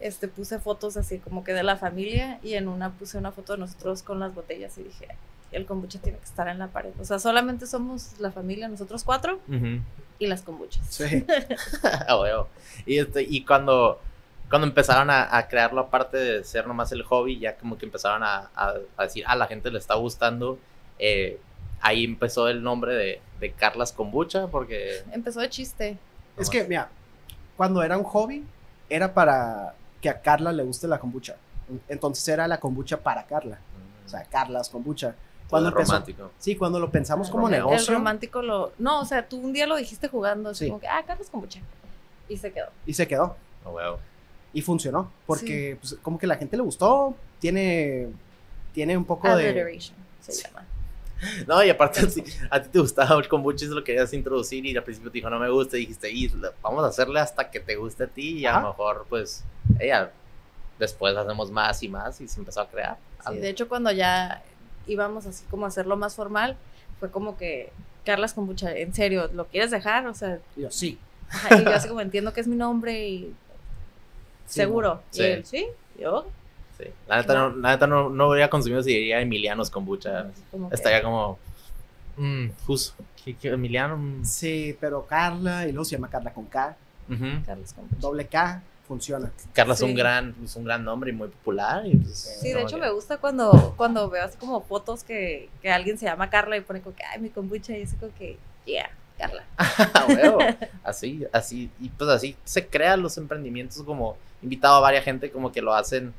este, 0.00 0.28
puse 0.28 0.58
fotos 0.58 0.96
así 0.96 1.18
como 1.18 1.44
que 1.44 1.54
de 1.54 1.62
la 1.62 1.76
familia 1.76 2.38
y 2.42 2.54
en 2.54 2.68
una 2.68 2.90
puse 2.90 3.16
una 3.16 3.32
foto 3.32 3.54
de 3.54 3.60
nosotros 3.60 4.02
con 4.02 4.20
las 4.20 4.34
botellas 4.34 4.76
y 4.76 4.82
dije, 4.82 5.08
el 5.54 5.66
kombucha 5.66 5.98
tiene 6.00 6.18
que 6.18 6.24
estar 6.24 6.48
en 6.48 6.58
la 6.58 6.68
pared. 6.68 6.92
O 7.00 7.04
sea, 7.04 7.18
solamente 7.18 7.66
somos 7.66 8.18
la 8.18 8.30
familia, 8.30 8.68
nosotros 8.68 9.04
cuatro 9.04 9.40
y 10.18 10.26
las 10.26 10.42
kombuchas. 10.42 10.84
Sí. 10.88 11.24
Y, 12.86 12.98
este, 12.98 13.22
y 13.22 13.44
cuando, 13.44 14.00
cuando 14.50 14.66
empezaron 14.66 15.10
a, 15.10 15.36
a 15.36 15.48
crearlo, 15.48 15.80
aparte 15.80 16.16
de 16.16 16.44
ser 16.44 16.66
nomás 16.66 16.92
el 16.92 17.02
hobby, 17.02 17.38
ya 17.38 17.56
como 17.56 17.78
que 17.78 17.86
empezaron 17.86 18.22
a, 18.22 18.50
a- 18.54 18.74
a 18.96 19.02
decir, 19.04 19.24
ah, 19.26 19.36
la 19.36 19.46
gente 19.46 19.70
le 19.70 19.78
está 19.78 19.94
gustando. 19.94 20.58
eh, 20.98 21.38
ahí 21.80 22.02
empezó 22.04 22.48
el 22.48 22.62
nombre 22.62 22.94
de, 22.94 23.20
de 23.40 23.52
Carlas 23.52 23.92
Kombucha, 23.92 24.46
porque... 24.46 25.02
Empezó 25.12 25.40
de 25.40 25.50
chiste. 25.50 25.98
Es 26.38 26.48
que, 26.48 26.64
mira, 26.64 26.88
cuando 27.58 27.82
era 27.82 27.98
un 27.98 28.04
hobby, 28.04 28.42
era 28.88 29.12
para 29.12 29.74
que 30.00 30.08
a 30.08 30.20
Carla 30.22 30.50
le 30.52 30.62
guste 30.62 30.88
la 30.88 30.98
kombucha. 30.98 31.36
Entonces 31.88 32.26
era 32.28 32.48
la 32.48 32.58
kombucha 32.58 32.98
para 33.02 33.24
Carla. 33.26 33.58
O 34.06 34.08
sea, 34.08 34.24
Carlas 34.24 34.70
kombucha. 34.70 35.14
Cuando 35.48 35.70
todo 35.70 35.78
empezó, 35.80 35.92
romántico. 35.92 36.30
sí, 36.38 36.56
cuando 36.56 36.80
lo 36.80 36.90
pensamos 36.90 37.30
como 37.30 37.48
El 37.48 37.52
negocio 37.54 37.94
romántico 37.94 38.42
lo... 38.42 38.72
No, 38.78 39.00
o 39.00 39.04
sea, 39.04 39.28
tú 39.28 39.38
un 39.38 39.52
día 39.52 39.66
lo 39.66 39.76
dijiste 39.76 40.08
jugando, 40.08 40.50
así 40.50 40.64
Sí. 40.64 40.70
como 40.70 40.80
que, 40.80 40.88
ah, 40.88 41.02
Carlos 41.06 41.28
kombucha. 41.30 41.60
Y 42.28 42.36
se 42.38 42.52
quedó. 42.52 42.66
y 42.86 42.94
se 42.94 43.06
quedó. 43.06 43.36
A 43.64 43.68
huevo. 43.70 43.98
Y 44.52 44.62
funcionó. 44.62 45.10
Porque 45.26 45.76
pues, 45.80 45.96
como 46.02 46.18
que 46.18 46.26
la 46.26 46.36
gente 46.36 46.56
le 46.56 46.62
gustó. 46.62 47.14
Tiene, 47.38 48.08
tiene 48.72 48.96
un 48.96 49.04
poco 49.04 49.28
de... 49.28 49.44
Alliteration 49.48 49.96
se 50.20 50.32
llama. 50.42 50.64
No, 51.46 51.62
y 51.62 51.70
aparte 51.70 52.00
a 52.04 52.06
ti, 52.08 52.24
a 52.50 52.62
ti 52.62 52.68
te 52.70 52.78
gustaba 52.78 53.20
el 53.20 53.28
kombucha 53.28 53.64
y 53.64 53.68
eso 53.68 53.74
lo 53.74 53.84
querías 53.84 54.12
introducir 54.12 54.64
y 54.66 54.76
al 54.76 54.82
principio 54.82 55.10
te 55.10 55.18
dijo 55.18 55.30
no 55.30 55.38
me 55.38 55.48
gusta 55.50 55.76
y 55.76 55.80
dijiste, 55.80 56.10
y 56.10 56.28
vamos 56.62 56.84
a 56.84 56.88
hacerle 56.88 57.20
hasta 57.20 57.50
que 57.50 57.60
te 57.60 57.76
guste 57.76 58.04
a 58.04 58.06
ti 58.06 58.38
y 58.38 58.46
a 58.46 58.52
Ajá. 58.52 58.60
lo 58.62 58.68
mejor 58.68 59.06
pues 59.08 59.44
ella 59.78 60.10
después 60.78 61.16
hacemos 61.16 61.50
más 61.50 61.82
y 61.82 61.88
más 61.88 62.20
y 62.20 62.28
se 62.28 62.40
empezó 62.40 62.60
a 62.62 62.68
crear. 62.68 62.96
Sí, 63.28 63.36
de 63.38 63.48
hecho, 63.48 63.68
cuando 63.68 63.90
ya 63.90 64.42
íbamos 64.86 65.26
así 65.26 65.44
como 65.50 65.64
a 65.64 65.68
hacerlo 65.68 65.96
más 65.96 66.14
formal, 66.14 66.56
fue 67.00 67.10
como 67.10 67.36
que, 67.36 67.72
Carlas 68.04 68.34
Kombucha, 68.34 68.76
¿en 68.76 68.92
serio, 68.94 69.30
lo 69.32 69.46
quieres 69.46 69.70
dejar? 69.70 70.06
O 70.06 70.14
sea, 70.14 70.38
yo, 70.56 70.70
sí. 70.70 70.98
ajá, 71.30 71.56
y 71.56 71.64
yo 71.64 71.70
así 71.70 71.88
como 71.88 72.00
entiendo 72.02 72.32
que 72.32 72.40
es 72.40 72.46
mi 72.46 72.56
nombre 72.56 73.06
y 73.08 73.34
Sí, 74.46 74.56
seguro. 74.60 75.00
Sí. 75.10 75.22
Y 75.22 75.24
él, 75.26 75.44
sí, 75.46 75.66
yo. 75.98 76.26
Sí. 76.76 76.84
La 77.06 77.16
neta, 77.16 77.34
no, 77.34 77.50
la 77.56 77.70
neta 77.70 77.86
no, 77.86 78.10
no 78.10 78.28
hubiera 78.28 78.50
consumido 78.50 78.82
si 78.82 78.90
diría 78.90 79.20
Emilianos. 79.20 79.70
Como 79.70 79.98
que- 79.98 80.10
Estaría 80.70 81.02
como, 81.02 81.38
mmm, 82.18 82.48
justo, 82.66 83.02
¿qué, 83.24 83.34
qué, 83.36 83.48
Emiliano? 83.48 83.96
Mm. 83.96 84.24
Sí, 84.24 84.76
pero 84.78 85.06
Carla, 85.06 85.66
y 85.66 85.72
luego 85.72 85.84
se 85.86 85.92
llama 85.96 86.10
Carla 86.10 86.32
con 86.34 86.44
K. 86.44 86.76
Ujú. 87.08 87.24
Carlos 87.46 87.72
Kombucha. 87.72 88.00
Doble 88.00 88.26
K, 88.26 88.62
funciona. 88.86 89.32
Carla 89.52 89.74
es 89.74 89.80
un 89.80 89.94
gran, 89.94 90.34
es 90.44 90.54
un 90.56 90.64
gran 90.64 90.84
nombre 90.84 91.10
y 91.10 91.14
muy 91.14 91.28
popular. 91.28 91.86
y, 91.86 91.96
pues, 91.96 92.38
Sí, 92.40 92.48
de 92.48 92.54
como 92.54 92.66
hecho 92.66 92.78
me 92.78 92.90
gusta 92.90 93.16
cuando, 93.18 93.74
cuando 93.76 94.08
veo 94.10 94.24
así 94.24 94.36
como 94.38 94.60
fotos 94.62 95.04
que, 95.04 95.48
que 95.62 95.70
alguien 95.70 95.98
se 95.98 96.06
llama 96.06 96.30
Carla 96.30 96.56
y 96.56 96.60
pone 96.60 96.80
como 96.80 96.94
que, 96.94 97.04
ay, 97.04 97.20
mi 97.20 97.30
kombucha, 97.30 97.76
y 97.76 97.82
así 97.82 97.96
como 97.96 98.14
que, 98.14 98.38
yeah, 98.66 98.90
Carla. 99.18 99.44
Ah. 99.56 100.56
Así, 100.82 101.24
así, 101.32 101.70
y 101.80 101.88
pues 101.88 102.10
así 102.10 102.36
se 102.44 102.66
crean 102.66 103.02
los 103.02 103.16
emprendimientos 103.16 103.82
como 103.82 104.16
invitado 104.42 104.76
a 104.76 104.80
varias 104.80 105.04
gente 105.04 105.30
como 105.30 105.50
que 105.50 105.62
lo 105.62 105.74
hacen, 105.74 106.12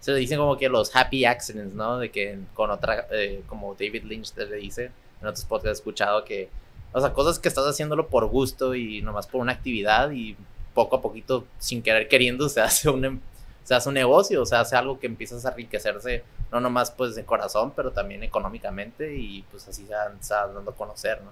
se 0.00 0.12
le 0.12 0.18
dicen 0.18 0.38
como 0.38 0.56
que 0.56 0.68
los 0.68 0.94
happy 0.94 1.24
accidents, 1.24 1.74
¿no? 1.74 1.98
De 1.98 2.10
que 2.10 2.38
con 2.54 2.70
otra, 2.70 3.06
eh, 3.10 3.42
como 3.46 3.74
David 3.74 4.04
Lynch 4.04 4.32
te 4.32 4.46
le 4.46 4.56
dice, 4.56 4.90
en 5.20 5.26
otros 5.26 5.44
podcasts 5.44 5.78
he 5.78 5.80
escuchado 5.80 6.24
que, 6.24 6.48
o 6.92 7.00
sea, 7.00 7.12
cosas 7.12 7.38
que 7.38 7.48
estás 7.48 7.64
haciéndolo 7.66 8.08
por 8.08 8.26
gusto 8.26 8.74
y 8.74 9.00
nomás 9.02 9.26
por 9.26 9.40
una 9.40 9.52
actividad 9.52 10.10
y 10.10 10.36
poco 10.80 10.96
a 10.96 11.02
poquito, 11.02 11.44
sin 11.58 11.82
querer 11.82 12.08
queriendo, 12.08 12.48
se 12.54 12.60
hace 12.60 12.88
un, 12.88 13.04
em- 13.04 13.20
se 13.64 13.74
hace 13.74 13.88
un 13.88 13.94
negocio, 13.94 14.42
o 14.42 14.46
sea, 14.46 14.60
hace 14.60 14.74
algo 14.76 14.98
que 14.98 15.06
empiezas 15.06 15.44
a 15.46 15.50
enriquecerse, 15.50 16.24
no 16.50 16.60
nomás 16.60 16.90
pues 16.90 17.14
de 17.14 17.24
corazón, 17.24 17.72
pero 17.76 17.90
también 17.92 18.22
económicamente 18.22 19.14
y 19.16 19.42
pues 19.50 19.68
así 19.68 19.86
se 19.86 19.92
van 20.34 20.54
dando 20.54 20.70
a 20.70 20.74
conocer, 20.74 21.20
¿no? 21.22 21.30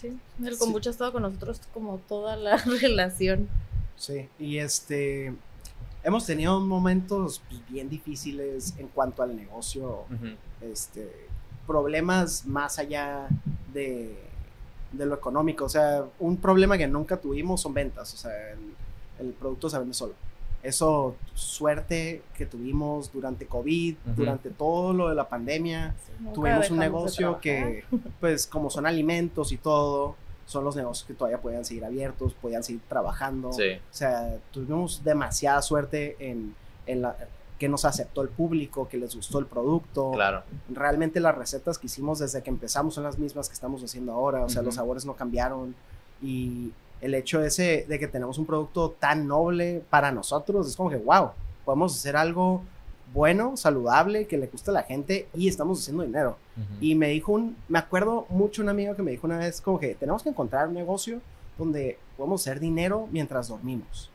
Sí, 0.00 0.08
el 0.44 0.54
Sí. 0.54 0.58
kombucha 0.58 0.90
ha 0.90 0.92
estado 0.92 1.12
con 1.12 1.22
nosotros 1.22 1.60
como 1.74 1.98
toda 2.08 2.36
la 2.36 2.56
relación. 2.82 3.48
Sí, 3.96 4.28
y 4.38 4.58
este. 4.58 5.32
Hemos 6.02 6.24
tenido 6.24 6.58
momentos 6.60 7.42
bien 7.68 7.90
difíciles 7.90 8.74
en 8.78 8.88
cuanto 8.88 9.22
al 9.22 9.36
negocio. 9.36 10.04
Este, 10.62 11.26
problemas 11.66 12.46
más 12.46 12.78
allá 12.78 13.28
de, 13.74 14.16
de 14.92 15.04
lo 15.06 15.14
económico. 15.14 15.66
O 15.66 15.68
sea, 15.68 16.04
un 16.18 16.38
problema 16.38 16.78
que 16.78 16.86
nunca 16.86 17.18
tuvimos 17.18 17.60
son 17.60 17.74
ventas. 17.74 18.14
O 18.14 18.16
sea, 18.16 18.32
el, 18.52 18.69
el 19.20 19.32
producto 19.32 19.68
se 19.70 19.78
vende 19.78 19.94
solo. 19.94 20.14
Eso, 20.62 21.16
suerte 21.34 22.22
que 22.36 22.44
tuvimos 22.44 23.10
durante 23.12 23.46
COVID, 23.46 23.96
Ujú. 24.06 24.14
durante 24.14 24.50
todo 24.50 24.92
lo 24.92 25.08
de 25.08 25.14
la 25.14 25.28
pandemia. 25.28 25.94
Nunca 26.18 26.34
Tuvimos 26.34 26.70
un 26.70 26.78
negocio 26.78 27.40
que, 27.40 27.84
pues, 28.20 28.46
como 28.46 28.68
son 28.68 28.86
alimentos 28.86 29.52
y 29.52 29.56
todo, 29.56 30.16
son 30.44 30.64
los 30.64 30.76
negocios 30.76 31.06
que 31.06 31.14
todavía 31.14 31.40
podían 31.40 31.64
seguir 31.64 31.84
abiertos, 31.84 32.34
podían 32.34 32.62
seguir 32.62 32.82
trabajando. 32.88 33.52
Sí. 33.54 33.70
O 33.72 33.94
sea, 33.94 34.36
tuvimos 34.50 35.02
demasiada 35.02 35.62
suerte 35.62 36.16
en, 36.18 36.54
en 36.86 37.02
la, 37.02 37.16
que 37.58 37.68
nos 37.68 37.84
aceptó 37.86 38.20
el 38.22 38.28
público, 38.28 38.86
que 38.88 38.98
les 38.98 39.14
gustó 39.16 39.38
el 39.38 39.46
producto. 39.46 40.10
Claro. 40.12 40.42
Realmente 40.68 41.20
las 41.20 41.36
recetas 41.38 41.78
que 41.78 41.86
hicimos 41.86 42.18
desde 42.18 42.42
que 42.42 42.50
empezamos 42.50 42.94
son 42.94 43.04
las 43.04 43.18
mismas 43.18 43.48
que 43.48 43.54
estamos 43.54 43.82
haciendo 43.82 44.12
ahora. 44.12 44.44
O 44.44 44.48
sea, 44.50 44.60
Ujú. 44.60 44.66
los 44.66 44.74
sabores 44.74 45.06
no 45.06 45.14
cambiaron. 45.14 45.74
Y 46.22 46.72
el 47.00 47.14
hecho 47.14 47.42
ese 47.42 47.86
de 47.88 47.98
que 47.98 48.08
tenemos 48.08 48.38
un 48.38 48.46
producto 48.46 48.90
tan 48.98 49.26
noble 49.26 49.82
para 49.90 50.12
nosotros 50.12 50.68
es 50.68 50.76
como 50.76 50.90
que, 50.90 50.96
wow, 50.96 51.30
podemos 51.64 51.96
hacer 51.96 52.16
algo 52.16 52.62
bueno, 53.12 53.56
saludable, 53.56 54.26
que 54.26 54.38
le 54.38 54.46
guste 54.46 54.70
a 54.70 54.74
la 54.74 54.82
gente 54.82 55.28
y 55.34 55.48
estamos 55.48 55.80
haciendo 55.80 56.04
dinero. 56.04 56.36
Y 56.80 56.94
me 56.94 57.08
dijo 57.08 57.32
un, 57.32 57.56
me 57.68 57.78
acuerdo 57.78 58.26
mucho 58.28 58.62
un 58.62 58.68
amigo 58.68 58.94
que 58.94 59.02
me 59.02 59.10
dijo 59.10 59.26
una 59.26 59.38
vez 59.38 59.60
como 59.60 59.80
que 59.80 59.94
tenemos 59.94 60.22
que 60.22 60.28
encontrar 60.28 60.68
un 60.68 60.74
negocio 60.74 61.20
donde 61.58 61.98
podemos 62.16 62.42
hacer 62.42 62.60
dinero 62.60 63.08
mientras 63.10 63.48
dormimos. 63.48 64.10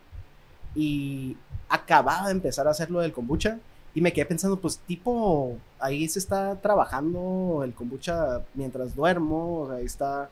Y 0.76 1.36
acababa 1.68 2.28
de 2.28 2.34
empezar 2.34 2.68
a 2.68 2.72
hacer 2.72 2.92
lo 2.92 3.00
del 3.00 3.12
kombucha 3.12 3.58
y 3.94 4.02
me 4.02 4.14
quedé 4.14 4.26
pensando, 4.26 4.58
pues 4.60 4.78
tipo, 4.80 5.58
ahí 5.80 6.08
se 6.08 6.20
está 6.20 6.56
trabajando 6.62 7.62
el 7.64 7.74
kombucha 7.74 8.44
mientras 8.54 8.96
duermo, 8.96 9.62
o 9.62 9.68
sea, 9.68 9.78
ahí 9.78 9.86
está 9.86 10.30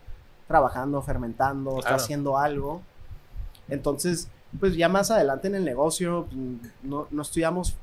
trabajando, 0.48 1.02
fermentando, 1.02 1.72
está 1.78 1.82
Claro. 1.90 1.96
haciendo 2.04 2.38
algo. 2.38 2.82
Entonces, 3.70 4.28
pues 4.60 4.76
ya 4.76 4.90
más 4.90 5.10
adelante 5.12 5.48
en 5.48 5.56
el 5.56 5.66
negocio, 5.66 6.28
no, 6.84 7.08
no 7.10 7.22
estudiamos 7.22 7.76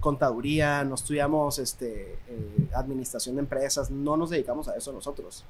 contaduría, 0.00 0.82
no 0.84 0.96
estudiamos 0.96 1.58
este, 1.58 2.18
eh, 2.28 2.68
administración 2.74 3.36
de 3.36 3.40
empresas, 3.42 3.90
no 3.90 4.16
nos 4.16 4.30
dedicamos 4.30 4.68
a 4.68 4.76
eso 4.76 4.92
nosotros. 4.92 5.44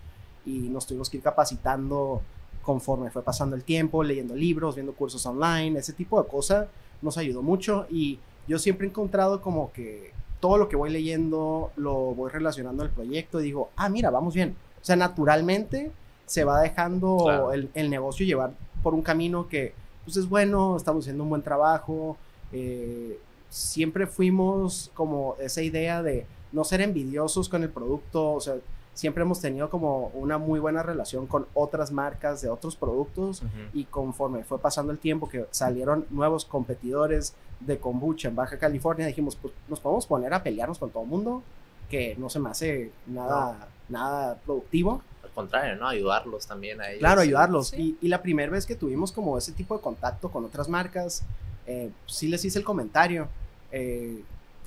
Y 0.44 0.68
nos 0.68 0.86
tuvimos 0.86 1.09
que 1.09 1.16
ir 1.16 1.22
capacitando 1.22 2.20
conforme 2.62 3.11
fue 3.11 3.22
pasando 3.22 3.57
el 3.57 3.64
tiempo, 3.64 4.05
leyendo 4.05 4.34
libros, 4.36 4.74
viendo 4.74 4.92
cursos 4.92 5.24
online, 5.26 5.78
ese 5.78 5.94
tipo 5.94 6.22
de 6.22 6.28
cosas 6.28 6.68
nos 7.00 7.16
ayudó 7.18 7.42
mucho 7.42 7.86
y 7.90 8.20
yo 8.46 8.59
siempre 8.59 8.86
he 8.86 8.90
encontrado 8.90 9.40
como 9.40 9.72
que 9.72 10.12
todo 10.38 10.59
lo 10.59 10.68
que 10.68 10.76
voy 10.76 10.90
leyendo 10.90 11.72
lo 11.76 12.14
voy 12.14 12.30
relacionando 12.30 12.82
al 12.82 12.90
proyecto 12.90 13.40
y 13.40 13.44
digo, 13.44 13.70
ah, 13.76 13.88
mira, 13.88 14.11
vamos 14.11 14.34
bien. 14.34 14.55
O 14.80 14.84
sea, 14.84 14.96
naturalmente 14.96 15.90
se 16.32 16.44
va 16.44 16.60
dejando 16.62 17.18
Claro. 17.24 17.52
el, 17.52 17.68
el 17.74 17.90
negocio 17.90 18.24
llevar 18.24 18.52
por 18.82 18.94
un 18.94 19.02
camino 19.02 19.48
que 19.48 19.74
pues 20.04 20.16
es 20.16 20.26
bueno, 20.28 20.76
estamos 20.78 21.04
haciendo 21.04 21.22
un 21.24 21.28
buen 21.30 21.42
trabajo, 21.42 22.16
eh, 22.52 23.18
siempre 23.50 24.06
fuimos 24.06 24.90
como 24.94 25.36
esa 25.38 25.60
idea 25.62 26.02
de 26.02 26.26
no 26.52 26.64
ser 26.64 26.80
envidiosos 26.80 27.48
con 27.50 27.62
el 27.62 27.68
producto, 27.68 28.32
o 28.32 28.40
sea, 28.40 28.54
siempre 28.94 29.22
hemos 29.22 29.40
tenido 29.40 29.68
como 29.70 30.06
una 30.14 30.38
muy 30.38 30.58
buena 30.58 30.82
relación 30.82 31.26
con 31.26 31.46
otras 31.54 31.92
marcas 31.92 32.40
de 32.42 32.48
otros 32.48 32.76
productos 32.76 33.42
Ujú. 33.42 33.50
y 33.74 33.84
conforme 33.84 34.42
fue 34.42 34.58
pasando 34.58 34.90
el 34.90 34.98
tiempo 34.98 35.28
que 35.28 35.46
salieron 35.50 36.06
nuevos 36.10 36.44
competidores 36.46 37.34
de 37.60 37.78
kombucha 37.78 38.28
en 38.28 38.36
Baja 38.36 38.58
California, 38.58 39.06
dijimos, 39.06 39.36
pues 39.36 39.52
nos 39.68 39.80
podemos 39.80 40.06
poner 40.06 40.32
a 40.34 40.42
pelearnos 40.42 40.78
con 40.78 40.90
todo 40.90 41.02
el 41.04 41.08
mundo, 41.10 41.42
que 41.90 42.16
no 42.18 42.28
se 42.30 42.40
me 42.40 42.48
hace 42.50 42.90
nada, 43.06 43.68
nada 43.88 44.36
productivo. 44.44 45.02
Contrario, 45.34 45.76
¿no? 45.76 45.88
Ayudarlos 45.88 46.46
también 46.46 46.80
a 46.80 46.88
ellos. 46.88 47.00
Claro, 47.00 47.22
ayudarlos. 47.22 47.68
Sí. 47.68 47.96
Y, 48.00 48.06
y 48.06 48.08
la 48.08 48.20
primera 48.22 48.50
vez 48.52 48.66
que 48.66 48.74
tuvimos 48.76 49.12
como 49.12 49.38
ese 49.38 49.52
tipo 49.52 49.76
de 49.76 49.82
contacto 49.82 50.30
con 50.30 50.44
otras 50.44 50.68
marcas, 50.68 51.22
eh, 51.66 51.90
sí 52.06 52.28
les 52.28 52.44
hice 52.44 52.58
el 52.58 52.64
comentario. 52.64 53.28
eh, 53.70 54.22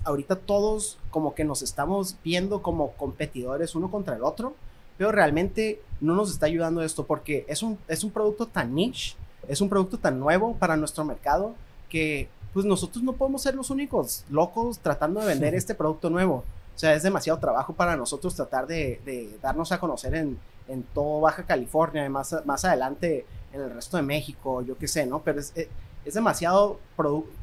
ahorita 0.06 0.36
todos 0.38 0.98
como 1.10 1.34
que 1.34 1.44
nos 1.44 1.62
estamos 1.64 2.16
viendo 2.24 2.62
como 2.62 2.92
competidores 2.92 3.76
uno 3.76 3.92
contra 3.92 4.16
el 4.16 4.24
otro, 4.24 4.54
pero 4.98 5.12
realmente 5.12 5.82
no 6.00 6.16
nos 6.16 6.32
está 6.32 6.46
ayudando 6.46 6.82
esto 6.84 7.06
porque 7.06 7.44
es 7.50 7.64
un, 7.64 7.78
es 7.88 8.04
un 8.04 8.12
producto 8.12 8.46
tan 8.46 8.74
niche, 8.74 9.16
es 9.48 9.62
un 9.62 9.68
producto 9.70 9.98
tan 9.98 10.20
nuevo 10.20 10.56
para 10.56 10.78
nuestro 10.78 11.04
mercado 11.04 11.56
que 11.90 12.30
pues 12.54 12.66
nosotros 12.66 13.04
no 13.04 13.14
podemos 13.14 13.42
ser 13.42 13.56
los 13.56 13.70
únicos 13.70 14.24
locos 14.30 14.80
tratando 14.80 15.20
de 15.20 15.28
vender 15.28 15.56
este 15.56 15.76
producto 15.76 16.10
nuevo. 16.10 16.44
O 16.76 16.78
sea, 16.78 16.94
es 16.94 17.04
demasiado 17.04 17.40
trabajo 17.40 17.74
para 17.74 17.96
nosotros 17.96 18.36
tratar 18.36 18.68
de, 18.68 19.02
de 19.06 19.38
darnos 19.42 19.72
a 19.72 19.80
conocer 19.80 20.14
en, 20.16 20.38
en 20.68 20.84
todo 20.84 21.22
Baja 21.22 21.44
California 21.44 22.06
y 22.06 22.10
más, 22.10 22.36
más 22.46 22.66
adelante 22.66 23.26
en 23.54 23.62
el 23.62 23.72
resto 23.72 23.98
de 23.98 24.04
México, 24.04 24.62
yo 24.62 24.78
qué 24.78 24.88
sé, 24.88 25.06
¿no? 25.06 25.22
Pero 25.22 25.40
es, 25.40 25.52
es, 25.56 25.68
es 26.04 26.14
demasiado 26.14 26.80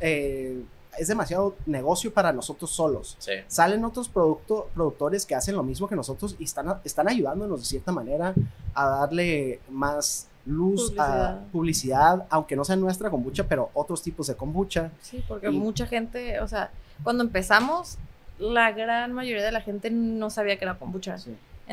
eh, 0.00 0.62
es 0.98 1.08
demasiado 1.08 1.56
negocio 1.64 2.12
para 2.12 2.32
nosotros 2.34 2.70
solos. 2.70 3.16
Sí. 3.18 3.32
Salen 3.48 3.82
otros 3.84 4.08
producto, 4.10 4.68
productores 4.74 5.24
que 5.24 5.34
hacen 5.34 5.56
lo 5.56 5.62
mismo 5.62 5.88
que 5.88 5.96
nosotros 5.96 6.36
y 6.38 6.44
están, 6.44 6.80
están 6.84 7.08
ayudándonos 7.08 7.60
de 7.60 7.66
cierta 7.66 7.92
manera 7.92 8.34
a 8.74 8.86
darle 8.88 9.60
más 9.70 10.28
luz 10.44 10.92
a 10.98 11.38
Publicidad. 11.40 11.46
publicidad, 11.52 12.26
aunque 12.28 12.56
no 12.56 12.64
sea 12.64 12.76
nuestra 12.76 13.08
kombucha, 13.08 13.44
pero 13.48 13.70
otros 13.72 14.02
tipos 14.02 14.26
de 14.26 14.34
kombucha. 14.34 14.90
Sí, 15.00 15.24
porque 15.26 15.48
Y- 15.48 15.58
mucha 15.58 15.86
gente, 15.86 16.40
o 16.40 16.48
sea, 16.48 16.70
cuando 17.02 17.22
empezamos, 17.24 17.96
la 18.38 18.72
gran 18.72 19.12
mayoría 19.12 19.44
de 19.44 19.52
la 19.52 19.60
gente 19.62 19.88
no 19.90 20.28
sabía 20.30 20.58
que 20.58 20.64
era 20.64 20.74
kombucha. 20.78 21.16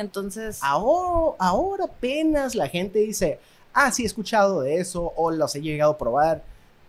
Entonces, 0.00 0.58
Ahora, 0.62 1.36
ahora 1.38 1.84
apenas 1.84 2.54
la 2.54 2.68
gente 2.68 2.98
dice, 3.00 3.38
ah, 3.74 3.90
sí, 3.92 4.02
he 4.02 4.06
escuchado 4.06 4.62
de 4.62 4.76
eso 4.76 5.12
o 5.16 5.30
los 5.30 5.54
he 5.54 5.60
llegado 5.60 5.92
a 5.92 5.98
probar. 5.98 6.42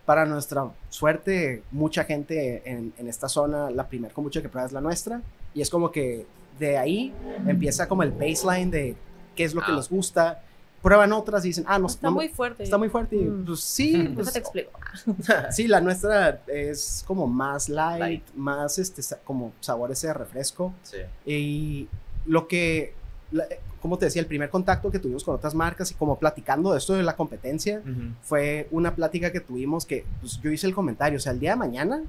Para 0.06 0.26
nuestra 0.26 0.68
suerte, 0.90 1.62
mucha 1.72 2.04
gente 2.04 2.64
en, 2.70 2.92
en 2.98 3.08
esta 3.08 3.30
zona, 3.30 3.70
la 3.70 3.88
primera 3.88 4.14
kombucha 4.14 4.42
que 4.42 4.50
prueba 4.50 4.66
es 4.66 4.74
la 4.74 4.82
nuestra. 4.82 5.22
Y 5.54 5.62
es 5.62 5.70
como 5.70 5.92
que 5.92 6.26
de 6.60 6.78
ahí 6.78 7.14
empieza 7.48 7.88
como 7.88 8.02
el 8.04 8.12
baseline 8.12 8.72
de 8.72 8.96
qué 9.36 9.44
es 9.44 9.54
lo 9.54 9.62
que 9.62 9.72
Ah. 9.72 9.76
les 9.76 9.90
gusta. 9.90 10.42
Prueban 10.82 11.14
otras 11.14 11.46
y 11.46 11.50
dicen, 11.50 11.64
ah, 11.68 11.78
no, 11.78 11.86
está 11.86 12.08
no- 12.08 12.14
muy 12.16 12.28
fuerte. 12.30 12.64
está 12.64 12.78
muy 12.80 12.90
fuerte. 12.90 13.16
Y, 13.16 13.20
Mm. 13.20 13.46
Pues 13.46 13.60
sí, 13.62 13.94
pues, 14.16 14.26
Déjate 14.34 14.40
explico. 14.40 14.72
sí, 15.52 15.68
la 15.68 15.80
nuestra 15.82 16.42
es 16.48 17.04
como 17.06 17.28
más 17.28 17.70
light, 17.70 18.00
Light. 18.00 18.24
más 18.36 18.80
este, 18.80 19.02
como 19.24 19.54
sabor 19.60 19.92
ese 19.92 20.08
de 20.08 20.14
refresco. 20.16 20.74
Sí. 20.82 20.98
Y 21.26 21.88
lo 22.26 22.48
que, 22.48 22.96
la- 23.32 23.46
como 23.82 23.98
te 23.98 24.06
decía, 24.06 24.22
el 24.22 24.28
primer 24.28 24.50
contacto 24.50 24.92
que 24.92 25.00
tuvimos 25.00 25.24
con 25.24 25.36
otras 25.36 25.56
marcas 25.56 25.90
y 25.92 25.96
como 25.96 26.18
platicando 26.20 26.72
de 26.72 26.78
esto 26.78 26.94
de 26.94 27.04
la 27.04 27.16
competencia, 27.16 27.80
Ujú. 27.84 28.14
fue 28.22 28.68
una 28.72 28.94
plática 28.96 29.32
que 29.32 29.40
tuvimos 29.40 29.86
que 29.86 30.06
pues, 30.20 30.40
yo 30.42 30.52
hice 30.52 30.68
el 30.68 30.76
comentario, 30.76 31.18
o 31.18 31.20
sea, 31.22 31.32
el 31.32 31.40
día 31.40 31.52
de 31.52 31.56
mañana 31.58 32.04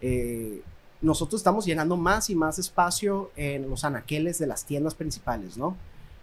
eh, 0.00 0.60
nosotros 1.00 1.40
estamos 1.40 1.64
llenando 1.64 1.96
más 1.96 2.28
y 2.30 2.34
más 2.34 2.58
espacio 2.58 3.30
en 3.36 3.68
los 3.68 3.84
anaqueles 3.84 4.38
de 4.38 4.46
las 4.46 4.64
tiendas 4.64 4.94
principales, 4.94 5.56
¿no? 5.56 5.76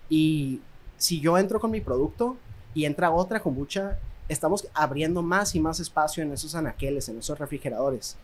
Y 0.09 0.61
si 0.97 1.19
yo 1.21 1.37
entro 1.37 1.59
con 1.59 1.71
mi 1.71 1.81
producto 1.81 2.37
y 2.73 2.85
entra 2.85 3.11
otra 3.11 3.39
kombucha, 3.41 3.97
estamos 4.29 4.67
abriendo 4.73 5.21
más 5.21 5.55
y 5.55 5.59
más 5.59 5.79
espacio 5.79 6.23
en 6.23 6.31
esos 6.33 6.55
anaqueles, 6.55 7.07
en 7.09 7.19
esos 7.19 7.37
refrigeradores. 7.39 8.15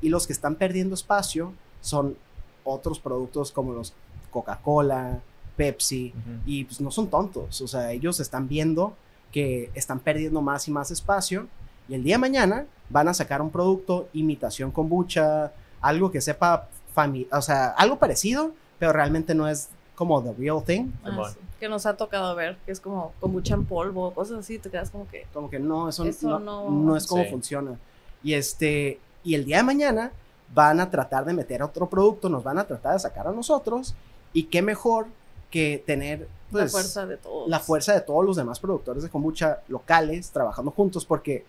Y 0.00 0.08
los 0.10 0.26
que 0.26 0.32
están 0.32 0.54
perdiendo 0.56 0.94
espacio 0.94 1.52
son 1.80 2.16
otros 2.64 2.98
productos 2.98 3.52
como 3.52 3.72
los 3.72 3.92
Coca-Cola, 4.34 5.20
Pepsi, 5.56 6.12
Ujú. 6.14 6.40
y 6.44 6.64
pues 6.64 6.80
no 6.80 6.90
son 6.90 7.06
tontos, 7.08 7.60
o 7.60 7.68
sea, 7.68 7.92
ellos 7.92 8.18
están 8.20 8.48
viendo 8.48 8.94
que 9.32 9.70
están 9.74 10.00
perdiendo 10.00 10.42
más 10.42 10.66
y 10.68 10.70
más 10.72 10.90
espacio 10.90 11.46
y 11.88 11.94
el 11.94 12.02
día 12.02 12.16
de 12.16 12.18
mañana 12.18 12.66
van 12.90 13.08
a 13.08 13.14
sacar 13.14 13.40
un 13.40 13.50
producto 13.50 14.08
imitación 14.12 14.70
kombucha, 14.72 15.52
algo 15.80 16.10
que 16.10 16.20
sepa 16.20 16.68
o 17.32 17.42
sea, 17.42 17.68
algo 17.70 17.98
parecido, 17.98 18.52
pero 18.78 18.92
realmente 18.92 19.34
no 19.34 19.48
es 19.48 19.68
como 19.96 20.22
the 20.22 20.32
real 20.34 20.62
thing. 20.62 20.90
Ah, 21.04 21.30
sí, 21.32 21.38
Que 21.58 21.68
nos 21.68 21.86
ha 21.86 21.96
tocado 21.96 22.34
ver, 22.36 22.56
que 22.66 22.70
es 22.72 22.78
como 22.80 23.12
kombucha 23.20 23.54
en 23.54 23.64
polvo, 23.64 24.12
cosas 24.12 24.38
así, 24.40 24.58
te 24.60 24.70
quedas 24.70 24.90
como 24.90 25.08
que. 25.08 25.26
Como 25.32 25.50
que 25.50 25.58
no, 25.58 25.88
eso, 25.88 26.04
Eso 26.04 26.38
no, 26.38 26.38
no- 26.38 26.70
no 26.70 26.96
es 26.96 27.06
como 27.06 27.24
Sí. 27.24 27.30
funciona. 27.30 27.76
Y 28.22 28.34
este, 28.34 29.00
y 29.24 29.34
el 29.34 29.44
día 29.44 29.56
de 29.58 29.62
mañana 29.64 30.12
van 30.54 30.78
a 30.78 30.88
tratar 30.90 31.24
de 31.24 31.32
meter 31.32 31.62
otro 31.64 31.88
producto, 31.88 32.28
nos 32.28 32.44
van 32.44 32.58
a 32.58 32.64
tratar 32.64 32.92
de 32.92 32.98
sacar 33.00 33.26
a 33.26 33.32
nosotros, 33.32 33.94
y 34.34 34.44
qué 34.44 34.60
mejor 34.60 35.06
que 35.50 35.82
tener 35.86 36.28
pues, 36.50 36.64
la 36.64 36.70
fuerza 36.70 37.06
de 37.06 37.16
todos. 37.16 37.48
la 37.48 37.60
fuerza 37.60 37.94
de 37.94 38.00
todos 38.02 38.24
los 38.24 38.36
demás 38.36 38.60
productores 38.60 39.02
de 39.02 39.08
kombucha 39.08 39.62
locales 39.68 40.30
trabajando 40.30 40.70
juntos, 40.70 41.06
porque 41.06 41.46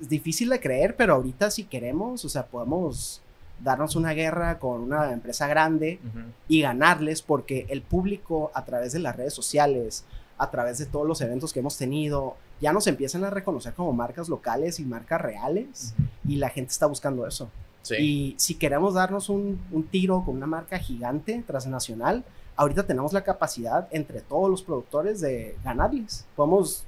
es 0.00 0.08
difícil 0.08 0.48
de 0.48 0.60
creer, 0.60 0.96
pero 0.96 1.14
ahorita 1.14 1.50
si 1.50 1.64
queremos, 1.64 2.24
o 2.24 2.28
sea, 2.28 2.46
podemos 2.46 3.20
darnos 3.62 3.96
una 3.96 4.12
guerra 4.12 4.58
con 4.58 4.80
una 4.80 5.12
empresa 5.12 5.46
grande 5.46 6.00
y 6.48 6.62
ganarles 6.62 7.22
porque 7.22 7.66
el 7.68 7.82
público 7.82 8.50
a 8.54 8.64
través 8.64 8.92
de 8.92 8.98
las 8.98 9.16
redes 9.16 9.34
sociales, 9.34 10.04
a 10.38 10.50
través 10.50 10.78
de 10.78 10.86
todos 10.86 11.06
los 11.06 11.20
eventos 11.20 11.52
que 11.52 11.60
hemos 11.60 11.76
tenido, 11.76 12.36
ya 12.60 12.72
nos 12.72 12.86
empiezan 12.86 13.24
a 13.24 13.30
reconocer 13.30 13.74
como 13.74 13.92
marcas 13.92 14.28
locales 14.28 14.80
y 14.80 14.84
marcas 14.84 15.20
reales 15.20 15.94
y 16.26 16.36
la 16.36 16.48
gente 16.48 16.72
está 16.72 16.86
buscando 16.86 17.26
eso. 17.26 17.48
Sí. 17.82 17.94
Y 17.98 18.34
si 18.38 18.54
queremos 18.54 18.94
darnos 18.94 19.28
un, 19.28 19.60
un 19.70 19.82
tiro 19.84 20.22
con 20.24 20.36
una 20.36 20.46
marca 20.46 20.78
gigante 20.78 21.42
transnacional, 21.46 22.24
ahorita 22.56 22.86
tenemos 22.86 23.12
la 23.12 23.22
capacidad 23.24 23.88
entre 23.90 24.20
todos 24.20 24.48
los 24.50 24.62
productores 24.62 25.20
de 25.20 25.56
ganarles. 25.64 26.24
Podemos 26.36 26.84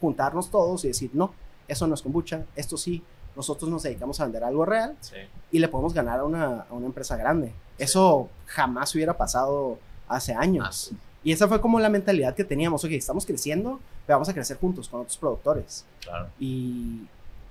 juntarnos 0.00 0.50
todos 0.50 0.84
y 0.84 0.88
decir, 0.88 1.10
no, 1.12 1.32
eso 1.66 1.86
no 1.86 1.94
es 1.94 2.02
kombucha, 2.02 2.44
esto 2.56 2.76
sí, 2.76 3.02
nosotros 3.36 3.70
nos 3.70 3.82
dedicamos 3.82 4.20
a 4.20 4.24
vender 4.24 4.42
algo 4.44 4.64
real 4.64 4.96
Sí. 5.00 5.16
y 5.52 5.58
le 5.58 5.68
podemos 5.68 5.92
ganar 5.94 6.20
a 6.20 6.24
una, 6.24 6.62
a 6.62 6.72
una 6.72 6.86
empresa 6.86 7.16
grande. 7.16 7.52
Eso 7.78 8.28
jamás 8.46 8.94
hubiera 8.94 9.16
pasado 9.16 9.78
hace 10.08 10.32
años. 10.34 10.88
Sí. 10.90 10.96
Y 11.24 11.32
esa 11.32 11.48
fue 11.48 11.60
como 11.60 11.78
la 11.80 11.88
mentalidad 11.88 12.34
que 12.34 12.44
teníamos. 12.44 12.84
Ok, 12.84 12.92
estamos 12.92 13.26
creciendo, 13.26 13.80
pero 14.06 14.16
vamos 14.16 14.28
a 14.28 14.34
crecer 14.34 14.56
juntos 14.56 14.88
con 14.88 15.00
otros 15.00 15.16
productores. 15.18 15.84
Claro. 16.00 16.28
Y 16.38 17.06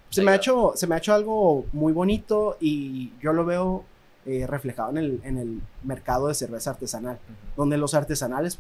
se 0.10 0.24
me, 0.24 0.32
ha 0.32 0.36
hecho, 0.36 0.74
se 0.76 0.88
me 0.88 0.95
ha 0.95 0.97
hecho 0.97 1.14
algo 1.14 1.66
muy 1.74 1.93
bonito 1.93 2.58
y 2.60 3.12
yo 3.22 3.34
lo 3.34 3.45
veo 3.45 3.84
eh, 4.26 4.45
reflejado 4.47 4.89
en 4.91 4.97
el, 4.97 5.22
en 5.24 5.38
el 5.38 5.62
mercado 5.84 6.28
de 6.28 6.34
cerveza 6.34 6.72
artesanal, 6.72 7.20
donde 7.55 7.78
los 7.78 7.93
artesanales 7.93 8.60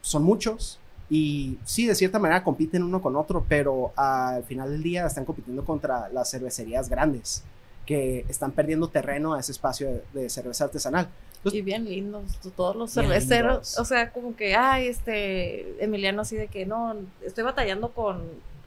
son 0.00 0.22
muchos 0.22 0.78
y 1.08 1.58
sí, 1.64 1.86
de 1.86 1.94
cierta 1.94 2.18
manera 2.18 2.42
compiten 2.42 2.82
uno 2.82 3.00
con 3.00 3.16
otro, 3.16 3.44
pero 3.48 3.92
al 3.96 4.42
final 4.44 4.70
del 4.70 4.82
día 4.82 5.06
están 5.06 5.24
compitiendo 5.24 5.64
contra 5.64 6.08
las 6.08 6.30
cervecerías 6.30 6.88
grandes 6.88 7.44
que 7.84 8.24
están 8.28 8.50
perdiendo 8.50 8.88
terreno 8.88 9.34
a 9.34 9.40
ese 9.40 9.52
espacio 9.52 9.88
de, 9.88 10.02
de 10.12 10.30
cerveza 10.30 10.64
artesanal. 10.64 11.08
Y 11.44 11.62
bien 11.62 11.84
lindos, 11.84 12.38
todos 12.56 12.74
los 12.74 12.92
cerveceros. 12.92 13.52
lindos. 13.52 13.78
O 13.78 13.84
sea, 13.84 14.10
como 14.10 14.34
que, 14.34 14.56
ay, 14.56 14.88
este, 14.88 15.82
Emiliano 15.82 16.22
así 16.22 16.36
de 16.36 16.48
que 16.48 16.66
no, 16.66 16.96
estoy 17.24 17.44
batallando 17.44 17.92
con 17.92 18.22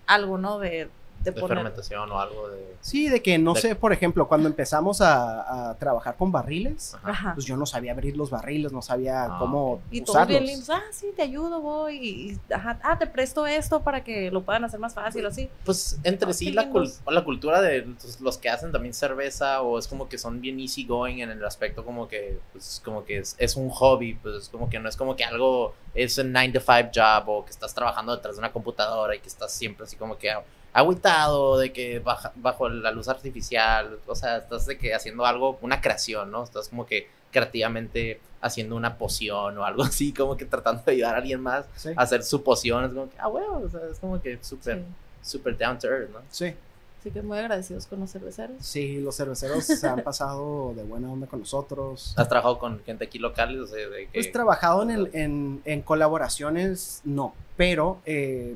algo, 0.08 0.38
¿no? 0.38 0.60
De, 0.60 0.90
de 1.24 1.32
De 1.32 1.40
poner. 1.40 1.58
fermentación 1.58 2.12
o 2.12 2.20
algo 2.20 2.50
de. 2.50 2.76
Sí, 2.82 3.10
de 3.10 3.22
que 3.22 3.38
no 3.38 3.54
De- 3.54 3.62
sé, 3.62 3.76
por 3.76 3.92
ejemplo, 3.94 4.28
cuando 4.28 4.48
empezamos 4.48 5.02
a, 5.02 5.70
a 5.72 5.76
trabajar 5.76 6.16
con 6.16 6.32
barriles, 6.32 6.96
Ajá. 7.04 7.34
Pues 7.34 7.46
yo 7.46 7.58
no 7.58 7.66
sabía 7.66 7.92
abrir 7.92 8.16
los 8.16 8.30
barriles, 8.30 8.72
no 8.72 8.82
sabía 8.82 9.26
Ah, 9.26 9.38
cómo 9.40 9.82
Y 9.92 10.00
todos 10.02 10.12
usarlos. 10.16 10.28
bien 10.30 10.46
lindos. 10.46 10.70
Ah, 10.70 10.82
sí, 10.92 11.08
te 11.16 11.22
ayudo, 11.24 11.60
voy. 11.62 11.98
Y, 11.98 12.32
y, 12.32 12.54
ajá, 12.54 12.80
ah, 12.84 12.98
te 12.98 13.08
presto 13.08 13.46
esto 13.48 13.82
para 13.82 14.04
que 14.04 14.32
lo 14.32 14.44
puedan 14.44 14.64
hacer 14.64 14.80
más 14.80 14.94
fácil, 14.94 15.26
así. 15.26 15.50
Pues 15.66 16.00
entre 16.04 16.30
Ah, 16.30 16.34
sí 16.34 16.52
la, 16.52 16.70
cul- 16.70 16.94
la 17.10 17.24
cultura 17.24 17.62
de 17.62 17.82
los, 17.82 18.22
los 18.22 18.38
que 18.38 18.50
hacen 18.50 18.72
también 18.72 18.94
cerveza 18.94 19.62
o 19.62 19.78
es 19.78 19.88
como 19.88 20.08
que 20.08 20.18
son 20.18 20.40
bien 20.42 20.60
easy 20.60 20.86
going 20.86 21.20
en 21.20 21.30
el 21.32 21.44
aspecto 21.46 21.84
como 21.84 22.08
que 22.08 22.40
pues 22.54 22.82
como 22.86 23.04
que 23.04 23.18
es, 23.20 23.36
es 23.38 23.56
un 23.56 23.70
hobby, 23.70 24.14
pues 24.16 24.36
es 24.44 24.50
como 24.50 24.70
que 24.70 24.80
no 24.80 24.88
es 24.88 24.96
como 24.96 25.16
que 25.16 25.24
algo 25.26 25.74
es 25.94 26.18
un 26.18 26.32
9 26.32 26.54
to 26.54 26.60
5 26.62 26.90
job 26.96 27.30
o 27.30 27.44
que 27.46 27.52
estás 27.52 27.74
trabajando 27.74 28.16
detrás 28.16 28.36
de 28.36 28.40
una 28.40 28.52
computadora 28.52 29.16
y 29.16 29.20
que 29.20 29.28
estás 29.28 29.52
siempre 29.52 29.84
así 29.86 29.96
como 29.98 30.18
que 30.18 30.32
agüitado 30.74 31.58
de 31.58 31.72
que 31.74 32.00
baja- 32.00 32.32
bajo 32.36 32.70
la 32.70 32.92
luz 32.92 33.08
artificial, 33.08 34.00
o 34.08 34.16
sea, 34.16 34.38
estás 34.38 34.66
de 34.66 34.78
que 34.78 34.94
haciendo 34.94 35.26
algo, 35.26 35.58
una 35.62 35.82
creación, 35.82 36.32
¿no? 36.32 36.44
Estás 36.44 36.70
como 36.70 36.86
que 36.86 37.08
creativamente 37.32 38.20
haciendo 38.42 38.76
una 38.76 38.98
poción 38.98 39.58
o 39.58 39.66
algo 39.66 39.84
así, 39.84 40.14
como 40.14 40.38
que 40.38 40.46
tratando 40.46 40.82
de 40.86 40.92
ayudar 40.94 41.16
a 41.16 41.18
alguien 41.18 41.42
más 41.42 41.66
Sí, 41.76 41.90
a 41.96 42.02
hacer 42.02 42.24
su 42.24 42.44
poción, 42.44 42.86
es 42.86 42.92
como 42.94 43.10
que, 43.10 43.18
ah, 43.20 43.28
bueno, 43.28 43.58
o 43.66 43.70
sea, 43.70 43.82
es 43.92 44.00
como 44.00 44.22
que 44.22 44.38
súper 44.42 44.78
Sí. 44.78 44.84
super 45.32 45.58
down 45.58 45.78
to 45.80 45.88
earth, 45.88 46.10
¿no? 46.12 46.20
sí, 46.30 46.54
Así 47.00 47.12
que 47.12 47.22
muy 47.22 47.38
agradecidos 47.38 47.86
con 47.86 48.02
los 48.02 48.12
cerveceros. 48.12 48.58
sí, 48.60 49.00
los 49.00 49.16
cerveceros 49.16 49.64
se 49.64 49.88
han 49.88 50.02
pasado 50.04 50.74
de 50.76 50.84
buena 50.84 51.10
onda 51.10 51.28
con 51.28 51.40
nosotros. 51.40 52.14
¿Has 52.18 52.28
trabajado 52.28 52.60
con 52.60 52.84
gente 52.84 53.06
aquí 53.06 53.18
local? 53.20 53.58
O 53.64 53.68
sea, 53.68 53.88
de 53.88 54.08
que... 54.08 54.10
Pues 54.14 54.32
trabajado 54.34 54.84
en, 54.84 54.90
el- 54.92 55.10
en, 55.14 55.62
en 55.64 55.82
colaboraciones, 55.82 57.00
no, 57.06 57.34
pero 57.56 58.00
eh, 58.06 58.56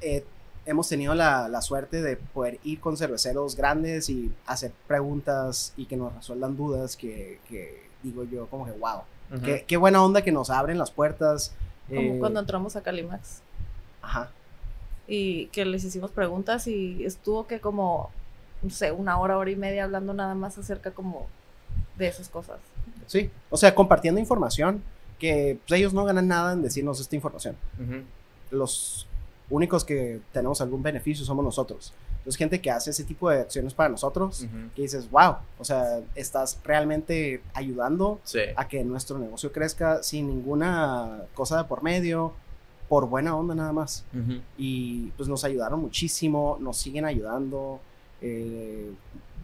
eh, 0.00 0.24
hemos 0.66 0.88
tenido 0.88 1.14
la, 1.14 1.48
la 1.48 1.60
suerte 1.62 2.02
de 2.02 2.16
poder 2.16 2.58
ir 2.64 2.80
con 2.80 2.96
cerveceros 2.96 3.56
grandes 3.56 4.08
y 4.08 4.32
hacer 4.46 4.72
preguntas 4.86 5.72
y 5.76 5.86
que 5.86 5.96
nos 5.96 6.14
resuelvan 6.14 6.56
dudas 6.56 6.96
que, 6.96 7.40
que 7.48 7.82
digo 8.02 8.24
yo 8.24 8.46
como 8.46 8.64
que 8.66 8.72
wow, 8.72 9.00
qué, 9.44 9.64
qué 9.66 9.76
buena 9.76 10.02
onda 10.02 10.22
que 10.22 10.32
nos 10.32 10.50
abren 10.50 10.78
las 10.78 10.90
puertas. 10.90 11.52
Como 11.88 12.00
eh, 12.00 12.16
cuando 12.18 12.40
entramos 12.40 12.76
a 12.76 12.82
Calimax. 12.82 13.40
Ajá, 14.02 14.30
y 15.06 15.46
que 15.46 15.64
les 15.64 15.84
hicimos 15.84 16.10
preguntas 16.10 16.66
y 16.66 17.04
estuvo 17.04 17.46
que 17.46 17.60
como, 17.60 18.10
no 18.62 18.70
sé, 18.70 18.92
una 18.92 19.18
hora, 19.18 19.36
hora 19.36 19.50
y 19.50 19.56
media 19.56 19.84
hablando 19.84 20.14
nada 20.14 20.34
más 20.34 20.58
acerca 20.58 20.92
como 20.92 21.26
de 21.98 22.08
esas 22.08 22.28
cosas. 22.28 22.58
sí, 23.06 23.30
o 23.50 23.56
sea, 23.56 23.74
compartiendo 23.74 24.20
información 24.20 24.82
que 25.18 25.58
pues, 25.66 25.78
ellos 25.78 25.92
no 25.92 26.04
ganan 26.04 26.28
nada 26.28 26.52
en 26.52 26.62
decirnos 26.62 27.00
esta 27.00 27.14
información. 27.14 27.56
Los 28.50 29.06
únicos 29.52 29.84
que 29.84 30.20
tenemos 30.32 30.60
algún 30.60 30.82
beneficio 30.82 31.24
somos 31.24 31.44
nosotros. 31.44 31.92
Entonces, 32.18 32.36
gente 32.38 32.60
que 32.60 32.70
hace 32.70 32.90
ese 32.90 33.04
tipo 33.04 33.28
de 33.30 33.40
acciones 33.40 33.74
para 33.74 33.88
nosotros, 33.90 34.42
Ujú. 34.42 34.70
que 34.74 34.82
dices, 34.82 35.10
wow, 35.10 35.36
o 35.58 35.64
sea, 35.64 36.00
estás 36.14 36.58
realmente 36.64 37.42
ayudando 37.52 38.20
Sí. 38.24 38.40
a 38.56 38.66
que 38.68 38.82
nuestro 38.84 39.18
negocio 39.18 39.52
crezca 39.52 40.02
sin 40.02 40.28
ninguna 40.28 41.22
cosa 41.34 41.58
de 41.58 41.64
por 41.64 41.82
medio, 41.82 42.32
por 42.88 43.08
buena 43.08 43.36
onda 43.36 43.54
nada 43.54 43.72
más. 43.72 44.04
Ujú. 44.14 44.40
Y 44.56 45.08
pues 45.16 45.28
nos 45.28 45.44
ayudaron 45.44 45.80
muchísimo, 45.80 46.56
nos 46.60 46.76
siguen 46.78 47.04
ayudando. 47.04 47.80
eh, 48.24 48.88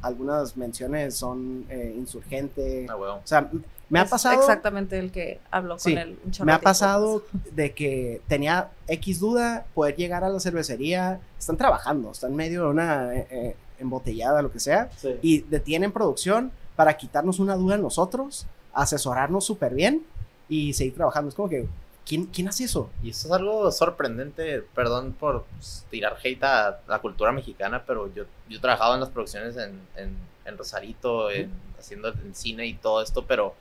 algunas 0.03 0.57
menciones 0.57 1.17
son 1.17 1.67
eh, 1.69 1.93
insurgente. 1.99 2.87
Ah, 2.89 2.95
huevo. 2.97 3.15
O 3.17 3.21
sea, 3.27 3.51
me 3.89 4.01
ha 4.01 4.03
Es 4.03 4.11
pasado. 4.11 4.41
Exactamente 4.41 4.99
el 4.99 5.11
que 5.11 5.41
habló 5.51 5.75
con 5.75 5.81
Sí, 5.81 5.95
él. 5.95 6.19
un 6.25 6.47
Me 6.47 6.53
ha 6.53 6.61
pasado 6.61 7.23
de 7.53 7.73
que 7.73 8.21
tenía 8.29 8.69
X 8.87 9.21
duda, 9.21 9.67
poder 9.75 9.97
llegar 9.97 10.25
a 10.25 10.29
la 10.29 10.41
cervecería, 10.41 11.21
están 11.39 11.57
trabajando, 11.57 12.11
están 12.13 12.31
en 12.33 12.37
medio 12.37 12.65
de 12.65 12.69
una 12.69 13.15
eh, 13.15 13.27
eh, 13.31 13.57
embotellada, 13.79 14.43
lo 14.43 14.53
que 14.53 14.61
sea, 14.61 14.91
y 15.23 15.41
detienen 15.43 15.93
producción 15.93 16.51
para 16.77 16.97
quitarnos 16.97 17.39
una 17.39 17.57
duda 17.57 17.77
a 17.77 17.79
nosotros, 17.79 18.47
asesorarnos 18.75 19.45
súper 19.45 19.75
bien 19.75 20.05
y 20.49 20.73
seguir 20.75 20.95
trabajando. 20.95 21.31
Es 21.31 21.35
como 21.35 21.49
que, 21.49 21.67
¿quién, 22.07 22.27
quién 22.27 22.49
hace 22.49 22.65
eso? 22.65 22.91
Y 23.03 23.11
eso 23.11 23.29
es 23.29 23.35
algo 23.35 23.71
sorprendente, 23.73 24.63
perdón 24.75 25.15
por 25.19 25.45
pues, 25.57 25.85
tirar 25.91 26.17
hate 26.23 26.43
a 26.45 26.81
la 26.87 26.99
cultura 27.01 27.33
mexicana, 27.33 27.83
pero 27.87 28.13
yo, 28.15 28.25
yo 28.49 28.59
he 28.59 28.61
trabajado 28.61 28.95
en 28.95 29.01
las 29.01 29.09
producciones 29.11 29.57
en, 29.57 29.81
en, 29.97 30.17
en 30.49 30.59
Rosarito, 30.59 31.31
en- 31.31 31.51
haciendo 31.79 32.09
en 32.09 32.35
cine 32.35 32.67
y 32.67 32.75
todo 32.75 33.03
esto, 33.03 33.25
pero 33.27 33.55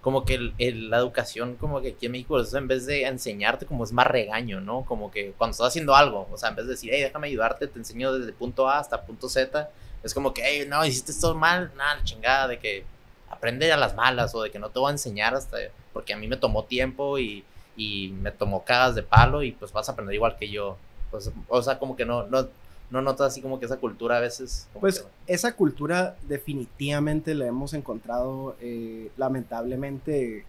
como 0.00 0.24
que 0.24 0.34
el- 0.34 0.54
el- 0.58 0.90
la 0.90 0.98
educación, 0.98 1.56
como 1.56 1.80
que 1.82 1.88
aquí 1.88 2.06
en 2.06 2.12
México, 2.12 2.40
eso 2.40 2.56
en 2.56 2.68
vez 2.68 2.86
de 2.86 3.04
enseñarte, 3.04 3.66
como 3.66 3.84
es 3.84 3.92
más 3.92 4.06
regaño, 4.06 4.60
¿no? 4.60 4.84
Como 4.84 5.10
que 5.10 5.32
cuando 5.36 5.52
estás 5.52 5.68
haciendo 5.68 5.94
algo, 5.96 6.28
o 6.32 6.36
sea, 6.38 6.50
en 6.50 6.56
vez 6.56 6.66
de 6.66 6.72
decir, 6.72 6.90
hey, 6.92 7.02
déjame 7.02 7.26
ayudarte, 7.28 7.66
te 7.66 7.78
enseño 7.78 8.12
desde 8.12 8.32
punto 8.32 8.68
A 8.68 8.78
hasta 8.78 9.02
punto 9.02 9.28
Z, 9.28 9.68
es 10.02 10.14
como 10.14 10.32
que, 10.32 10.42
hey, 10.44 10.66
no, 10.68 10.84
hiciste 10.86 11.12
esto 11.12 11.34
mal, 11.34 11.72
nada, 11.76 12.02
chingada, 12.04 12.48
de 12.48 12.58
que 12.58 12.84
aprende 13.28 13.70
a 13.72 13.76
las 13.76 13.94
malas 13.94 14.34
o 14.34 14.42
de 14.42 14.50
que 14.50 14.58
no 14.58 14.70
te 14.70 14.78
voy 14.78 14.88
a 14.88 14.92
enseñar 14.92 15.34
hasta, 15.34 15.58
porque 15.92 16.14
a 16.14 16.16
mí 16.16 16.26
me 16.28 16.36
tomó 16.36 16.64
tiempo 16.64 17.18
y, 17.18 17.44
y 17.76 18.08
me 18.22 18.30
tomó 18.30 18.64
cagas 18.64 18.94
de 18.94 19.02
palo 19.02 19.42
y 19.42 19.52
pues 19.52 19.72
vas 19.72 19.88
a 19.88 19.92
aprender 19.92 20.14
igual 20.14 20.36
que 20.38 20.48
yo. 20.48 20.76
Pues, 21.10 21.30
o 21.48 21.62
sea, 21.62 21.78
como 21.78 21.96
que 21.96 22.04
no, 22.04 22.24
no, 22.28 22.48
no 22.90 23.02
notas 23.02 23.28
así 23.32 23.42
como 23.42 23.58
que 23.60 23.66
esa 23.66 23.76
cultura 23.76 24.16
a 24.16 24.20
veces. 24.20 24.66
Pues 24.80 25.00
que- 25.00 25.08
esa 25.34 25.54
cultura 25.54 26.16
definitivamente 26.28 27.34
la 27.34 27.46
hemos 27.46 27.74
encontrado, 27.74 28.56
eh, 28.60 29.10
lamentablemente, 29.16 30.44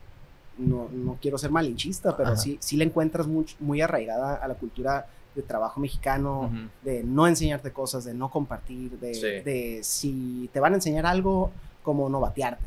no, 0.58 0.90
no 0.92 1.18
quiero 1.22 1.38
ser 1.38 1.52
malinchista, 1.52 2.16
pero 2.18 2.30
Ajá. 2.30 2.38
sí, 2.38 2.58
sí 2.62 2.78
la 2.78 2.84
encuentras 2.84 3.28
muy, 3.28 3.46
muy 3.60 3.82
arraigada 3.82 4.36
a 4.36 4.48
la 4.48 4.56
cultura 4.56 5.08
de 5.36 5.42
trabajo 5.42 5.80
mexicano, 5.80 6.52
de 6.84 7.04
no 7.04 7.28
enseñarte 7.28 7.72
cosas, 7.72 8.04
de 8.04 8.14
no 8.14 8.30
compartir, 8.30 8.92
de, 9.00 9.14
Sí. 9.14 9.22
de 9.22 9.80
si 9.84 10.50
te 10.52 10.60
van 10.60 10.74
a 10.74 10.76
enseñar 10.76 11.06
algo, 11.06 11.52
como 11.84 12.10
no 12.10 12.20
batearte. 12.20 12.66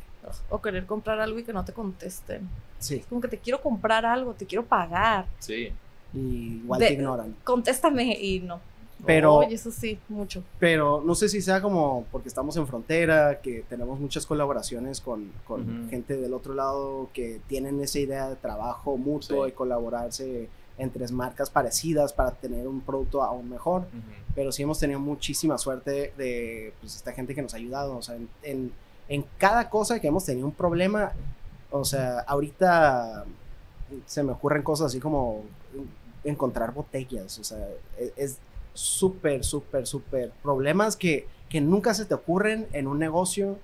O 0.48 0.62
querer 0.62 0.86
comprar 0.86 1.20
algo 1.20 1.38
y 1.38 1.44
que 1.44 1.52
no 1.52 1.64
te 1.64 1.72
contesten. 1.72 2.48
Sí. 2.78 3.04
Como 3.08 3.20
que 3.20 3.28
te 3.28 3.38
quiero 3.38 3.60
comprar 3.60 4.06
algo, 4.06 4.32
te 4.34 4.46
quiero 4.46 4.64
pagar. 4.64 5.26
Sí. 5.38 5.72
y 6.14 6.58
igual 6.62 6.78
De- 6.78 6.88
te 6.88 6.92
ignoran. 6.92 7.34
Contéstame 7.42 8.12
y 8.20 8.40
no. 8.40 8.60
Pero- 9.04 9.34
Oye, 9.36 9.54
eso 9.54 9.70
sí, 9.70 9.98
mucho. 10.08 10.42
Pero 10.58 11.02
no 11.04 11.14
sé 11.14 11.28
si 11.28 11.40
sea 11.42 11.60
como 11.60 12.04
porque 12.12 12.28
estamos 12.28 12.56
en 12.56 12.66
frontera, 12.66 13.40
que 13.40 13.64
tenemos 13.68 13.98
muchas 13.98 14.26
colaboraciones 14.26 15.00
con, 15.00 15.32
con 15.46 15.88
gente 15.90 16.16
del 16.16 16.32
otro 16.34 16.54
lado 16.54 17.08
que 17.12 17.40
tienen 17.48 17.80
esa 17.80 17.98
idea 17.98 18.28
de 18.28 18.36
trabajo 18.36 18.96
mutuo 18.96 19.44
Sí. 19.44 19.50
y 19.50 19.52
colaborarse 19.52 20.48
entre 20.78 21.06
marcas 21.08 21.50
parecidas 21.50 22.12
para 22.12 22.30
tener 22.30 22.66
un 22.66 22.80
producto 22.80 23.22
aún 23.22 23.48
mejor. 23.50 23.84
Pero 24.34 24.50
sí 24.52 24.62
hemos 24.62 24.78
tenido 24.78 24.98
muchísima 25.00 25.58
suerte 25.58 26.12
de 26.16 26.72
pues, 26.80 26.96
esta 26.96 27.12
gente 27.12 27.34
que 27.34 27.42
nos 27.42 27.52
ha 27.54 27.58
ayudado. 27.58 27.96
O 27.96 28.02
sea, 28.02 28.16
en, 28.16 28.28
en, 28.42 28.72
en 29.08 29.24
cada 29.38 29.68
cosa 29.68 30.00
que 30.00 30.06
hemos 30.08 30.24
tenido 30.24 30.46
un 30.46 30.52
problema, 30.54 31.12
o 31.70 31.84
sea, 31.84 32.20
ahorita 32.20 33.24
se 34.06 34.22
me 34.22 34.32
ocurren 34.32 34.62
cosas 34.62 34.86
así 34.86 35.00
como 35.00 35.42
encontrar 36.24 36.72
botellas. 36.72 37.38
O 37.38 37.44
sea, 37.44 37.68
e- 37.98 38.12
es 38.16 38.38
súper, 38.74 39.44
súper, 39.44 39.86
súper 39.86 40.32
problemas 40.42 40.96
que, 40.96 41.26
que 41.48 41.60
nunca 41.60 41.94
se 41.94 42.04
te 42.04 42.14
ocurren 42.14 42.66
en 42.72 42.86
un 42.86 42.98
negocio. 42.98 43.58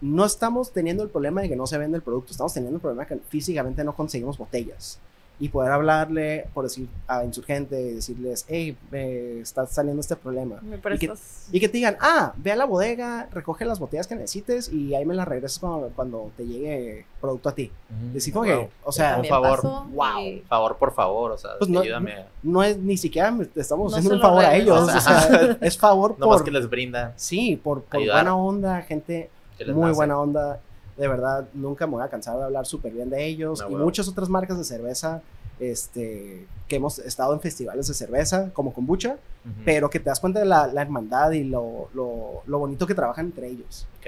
No 0.00 0.24
estamos 0.24 0.72
teniendo 0.72 1.02
el 1.02 1.08
problema 1.08 1.40
de 1.40 1.48
que 1.48 1.56
no 1.56 1.66
se 1.66 1.78
vende 1.78 1.96
el 1.96 2.02
producto, 2.02 2.32
estamos 2.32 2.52
teniendo 2.52 2.76
el 2.76 2.80
problema 2.80 3.04
de 3.04 3.16
que 3.16 3.22
físicamente 3.28 3.84
no 3.84 3.94
conseguimos 3.94 4.38
botellas. 4.38 4.98
Y 5.40 5.48
poder 5.48 5.72
hablarle, 5.72 6.46
por 6.54 6.62
decir, 6.62 6.86
a 7.08 7.24
insurgente, 7.24 7.74
decirles, 7.74 8.44
hey, 8.48 8.76
me 8.92 9.40
está 9.40 9.66
saliendo 9.66 10.00
este 10.00 10.14
problema. 10.14 10.60
Me 10.62 10.76
que- 10.76 10.82
prestas. 10.82 11.48
Y 11.50 11.58
que 11.58 11.68
te 11.68 11.78
digan, 11.78 11.96
ah, 12.00 12.32
ve 12.36 12.52
a 12.52 12.56
la 12.56 12.64
bodega, 12.66 13.28
recoge 13.32 13.64
las 13.64 13.80
botellas 13.80 14.06
que 14.06 14.14
necesites 14.14 14.72
y 14.72 14.94
ahí 14.94 15.04
me 15.04 15.12
las 15.12 15.26
regresas 15.26 15.58
cuando, 15.58 15.88
cuando 15.96 16.30
te 16.36 16.46
llegue 16.46 17.04
producto 17.20 17.48
a 17.48 17.54
ti. 17.54 17.72
Decir 18.12 18.32
como 18.32 18.44
que, 18.44 18.70
o 18.84 18.92
sea, 18.92 19.16
un 19.18 19.24
favor. 19.24 19.56
pasó 19.60 19.84
Wow. 19.92 20.20
y- 20.20 20.44
Favor 20.48 20.76
por 20.76 20.92
favor, 20.94 21.32
o 21.32 21.38
sea, 21.38 21.50
Pues 21.58 21.68
no- 21.68 21.80
ayúdame. 21.80 22.12
a- 22.12 22.26
no 22.44 22.62
es 22.62 22.78
ni 22.78 22.96
siquiera 22.96 23.36
estamos 23.56 23.90
No 23.90 23.98
haciendo 23.98 24.14
un 24.16 24.22
favor 24.22 24.44
a 24.44 24.54
ellos, 24.54 24.88
o 24.88 25.00
sea, 25.00 25.58
es 25.60 25.76
favor 25.76 26.14
Nomás 26.18 26.36
por... 26.38 26.44
que 26.44 26.50
les 26.52 26.70
brinda. 26.70 27.12
Sí, 27.16 27.60
por, 27.62 27.82
buena 27.90 28.36
onda, 28.36 28.82
gente 28.82 29.30
que 29.58 29.64
muy 29.72 29.82
nace. 29.86 29.96
buena 29.96 30.18
onda. 30.20 30.60
De 30.96 31.08
verdad, 31.08 31.48
nunca 31.54 31.86
me 31.86 31.94
voy 31.94 32.02
a 32.04 32.08
cansar 32.08 32.36
de 32.38 32.44
hablar 32.44 32.66
súper 32.66 32.92
bien 32.92 33.10
de 33.10 33.24
ellos. 33.26 33.64
Y 33.68 33.74
muchas 33.74 34.08
otras 34.08 34.28
marcas 34.28 34.58
de 34.58 34.64
cerveza 34.64 35.22
este, 35.60 36.46
que 36.68 36.76
hemos 36.76 36.98
estado 36.98 37.32
en 37.34 37.40
festivales 37.40 37.86
de 37.88 37.94
cerveza, 37.94 38.50
como 38.52 38.72
kombucha, 38.72 39.16
pero 39.64 39.90
que 39.90 39.98
te 40.00 40.06
das 40.10 40.20
cuenta 40.20 40.40
de 40.40 40.46
la, 40.46 40.66
la 40.66 40.82
hermandad 40.82 41.30
y 41.32 41.44
lo, 41.44 41.88
lo, 41.94 42.42
lo 42.46 42.58
bonito 42.58 42.86
que 42.86 42.94
trabajan 42.94 43.26
entre 43.26 43.48
ellos. 43.48 43.86
Ok. 44.00 44.06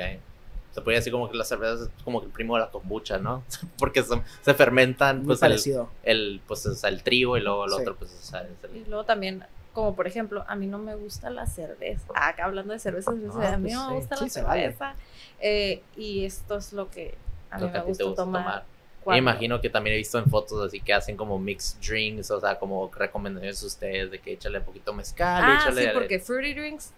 Se 0.72 0.82
podría 0.82 0.98
decir 0.98 1.10
como 1.12 1.30
que 1.30 1.36
la 1.38 1.44
cerveza 1.44 1.84
es 1.84 1.90
como 2.04 2.20
que 2.20 2.26
el 2.26 2.32
primo 2.32 2.54
de 2.56 2.60
la 2.60 2.70
kombucha, 2.70 3.18
¿no? 3.18 3.42
Porque 3.78 4.02
son- 4.02 4.22
se 4.42 4.52
fermentan 4.54 5.18
Muy 5.18 5.26
pues 5.28 5.38
el, 5.38 5.48
parecido. 5.48 5.88
el, 6.02 6.42
pues, 6.46 6.66
o 6.66 6.74
sea, 6.74 6.90
el 6.90 7.02
trigo 7.02 7.36
y 7.38 7.40
luego 7.40 7.64
el 7.64 7.70
Sí. 7.72 7.76
otro 7.80 7.96
pues 7.96 8.12
o 8.12 8.22
sea, 8.24 8.42
es 8.42 8.48
el- 8.70 8.76
Y 8.76 8.84
luego 8.84 9.04
también, 9.04 9.42
como 9.76 9.94
por 9.94 10.06
ejemplo, 10.06 10.42
a 10.48 10.56
mí 10.56 10.66
no 10.66 10.78
me 10.78 10.94
gusta 10.96 11.28
la 11.28 11.46
cerveza. 11.46 12.06
Ah, 12.14 12.28
acá 12.28 12.46
hablando 12.46 12.72
de 12.72 12.78
cerveza, 12.78 13.12
cerveza, 13.12 13.38
Ah, 13.42 13.52
a 13.52 13.58
mí 13.58 13.64
pues 13.64 13.74
no 13.74 13.82
sí. 13.82 13.90
me 13.90 13.96
gusta 13.98 14.16
Sí, 14.16 14.24
la 14.24 14.30
cerveza. 14.30 14.94
Eh, 15.38 15.82
y 15.98 16.24
esto 16.24 16.56
es 16.56 16.72
lo 16.72 16.88
que 16.90 17.14
a 17.50 17.58
mí 17.58 17.68
me 17.70 17.80
gusta, 17.82 18.04
gusta 18.04 18.22
tomar. 18.24 18.42
tomar. 18.42 18.64
Me 19.06 19.18
imagino 19.18 19.60
que 19.60 19.68
también 19.68 19.92
he 19.92 19.98
visto 19.98 20.18
en 20.18 20.24
fotos 20.30 20.66
así 20.66 20.80
que 20.80 20.94
hacen 20.94 21.14
como 21.14 21.38
mixed 21.38 21.78
drinks, 21.86 22.30
o 22.30 22.40
sea, 22.40 22.58
como 22.58 22.90
recomendaciones 22.90 23.62
a 23.62 23.66
ustedes 23.66 24.10
de 24.10 24.18
que 24.18 24.32
échale 24.32 24.58
un 24.60 24.64
poquito 24.64 24.94
mezcal, 24.94 25.44
Ah, 25.46 25.58
échale 25.60 25.82
sí, 25.82 25.88
porque 25.92 26.18
fruity 26.18 26.54
drinks, 26.54 26.92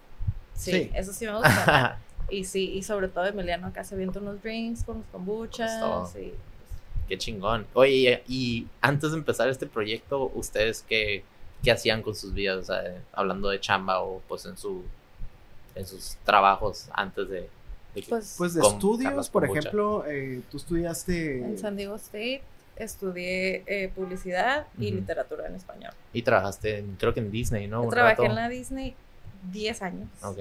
sí, 0.53 0.71
Sí. 0.71 0.91
eso 0.95 1.11
sí 1.11 1.25
me 1.25 1.33
gusta. 1.37 1.99
y 2.29 2.45
sí, 2.45 2.71
y 2.71 2.81
sobre 2.83 3.09
todo 3.09 3.25
Emiliano 3.25 3.67
acá 3.67 3.83
se 3.83 3.93
avienta 3.93 4.19
unos 4.21 4.41
drinks 4.41 4.85
con 4.85 4.99
los 4.99 5.05
kombuchas. 5.07 6.11
Pues 6.13 6.23
y, 6.23 6.33
Qué 7.09 7.17
chingón. 7.17 7.67
Oye, 7.73 8.23
y 8.25 8.67
antes 8.79 9.11
de 9.11 9.17
empezar 9.17 9.49
este 9.49 9.65
proyecto, 9.67 10.31
¿ustedes 10.33 10.85
qué, 10.87 11.25
qué 11.63 11.71
hacían 11.71 12.01
con 12.01 12.15
sus 12.15 12.33
vidas? 12.33 12.57
O 12.57 12.63
sea, 12.63 12.81
hablando 13.13 13.49
de 13.49 13.59
chamba 13.59 14.01
o 14.01 14.21
pues 14.27 14.45
en 14.45 14.57
su 14.57 14.83
en 15.75 15.85
sus 15.85 16.15
trabajos 16.25 16.89
antes 16.93 17.29
de, 17.29 17.41
de 17.95 18.01
que- 18.01 18.09
pues, 18.09 18.35
Pues 18.37 18.53
de 18.53 18.61
Con 18.61 18.73
estudios, 18.73 19.03
Carlos 19.09 19.29
por 19.29 19.43
Kombucha. 19.43 19.59
ejemplo, 19.59 20.03
eh, 20.07 20.41
tú 20.51 20.57
estudiaste... 20.57 21.39
en 21.43 21.57
San 21.57 21.77
Diego 21.77 21.95
State 21.95 22.41
estudié 22.75 23.63
eh, 23.67 23.91
publicidad 23.95 24.67
y 24.77 24.91
literatura 24.91 25.47
en 25.47 25.55
español. 25.55 25.91
y 26.13 26.21
trabajaste 26.21 26.79
en- 26.79 26.95
creo 26.99 27.13
que 27.13 27.19
en 27.19 27.31
Disney, 27.31 27.67
¿no? 27.67 27.83
Un 27.83 27.89
Trabajé 27.89 28.15
rato. 28.15 28.23
en 28.25 28.35
la 28.35 28.49
Disney 28.49 28.95
10 29.51 29.81
años. 29.81 30.07
Ok. 30.23 30.37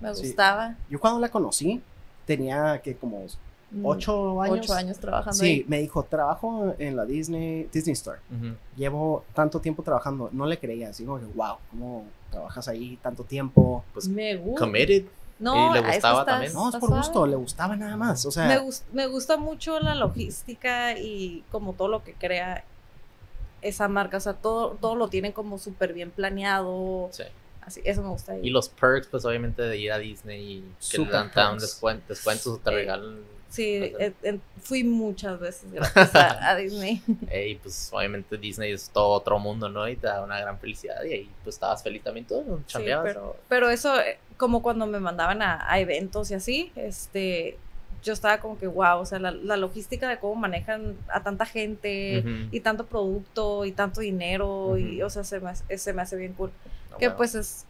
Me 0.00 0.14
Sí. 0.14 0.26
gustaba. 0.26 0.76
Yo 0.90 1.00
cuando 1.00 1.20
la 1.20 1.30
conocí 1.30 1.80
tenía 2.26 2.80
que 2.82 2.96
como 2.96 3.24
ocho 3.82 4.40
años. 4.42 4.58
Ocho 4.60 4.74
años 4.74 4.98
trabajando 4.98 5.32
Sí, 5.38 5.46
ahí. 5.46 5.64
me 5.68 5.80
dijo, 5.80 6.02
trabajo 6.04 6.74
en 6.78 6.96
la 6.96 7.04
Disney, 7.04 7.68
Disney 7.72 7.92
Store. 7.94 8.18
Ujú. 8.30 8.54
Llevo 8.76 9.24
tanto 9.34 9.60
tiempo 9.60 9.82
trabajando, 9.82 10.28
no 10.32 10.46
le 10.46 10.58
creía, 10.58 10.90
así 10.90 11.04
como 11.04 11.18
que, 11.18 11.26
wow, 11.26 11.56
¿cómo 11.70 12.04
trabajas 12.30 12.68
ahí 12.68 12.98
tanto 13.02 13.24
tiempo? 13.24 13.84
Pues 13.92 14.08
me 14.08 14.36
gusta. 14.36 14.60
committed. 14.60 15.04
No, 15.40 15.70
¿Y 15.70 15.74
le 15.74 15.80
gustaba 15.80 16.20
está- 16.20 16.32
también? 16.32 16.52
No, 16.52 16.68
es 16.70 16.76
por 16.76 16.90
gusto, 16.90 17.26
le 17.26 17.34
gustaba 17.36 17.74
nada 17.74 17.96
más, 17.96 18.24
o 18.24 18.30
sea, 18.30 18.46
me, 18.46 18.58
gus- 18.60 18.84
me 18.92 19.08
gusta 19.08 19.36
mucho 19.36 19.80
la 19.80 19.94
logística 19.96 20.96
y 20.96 21.42
como 21.50 21.72
todo 21.72 21.88
lo 21.88 22.04
que 22.04 22.14
crea 22.14 22.62
esa 23.60 23.88
marca, 23.88 24.18
o 24.18 24.20
sea, 24.20 24.34
todo, 24.34 24.76
todo 24.80 24.94
lo 24.94 25.08
tienen 25.08 25.32
como 25.32 25.58
súper 25.58 25.92
bien 25.92 26.10
planeado, 26.12 27.08
Sí. 27.12 27.24
así, 27.62 27.80
eso 27.84 28.02
me 28.02 28.08
gusta. 28.10 28.38
Y 28.38 28.50
los 28.50 28.68
perks, 28.68 29.08
pues 29.08 29.24
obviamente 29.24 29.62
de 29.62 29.76
ir 29.76 29.90
a 29.90 29.98
Disney 29.98 30.40
y 30.58 30.60
que 30.60 30.96
Super 30.98 31.12
dan, 31.12 31.30
te 31.32 31.40
dan 31.40 31.50
perks. 31.56 31.62
descuen- 31.82 32.00
descuentos 32.06 32.46
o 32.46 32.58
te 32.58 32.70
Eh, 32.70 32.74
regalan. 32.74 33.16
Sí, 33.54 33.74
eh, 33.76 34.12
eh, 34.24 34.38
fui 34.62 34.82
muchas 34.82 35.38
veces 35.38 35.70
gracias 35.72 36.14
a, 36.14 36.50
a 36.50 36.56
Disney. 36.56 37.02
Y 37.32 37.54
pues 37.56 37.90
obviamente 37.92 38.36
Disney 38.36 38.72
es 38.72 38.90
todo 38.90 39.10
otro 39.10 39.38
mundo, 39.38 39.68
¿no? 39.68 39.88
Y 39.88 39.94
te 39.96 40.06
da 40.08 40.22
una 40.22 40.40
gran 40.40 40.58
felicidad. 40.58 41.02
Y 41.04 41.12
ahí 41.12 41.30
pues 41.44 41.56
estabas 41.56 41.82
feliz 41.82 42.02
también 42.02 42.26
todo, 42.26 42.42
¿no? 42.44 42.56
Sí, 42.58 42.64
Chambeabas. 42.66 43.04
pero, 43.06 43.36
pero 43.48 43.70
eso, 43.70 44.00
eh, 44.00 44.18
como 44.36 44.60
cuando 44.62 44.86
me 44.86 44.98
mandaban 44.98 45.40
a, 45.42 45.64
a 45.70 45.78
eventos 45.78 46.30
y 46.30 46.34
así, 46.34 46.72
este, 46.74 47.56
yo 48.02 48.12
estaba 48.12 48.38
como 48.40 48.58
que, 48.58 48.66
wow, 48.66 48.98
o 48.98 49.06
sea, 49.06 49.18
la, 49.20 49.30
la 49.30 49.56
logística 49.56 50.08
de 50.08 50.18
cómo 50.18 50.34
manejan 50.34 50.96
a 51.08 51.22
tanta 51.22 51.46
gente 51.46 52.24
y 52.50 52.60
tanto 52.60 52.86
producto 52.86 53.64
y 53.64 53.72
tanto 53.72 54.00
dinero, 54.00 54.76
y, 54.76 55.00
o 55.00 55.08
sea, 55.10 55.22
se 55.24 55.38
me, 55.40 55.50
hace- 55.50 55.78
se 55.78 55.92
me 55.92 56.02
hace 56.02 56.16
bien 56.16 56.32
cool. 56.34 56.50
Que 56.98 57.06
bueno. 57.06 57.16
pues 57.16 57.34
es 57.36 57.64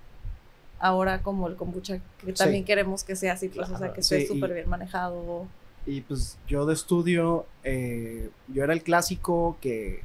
ahora 0.80 1.22
como 1.22 1.46
el 1.48 1.56
kombucha, 1.56 1.98
que 2.24 2.32
también 2.32 2.64
queremos 2.64 3.04
que 3.04 3.16
sea 3.16 3.34
así, 3.34 3.48
pues, 3.48 3.68
o 3.70 3.78
sea, 3.78 3.92
que 3.92 4.02
Sí, 4.02 4.14
esté 4.16 4.24
y- 4.24 4.34
súper 4.34 4.54
bien 4.54 4.68
manejado. 4.68 5.46
Y 5.86 6.00
pues 6.02 6.38
yo 6.48 6.66
de 6.66 6.74
estudio, 6.74 7.46
eh, 7.62 8.30
yo 8.48 8.64
era 8.64 8.72
el 8.72 8.82
clásico 8.82 9.56
que 9.60 10.00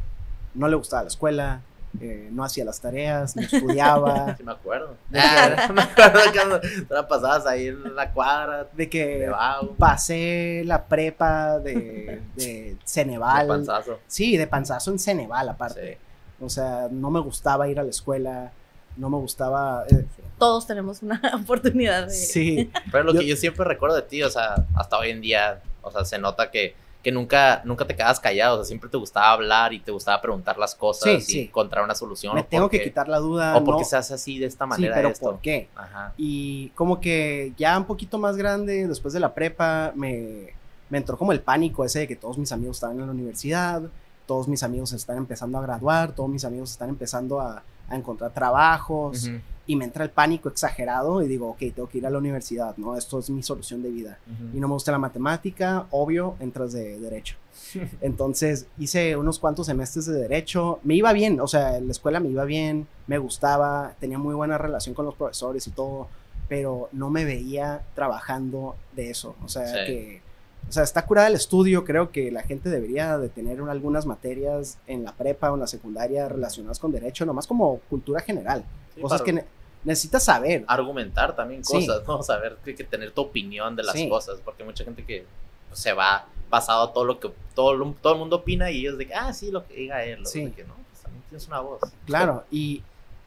no 0.53 0.67
le 0.67 0.75
gustaba 0.75 1.03
la 1.03 1.07
escuela, 1.09 1.61
eh, 2.01 2.29
no 2.31 2.43
hacía 2.43 2.65
las 2.65 2.79
tareas, 2.81 3.35
no 3.35 3.41
estudiaba, 3.41 4.35
Sí 4.37 4.43
me 4.43 4.51
acuerdo. 4.51 4.95
Ah, 5.13 5.69
me 5.73 5.81
acuerdo 5.81 6.19
cuando 6.33 6.59
te 6.59 6.85
la 6.93 7.07
pasabas 7.07 7.45
ahí 7.47 7.67
en 7.67 7.95
la 7.95 8.11
cuadra 8.11 8.65
de 8.65 8.69
de 8.75 8.89
que 8.89 9.31
pasé 9.77 10.63
la 10.65 10.85
prepa 10.85 11.59
de, 11.59 11.73
de 11.73 12.21
de 12.35 12.77
Ceneval. 12.85 13.47
panzazo. 13.47 13.99
Sí, 14.07 14.37
de 14.37 14.47
panzazo 14.47 14.91
en 14.91 14.99
Ceneval 14.99 15.49
aparte. 15.49 15.93
Sí. 15.93 16.43
O 16.45 16.49
sea, 16.49 16.87
no 16.91 17.09
me 17.09 17.19
gustaba 17.19 17.67
ir 17.67 17.79
a 17.79 17.83
la 17.83 17.89
escuela, 17.89 18.51
no 18.95 19.09
me 19.09 19.17
gustaba... 19.17 19.83
eh, 19.89 20.05
Todos 20.37 20.65
tenemos 20.67 21.01
una 21.01 21.19
oportunidad 21.41 22.05
de... 22.07 22.11
sí, 22.13 22.71
Pero 22.91 23.03
lo 23.05 23.13
Yo- 23.13 23.19
que 23.21 23.27
yo 23.27 23.35
siempre 23.35 23.65
recuerdo 23.65 23.95
de 23.95 24.03
ti, 24.03 24.23
o 24.23 24.29
sea, 24.29 24.55
hasta 24.75 24.97
hoy 24.97 25.09
en 25.09 25.21
día, 25.21 25.59
o 25.81 25.91
sea, 25.91 26.05
se 26.05 26.17
nota 26.19 26.49
que, 26.51 26.75
que 27.03 27.11
nunca, 27.11 27.61
nunca 27.63 27.85
te 27.85 27.95
quedas 27.95 28.19
callado, 28.19 28.55
o 28.55 28.57
sea, 28.57 28.65
siempre 28.65 28.89
te 28.89 28.97
gustaba 28.97 29.31
hablar 29.31 29.73
y 29.73 29.79
te 29.79 29.91
gustaba 29.91 30.21
preguntar 30.21 30.57
las 30.57 30.75
cosas 30.75 31.03
Sí, 31.03 31.09
y 31.17 31.21
sí. 31.21 31.41
encontrar 31.43 31.83
una 31.83 31.95
solución. 31.95 32.35
me 32.35 32.43
tengo 32.43 32.69
que 32.69 32.83
quitar 32.83 33.07
la 33.07 33.19
duda. 33.19 33.55
O 33.55 33.63
porque 33.63 33.85
se 33.85 33.95
hace 33.95 34.13
así 34.13 34.37
de 34.37 34.47
esta 34.47 34.65
sí, 34.65 34.69
manera 34.69 34.95
pero 34.95 35.09
esto. 35.09 35.25
¿por 35.31 35.39
qué? 35.39 35.69
Ajá. 35.75 36.13
Y 36.17 36.69
como 36.69 36.99
que 36.99 37.53
ya 37.57 37.77
un 37.77 37.85
poquito 37.85 38.17
más 38.17 38.35
grande, 38.35 38.87
después 38.87 39.13
de 39.13 39.19
la 39.21 39.33
prepa, 39.33 39.93
me, 39.95 40.53
me 40.89 40.97
entró 40.97 41.17
como 41.17 41.31
el 41.31 41.41
pánico 41.41 41.85
ese 41.85 41.99
de 41.99 42.07
que 42.07 42.15
todos 42.15 42.37
mis 42.37 42.51
amigos 42.51 42.77
estaban 42.77 42.99
en 42.99 43.05
la 43.05 43.11
universidad, 43.11 43.83
todos 44.25 44.47
mis 44.47 44.61
amigos 44.63 44.91
están 44.93 45.17
empezando 45.17 45.57
a 45.57 45.61
graduar, 45.61 46.11
todos 46.13 46.29
mis 46.29 46.43
amigos 46.45 46.71
están 46.71 46.89
empezando 46.89 47.39
a, 47.39 47.63
a 47.89 47.95
encontrar 47.95 48.33
trabajos, 48.33 49.29
y 49.67 49.75
me 49.75 49.85
entra 49.85 50.03
el 50.03 50.09
pánico 50.09 50.49
exagerado 50.49 51.21
y 51.21 51.27
digo, 51.27 51.49
ok, 51.51 51.59
tengo 51.75 51.87
que 51.87 51.99
ir 51.99 52.07
a 52.07 52.09
la 52.09 52.17
universidad, 52.17 52.75
¿no? 52.77 52.95
Esto 52.97 53.19
es 53.19 53.29
mi 53.29 53.43
solución 53.43 53.83
de 53.83 53.91
vida. 53.91 54.17
Y 54.53 54.59
no 54.59 54.67
me 54.67 54.73
gusta 54.73 54.91
la 54.91 54.97
matemática, 54.97 55.85
obvio, 55.91 56.35
entras 56.39 56.71
de 56.73 56.99
derecho. 56.99 57.35
Entonces 58.01 58.65
hice 58.79 59.15
unos 59.15 59.37
cuantos 59.37 59.67
semestres 59.67 60.05
de 60.07 60.13
derecho, 60.19 60.79
me 60.83 60.95
iba 60.95 61.13
bien, 61.13 61.39
o 61.39 61.47
sea, 61.47 61.77
en 61.77 61.85
la 61.85 61.91
escuela 61.91 62.19
me 62.19 62.29
iba 62.29 62.45
bien, 62.45 62.87
me 63.05 63.17
gustaba, 63.19 63.93
tenía 63.99 64.17
muy 64.17 64.33
buena 64.33 64.57
relación 64.57 64.95
con 64.95 65.05
los 65.05 65.13
profesores 65.15 65.67
y 65.67 65.71
todo, 65.71 66.07
pero 66.47 66.89
no 66.91 67.09
me 67.11 67.25
veía 67.25 67.83
trabajando 67.93 68.75
de 68.95 69.11
eso, 69.11 69.35
o 69.43 69.47
sea, 69.47 69.67
Sí. 69.67 69.85
que, 69.85 70.21
o 70.67 70.71
sea, 70.71 70.83
está 70.83 71.05
curada 71.05 71.27
el 71.27 71.35
estudio, 71.35 71.83
creo 71.85 72.11
que 72.11 72.31
la 72.31 72.43
gente 72.43 72.69
debería 72.69 73.17
de 73.17 73.29
tener 73.29 73.61
un- 73.61 73.69
algunas 73.69 74.05
materias 74.05 74.77
en 74.87 75.03
la 75.03 75.13
prepa 75.13 75.51
o 75.51 75.55
en 75.55 75.61
la 75.61 75.67
secundaria 75.67 76.27
relacionadas 76.29 76.79
con 76.79 76.91
derecho, 76.91 77.25
nomás 77.25 77.47
como 77.47 77.79
cultura 77.89 78.21
general, 78.21 78.63
Sí, 78.95 79.01
cosas 79.01 79.21
que 79.21 79.33
ne- 79.33 79.45
necesitas 79.83 80.23
saber. 80.23 80.65
Argumentar 80.67 81.35
también 81.35 81.63
Sí. 81.65 81.73
cosas, 81.87 82.05
¿no? 82.07 82.21
Saber 82.21 82.57
que, 82.63 82.75
que 82.75 82.83
tener 82.83 83.11
tu 83.11 83.21
opinión 83.21 83.75
de 83.75 83.83
las 83.83 83.95
Sí. 83.95 84.09
cosas, 84.09 84.39
porque 84.43 84.63
hay 84.63 84.67
mucha 84.67 84.83
gente 84.83 85.03
que 85.05 85.25
pues, 85.69 85.81
se 85.81 85.93
va 85.93 86.25
basado 86.49 86.83
a 86.83 86.93
todo 86.93 87.05
lo 87.05 87.19
que 87.19 87.31
todo, 87.53 87.75
lo- 87.75 87.95
todo 88.01 88.13
el 88.13 88.19
mundo 88.19 88.37
opina 88.37 88.71
y 88.71 88.79
ellos 88.79 88.97
de 88.97 89.05
que, 89.07 89.13
ah, 89.13 89.31
sí, 89.33 89.51
lo 89.51 89.65
que 89.67 89.73
diga 89.75 90.03
él. 90.03 90.23
o 90.23 90.25
Sí. 90.25 90.45
de 90.45 90.51
que 90.51 90.63
no, 90.63 90.73
pues 90.89 91.01
también 91.03 91.23
tienes 91.29 91.47
una 91.47 91.59
voz. 91.59 91.79
Claro, 92.05 92.43
y 92.51 92.81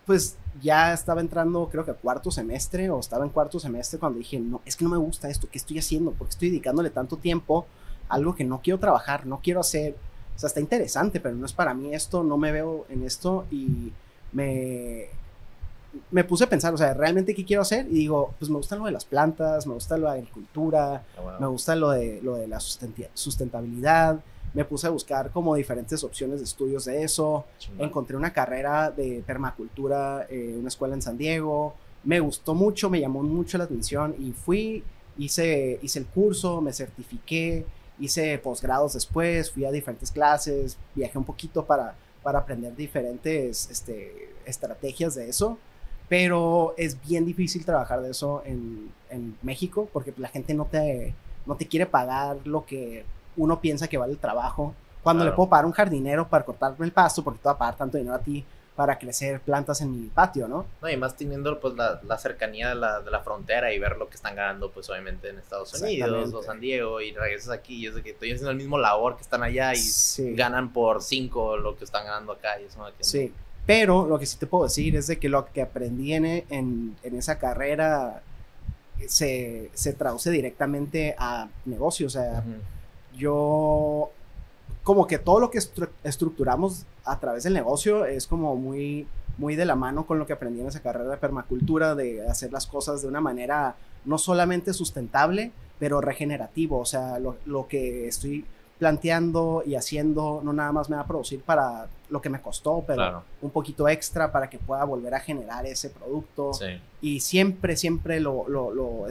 pues 0.07 0.37
ya 0.61 0.93
estaba 0.93 1.21
entrando, 1.21 1.69
creo 1.71 1.85
que 1.85 1.93
a 1.93 1.95
cuarto 1.95 2.31
semestre, 2.31 2.91
o 2.91 3.01
estaba 3.01 3.25
en 3.25 3.31
cuarto 3.31 3.59
semestre 3.59 3.99
cuando 3.99 4.19
dije, 4.19 4.39
no, 4.39 4.61
es 4.65 4.77
que 4.77 4.85
no 4.85 4.91
me 4.91 4.99
gusta 4.99 5.29
esto, 5.29 5.49
¿qué 5.51 5.59
estoy 5.59 5.79
haciendo? 5.79 6.13
Porque 6.13 6.33
estoy 6.33 6.51
dedicándole 6.51 6.91
tanto 6.91 7.17
tiempo 7.17 7.67
a 8.09 8.15
algo 8.17 8.35
que 8.35 8.45
no 8.45 8.61
quiero 8.61 8.79
trabajar, 8.79 9.27
no 9.27 9.41
quiero 9.43 9.61
hacer. 9.61 9.97
O 10.35 10.39
sea, 10.39 10.49
está 10.49 10.61
interesante, 10.61 11.21
pero 11.21 11.35
no 11.35 11.47
es 11.47 11.53
para 11.53 11.75
mí 11.75 11.95
esto, 11.95 12.23
no 12.23 12.37
me 12.37 12.53
veo 12.53 12.87
en 12.89 13.03
esto 13.03 13.47
y 13.51 13.93
me, 14.33 15.07
me 16.11 16.25
puse 16.25 16.45
a 16.45 16.49
pensar, 16.49 16.73
o 16.73 16.79
sea, 16.79 16.95
¿realmente 16.95 17.35
qué 17.35 17.45
quiero 17.45 17.63
hacer? 17.63 17.87
Y 17.87 17.95
digo, 17.95 18.35
pues 18.39 18.51
me 18.51 18.57
gusta 18.57 18.77
lo 18.77 18.87
de 18.87 18.93
las 18.93 19.05
plantas, 19.05 19.67
me 19.67 19.75
gusta 19.75 19.97
lo 19.97 20.07
de 20.07 20.13
la 20.15 20.19
agricultura, 20.19 21.05
Ah, 21.17 21.37
me 21.41 21.47
gusta 21.47 21.77
lo 21.77 21.91
de, 21.91 22.21
lo 22.23 22.37
de 22.37 22.49
la 22.49 22.61
sustentabilidad, 22.61 24.21
me 24.55 24.65
puse 24.65 24.87
a 24.87 24.91
buscar 24.91 25.31
como 25.31 25.55
diferentes 25.55 26.05
opciones 26.05 26.39
de 26.39 26.45
estudios 26.45 26.85
de 26.85 27.03
eso, 27.03 27.45
encontré 27.79 28.17
una 28.17 28.33
carrera 28.33 28.91
de 28.91 29.23
permacultura 29.27 30.27
en 30.29 30.59
una 30.59 30.69
escuela 30.69 30.95
en 30.95 31.03
San 31.03 31.17
Diego, 31.17 31.75
me 32.05 32.21
gustó 32.21 32.55
mucho, 32.55 32.91
me 32.91 33.01
llamó 33.01 33.23
mucho 33.23 33.59
la 33.59 33.65
atención 33.65 34.15
y 34.19 34.33
fui, 34.33 34.85
hice, 35.17 35.79
hice 35.83 35.99
el 36.01 36.07
curso, 36.07 36.61
me 36.61 36.73
certifiqué, 36.73 37.65
hice 37.99 38.39
posgrados 38.39 38.95
después, 38.95 39.51
fui 39.51 39.65
a 39.65 39.71
diferentes 39.71 40.11
clases, 40.11 40.77
viajé 40.95 41.19
un 41.19 41.25
poquito 41.25 41.65
para, 41.65 41.95
para 42.23 42.41
aprender 42.41 42.75
diferentes 42.75 43.71
este, 43.71 44.35
estrategias 44.45 45.15
de 45.15 45.29
eso, 45.29 45.59
pero 46.09 46.75
es 46.77 47.01
bien 47.01 47.25
difícil 47.25 47.65
trabajar 47.65 48.03
de 48.03 48.11
eso 48.11 48.43
en, 48.45 48.91
en 49.09 49.37
México 49.43 49.89
porque 49.93 50.13
la 50.19 50.29
gente 50.29 50.53
no 50.53 50.67
te, 50.67 51.15
no 51.47 51.57
te 51.57 51.67
quiere 51.67 51.87
pagar 51.87 52.39
lo 52.45 52.67
que 52.67 53.05
uno 53.37 53.61
piensa 53.61 53.89
que 53.89 53.99
vale 53.99 54.13
el 54.13 54.19
trabajo. 54.19 54.75
Cuando 55.03 55.25
le 55.25 55.33
puedo 55.33 55.49
pagar 55.49 55.65
a 55.65 55.67
un 55.67 55.73
jardinero 55.73 56.29
para 56.29 56.45
cortarme 56.45 56.87
el 56.87 56.93
pasto, 56.93 57.25
porque 57.25 57.41
te 57.41 57.45
va 57.49 57.53
a 57.53 57.59
pagar 57.59 57.77
tanto 57.77 57.99
dinero 57.99 58.15
a 58.15 58.21
ti 58.21 58.45
para 58.77 58.99
crecer 58.99 59.41
plantas 59.41 59.81
en 59.83 59.91
mi 60.01 60.09
patio, 60.09 60.49
¿no? 60.49 60.65
No, 60.81 60.89
y 60.89 60.97
más 60.97 61.15
teniendo 61.17 61.61
pues 61.61 61.75
la, 61.75 62.01
la 62.07 62.17
cercanía 62.17 62.71
de 62.71 62.75
la, 62.77 63.01
de 63.01 63.11
la 63.11 63.21
frontera 63.21 63.73
y 63.73 63.79
ver 63.79 63.97
lo 63.99 64.09
que 64.09 64.15
están 64.15 64.35
ganando 64.35 64.71
pues 64.71 64.89
obviamente 64.89 65.29
en 65.29 65.39
Estados 65.39 65.75
Unidos 65.81 66.33
o 66.33 66.43
San 66.43 66.59
Diego 66.61 67.01
y 67.03 67.13
regresas 67.13 67.51
aquí 67.51 67.75
y 67.83 67.87
es 67.89 67.95
de 67.97 68.03
que 68.03 68.11
estoy 68.11 68.31
haciendo 68.33 68.51
el 68.51 68.57
mismo 68.57 68.79
labor 68.79 69.17
que 69.17 69.23
están 69.23 69.43
allá 69.43 69.75
y 69.75 69.77
Sí. 69.77 70.35
ganan 70.35 70.73
por 70.73 71.03
cinco 71.03 71.57
lo 71.59 71.77
que 71.77 71.85
están 71.85 72.07
ganando 72.07 72.33
acá 72.33 72.59
y 72.61 72.65
eso 72.65 72.83
que 72.97 73.05
Sí, 73.05 73.33
pero 73.67 74.07
lo 74.07 74.19
que 74.19 74.25
sí 74.25 74.39
te 74.39 74.47
puedo 74.47 74.65
decir 74.65 74.97
es 74.97 75.07
de 75.09 75.19
que 75.19 75.29
lo 75.29 75.45
que 75.47 75.61
aprendí 75.63 76.15
en, 76.15 76.25
en, 76.25 76.97
en 77.03 77.17
esa 77.19 77.39
carrera 77.39 78.23
se, 79.07 79.71
se 79.75 79.93
traduce 79.93 80.31
directamente 80.31 81.15
a 81.19 81.49
negocio. 81.65 82.07
O 82.07 82.11
sea. 82.11 82.43
Yo 83.17 84.11
como 84.83 85.07
que 85.07 85.19
todo 85.19 85.39
lo 85.41 85.51
que 85.51 85.59
estru- 85.59 85.89
estructuramos 86.05 86.85
a 87.05 87.19
través 87.21 87.45
del 87.45 87.55
negocio 87.55 88.05
es 88.05 88.27
como 88.27 88.57
muy 88.57 89.07
muy 89.39 89.57
de 89.57 89.65
la 89.65 89.75
mano 89.77 90.07
con 90.07 90.19
lo 90.19 90.27
que 90.27 90.35
aprendí 90.35 90.61
en 90.61 90.67
esa 90.67 90.81
carrera 90.81 91.09
de 91.11 91.17
permacultura 91.17 91.95
de 91.95 92.27
hacer 92.29 92.53
las 92.53 92.67
cosas 92.67 93.01
de 93.03 93.09
una 93.09 93.21
manera 93.21 93.77
no 94.05 94.19
solamente 94.19 94.73
sustentable 94.75 95.53
pero 95.79 96.01
regenerativo 96.01 96.79
o 96.79 96.85
sea 96.85 97.19
lo, 97.19 97.37
lo 97.47 97.67
que 97.67 98.09
estoy 98.09 98.45
planteando 98.79 99.63
y 99.65 99.75
haciendo 99.77 100.41
no 100.45 100.53
nada 100.53 100.73
más 100.73 100.91
me 100.91 100.97
va 100.97 101.03
a 101.03 101.07
producir 101.07 101.41
para 101.43 101.87
lo 102.11 102.21
que 102.21 102.29
me 102.29 102.43
costó 102.43 102.83
pero 102.87 102.97
Claro. 102.97 103.23
un 103.41 103.51
poquito 103.51 103.89
extra 103.89 104.31
para 104.33 104.51
que 104.51 104.59
pueda 104.59 104.85
volver 104.85 105.15
a 105.15 105.21
generar 105.21 105.65
ese 105.67 105.89
producto 105.91 106.53
Sí. 106.53 106.67
y 107.01 107.21
siempre, 107.21 107.77
siempre 107.77 108.21
lo, 108.21 108.47
lo, 108.49 108.71
lo- 108.75 109.07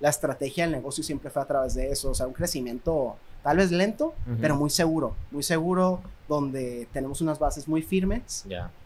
la 0.00 0.08
estrategia 0.10 0.64
del 0.64 0.72
negocio 0.72 1.04
siempre 1.04 1.30
fue 1.30 1.40
a 1.42 1.44
través 1.46 1.74
de 1.74 1.90
eso, 1.92 2.10
o 2.10 2.14
sea, 2.14 2.26
un 2.26 2.32
crecimiento 2.32 3.14
tal 3.42 3.56
vez 3.58 3.70
lento, 3.72 4.14
pero 4.40 4.56
muy 4.56 4.70
seguro, 4.70 5.14
muy 5.30 5.42
seguro, 5.42 6.00
donde 6.28 6.86
tenemos 6.92 7.20
unas 7.20 7.38
bases 7.38 7.66
muy 7.68 7.82
firmes 7.82 8.44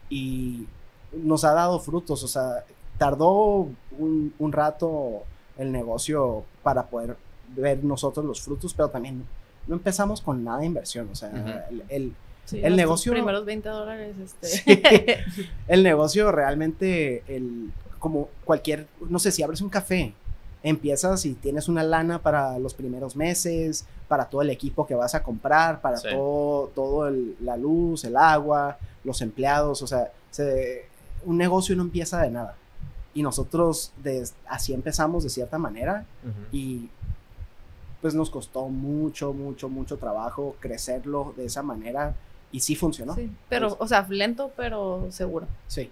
y 0.09 0.65
nos 1.13 1.43
ha 1.43 1.53
dado 1.53 1.79
frutos, 1.79 2.23
o 2.23 2.27
sea, 2.27 2.63
tardó 2.97 3.67
un, 3.97 4.33
un 4.39 4.51
rato 4.51 5.23
el 5.57 5.71
negocio 5.71 6.43
para 6.63 6.87
poder 6.87 7.15
ver 7.55 7.83
nosotros 7.83 8.25
los 8.25 8.41
frutos, 8.41 8.73
pero 8.73 8.89
también 8.89 9.23
no 9.67 9.75
empezamos 9.75 10.21
con 10.21 10.43
nada 10.43 10.59
de 10.59 10.65
inversión, 10.65 11.07
o 11.11 11.15
sea, 11.15 11.29
el- 11.69 11.83
el, 11.89 12.13
Sí, 12.45 12.61
El 12.63 12.77
negocio- 12.77 13.11
primeros 13.11 13.43
20 13.43 13.67
dólares, 13.67 14.15
este. 14.23 14.47
Sí. 14.47 14.81
el 15.67 15.83
negocio 15.83 16.31
realmente, 16.31 17.21
el, 17.27 17.71
como 17.99 18.29
cualquier, 18.45 18.87
no 19.09 19.19
sé, 19.19 19.33
si 19.33 19.43
abres 19.43 19.59
un 19.59 19.67
café, 19.67 20.13
empiezas 20.63 21.25
y 21.25 21.33
tienes 21.33 21.67
una 21.67 21.83
lana 21.83 22.19
para 22.21 22.57
los 22.59 22.73
primeros 22.73 23.15
meses, 23.15 23.85
para 24.07 24.25
todo 24.25 24.41
el 24.41 24.49
equipo 24.49 24.85
que 24.87 24.95
vas 24.95 25.15
a 25.15 25.23
comprar, 25.23 25.81
para 25.81 25.97
Sí. 25.97 26.07
todo, 26.11 26.67
todo 26.75 27.07
el- 27.07 27.35
la 27.41 27.57
luz, 27.57 28.03
el 28.03 28.17
agua, 28.17 28.77
los 29.03 29.21
empleados, 29.21 29.81
o 29.81 29.87
sea, 29.87 30.11
se- 30.31 30.85
un 31.25 31.37
negocio 31.37 31.75
no 31.75 31.83
empieza 31.83 32.21
de 32.21 32.29
nada. 32.31 32.55
Y 33.13 33.23
nosotros 33.23 33.91
así 34.47 34.73
empezamos 34.73 35.23
de 35.23 35.29
cierta 35.29 35.57
manera 35.57 36.05
y 36.51 36.89
pues 38.01 38.13
nos 38.13 38.29
costó 38.29 38.67
mucho, 38.69 39.33
mucho, 39.33 39.69
mucho 39.69 39.97
trabajo 39.97 40.55
crecerlo 40.59 41.33
de 41.35 41.45
esa 41.45 41.63
manera 41.63 42.15
y 42.51 42.59
sí 42.59 42.75
funcionó. 42.75 43.15
Sí, 43.15 43.31
pero, 43.49 43.75
o 43.79 43.87
sea, 43.87 44.05
lento, 44.09 44.51
pero 44.55 45.07
seguro. 45.09 45.47
sí. 45.67 45.89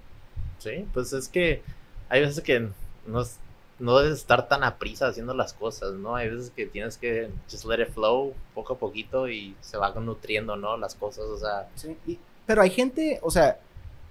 Sí, 0.59 0.87
pues 0.93 1.11
es 1.13 1.27
que 1.27 1.61
hay 2.09 2.21
veces 2.21 2.41
que 2.43 2.69
no, 3.07 3.21
es- 3.21 3.37
no 3.79 3.97
debes 3.99 4.19
estar 4.19 4.47
tan 4.47 4.63
a 4.63 4.77
prisa 4.77 5.07
haciendo 5.07 5.33
las 5.33 5.53
cosas, 5.53 5.93
¿no? 5.93 6.15
Hay 6.15 6.29
veces 6.29 6.51
que 6.55 6.65
tienes 6.65 6.97
que 6.97 7.29
just 7.51 7.65
let 7.65 7.81
it 7.81 7.89
flow 7.93 8.33
poco 8.53 8.73
a 8.73 8.77
poquito 8.77 9.27
y 9.27 9.55
se 9.61 9.77
van 9.77 10.05
nutriendo, 10.05 10.55
¿no? 10.55 10.77
Las 10.77 10.95
cosas, 10.95 11.25
o 11.25 11.37
sea, 11.37 11.67
Sí, 11.75 11.97
y- 12.07 12.19
pero 12.45 12.61
hay 12.61 12.69
gente, 12.69 13.19
o 13.21 13.31
sea, 13.31 13.59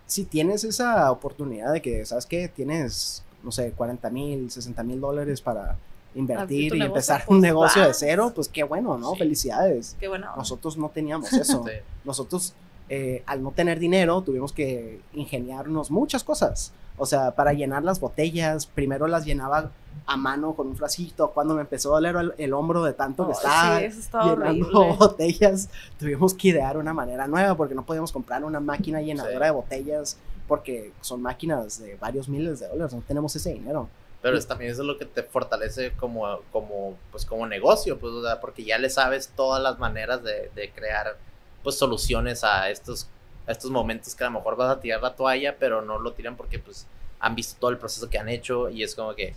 si 0.06 0.24
tienes 0.24 0.64
esa 0.64 1.10
oportunidad 1.10 1.72
de 1.72 1.80
que, 1.80 2.04
¿sabes 2.04 2.26
qué? 2.26 2.48
Tienes, 2.48 3.22
no 3.42 3.50
sé, 3.52 3.72
40 3.72 4.10
mil, 4.10 4.50
60 4.50 4.82
mil 4.82 5.00
dólares 5.00 5.40
para 5.40 5.76
invertir 6.14 6.66
y 6.74 6.78
negocio, 6.78 6.86
empezar 6.86 7.24
pues, 7.24 7.34
un 7.36 7.40
negocio 7.40 7.82
de 7.86 7.94
cero, 7.94 8.32
pues 8.34 8.48
qué 8.48 8.62
bueno, 8.64 8.98
¿no? 8.98 9.12
Sí. 9.12 9.18
Felicidades. 9.18 9.96
Qué 9.98 10.08
bueno. 10.08 10.28
Nosotros 10.36 10.76
no 10.76 10.90
teníamos 10.90 11.32
eso. 11.32 11.64
sí, 11.66 11.72
Nosotros, 12.04 12.52
eh, 12.90 13.22
al 13.26 13.42
no 13.42 13.50
tener 13.52 13.78
dinero, 13.78 14.20
tuvimos 14.22 14.52
que 14.52 15.00
ingeniarnos 15.14 15.90
muchas 15.90 16.22
cosas. 16.22 16.72
O 16.96 17.06
sea, 17.06 17.32
para 17.34 17.52
llenar 17.52 17.82
las 17.82 17.98
botellas, 18.00 18.66
primero 18.66 19.06
las 19.08 19.24
llenaba 19.24 19.70
a 20.06 20.16
mano 20.16 20.54
con 20.54 20.68
un 20.68 20.76
frasquito. 20.76 21.30
Cuando 21.30 21.54
me 21.54 21.62
empezó 21.62 21.90
a 21.90 21.94
doler 21.96 22.14
el, 22.16 22.34
el 22.38 22.52
hombro 22.52 22.84
de 22.84 22.92
tanto 22.92 23.26
que 23.26 23.32
estaba 23.32 23.78
sí, 23.80 23.84
eso 23.86 24.00
estaba 24.00 24.34
llenando 24.36 24.68
horrible. 24.68 24.96
botellas, 24.98 25.68
tuvimos 25.98 26.34
que 26.34 26.48
idear 26.48 26.76
una 26.76 26.92
manera 26.92 27.26
nueva 27.26 27.56
porque 27.56 27.74
no 27.74 27.84
podíamos 27.84 28.12
comprar 28.12 28.44
una 28.44 28.60
máquina 28.60 29.00
llenadora 29.00 29.38
Sí. 29.38 29.44
de 29.44 29.50
botellas 29.50 30.16
porque 30.46 30.92
son 31.00 31.22
máquinas 31.22 31.80
de 31.80 31.96
varios 31.96 32.28
miles 32.28 32.60
de 32.60 32.68
dólares, 32.68 32.92
no 32.94 33.00
tenemos 33.00 33.34
ese 33.34 33.54
dinero. 33.54 33.88
pero 34.20 34.36
es, 34.38 34.46
también 34.46 34.70
eso 34.70 34.82
es 34.82 34.86
lo 34.86 34.96
que 34.98 35.04
te 35.06 35.22
fortalece 35.22 35.92
como, 35.92 36.40
como, 36.52 36.94
pues 37.10 37.24
como 37.24 37.46
negocio, 37.46 37.98
pues, 37.98 38.12
o 38.12 38.22
sea, 38.22 38.40
porque 38.40 38.62
ya 38.64 38.78
le 38.78 38.88
sabes 38.90 39.30
todas 39.34 39.62
las 39.62 39.78
maneras 39.78 40.22
de, 40.22 40.50
de 40.54 40.70
crear, 40.70 41.16
pues, 41.62 41.76
soluciones 41.78 42.44
a 42.44 42.68
estos, 42.70 43.06
a 43.46 43.52
estos 43.52 43.70
momentos 43.70 44.14
que 44.14 44.24
a 44.24 44.28
lo 44.28 44.38
mejor 44.38 44.56
vas 44.56 44.70
a 44.76 44.80
tirar 44.80 45.02
la 45.02 45.14
toalla, 45.14 45.56
pero 45.58 45.82
no 45.82 45.98
lo 45.98 46.12
tiran 46.12 46.36
porque, 46.36 46.58
pues, 46.58 46.86
han 47.20 47.34
visto 47.34 47.56
todo 47.58 47.70
el 47.70 47.78
proceso 47.78 48.08
que 48.10 48.18
han 48.18 48.28
hecho 48.28 48.68
y 48.68 48.82
es 48.82 48.94
como 48.94 49.14
que 49.14 49.34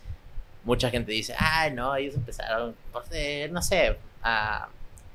mucha 0.64 0.90
gente 0.90 1.12
dice, 1.12 1.34
ay, 1.38 1.72
no, 1.74 1.96
ellos 1.96 2.16
empezaron, 2.16 2.76
no 3.52 3.62
sé, 3.62 3.98
a 4.22 4.68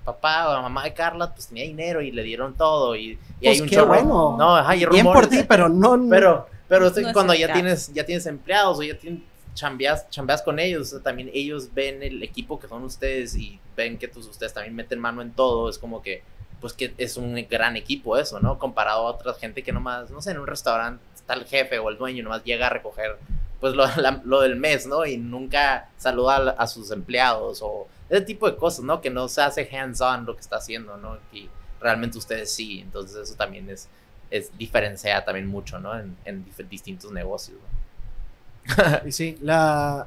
papá 0.05 0.49
o 0.49 0.53
a 0.53 0.62
mamá 0.62 0.84
de 0.84 0.95
Carla, 0.95 1.32
pues, 1.32 1.49
tenía 1.49 1.64
dinero 1.64 2.01
y 2.03 2.11
le 2.11 2.22
dieron 2.22 2.55
todo 2.57 2.97
y, 2.97 3.18
y 3.40 3.47
Pues 3.47 3.57
hay 3.57 3.61
un 3.61 3.68
qué 3.68 3.76
chorro. 3.76 3.88
bueno. 3.88 4.36
No, 4.38 4.57
ajá, 4.57 4.74
y 4.74 4.86
Bien 4.86 5.05
por 5.05 5.26
ti, 5.28 5.45
pero 5.47 5.68
no... 5.68 5.99
pero, 6.09 6.49
pero 6.68 6.86
es 6.86 6.93
que 6.95 7.03
No 7.03 7.12
cuando 7.12 7.34
ya 7.34 7.53
tienes, 7.53 7.93
ya 7.93 8.05
tienes 8.05 8.26
empleados 8.26 8.78
o 8.78 8.82
ya 8.82 8.97
tienes, 8.99 9.20
chambeas, 9.55 10.09
chambeas 10.11 10.43
con 10.43 10.59
ellos, 10.59 10.88
o 10.88 10.90
sea, 10.93 11.01
también 11.03 11.30
ellos 11.34 11.68
ven 11.74 12.03
el 12.03 12.22
equipo 12.22 12.59
que 12.59 12.68
son 12.68 12.82
ustedes 12.84 13.36
y 13.36 13.61
ven 13.76 13.99
que 13.99 14.09
tus, 14.09 14.26
ustedes 14.26 14.55
también 14.55 14.74
meten 14.74 14.99
mano 14.99 15.20
en 15.20 15.32
todo, 15.32 15.68
es 15.68 15.78
como 15.78 16.01
que, 16.03 16.22
pues 16.63 16.73
que 16.73 16.95
es 16.97 17.19
un 17.19 17.35
gran 17.51 17.77
equipo 17.77 18.17
eso, 18.17 18.41
¿no? 18.41 18.59
Comparado 18.59 19.07
a 19.07 19.11
otra 19.11 19.35
gente 19.35 19.63
que 19.63 19.73
nomás, 19.73 20.11
no 20.11 20.23
sé, 20.23 20.31
en 20.31 20.39
un 20.39 20.47
restaurante 20.47 21.05
está 21.15 21.35
el 21.35 21.45
jefe 21.45 21.79
o 21.79 21.91
el 21.91 21.99
dueño, 21.99 22.25
nomás 22.25 22.43
llega 22.45 22.69
a 22.69 22.71
recoger, 22.71 23.19
pues 23.61 23.75
lo, 23.75 23.85
la- 23.97 24.23
lo 24.25 24.41
del 24.41 24.57
mes, 24.57 24.87
¿no? 24.87 25.05
Y 25.05 25.19
nunca 25.19 25.91
saluda 25.99 26.55
a, 26.57 26.67
sus 26.67 26.91
empleados 26.91 27.61
o 27.63 27.87
ese 28.09 28.23
tipo 28.23 28.49
de 28.51 28.57
cosas, 28.57 28.85
¿no? 28.87 29.03
Que 29.03 29.11
no 29.11 29.29
se 29.29 29.43
hace 29.43 29.69
hands-on 29.77 30.25
lo 30.25 30.35
que 30.35 30.41
está 30.41 30.57
haciendo, 30.57 30.97
¿no? 30.97 31.19
Y 31.33 31.51
realmente 31.81 32.17
ustedes 32.17 32.51
sí, 32.55 32.81
entonces 32.81 33.17
eso 33.17 33.35
también 33.35 33.69
es 33.69 33.89
es 34.31 34.57
diferencia 34.57 35.23
también 35.27 35.47
mucho, 35.47 35.79
¿no? 35.79 35.95
En, 35.99 36.17
en 36.25 36.47
distintos 36.71 37.13
negocios. 37.13 37.59
¿no? 37.61 38.99
Y 39.07 39.13
sí, 39.13 39.37
la, 39.43 40.07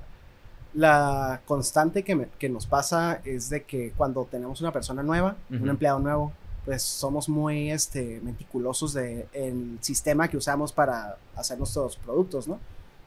la 0.74 1.42
constante 1.46 2.04
que, 2.04 2.16
me- 2.16 2.30
que 2.40 2.50
nos 2.50 2.66
pasa 2.66 3.22
es 3.24 3.50
de 3.50 3.64
que 3.64 3.92
cuando 3.96 4.26
tenemos 4.26 4.62
una 4.62 4.72
persona 4.72 5.04
nueva, 5.04 5.36
un 5.50 5.70
empleado 5.70 6.00
nuevo, 6.00 6.34
pues 6.66 6.82
somos 6.82 7.30
muy 7.30 7.70
este, 7.72 8.20
meticulosos 8.24 8.94
del 8.94 9.26
el 9.34 9.78
sistema 9.82 10.28
que 10.28 10.38
usamos 10.38 10.74
para 10.74 11.18
hacer 11.36 11.58
nuestros 11.60 11.96
productos, 11.98 12.48
¿no? 12.48 12.60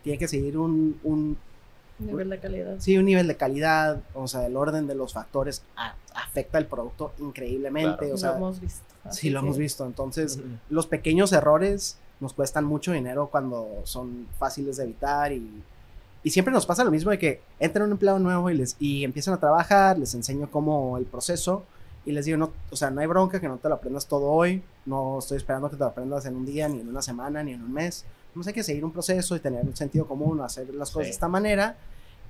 Tiene 0.04 0.18
que 0.18 0.28
seguir 0.28 0.56
un, 0.56 0.98
un, 1.02 1.36
Nivel 1.98 2.30
de 2.30 2.38
calidad. 2.38 2.76
Sí, 2.78 2.96
un 2.96 3.06
nivel 3.06 3.26
de 3.26 3.36
calidad, 3.36 4.00
o 4.14 4.28
sea, 4.28 4.46
el 4.46 4.56
orden 4.56 4.86
de 4.86 4.94
los 4.94 5.12
factores 5.14 5.62
a- 5.74 5.94
afecta 6.14 6.58
el 6.58 6.66
producto 6.66 7.12
increíblemente, 7.18 7.98
Claro. 7.98 8.14
o 8.14 8.16
sea, 8.18 8.30
lo 8.30 8.36
hemos 8.36 8.60
visto. 8.60 8.84
sí 9.10 9.30
lo 9.30 9.40
hemos 9.40 9.58
visto. 9.58 9.84
Entonces, 9.84 10.36
Ujú. 10.36 10.46
los 10.70 10.86
pequeños 10.86 11.32
errores 11.32 11.98
nos 12.20 12.34
cuestan 12.34 12.64
mucho 12.64 12.92
dinero 12.92 13.28
cuando 13.32 13.80
son 13.82 14.28
fáciles 14.38 14.76
de 14.76 14.84
evitar 14.84 15.32
y, 15.32 15.62
y 16.22 16.30
siempre 16.30 16.54
nos 16.54 16.66
pasa 16.66 16.84
lo 16.84 16.92
mismo 16.92 17.10
de 17.10 17.18
que 17.18 17.40
entra 17.58 17.84
un 17.84 17.90
empleado 17.90 18.20
nuevo 18.20 18.48
y, 18.50 18.54
les, 18.54 18.76
y 18.78 19.02
empiezan 19.02 19.34
a 19.34 19.40
trabajar, 19.40 19.98
les 19.98 20.14
enseño 20.14 20.48
cómo 20.52 20.98
el 20.98 21.04
proceso 21.04 21.64
y 22.08 22.12
les 22.12 22.24
digo, 22.24 22.38
no, 22.38 22.50
o 22.70 22.76
sea, 22.76 22.90
no 22.90 23.02
hay 23.02 23.06
bronca 23.06 23.38
que 23.38 23.48
no 23.48 23.58
te 23.58 23.68
lo 23.68 23.74
aprendas 23.74 24.06
todo 24.06 24.30
hoy, 24.30 24.62
no 24.86 25.18
estoy 25.18 25.36
esperando 25.36 25.68
que 25.68 25.76
te 25.76 25.80
lo 25.80 25.86
aprendas 25.90 26.24
en 26.24 26.36
un 26.36 26.46
día, 26.46 26.66
ni 26.66 26.80
en 26.80 26.88
una 26.88 27.02
semana, 27.02 27.42
ni 27.42 27.52
en 27.52 27.62
un 27.62 27.70
mes. 27.72 28.06
No 28.34 28.42
hay 28.46 28.52
que 28.54 28.62
seguir 28.62 28.82
un 28.84 28.92
proceso 28.92 29.36
y 29.36 29.40
tener 29.40 29.62
un 29.66 29.76
sentido 29.76 30.06
común, 30.06 30.40
hacer 30.40 30.72
las 30.74 30.88
cosas 30.90 31.02
Sí. 31.04 31.10
de 31.10 31.10
esta 31.10 31.28
manera. 31.28 31.76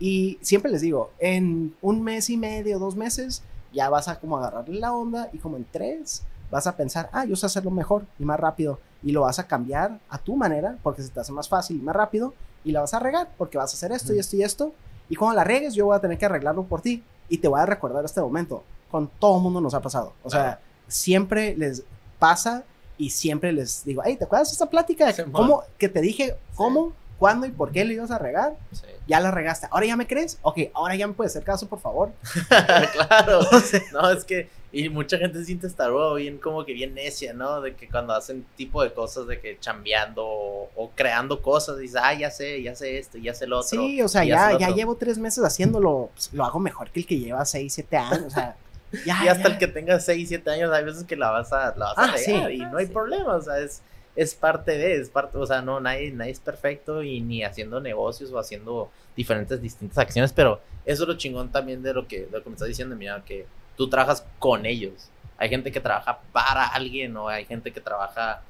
Y 0.01 0.37
siempre 0.43 0.71
les 0.71 0.81
digo, 0.81 1.11
en 1.21 1.75
un 1.81 2.03
mes 2.03 2.29
y 2.29 2.37
medio, 2.37 2.81
dos 2.81 2.97
meses, 2.97 3.43
ya 3.73 3.89
vas 3.89 4.09
a 4.09 4.19
como 4.19 4.37
agarrarle 4.39 4.81
la 4.81 4.93
onda 4.93 5.29
y 5.33 5.39
como 5.39 5.57
en 5.57 5.65
tres 5.71 6.23
vas 6.51 6.67
a 6.67 6.77
pensar, 6.77 7.09
ah, 7.13 7.25
yo 7.25 7.37
sé 7.37 7.47
hacerlo 7.47 7.71
mejor 7.71 8.05
y 8.19 8.25
más 8.25 8.41
rápido 8.41 8.81
y 9.03 9.13
lo 9.13 9.21
vas 9.21 9.39
a 9.39 9.47
cambiar 9.47 10.01
a 10.09 10.19
tu 10.19 10.35
manera 10.35 10.77
porque 10.83 11.03
se 11.03 11.11
te 11.11 11.21
hace 11.21 11.31
más 11.33 11.49
fácil 11.49 11.77
y 11.77 11.83
más 11.83 11.95
rápido 11.95 12.35
y 12.65 12.73
la 12.73 12.81
vas 12.81 12.95
a 12.95 12.99
regar 12.99 13.29
porque 13.39 13.59
vas 13.59 13.73
a 13.73 13.77
hacer 13.77 13.93
esto 13.93 14.13
y 14.13 14.19
esto 14.19 14.35
y 14.37 14.43
esto 14.43 14.73
y 15.09 15.15
cuando 15.15 15.37
la 15.37 15.45
regues 15.45 15.75
yo 15.75 15.87
voy 15.87 15.97
a 15.97 16.01
tener 16.01 16.19
que 16.19 16.25
arreglarlo 16.27 16.65
por 16.65 16.81
ti 16.81 17.05
y 17.29 17.39
te 17.39 17.47
voy 17.47 17.61
a 17.61 17.67
recordar 17.67 18.05
este 18.05 18.21
momento. 18.21 18.65
Con 18.91 19.09
todo 19.09 19.37
el 19.37 19.43
mundo 19.43 19.61
nos 19.61 19.75
ha 19.75 19.81
pasado. 19.81 20.15
O 20.23 20.31
sea, 20.31 20.61
siempre 20.87 21.55
les 21.57 21.85
pasa 22.19 22.65
y 22.97 23.11
siempre 23.11 23.53
les 23.53 23.85
digo, 23.85 24.03
hey, 24.05 24.17
¿te 24.17 24.25
acuerdas 24.25 24.49
de 24.49 24.53
esta 24.53 24.69
plática? 24.69 25.15
¿Cómo? 25.31 25.63
Que 25.79 25.89
te 25.89 26.01
dije 26.01 26.37
cómo, 26.57 26.93
cuándo 27.19 27.47
y 27.47 27.51
por 27.51 27.71
qué 27.71 27.85
le 27.85 27.95
ibas 27.95 28.11
a 28.11 28.19
regar. 28.19 28.57
Sí. 28.73 28.83
Ya 29.07 29.21
la 29.21 29.31
regaste. 29.31 29.69
¿Ahora 29.71 29.87
ya 29.87 29.97
me 29.97 30.07
crees? 30.07 30.39
Ok, 30.43 30.59
ahora 30.75 30.95
ya 30.97 31.07
me 31.07 31.15
puedes 31.15 31.33
hacer 31.33 31.45
caso, 31.45 31.69
por 31.69 31.81
favor. 31.81 32.13
claro. 32.93 33.41
O 33.53 33.61
sea, 33.61 33.81
No, 33.93 34.11
es 34.11 34.25
que, 34.25 34.49
y 34.71 34.89
mucha 34.89 35.17
gente 35.17 35.39
se 35.39 35.47
siente 35.47 35.67
estar 35.67 35.91
oh, 35.91 36.15
bien 36.15 36.39
como 36.39 36.65
que 36.65 36.73
bien 36.73 36.95
necia, 36.95 37.33
¿no? 37.33 37.61
De 37.61 37.75
que 37.75 37.89
cuando 37.89 38.13
hacen 38.15 38.45
tipo 38.57 38.83
de 38.83 38.93
cosas 38.93 39.27
de 39.27 39.41
que 39.41 39.59
chambeando 39.61 40.27
o, 40.27 40.71
o 40.77 40.91
creando 40.95 41.41
cosas, 41.41 41.79
dices, 41.79 42.01
ah, 42.03 42.15
ya 42.15 42.31
sé, 42.31 42.63
ya 42.63 42.75
sé 42.75 42.99
esto, 42.99 43.17
ya 43.17 43.33
sé 43.33 43.47
lo 43.47 43.61
otro. 43.61 43.81
Sí, 43.81 44.03
o 44.03 44.09
sea, 44.09 44.25
ya, 44.25 44.59
ya 44.59 44.71
llevo 44.71 44.97
tres 44.97 45.19
meses 45.19 45.43
haciéndolo. 45.43 46.11
pues, 46.13 46.33
lo 46.33 46.45
hago 46.45 46.59
mejor 46.59 46.91
que 46.91 47.01
el 47.01 47.07
que 47.07 47.19
lleva 47.19 47.45
seis, 47.45 47.73
siete 47.75 47.97
años. 47.97 48.25
O 48.27 48.31
sea, 48.31 48.57
ya. 49.05 49.25
Y 49.25 49.29
hasta 49.29 49.49
ya. 49.49 49.55
el 49.55 49.59
que 49.59 49.67
tenga 49.69 49.99
6, 50.01 50.29
7 50.29 50.51
años, 50.51 50.73
hay 50.73 50.85
veces 50.85 51.05
que 51.05 51.17
la 51.17 51.31
vas 51.31 51.53
a, 51.53 51.75
la 51.77 51.87
vas 51.95 51.99
a 51.99 52.05
Ah, 52.05 52.19
sí. 52.19 52.33
regar 52.33 52.53
y 52.53 52.59
no 52.59 52.79
hay 52.79 52.87
Sí. 52.87 52.93
problema, 52.93 53.37
o 53.37 53.43
sea, 53.43 53.59
es, 53.59 53.83
es 54.17 54.35
parte 54.35 54.73
de, 54.79 54.97
es 55.01 55.09
parte, 55.11 55.39
o 55.39 55.47
sea, 55.47 55.63
no, 55.63 55.79
nadie, 55.81 56.11
nadie 56.11 56.33
es 56.33 56.41
perfecto 56.41 57.03
y 57.03 57.21
ni 57.21 57.45
haciendo 57.45 57.81
negocios 57.81 58.31
o 58.33 58.39
haciendo 58.39 58.91
diferentes, 59.17 59.61
distintas 59.61 59.99
acciones, 59.99 60.33
pero 60.33 60.61
eso 60.85 61.03
es 61.05 61.09
lo 61.09 61.17
chingón 61.17 61.51
también 61.51 61.83
de 61.83 61.93
lo 61.95 62.07
que, 62.09 62.21
de 62.27 62.31
lo 62.39 62.43
que 62.43 62.49
me 62.51 62.55
estás 62.55 62.69
diciendo, 62.69 62.97
mira, 62.97 63.23
que 63.25 63.47
tú 63.77 63.89
trabajas 63.89 64.25
con 64.39 64.65
ellos. 64.67 65.09
Hay 65.37 65.49
gente 65.49 65.71
que 65.71 65.81
trabaja 65.81 66.19
para 66.33 66.67
alguien 66.67 67.17
o 67.17 67.29
hay 67.29 67.45
gente 67.45 67.73
que 67.73 67.81
trabaja 67.81 68.43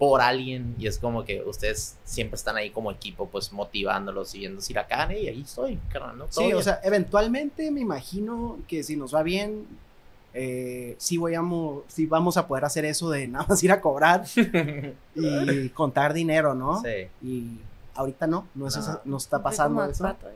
por 0.00 0.22
alguien 0.22 0.74
y 0.78 0.86
es 0.86 0.98
como 0.98 1.24
que 1.26 1.42
ustedes 1.42 1.94
siempre 2.04 2.36
están 2.36 2.56
ahí 2.56 2.70
como 2.70 2.90
equipo, 2.90 3.28
pues 3.28 3.52
motivándolos 3.52 4.34
y 4.34 4.38
viendo 4.38 4.62
si 4.62 4.72
la 4.72 4.86
cagan 4.86 5.12
y 5.12 5.28
ahí 5.28 5.42
estoy, 5.42 5.78
carnal, 5.92 6.16
¿no? 6.16 6.26
Sí, 6.30 6.52
o 6.54 6.62
sea, 6.62 6.80
eventualmente 6.82 7.70
me 7.70 7.80
imagino 7.80 8.56
que 8.66 8.82
si 8.82 8.96
nos 8.96 9.14
va 9.14 9.22
bien, 9.22 9.66
eh, 10.32 10.94
sí, 10.98 11.18
voy 11.18 11.34
a 11.34 11.42
mo- 11.42 11.82
sí 11.88 12.06
vamos 12.06 12.38
a 12.38 12.46
poder 12.46 12.64
hacer 12.64 12.86
eso 12.86 13.10
de 13.10 13.28
nada 13.28 13.44
más 13.46 13.62
ir 13.62 13.72
a 13.72 13.80
cobrar 13.82 14.24
y 15.14 15.68
contar 15.68 16.14
dinero, 16.14 16.54
¿no? 16.54 16.80
Sí. 16.82 17.08
Y 17.22 17.58
ahorita 17.94 18.26
no, 18.26 18.46
no, 18.54 18.68
es 18.68 18.76
No. 18.76 18.82
eso- 18.82 19.00
no 19.04 19.16
está 19.18 19.42
pasando 19.42 19.84
eso. 19.84 20.02
pato 20.04 20.28
ahí. 20.28 20.34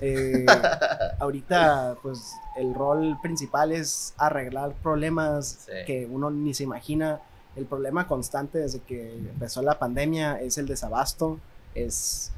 Eh, 0.00 0.46
ahorita, 1.20 1.96
pues, 2.02 2.32
el 2.56 2.74
rol 2.74 3.18
principal 3.22 3.70
es 3.72 4.14
arreglar 4.16 4.72
problemas 4.82 5.66
Sí. 5.66 5.72
que 5.86 6.06
uno 6.10 6.30
ni 6.30 6.54
se 6.54 6.64
imagina. 6.64 7.20
El 7.56 7.66
problema 7.66 8.06
constante 8.06 8.58
desde 8.58 8.80
que 8.80 9.12
empezó 9.14 9.62
la 9.62 9.78
pandemia 9.78 10.40
es 10.40 10.58
el 10.58 10.66
desabasto. 10.66 11.38
Es, 11.74 12.32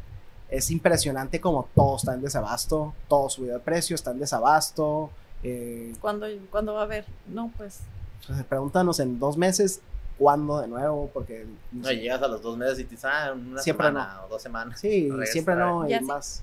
es 0.48 0.70
impresionante 0.70 1.40
como 1.40 1.68
todo 1.74 1.96
está 1.96 2.14
en 2.14 2.22
desabasto. 2.22 2.94
Todo 3.08 3.28
subió 3.28 3.54
de 3.54 3.60
precio, 3.60 3.94
está 3.94 4.10
en 4.10 4.20
desabasto. 4.20 5.10
Eh, 5.42 5.94
¿Cuándo, 6.00 6.26
¿Cuándo 6.50 6.74
va 6.74 6.80
a 6.80 6.84
haber? 6.84 7.04
No, 7.26 7.52
pues. 7.56 7.80
pues, 8.26 8.42
pregúntanos 8.44 9.00
en 9.00 9.18
dos 9.18 9.36
meses 9.36 9.80
cuándo 10.18 10.60
de 10.60 10.68
nuevo, 10.68 11.10
porque... 11.12 11.46
No, 11.72 11.90
llegas 11.90 12.22
a 12.22 12.28
los 12.28 12.42
dos 12.42 12.56
meses 12.56 12.78
y 12.78 12.84
te 12.84 12.90
dices, 12.90 13.04
ah, 13.04 13.32
una 13.34 13.60
Siempre 13.60 13.88
semana 13.88 14.22
o 14.24 14.28
dos 14.28 14.40
semanas. 14.40 14.80
Sí, 14.80 15.08
Regresa 15.10 15.32
siempre 15.32 15.56
no, 15.56 15.88
y 15.88 16.00
más. 16.00 16.42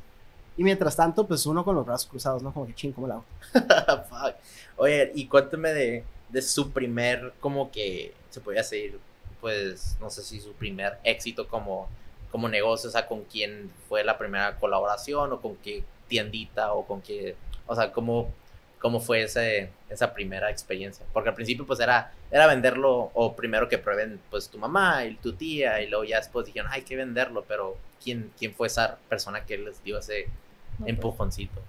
Y 0.57 0.63
mientras 0.63 0.95
tanto, 0.95 1.25
pues 1.25 1.45
uno 1.45 1.63
con 1.63 1.75
los 1.75 1.85
brazos 1.85 2.09
cruzados, 2.09 2.43
¿no? 2.43 2.53
Como 2.53 2.67
que 2.67 2.75
ching, 2.75 2.91
¿cómo 2.91 3.07
la 3.07 3.15
hago? 3.15 3.25
Oye, 4.77 5.11
y 5.15 5.27
cuéntame 5.27 5.69
de, 5.69 6.03
de 6.27 6.41
su 6.41 6.71
primer, 6.71 7.33
como 7.39 7.71
que, 7.71 8.13
se 8.29 8.41
podría 8.41 8.61
decir, 8.61 8.99
pues, 9.41 9.97
no 9.99 10.09
sé 10.09 10.21
si 10.21 10.39
su 10.39 10.53
primer 10.53 10.97
éxito 11.03 11.47
como, 11.47 11.87
como 12.31 12.49
negocio, 12.49 12.89
o 12.89 12.91
sea, 12.91 13.07
con 13.07 13.23
quién 13.23 13.71
fue 13.87 14.03
la 14.03 14.17
primera 14.17 14.57
colaboración 14.57 15.31
o 15.33 15.41
con 15.41 15.55
qué 15.57 15.83
tiendita 16.07 16.73
o 16.73 16.85
con 16.85 17.01
qué, 17.01 17.35
o 17.67 17.75
sea, 17.75 17.91
cómo, 17.91 18.31
cómo 18.79 18.99
fue 18.99 19.23
ese, 19.23 19.69
esa 19.89 20.13
primera 20.13 20.49
experiencia. 20.49 21.05
Porque 21.13 21.29
al 21.29 21.35
principio, 21.35 21.65
pues, 21.65 21.79
era, 21.79 22.13
era 22.31 22.47
venderlo 22.47 23.11
o 23.13 23.35
primero 23.35 23.69
que 23.69 23.77
prueben, 23.77 24.19
pues, 24.29 24.49
tu 24.49 24.57
mamá 24.57 25.05
y 25.05 25.15
tu 25.15 25.33
tía 25.33 25.81
y 25.81 25.87
luego 25.87 26.03
ya 26.03 26.17
después 26.17 26.45
dijeron, 26.45 26.71
hay 26.71 26.81
que 26.81 26.95
venderlo, 26.95 27.43
pero 27.47 27.77
¿quién, 28.03 28.31
quién 28.37 28.53
fue 28.53 28.67
esa 28.67 28.97
persona 29.07 29.45
que 29.45 29.57
les 29.57 29.83
dio 29.83 29.99
ese 29.99 30.25
no, 30.25 30.77
pues. 30.79 30.89
empujoncito? 30.89 31.61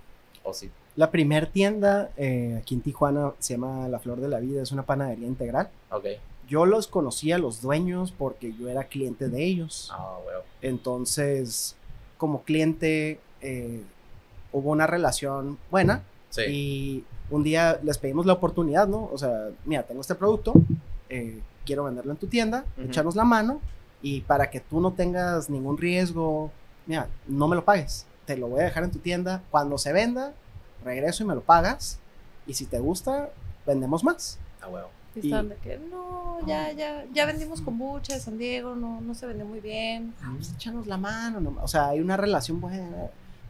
O 0.42 0.54
sí. 0.54 0.70
La 0.96 1.10
primer 1.10 1.46
tienda 1.46 2.10
eh, 2.16 2.56
aquí 2.58 2.74
en 2.74 2.80
Tijuana 2.80 3.32
se 3.38 3.54
llama 3.54 3.88
La 3.88 3.98
Flor 3.98 4.20
de 4.20 4.28
la 4.28 4.40
Vida, 4.40 4.62
es 4.62 4.72
una 4.72 4.82
panadería 4.84 5.26
integral. 5.26 5.68
Ok. 5.90 6.06
Yo 6.50 6.66
los 6.66 6.86
conocí 6.88 7.30
a 7.32 7.38
los 7.38 7.62
dueños 7.62 8.12
porque 8.12 8.52
yo 8.52 8.68
era 8.68 8.84
cliente 8.84 9.28
de 9.28 9.42
ellos. 9.44 9.88
Ah, 9.92 10.18
bueno. 10.24 10.40
Entonces, 10.60 11.76
como 12.18 12.42
cliente, 12.42 13.20
eh, 13.40 13.82
hubo 14.52 14.70
una 14.70 14.86
relación 14.88 15.58
buena 15.70 16.02
Sí. 16.30 16.42
y 16.48 17.04
un 17.30 17.42
día 17.44 17.78
les 17.82 17.98
pedimos 17.98 18.26
la 18.26 18.32
oportunidad, 18.34 18.86
¿no? 18.88 19.08
O 19.12 19.16
sea, 19.16 19.50
mira, 19.64 19.84
tengo 19.84 20.00
este 20.00 20.14
producto, 20.16 20.52
eh, 21.08 21.40
quiero 21.64 21.84
venderlo 21.84 22.10
en 22.12 22.18
tu 22.18 22.26
tienda, 22.26 22.64
echarnos 22.76 23.14
la 23.16 23.24
mano 23.24 23.60
y 24.02 24.22
para 24.22 24.50
que 24.50 24.58
tú 24.60 24.80
no 24.80 24.92
tengas 24.92 25.48
ningún 25.50 25.78
riesgo, 25.78 26.50
mira, 26.86 27.08
no 27.28 27.46
me 27.48 27.54
lo 27.56 27.64
pagues, 27.64 28.06
te 28.26 28.36
lo 28.36 28.48
voy 28.48 28.60
a 28.60 28.64
dejar 28.64 28.82
en 28.84 28.90
tu 28.90 28.98
tienda, 28.98 29.42
cuando 29.50 29.78
se 29.78 29.92
venda, 29.92 30.34
regreso 30.84 31.22
y 31.22 31.26
me 31.26 31.34
lo 31.36 31.42
pagas 31.42 31.98
y 32.46 32.54
si 32.54 32.66
te 32.66 32.78
gusta, 32.80 33.30
vendemos 33.66 34.02
más. 34.04 34.38
Ah, 34.60 34.68
huevo. 34.68 34.88
Y 35.14 35.20
y- 35.20 35.22
estaban 35.26 35.48
de 35.48 35.56
que, 35.56 35.78
no, 35.90 36.38
ya, 36.46 36.72
ya, 36.72 37.04
ya 37.12 37.26
vendimos 37.26 37.60
kombucha 37.60 38.14
de 38.14 38.20
San 38.20 38.38
Diego, 38.38 38.74
no, 38.76 39.00
no 39.00 39.14
se 39.14 39.26
vendió 39.26 39.44
muy 39.44 39.60
bien. 39.60 40.14
Ah, 40.22 40.32
pues 40.36 40.52
échanos 40.54 40.86
la 40.86 40.96
mano, 40.96 41.40
no- 41.40 41.56
o 41.62 41.68
sea, 41.68 41.88
hay 41.88 42.00
una 42.00 42.16
relación 42.16 42.60
buena, 42.60 42.88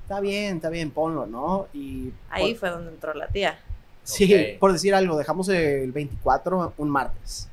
está 0.03 0.21
bien, 0.21 0.57
está 0.57 0.71
bien, 0.71 0.91
ponlo, 0.91 1.27
¿no? 1.27 1.67
Y 1.75 2.13
Ahí 2.31 2.53
por- 2.53 2.61
fue 2.61 2.71
donde 2.71 2.91
entró 2.91 3.13
la 3.15 3.27
tía. 3.29 3.59
Sí, 4.03 4.35
por 4.59 4.73
decir 4.73 4.95
algo, 4.95 5.17
dejamos 5.19 5.49
el 5.51 5.93
24 5.93 6.73
un 6.79 6.89
martes. 6.91 7.49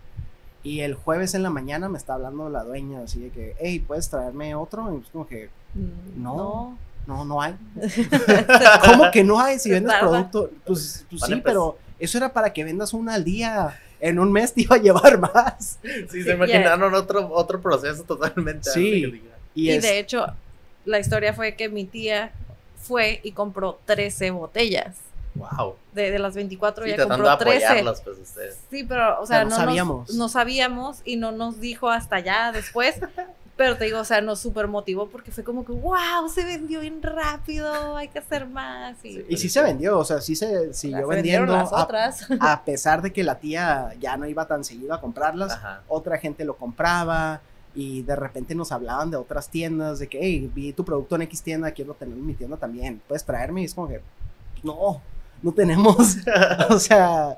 Y 0.63 0.79
el 0.79 0.95
jueves 0.95 1.33
en 1.35 1.43
la 1.43 1.49
mañana 1.49 1.87
me 1.87 1.97
está 1.97 2.15
hablando 2.15 2.49
la 2.49 2.63
dueña, 2.63 3.01
así 3.01 3.19
de 3.19 3.29
que, 3.29 3.55
hey, 3.59 3.79
¿puedes 3.79 4.09
traerme 4.09 4.55
otro? 4.55 4.93
Y 4.93 4.97
pues 4.99 5.09
como 5.11 5.27
que, 5.27 5.49
Mm, 5.75 6.23
No. 6.23 6.77
no, 7.05 7.25
no 7.25 7.41
hay. 7.41 7.55
¿Cómo 8.85 9.11
que 9.11 9.23
no 9.23 9.39
hay 9.39 9.59
si 9.59 9.69
vendes 9.69 9.93
producto? 9.99 10.49
Pues, 10.65 11.05
pues 11.09 11.21
Vale, 11.21 11.35
sí, 11.35 11.41
pues. 11.41 11.53
pero 11.53 11.77
eso 11.99 12.17
era 12.17 12.33
para 12.33 12.53
que 12.53 12.63
vendas 12.63 12.93
una 12.93 13.13
al 13.15 13.23
día. 13.23 13.77
En 13.99 14.19
un 14.19 14.31
mes 14.31 14.53
te 14.53 14.61
iba 14.61 14.75
a 14.75 14.79
llevar 14.79 15.19
más. 15.19 15.79
Sí, 16.11 16.23
se 16.23 16.31
imaginaron 16.31 16.93
otro, 16.93 17.29
otro 17.31 17.59
proceso 17.61 18.03
totalmente. 18.03 18.69
Sí. 18.69 19.21
Y, 19.55 19.67
Y 19.67 19.71
es, 19.71 19.83
de 19.83 19.99
hecho, 19.99 20.27
la 20.85 20.99
historia 20.99 21.33
fue 21.33 21.55
que 21.55 21.69
mi 21.69 21.85
tía 21.85 22.31
fue 22.79 23.19
y 23.23 23.31
compró 23.31 23.79
13 23.85 24.31
botellas. 24.31 24.97
Wow. 25.35 25.75
De, 25.93 26.11
de 26.11 26.19
las 26.19 26.35
24 26.35 26.85
Sí, 26.85 26.91
ya 26.91 27.07
compró 27.07 27.29
de 27.29 27.37
13. 27.37 27.65
apoyarlos, 27.65 28.01
pues 28.01 28.17
ustedes. 28.19 28.57
Sí, 28.71 28.83
pero, 28.83 29.19
o 29.21 29.25
sea, 29.25 29.43
no 29.43 29.51
no, 29.51 29.55
sabíamos. 29.55 30.07
Nos, 30.09 30.17
no 30.17 30.29
sabíamos 30.29 31.01
y 31.05 31.15
no 31.17 31.31
nos 31.31 31.59
dijo 31.59 31.89
hasta 31.89 32.19
ya 32.19 32.51
después. 32.51 32.95
Pero 33.57 33.75
te 33.75 33.85
digo, 33.85 33.99
o 33.99 34.03
sea, 34.05 34.21
nos 34.21 34.39
super 34.39 34.67
motivó 34.67 35.07
porque 35.09 35.31
fue 35.31 35.43
como 35.43 35.65
que, 35.65 35.71
wow, 35.71 36.29
se 36.31 36.45
vendió 36.45 36.79
bien 36.79 37.01
rápido, 37.01 37.97
hay 37.97 38.07
que 38.07 38.19
hacer 38.19 38.45
más. 38.45 39.03
Y, 39.03 39.13
Sí. 39.15 39.25
y 39.27 39.37
sí 39.37 39.49
se 39.49 39.61
vendió, 39.63 39.97
o 39.97 40.05
sea, 40.05 40.21
sí 40.21 40.35
se 40.35 40.73
siguió 40.75 40.99
se 41.09 41.15
vendieron 41.15 41.47
vendiendo. 41.47 41.53
las 41.53 41.73
A, 41.73 41.83
otras. 41.83 42.27
a 42.39 42.63
pesar 42.63 43.01
de 43.01 43.11
que 43.11 43.23
la 43.23 43.39
tía 43.39 43.93
ya 43.99 44.15
no 44.15 44.27
iba 44.27 44.45
tan 44.47 44.63
seguido 44.63 44.93
a 44.93 45.01
comprarlas. 45.01 45.53
Ajá. 45.53 45.81
otra 45.87 46.17
gente 46.19 46.45
lo 46.45 46.55
compraba 46.55 47.41
y 47.73 48.01
de 48.03 48.15
repente 48.15 48.53
nos 48.55 48.71
hablaban 48.71 49.09
de 49.11 49.17
otras 49.17 49.49
tiendas, 49.49 49.99
de 49.99 50.07
que, 50.07 50.19
hey, 50.21 50.51
vi 50.53 50.73
tu 50.73 50.85
producto 50.85 51.15
en 51.15 51.23
X 51.23 51.41
tienda, 51.41 51.71
quiero 51.71 51.93
tenerlo 51.95 52.21
en 52.21 52.27
mi 52.27 52.33
tienda 52.35 52.57
también, 52.57 53.01
puedes 53.07 53.23
traerme 53.25 53.61
y 53.61 53.65
es 53.65 53.73
como 53.73 53.87
que, 53.87 54.01
no, 54.63 55.01
no 55.41 55.51
tenemos, 55.51 56.17
o 56.69 56.79
sea, 56.79 57.37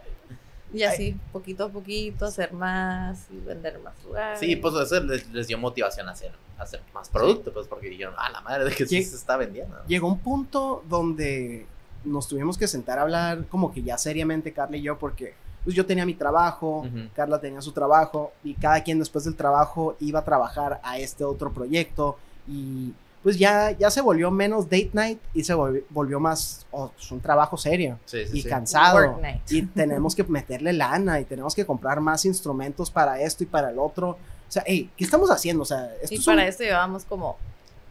Y 0.73 0.83
así, 0.83 1.15
poquito 1.31 1.65
a 1.65 1.69
poquito, 1.69 2.25
hacer 2.25 2.53
más 2.53 3.25
y 3.31 3.37
vender 3.39 3.79
más 3.79 3.93
lugares. 4.03 4.39
Sí, 4.39 4.55
pues 4.55 4.75
eso 4.75 4.99
les, 5.01 5.27
les 5.29 5.47
dio 5.47 5.57
motivación 5.57 6.07
a 6.07 6.11
hacer, 6.11 6.31
a 6.57 6.63
hacer 6.63 6.81
más 6.93 7.09
producto, 7.09 7.51
pues 7.51 7.67
porque 7.67 7.89
dijeron, 7.89 8.13
ah, 8.17 8.29
la 8.29 8.41
madre 8.41 8.65
de 8.65 8.71
que 8.71 8.85
sí 8.85 9.03
se 9.03 9.15
está 9.15 9.35
vendiendo. 9.37 9.75
Llegó 9.87 10.07
un 10.07 10.19
punto 10.19 10.83
donde 10.87 11.65
nos 12.03 12.27
tuvimos 12.27 12.57
que 12.57 12.67
sentar 12.67 12.99
a 12.99 13.03
hablar 13.03 13.45
como 13.47 13.73
que 13.73 13.81
ya 13.81 13.97
seriamente 13.97 14.53
Carla 14.53 14.77
y 14.77 14.81
yo 14.81 14.97
porque 14.97 15.33
pues 15.63 15.75
yo 15.75 15.85
tenía 15.85 16.05
mi 16.05 16.13
trabajo. 16.13 16.87
Carla 17.13 17.39
tenía 17.39 17.61
su 17.61 17.71
trabajo 17.71 18.31
y 18.43 18.53
cada 18.53 18.81
quien 18.83 18.99
después 18.99 19.25
del 19.25 19.35
trabajo 19.35 19.95
iba 19.99 20.19
a 20.19 20.25
trabajar 20.25 20.79
a 20.83 20.97
este 20.99 21.23
otro 21.23 21.51
proyecto 21.51 22.17
y 22.47 22.93
pues 23.23 23.37
ya, 23.37 23.71
ya 23.71 23.91
se 23.91 23.99
volvió 24.01 24.31
menos 24.31 24.65
date 24.65 24.91
night 24.93 25.19
y 25.33 25.43
se 25.43 25.53
volvió, 25.53 25.83
volvió 25.89 26.19
más 26.19 26.65
oh, 26.71 26.89
pues, 26.95 27.11
un 27.11 27.19
trabajo 27.19 27.57
serio 27.57 27.99
Sí, 28.05 28.25
sí, 28.25 28.37
y 28.39 28.41
sí. 28.43 28.49
cansado 28.49 28.95
Work 28.97 29.21
night. 29.21 29.41
y 29.51 29.61
tenemos 29.63 30.15
que 30.15 30.23
meterle 30.23 30.71
lana 30.73 31.19
y 31.19 31.25
tenemos 31.25 31.53
que 31.53 31.65
comprar 31.65 31.99
más 31.99 32.23
instrumentos 32.25 32.89
para 32.89 33.19
esto 33.21 33.43
y 33.43 33.47
para 33.47 33.69
el 33.71 33.79
otro. 33.79 34.11
O 34.11 34.51
sea, 34.51 34.63
hey, 34.65 34.89
¿qué 34.95 35.03
estamos 35.03 35.29
haciendo? 35.29 35.63
O 35.63 35.65
sea, 35.65 35.93
esto 36.01 36.15
Y 36.15 36.17
es 36.17 36.25
para 36.25 36.41
un- 36.43 36.47
esto 36.47 36.63
llevábamos 36.63 37.03
como, 37.05 37.37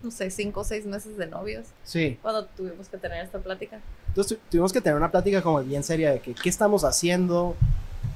no 0.03 0.11
sé, 0.11 0.31
cinco 0.31 0.61
o 0.61 0.65
seis 0.65 0.87
meses 0.87 1.17
de 1.19 1.27
novios 1.27 1.67
Sí. 1.85 2.19
cuando 2.23 2.47
tuvimos 2.47 2.89
que 2.89 2.97
tener 2.97 3.25
esta 3.25 3.39
plática. 3.39 3.81
Entonces 4.09 4.39
tu- 4.39 4.45
tuvimos 4.51 4.73
que 4.73 4.81
tener 4.81 4.97
una 4.97 5.11
plática 5.11 5.43
como 5.43 5.61
bien 5.63 5.83
seria 5.85 6.11
de 6.11 6.21
que 6.21 6.35
qué 6.35 6.49
estamos 6.49 6.85
haciendo, 6.85 7.55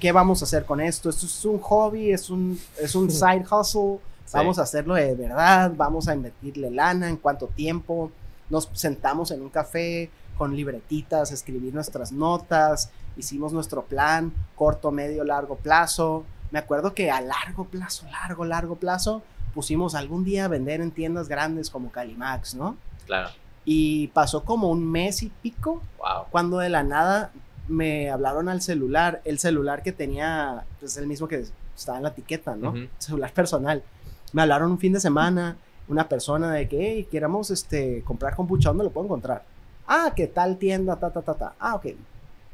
qué 0.01 0.11
vamos 0.13 0.41
a 0.43 0.47
hacer 0.47 0.65
con 0.65 0.81
esto. 0.81 1.11
Esto 1.11 1.27
es 1.27 1.45
un 1.45 1.59
hobby, 1.61 2.11
es 2.11 2.31
un, 2.31 2.59
es 2.81 2.95
un 2.95 3.11
side 3.11 3.45
hustle. 3.51 3.99
Sí. 4.25 4.33
Vamos 4.35 4.59
a 4.59 4.63
hacerlo 4.63 4.95
de 4.95 5.15
verdad, 5.15 5.73
vamos 5.77 6.09
a 6.09 6.15
invertirle 6.15 6.71
lana, 6.71 7.09
en 7.09 7.17
cuánto 7.17 7.49
tiempo. 7.49 8.11
Nos 8.51 8.69
sentamos 8.73 9.31
en 9.31 9.43
un 9.43 9.49
café 9.49 10.11
con 10.39 10.55
libretitas, 10.57 11.33
escribir 11.33 11.75
nuestras 11.75 12.13
notas, 12.13 12.91
hicimos 13.17 13.53
nuestro 13.53 13.83
plan, 13.83 14.33
corto, 14.57 14.91
medio, 14.91 15.25
largo 15.25 15.57
plazo. 15.57 16.25
Me 16.51 16.59
acuerdo 16.59 16.95
que 16.95 17.11
a 17.11 17.21
largo 17.21 17.65
plazo, 17.65 18.07
largo, 18.11 18.45
largo 18.45 18.77
plazo, 18.77 19.23
pusimos 19.55 19.95
algún 19.95 20.25
día 20.25 20.47
a 20.47 20.49
vender 20.49 20.81
en 20.81 20.91
tiendas 20.91 21.29
grandes 21.29 21.71
como 21.71 21.91
Calimax, 21.91 22.55
¿no? 22.55 22.77
Claro. 23.07 23.31
Y 23.65 24.09
pasó 24.09 24.45
como 24.45 24.71
un 24.71 24.91
mes 24.91 25.23
y 25.23 25.29
pico 25.29 25.83
Wow. 25.99 26.25
cuando 26.31 26.59
de 26.59 26.69
la 26.69 26.83
nada 26.83 27.31
me 27.69 28.11
hablaron 28.11 28.49
al 28.49 28.61
celular, 28.61 29.21
el 29.25 29.39
celular 29.39 29.83
que 29.83 29.93
tenía, 29.93 30.65
pues 30.81 30.97
el 30.97 31.07
mismo 31.07 31.29
que 31.29 31.45
estaba 31.77 31.99
en 31.99 32.03
la 32.05 32.09
etiqueta, 32.11 32.57
¿no? 32.57 32.75
Celular 32.99 33.33
personal. 33.33 33.83
Me 34.33 34.43
hablaron 34.43 34.71
un 34.71 34.79
fin 34.79 34.93
de 34.93 35.01
semana, 35.01 35.57
una 35.89 36.09
persona 36.09 36.53
de 36.53 36.69
que, 36.69 36.79
hey, 36.81 37.09
queramos 37.11 37.51
este, 37.51 38.03
comprar 38.03 38.35
kombucha, 38.35 38.71
¿dónde 38.71 38.85
lo 38.85 38.91
puedo 38.91 39.07
encontrar? 39.07 39.45
Ah, 39.87 40.13
que 40.15 40.27
tal 40.27 40.57
tienda, 40.59 40.97
ta, 40.97 41.11
ta, 41.11 41.23
ta, 41.23 41.35
ta. 41.35 41.55
Ah, 41.59 41.75
ok. 41.75 41.87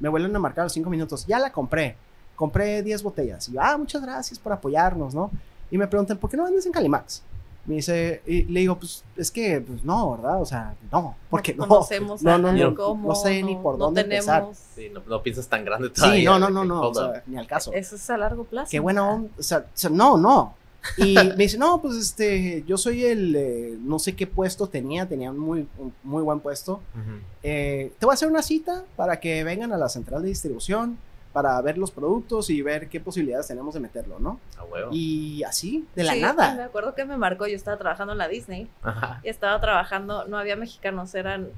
Me 0.00 0.08
vuelven 0.08 0.34
a 0.34 0.38
marcar 0.38 0.64
los 0.64 0.72
cinco 0.72 0.90
minutos, 0.90 1.26
ya 1.26 1.38
la 1.38 1.52
compré. 1.52 1.96
Compré 2.36 2.82
10 2.82 3.02
botellas. 3.02 3.48
Y 3.48 3.52
yo, 3.52 3.60
ah, 3.62 3.76
muchas 3.76 4.00
gracias 4.02 4.38
por 4.38 4.52
apoyarnos, 4.52 5.14
¿no? 5.14 5.30
Y 5.70 5.78
me 5.78 5.86
preguntan, 5.86 6.18
¿por 6.18 6.30
qué 6.30 6.36
no 6.36 6.44
vendes 6.44 6.64
en 6.66 6.72
Calimax? 6.72 7.22
Me 7.66 7.74
dice, 7.74 8.22
y 8.26 8.44
le 8.44 8.60
digo, 8.60 8.78
pues 8.78 9.04
es 9.16 9.30
que, 9.30 9.60
pues 9.60 9.84
no, 9.84 10.12
¿verdad? 10.12 10.40
O 10.40 10.46
sea, 10.46 10.74
no, 10.90 11.16
porque 11.28 11.52
no. 11.52 11.68
conocemos 11.68 12.22
no, 12.24 12.30
a 12.32 12.38
no, 12.38 12.50
no, 12.52 12.74
cómo, 12.74 13.08
no 13.08 13.14
sé 13.14 13.42
ni 13.42 13.56
por 13.56 13.76
dónde 13.76 14.00
empezar. 14.00 14.40
tenemos- 14.40 14.56
Sí, 14.74 14.88
no, 14.90 15.02
no 15.06 15.22
piensas 15.22 15.46
tan 15.48 15.66
grande 15.66 15.90
todavía. 15.90 16.18
Sí, 16.20 16.24
no, 16.24 16.38
no, 16.38 16.48
no, 16.48 16.64
no, 16.64 16.80
o 16.80 16.94
sea, 16.94 17.22
ni 17.26 17.36
al 17.36 17.46
caso. 17.46 17.70
Eso 17.74 17.96
es 17.96 18.08
a 18.08 18.16
largo 18.16 18.44
plazo. 18.44 18.68
Qué 18.70 18.80
buena 18.80 19.06
onda, 19.06 19.28
o 19.38 19.42
sea, 19.42 19.58
o 19.58 19.64
sea, 19.74 19.90
no, 19.90 20.16
no. 20.16 20.54
Y 20.96 21.14
me 21.14 21.34
dice, 21.36 21.58
no, 21.58 21.80
pues 21.82 21.96
este, 21.96 22.64
yo 22.66 22.76
soy 22.78 23.04
el, 23.04 23.34
eh, 23.36 23.76
no 23.80 23.98
sé 23.98 24.14
qué 24.16 24.26
puesto 24.26 24.66
tenía, 24.68 25.06
tenía 25.06 25.30
un 25.30 25.38
muy, 25.38 25.68
un 25.78 25.92
muy 26.02 26.22
buen 26.22 26.40
puesto. 26.40 26.80
Eh, 27.42 27.92
te 27.98 28.06
voy 28.06 28.12
a 28.12 28.14
hacer 28.14 28.28
una 28.28 28.42
cita 28.42 28.84
para 28.96 29.20
que 29.20 29.44
vengan 29.44 29.72
a 29.72 29.76
la 29.76 29.88
central 29.88 30.22
de 30.22 30.28
distribución 30.28 30.96
para 31.32 31.60
ver 31.60 31.76
los 31.78 31.90
productos 31.90 32.48
y 32.50 32.62
ver 32.62 32.88
qué 32.88 33.00
posibilidades 33.00 33.46
tenemos 33.48 33.74
de 33.74 33.80
meterlo, 33.80 34.18
¿no? 34.18 34.40
A 34.56 34.64
huevo. 34.64 34.90
Y 34.92 35.42
así, 35.44 35.84
de 35.94 36.04
la 36.04 36.12
Sí, 36.14 36.20
Me 36.20 36.26
nada. 36.26 36.64
acuerdo 36.64 36.94
que 36.94 37.04
me 37.04 37.16
marcó, 37.16 37.46
yo 37.46 37.54
estaba 37.54 37.76
trabajando 37.76 38.12
en 38.12 38.18
la 38.18 38.28
Disney 38.28 38.66
Ajá. 38.82 39.20
y 39.22 39.28
estaba 39.28 39.60
trabajando, 39.60 40.26
no 40.26 40.38
había 40.38 40.56
mexicanos, 40.56 41.14
eran 41.14 41.48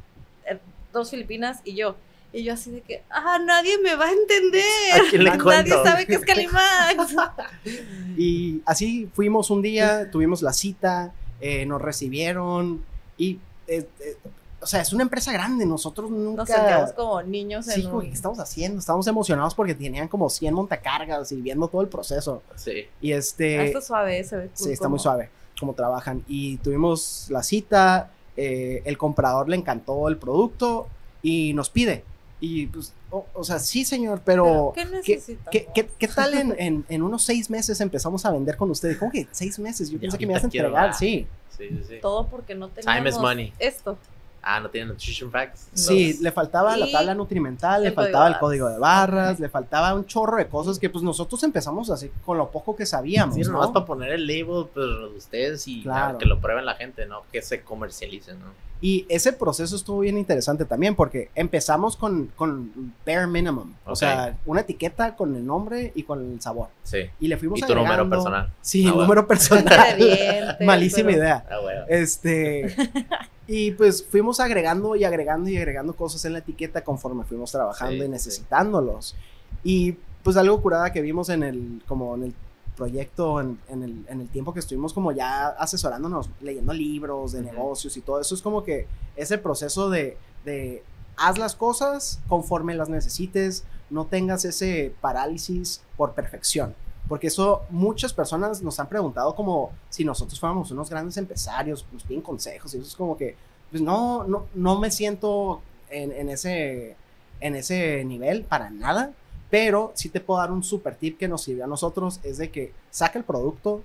eh, 0.46 0.58
dos 0.92 1.10
filipinas 1.10 1.60
y 1.64 1.76
yo. 1.76 1.94
Y 2.32 2.44
yo 2.44 2.54
así 2.54 2.70
de 2.70 2.80
que, 2.82 3.02
ah, 3.10 3.38
nadie 3.44 3.78
me 3.78 3.96
va 3.96 4.06
a 4.06 4.12
entender. 4.12 4.62
¿A 4.94 5.10
quién 5.10 5.24
le 5.24 5.30
Nadie 5.30 5.42
cuento? 5.42 5.84
sabe 5.84 6.06
que 6.06 6.14
es 6.14 6.20
Calimax. 6.24 7.16
Y 8.16 8.60
así 8.66 9.08
fuimos 9.14 9.50
un 9.50 9.62
día, 9.62 10.10
tuvimos 10.10 10.42
la 10.42 10.52
cita, 10.52 11.12
eh, 11.40 11.64
nos 11.66 11.80
recibieron 11.80 12.84
y, 13.16 13.38
eh, 13.66 13.86
eh, 14.00 14.16
o 14.60 14.66
sea, 14.66 14.82
es 14.82 14.92
una 14.92 15.02
empresa 15.04 15.32
grande, 15.32 15.64
nosotros 15.64 16.10
nunca... 16.10 16.42
Nos 16.42 16.48
sentíamos 16.48 16.92
como 16.92 17.22
niños 17.22 17.64
Sí, 17.66 17.80
en 17.82 17.90
güey, 17.90 18.06
un... 18.06 18.10
¿qué 18.12 18.16
estamos 18.16 18.38
haciendo? 18.38 18.78
Estamos 18.78 19.06
emocionados 19.06 19.54
porque 19.54 19.74
tenían 19.74 20.06
como 20.08 20.28
100 20.28 20.52
montacargas 20.52 21.32
y 21.32 21.40
viendo 21.40 21.66
todo 21.68 21.80
el 21.80 21.88
proceso. 21.88 22.42
Sí. 22.56 22.86
Y 23.00 23.12
Ah, 23.12 23.16
este... 23.16 23.66
está 23.66 23.80
suave, 23.80 24.22
se 24.24 24.36
ve 24.36 24.50
sí, 24.54 24.70
está 24.72 24.84
como- 24.84 24.90
muy 24.96 24.98
suave 24.98 25.30
como 25.58 25.74
trabajan. 25.74 26.24
Y 26.28 26.56
tuvimos 26.58 27.26
la 27.30 27.42
cita, 27.42 28.10
eh, 28.36 28.82
el 28.86 28.96
comprador 28.98 29.48
le 29.48 29.56
encantó 29.56 30.08
el 30.08 30.16
producto 30.18 30.88
y 31.22 31.52
nos 31.54 31.68
pide. 31.70 32.04
Y 32.42 32.66
pues, 32.68 32.94
o, 33.10 33.26
o 33.34 33.44
sea, 33.44 33.58
sí, 33.58 33.84
señor, 33.84 34.22
pero... 34.24 34.72
¿Qué 34.74 34.88
¿Qué, 35.04 35.22
qué, 35.50 35.68
qué- 35.74 35.90
qué 35.98 36.08
tal 36.08 36.32
en, 36.34 36.54
en- 36.58 36.84
en 36.88 37.02
unos 37.02 37.22
seis 37.22 37.50
meses 37.50 37.80
empezamos 37.82 38.24
a 38.24 38.30
vender 38.30 38.56
con 38.56 38.70
ustedes? 38.70 38.96
¿Cómo 38.96 39.10
que 39.12 39.26
seis 39.30 39.58
meses? 39.58 39.90
Yo 39.90 40.00
pensé 40.00 40.16
que 40.16 40.26
me 40.26 40.32
ibas 40.32 40.44
a 40.44 40.46
entregar, 40.46 40.94
sí. 40.94 41.26
Sí, 41.56 41.68
sí, 41.68 41.82
sí. 41.86 41.94
Todo 42.00 42.26
porque 42.28 42.54
no 42.54 42.68
teníamos 42.68 42.96
Time 42.98 43.10
is 43.10 43.18
money. 43.18 43.52
esto. 43.58 43.98
Ah, 44.42 44.58
no 44.58 44.70
tiene 44.70 44.86
nutrition 44.86 45.30
facts. 45.30 45.68
Sí, 45.74 46.16
le 46.22 46.32
faltaba 46.32 46.74
la 46.78 46.90
tabla 46.90 47.14
nutrimental, 47.14 47.82
le 47.82 47.92
faltaba 47.92 48.26
el 48.26 48.38
código 48.38 48.70
de 48.70 48.78
barras, 48.78 49.38
le 49.38 49.50
faltaba 49.50 49.92
un 49.94 50.06
chorro 50.06 50.38
de 50.38 50.48
cosas 50.48 50.78
que 50.78 50.88
pues 50.88 51.04
nosotros 51.04 51.42
empezamos 51.42 51.90
así 51.90 52.10
con 52.24 52.38
lo 52.38 52.50
poco 52.50 52.74
que 52.74 52.86
sabíamos, 52.86 53.34
Sí, 53.34 53.42
¿no? 53.42 53.52
nomás 53.52 53.68
para 53.70 53.84
poner 53.84 54.12
el 54.12 54.26
label, 54.26 54.64
pues 54.72 54.86
de 54.86 55.14
ustedes 55.18 55.68
y 55.68 55.82
Claro. 55.82 56.16
que 56.16 56.24
lo 56.24 56.40
prueben 56.40 56.64
la 56.64 56.74
gente, 56.74 57.04
¿no? 57.04 57.20
Que 57.30 57.42
se 57.42 57.60
comercialice, 57.60 58.32
¿no? 58.32 58.46
Y 58.82 59.04
ese 59.10 59.34
proceso 59.34 59.76
estuvo 59.76 60.00
bien 60.00 60.16
interesante 60.16 60.64
también 60.64 60.94
porque 60.94 61.28
empezamos 61.34 61.96
con, 61.96 62.28
con 62.34 62.94
bare 63.04 63.26
minimum, 63.26 63.74
o 63.84 63.94
sea, 63.94 64.38
una 64.46 64.62
etiqueta 64.62 65.16
con 65.16 65.36
el 65.36 65.44
nombre 65.44 65.92
y 65.94 66.02
con 66.04 66.32
el 66.32 66.40
sabor. 66.40 66.68
Sí. 66.82 67.00
Y 67.20 67.28
le 67.28 67.36
fuimos 67.36 67.58
Y 67.58 67.62
tu 67.62 67.68
número 67.74 67.92
agregando- 67.92 68.16
personal. 68.16 68.52
Sí, 68.62 68.86
Ah, 68.86 68.90
bueno. 68.92 69.02
número 69.02 69.26
personal. 69.26 69.98
Malísima 70.64 71.08
pero- 71.08 71.18
idea. 71.18 71.44
Ah, 71.50 71.58
bueno. 71.60 71.80
Este, 71.88 72.74
y 73.46 73.72
pues 73.72 74.02
fuimos 74.06 74.40
agregando 74.40 74.96
y 74.96 75.04
agregando 75.04 75.50
y 75.50 75.58
agregando 75.58 75.94
cosas 75.94 76.24
en 76.24 76.32
la 76.32 76.38
etiqueta 76.38 76.82
conforme 76.82 77.24
fuimos 77.24 77.52
trabajando 77.52 77.92
Sí, 77.96 77.98
y 78.00 78.04
sí. 78.04 78.08
necesitándolos. 78.08 79.14
Y 79.62 79.96
pues 80.22 80.36
algo 80.38 80.60
curada 80.62 80.90
que 80.92 81.02
vimos 81.02 81.28
en 81.28 81.42
el, 81.42 81.82
como 81.86 82.14
en 82.14 82.24
el 82.24 82.34
proyecto, 82.80 83.40
en, 83.42 83.58
en 83.68 83.82
el, 83.82 84.06
en 84.08 84.20
el 84.22 84.28
tiempo 84.28 84.54
que 84.54 84.60
estuvimos 84.60 84.94
como 84.94 85.12
ya 85.12 85.48
asesorándonos, 85.48 86.30
leyendo 86.40 86.72
libros 86.72 87.32
de 87.32 87.40
Ujú. 87.40 87.50
negocios 87.50 87.94
y 87.98 88.00
todo 88.00 88.18
eso, 88.20 88.34
es 88.34 88.40
como 88.40 88.62
que 88.62 88.86
ese 89.16 89.36
proceso 89.36 89.90
de, 89.90 90.16
de 90.46 90.82
haz 91.18 91.36
las 91.36 91.54
cosas 91.54 92.20
conforme 92.26 92.74
las 92.74 92.88
necesites, 92.88 93.64
no 93.90 94.06
tengas 94.06 94.46
ese 94.46 94.94
parálisis 95.02 95.82
por 95.98 96.14
perfección. 96.14 96.74
Porque 97.06 97.26
eso 97.26 97.62
muchas 97.68 98.12
personas 98.14 98.62
nos 98.62 98.80
han 98.80 98.88
preguntado 98.88 99.34
como 99.34 99.72
si 99.90 100.02
nosotros 100.04 100.40
fuéramos 100.40 100.70
unos 100.70 100.88
grandes 100.88 101.16
empresarios, 101.18 101.84
nos 101.92 102.04
piden 102.04 102.22
consejos 102.22 102.72
y 102.72 102.78
eso 102.78 102.86
es 102.86 102.94
como 102.94 103.16
que, 103.16 103.36
pues 103.70 103.82
no, 103.82 104.24
no, 104.24 104.46
no 104.54 104.78
me 104.78 104.90
siento 104.90 105.60
en, 105.90 106.12
en 106.12 106.30
ese, 106.30 106.96
en 107.40 107.56
ese 107.56 108.04
nivel 108.04 108.44
para 108.44 108.70
nada, 108.70 109.12
pero 109.50 109.92
sí 109.94 110.08
te 110.08 110.20
puedo 110.20 110.40
dar 110.40 110.52
un 110.52 110.62
super 110.62 110.94
tip 110.96 111.18
que 111.18 111.28
nos 111.28 111.42
sirve 111.42 111.62
a 111.62 111.66
nosotros, 111.66 112.20
es 112.22 112.38
de 112.38 112.50
que 112.50 112.72
saca 112.90 113.18
el 113.18 113.24
producto, 113.24 113.82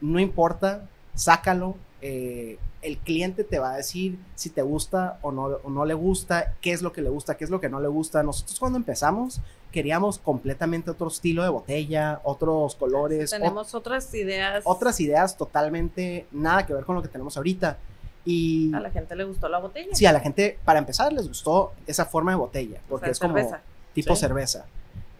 no 0.00 0.18
importa, 0.20 0.88
sácalo, 1.14 1.76
eh, 2.00 2.58
el 2.82 2.96
cliente 2.98 3.44
te 3.44 3.58
va 3.58 3.72
a 3.72 3.76
decir 3.76 4.18
si 4.34 4.48
te 4.48 4.62
gusta 4.62 5.18
o 5.20 5.32
no, 5.32 5.42
o 5.62 5.68
no 5.70 5.84
le 5.84 5.92
gusta, 5.94 6.54
qué 6.62 6.72
es 6.72 6.80
lo 6.80 6.92
que 6.92 7.02
le 7.02 7.10
gusta, 7.10 7.36
qué 7.36 7.44
es 7.44 7.50
lo 7.50 7.60
que 7.60 7.68
no 7.68 7.78
le 7.80 7.88
gusta. 7.88 8.22
Nosotros 8.22 8.58
cuando 8.58 8.78
empezamos 8.78 9.40
queríamos 9.70 10.18
completamente 10.18 10.90
otro 10.90 11.06
estilo 11.08 11.42
de 11.44 11.48
botella, 11.48 12.20
otros 12.24 12.74
colores, 12.74 13.30
Tenemos 13.30 13.72
otras 13.74 14.12
ideas. 14.14 14.62
otras 14.64 14.98
ideas 15.00 15.36
totalmente 15.36 16.26
nada 16.32 16.66
que 16.66 16.72
ver 16.74 16.84
con 16.84 16.96
lo 16.96 17.02
que 17.02 17.08
tenemos 17.08 17.36
ahorita. 17.36 17.78
Y 18.24 18.74
A 18.74 18.80
la 18.80 18.90
gente 18.90 19.14
le 19.14 19.24
gustó 19.24 19.48
la 19.48 19.58
botella. 19.58 19.94
sí, 19.94 20.06
a 20.06 20.12
la 20.12 20.20
gente, 20.20 20.58
para 20.64 20.78
empezar, 20.78 21.12
les 21.12 21.28
gustó 21.28 21.72
esa 21.86 22.04
forma 22.04 22.32
de 22.32 22.36
botella, 22.38 22.80
O 22.86 22.90
porque 22.90 23.06
sea, 23.06 23.12
es 23.12 23.18
como 23.20 23.34
tipo 23.94 24.14
Sí. 24.14 24.20
cerveza. 24.20 24.66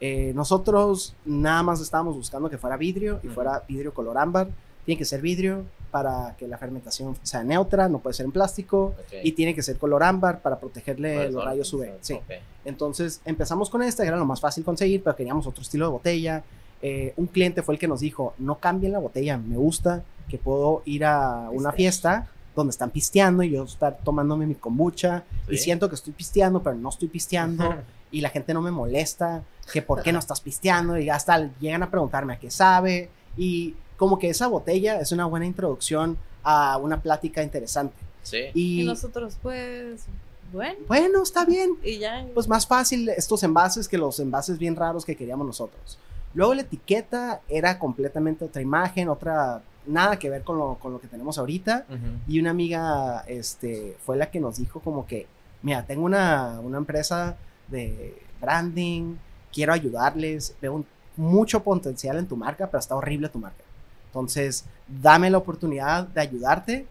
Eh, 0.00 0.32
nosotros 0.34 1.14
nada 1.24 1.62
más 1.62 1.80
estábamos 1.80 2.16
buscando 2.16 2.48
que 2.48 2.58
fuera 2.58 2.76
vidrio 2.76 3.20
y 3.22 3.28
fuera 3.28 3.62
vidrio 3.68 3.92
color 3.92 4.18
ámbar. 4.18 4.48
Tiene 4.84 4.98
que 4.98 5.04
ser 5.04 5.20
vidrio 5.20 5.64
para 5.90 6.34
que 6.38 6.48
la 6.48 6.56
fermentación 6.56 7.16
sea 7.22 7.44
neutra, 7.44 7.88
no 7.88 7.98
puede 7.98 8.14
ser 8.14 8.26
en 8.26 8.32
plástico. 8.32 8.94
Ok. 8.98 9.14
Y 9.22 9.32
tiene 9.32 9.54
que 9.54 9.62
ser 9.62 9.76
color 9.76 10.02
ámbar 10.02 10.40
para 10.40 10.58
protegerle 10.58 11.30
los 11.30 11.44
rayos 11.44 11.72
UV. 11.72 11.98
Sí. 12.00 12.18
Entonces 12.64 13.20
empezamos 13.24 13.68
con 13.68 13.82
esta, 13.82 14.02
que 14.02 14.08
era 14.08 14.16
lo 14.16 14.24
más 14.24 14.40
fácil 14.40 14.64
conseguir, 14.64 15.02
pero 15.02 15.16
queríamos 15.16 15.46
otro 15.46 15.62
estilo 15.62 15.86
de 15.86 15.92
botella. 15.92 16.44
Eh, 16.82 17.12
un 17.16 17.26
cliente 17.26 17.62
fue 17.62 17.74
el 17.74 17.78
que 17.78 17.88
nos 17.88 18.00
dijo, 18.00 18.34
no 18.38 18.58
cambien 18.58 18.92
la 18.92 18.98
botella, 18.98 19.36
me 19.36 19.56
gusta 19.56 20.02
que 20.28 20.38
puedo 20.38 20.82
ir 20.86 21.04
a 21.04 21.50
una 21.50 21.72
fiesta 21.72 22.28
donde 22.56 22.70
están 22.70 22.90
pisteando 22.90 23.42
y 23.42 23.50
yo 23.50 23.64
estar 23.64 23.98
tomándome 24.02 24.46
mi 24.46 24.54
kombucha 24.54 25.24
y 25.48 25.56
siento 25.56 25.88
que 25.88 25.94
estoy 25.94 26.12
pisteando, 26.12 26.62
pero 26.62 26.76
no 26.76 26.88
estoy 26.88 27.08
pisteando 27.08 27.74
y 28.10 28.20
la 28.20 28.30
gente 28.30 28.54
no 28.54 28.60
me 28.62 28.70
molesta, 28.70 29.42
que 29.72 29.82
por 29.82 30.02
qué 30.02 30.12
no 30.12 30.18
estás 30.18 30.40
pisteando 30.40 30.98
y 30.98 31.08
hasta 31.10 31.50
llegan 31.60 31.82
a 31.82 31.90
preguntarme 31.90 32.34
a 32.34 32.38
qué 32.38 32.50
sabe 32.50 33.08
y 33.36 33.74
como 33.96 34.18
que 34.18 34.30
esa 34.30 34.46
botella 34.48 35.00
es 35.00 35.12
una 35.12 35.26
buena 35.26 35.46
introducción 35.46 36.18
a 36.42 36.76
una 36.78 37.00
plática 37.00 37.42
interesante. 37.42 37.96
Sí. 38.22 38.44
Y, 38.54 38.82
Y 38.82 38.86
nosotros, 38.86 39.36
pues, 39.42 40.04
bueno, 40.52 40.78
bueno, 40.88 41.22
está 41.22 41.44
bien, 41.44 41.76
y 41.82 41.98
ya. 41.98 42.26
pues 42.34 42.48
más 42.48 42.66
fácil 42.66 43.08
estos 43.10 43.42
envases 43.42 43.86
que 43.86 43.98
los 43.98 44.18
envases 44.18 44.58
bien 44.58 44.74
raros 44.74 45.04
que 45.04 45.16
queríamos 45.16 45.46
nosotros. 45.46 45.98
Luego 46.34 46.54
la 46.54 46.62
etiqueta 46.62 47.40
era 47.48 47.78
completamente 47.78 48.44
otra 48.44 48.62
imagen, 48.62 49.08
otra, 49.08 49.62
nada 49.86 50.18
que 50.18 50.30
ver 50.30 50.42
con 50.42 50.58
lo, 50.58 50.76
con 50.76 50.92
lo 50.92 51.00
que 51.00 51.08
tenemos 51.08 51.38
ahorita. 51.38 51.86
Ujú. 51.88 51.98
Y 52.32 52.40
una 52.40 52.50
amiga 52.50 53.24
este, 53.26 53.96
fue 54.04 54.16
la 54.16 54.30
que 54.30 54.40
nos 54.40 54.56
dijo 54.56 54.80
como 54.80 55.06
que, 55.06 55.26
mira, 55.62 55.84
tengo 55.84 56.04
una, 56.04 56.60
una 56.60 56.78
empresa 56.78 57.36
de 57.70 58.22
branding, 58.40 59.16
quiero 59.52 59.72
ayudarles, 59.72 60.56
veo 60.60 60.74
un- 60.74 60.86
mucho 61.16 61.62
potencial 61.62 62.16
en 62.18 62.26
tu 62.28 62.36
marca, 62.36 62.66
pero 62.68 62.78
está 62.80 62.96
horrible 62.96 63.28
tu 63.28 63.38
marca. 63.38 63.64
Entonces, 64.06 64.64
dame 64.88 65.30
la 65.30 65.38
oportunidad 65.38 66.04
de 66.08 66.20
ayudarte 66.20 66.86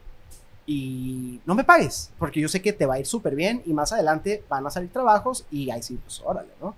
y 0.65 1.41
no 1.45 1.55
me 1.55 1.63
pagues, 1.63 2.11
porque 2.19 2.39
yo 2.41 2.47
sé 2.47 2.61
que 2.61 2.73
te 2.73 2.85
va 2.85 2.95
a 2.95 2.99
ir 2.99 3.05
súper 3.07 3.35
bien 3.35 3.61
y 3.65 3.73
más 3.73 3.91
adelante 3.91 4.43
van 4.49 4.67
a 4.67 4.71
salir 4.71 4.91
trabajos 4.91 5.45
y 5.51 5.71
ahí 5.71 5.81
sí, 5.83 5.97
pues 6.03 6.21
órale, 6.23 6.49
¿no? 6.61 6.75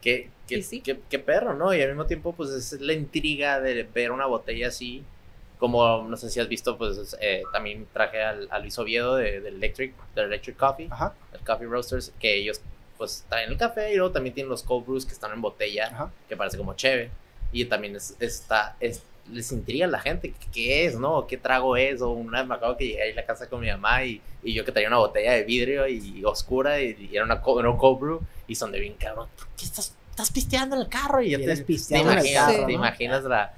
Qué, 0.00 0.30
qué, 0.46 0.62
sí. 0.62 0.80
qué- 0.80 1.00
qué 1.08 1.18
perro, 1.18 1.54
¿no? 1.54 1.74
Y 1.74 1.80
al 1.80 1.88
mismo 1.90 2.06
tiempo, 2.06 2.32
pues 2.34 2.50
es 2.50 2.80
la 2.80 2.92
intriga 2.92 3.60
de 3.60 3.84
ver 3.84 4.10
una 4.12 4.26
botella 4.26 4.68
así. 4.68 5.04
Como, 5.58 6.02
no 6.08 6.16
sé 6.16 6.28
si 6.28 6.40
has 6.40 6.48
visto, 6.48 6.76
pues 6.76 7.16
eh, 7.20 7.44
también 7.52 7.86
traje 7.92 8.20
al, 8.22 8.48
a 8.50 8.58
Luis 8.58 8.76
Oviedo 8.78 9.14
de, 9.16 9.40
de 9.40 9.48
Electric, 9.48 9.94
de 10.14 10.22
Electric 10.22 10.56
Coffee, 10.56 10.88
Ajá, 10.90 11.14
el 11.32 11.40
Coffee 11.40 11.68
Roasters, 11.68 12.12
que 12.18 12.36
ellos 12.36 12.60
pues 13.02 13.24
traen 13.28 13.50
el 13.50 13.56
café 13.56 13.92
y 13.92 13.96
luego 13.96 14.12
también 14.12 14.32
tienen 14.32 14.48
los 14.48 14.62
cold 14.62 14.86
brews 14.86 15.04
que 15.04 15.12
están 15.12 15.32
en 15.32 15.42
botella, 15.42 15.86
ajá. 15.86 16.12
que 16.28 16.36
parece 16.36 16.56
como 16.56 16.74
cheve. 16.74 17.10
Y 17.50 17.64
también 17.64 17.96
es, 17.96 18.14
está, 18.20 18.76
es, 18.78 19.02
les 19.28 19.50
intriga 19.50 19.86
a 19.86 19.88
la 19.88 19.98
gente 19.98 20.32
qué, 20.52 20.86
es, 20.86 20.94
¿no? 20.96 21.26
¿Qué 21.26 21.36
trago 21.36 21.76
es? 21.76 22.00
O 22.00 22.10
una 22.10 22.38
vez 22.38 22.48
me 22.48 22.54
acuerdo 22.54 22.76
que 22.76 22.86
llegué 22.86 23.02
ahí 23.02 23.10
a 23.10 23.16
la 23.16 23.26
casa 23.26 23.48
con 23.48 23.60
mi 23.60 23.66
mamá 23.66 24.04
y, 24.04 24.22
y 24.44 24.54
yo 24.54 24.64
que 24.64 24.70
traía 24.70 24.86
una 24.86 24.98
botella 24.98 25.32
de 25.32 25.42
vidrio 25.42 25.88
y, 25.88 26.24
oscura 26.24 26.80
y, 26.80 27.08
y 27.10 27.16
era, 27.16 27.24
una, 27.24 27.42
era 27.58 27.70
un 27.70 27.76
cold 27.76 27.98
brew 27.98 28.20
y 28.46 28.54
son 28.54 28.70
de 28.70 28.78
bien 28.78 28.94
cabrón. 28.94 29.26
¿Por 29.36 29.48
qué 29.56 29.64
estás, 29.64 29.96
estás 30.10 30.30
pisteando 30.30 30.76
en 30.76 30.82
el 30.82 30.88
carro? 30.88 31.20
Y 31.22 31.30
ya 31.30 31.38
te, 31.38 31.44
te 31.44 31.96
el 31.96 32.02
imaginas, 32.02 32.46
carro, 32.46 32.52
te 32.54 32.62
¿no? 32.62 32.70
imaginas 32.70 33.24
la, 33.24 33.52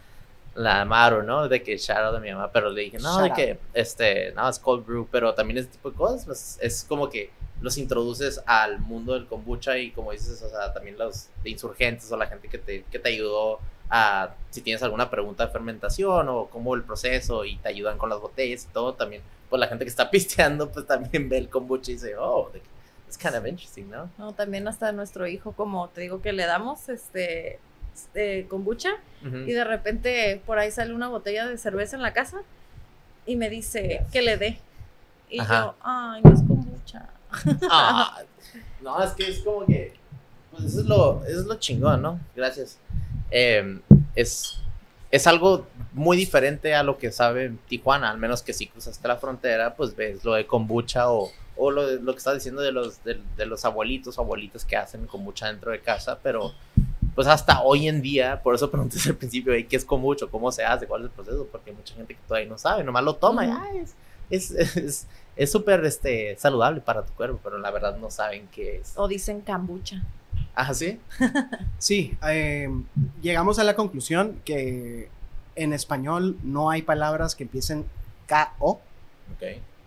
la 0.55 0.87
Maru, 0.87 1.23
¿no? 1.23 1.49
De 1.49 1.63
que 1.63 1.77
shout 1.77 1.99
out 1.99 2.15
de 2.15 2.21
mi 2.21 2.33
mamá, 2.33 2.51
pero 2.51 2.71
le 2.71 2.81
dije, 2.81 2.97
no, 2.99 3.19
Shout 3.19 3.23
de 3.25 3.29
out. 3.29 3.37
que, 3.37 3.59
este, 3.75 4.33
no, 4.33 4.49
es 4.49 4.59
cold 4.59 4.87
brew, 4.87 5.07
pero 5.13 5.35
también 5.35 5.59
ese 5.59 5.69
tipo 5.69 5.91
de 5.91 5.97
cosas, 5.99 6.25
pues, 6.25 6.59
es 6.63 6.83
como 6.89 7.11
que 7.11 7.31
los 7.65 7.79
introduces 7.79 8.43
al 8.45 8.79
mundo 8.79 9.15
del 9.15 9.27
kombucha 9.27 9.79
y 9.79 9.91
como 9.91 10.13
dices, 10.13 10.43
o 10.43 10.51
sea, 10.51 10.75
también 10.75 10.99
los 10.99 11.29
insurgentes 11.45 12.13
o 12.13 12.17
la 12.19 12.27
gente 12.27 12.49
que 12.49 12.59
te, 12.59 12.85
que 12.91 12.99
te 12.99 13.09
ayudó 13.09 13.59
a, 13.89 14.35
si 14.51 14.61
tienes 14.61 14.83
alguna 14.83 15.11
pregunta 15.11 15.47
de 15.47 15.53
fermentación 15.53 16.29
o 16.29 16.47
cómo 16.47 16.75
el 16.75 16.83
proceso 16.83 17.47
y 17.47 17.57
te 17.57 17.71
ayudan 17.71 17.97
con 17.97 18.11
las 18.11 18.21
botellas 18.21 18.65
y 18.65 18.73
todo, 18.75 18.93
también, 18.93 19.23
pues 19.49 19.59
la 19.59 19.67
gente 19.67 19.87
que 19.87 19.89
está 19.89 20.11
pisteando, 20.11 20.71
pues 20.71 20.87
también 20.87 21.31
ve 21.31 21.39
el 21.39 21.49
kombucha 21.49 21.91
y 21.91 21.95
dice, 21.95 22.17
oh, 22.19 22.51
it's 23.07 23.17
kind 23.17 23.35
of 23.35 23.47
interesting, 23.47 23.89
¿no? 23.89 24.11
No, 24.19 24.35
también 24.35 24.69
hasta 24.69 24.93
nuestro 24.93 25.27
hijo, 25.27 25.53
como 25.53 25.89
te 25.89 26.03
digo 26.03 26.21
que 26.21 26.35
le 26.35 26.45
damos 26.45 26.91
este, 26.91 27.59
este 27.95 28.47
kombucha 28.47 28.91
y 29.23 29.53
de 29.53 29.65
repente 29.65 30.43
por 30.45 30.59
ahí 30.59 30.71
sale 30.71 30.93
una 30.93 31.09
botella 31.09 31.49
de 31.49 31.57
cerveza 31.57 31.97
en 31.97 32.03
la 32.03 32.13
casa 32.13 32.43
y 33.25 33.37
me 33.37 33.49
dice 33.49 34.05
que 34.13 34.21
le 34.21 34.37
dé. 34.37 34.59
Y 35.31 35.41
Ajá. 35.41 35.61
yo, 35.63 35.75
ay, 35.83 36.21
no 36.23 36.31
es. 36.31 36.54
Ah, 37.71 38.19
no, 38.83 39.03
es 39.03 39.11
que 39.13 39.29
es 39.31 39.39
como 39.41 39.67
que. 39.67 39.95
Pues 40.51 40.65
eso 40.65 40.81
es 40.81 40.87
lo, 40.87 41.25
eso 41.25 41.41
es 41.41 41.47
lo 41.47 41.55
chingón, 41.57 42.01
¿no? 42.03 42.21
Gracias. 42.37 42.79
Eh, 43.31 43.81
es, 44.15 44.61
es 45.11 45.27
algo 45.27 45.67
muy 45.93 46.17
diferente 46.17 46.75
a 46.75 46.83
lo 46.85 46.97
que 46.99 47.11
sabe 47.11 47.53
Tijuana, 47.69 48.11
al 48.11 48.19
menos 48.19 48.43
que 48.43 48.53
si 48.53 48.67
cruzaste 48.69 49.09
la 49.09 49.17
frontera, 49.17 49.75
pues 49.75 49.97
ves 49.97 50.25
lo 50.25 50.35
de 50.35 50.47
kombucha 50.47 51.11
o, 51.11 51.31
o 51.57 51.71
lo, 51.73 51.87
de- 51.87 52.01
lo 52.01 52.13
que 52.13 52.19
estás 52.19 52.35
diciendo 52.35 52.63
de 52.63 52.71
los, 52.73 53.03
de, 53.03 53.21
de 53.37 53.47
los 53.47 53.65
abuelitos 53.65 54.17
o 54.19 54.21
abuelitas 54.21 54.65
que 54.65 54.77
hacen 54.77 55.07
kombucha 55.07 55.49
dentro 55.49 55.73
de 55.73 55.81
casa, 55.81 56.19
pero 56.23 56.53
pues 57.17 57.27
hasta 57.29 57.63
hoy 57.63 57.89
en 57.89 58.03
día, 58.03 58.41
por 58.43 58.55
eso 58.55 58.71
pregunté 58.71 58.99
al 59.07 59.15
principio, 59.17 59.53
"Ey, 59.53 59.65
¿qué 59.65 59.77
es 59.77 59.85
kombucha? 59.85 60.27
¿Cómo 60.29 60.51
se 60.53 60.65
hace? 60.65 60.87
¿Cuál 60.87 61.03
es 61.03 61.05
el 61.07 61.11
proceso? 61.13 61.47
Porque 61.51 61.71
hay 61.71 61.77
mucha 61.77 61.95
gente 61.95 62.15
que 62.15 62.21
todavía 62.29 62.49
no 62.49 62.59
sabe, 62.59 62.83
nomás 62.85 63.03
lo 63.05 63.15
toma 63.17 63.45
y 63.47 63.49
Ujú. 63.49 63.59
"Ay, 63.61 63.79
es 64.31 64.51
es 64.51 64.77
es- 64.77 65.07
es 65.37 65.51
súper 65.51 65.85
este, 65.85 66.37
saludable 66.39 66.81
para 66.81 67.05
tu 67.05 67.13
cuerpo, 67.15 67.41
pero 67.43 67.59
la 67.59 67.71
verdad 67.71 67.97
no 67.99 68.11
saben 68.11 68.49
qué 68.53 68.79
es. 68.79 68.93
O 68.97 69.09
dicen 69.09 69.41
kombucha. 69.41 70.03
Ah, 70.55 70.73
¿sí? 70.75 71.01
Sí, 71.79 72.17
eh, 72.29 72.69
llegamos 73.23 73.59
a 73.59 73.65
la 73.65 73.75
conclusión 73.75 74.41
que 74.45 75.09
en 75.57 75.73
español 75.73 76.37
no 76.43 76.71
hay 76.71 76.83
palabras 76.83 77.35
que 77.35 77.45
empiecen 77.45 77.85
K-O, 78.27 78.81
Ok. 79.35 79.43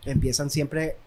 empiezan 0.06 0.50
siempre 0.50 0.98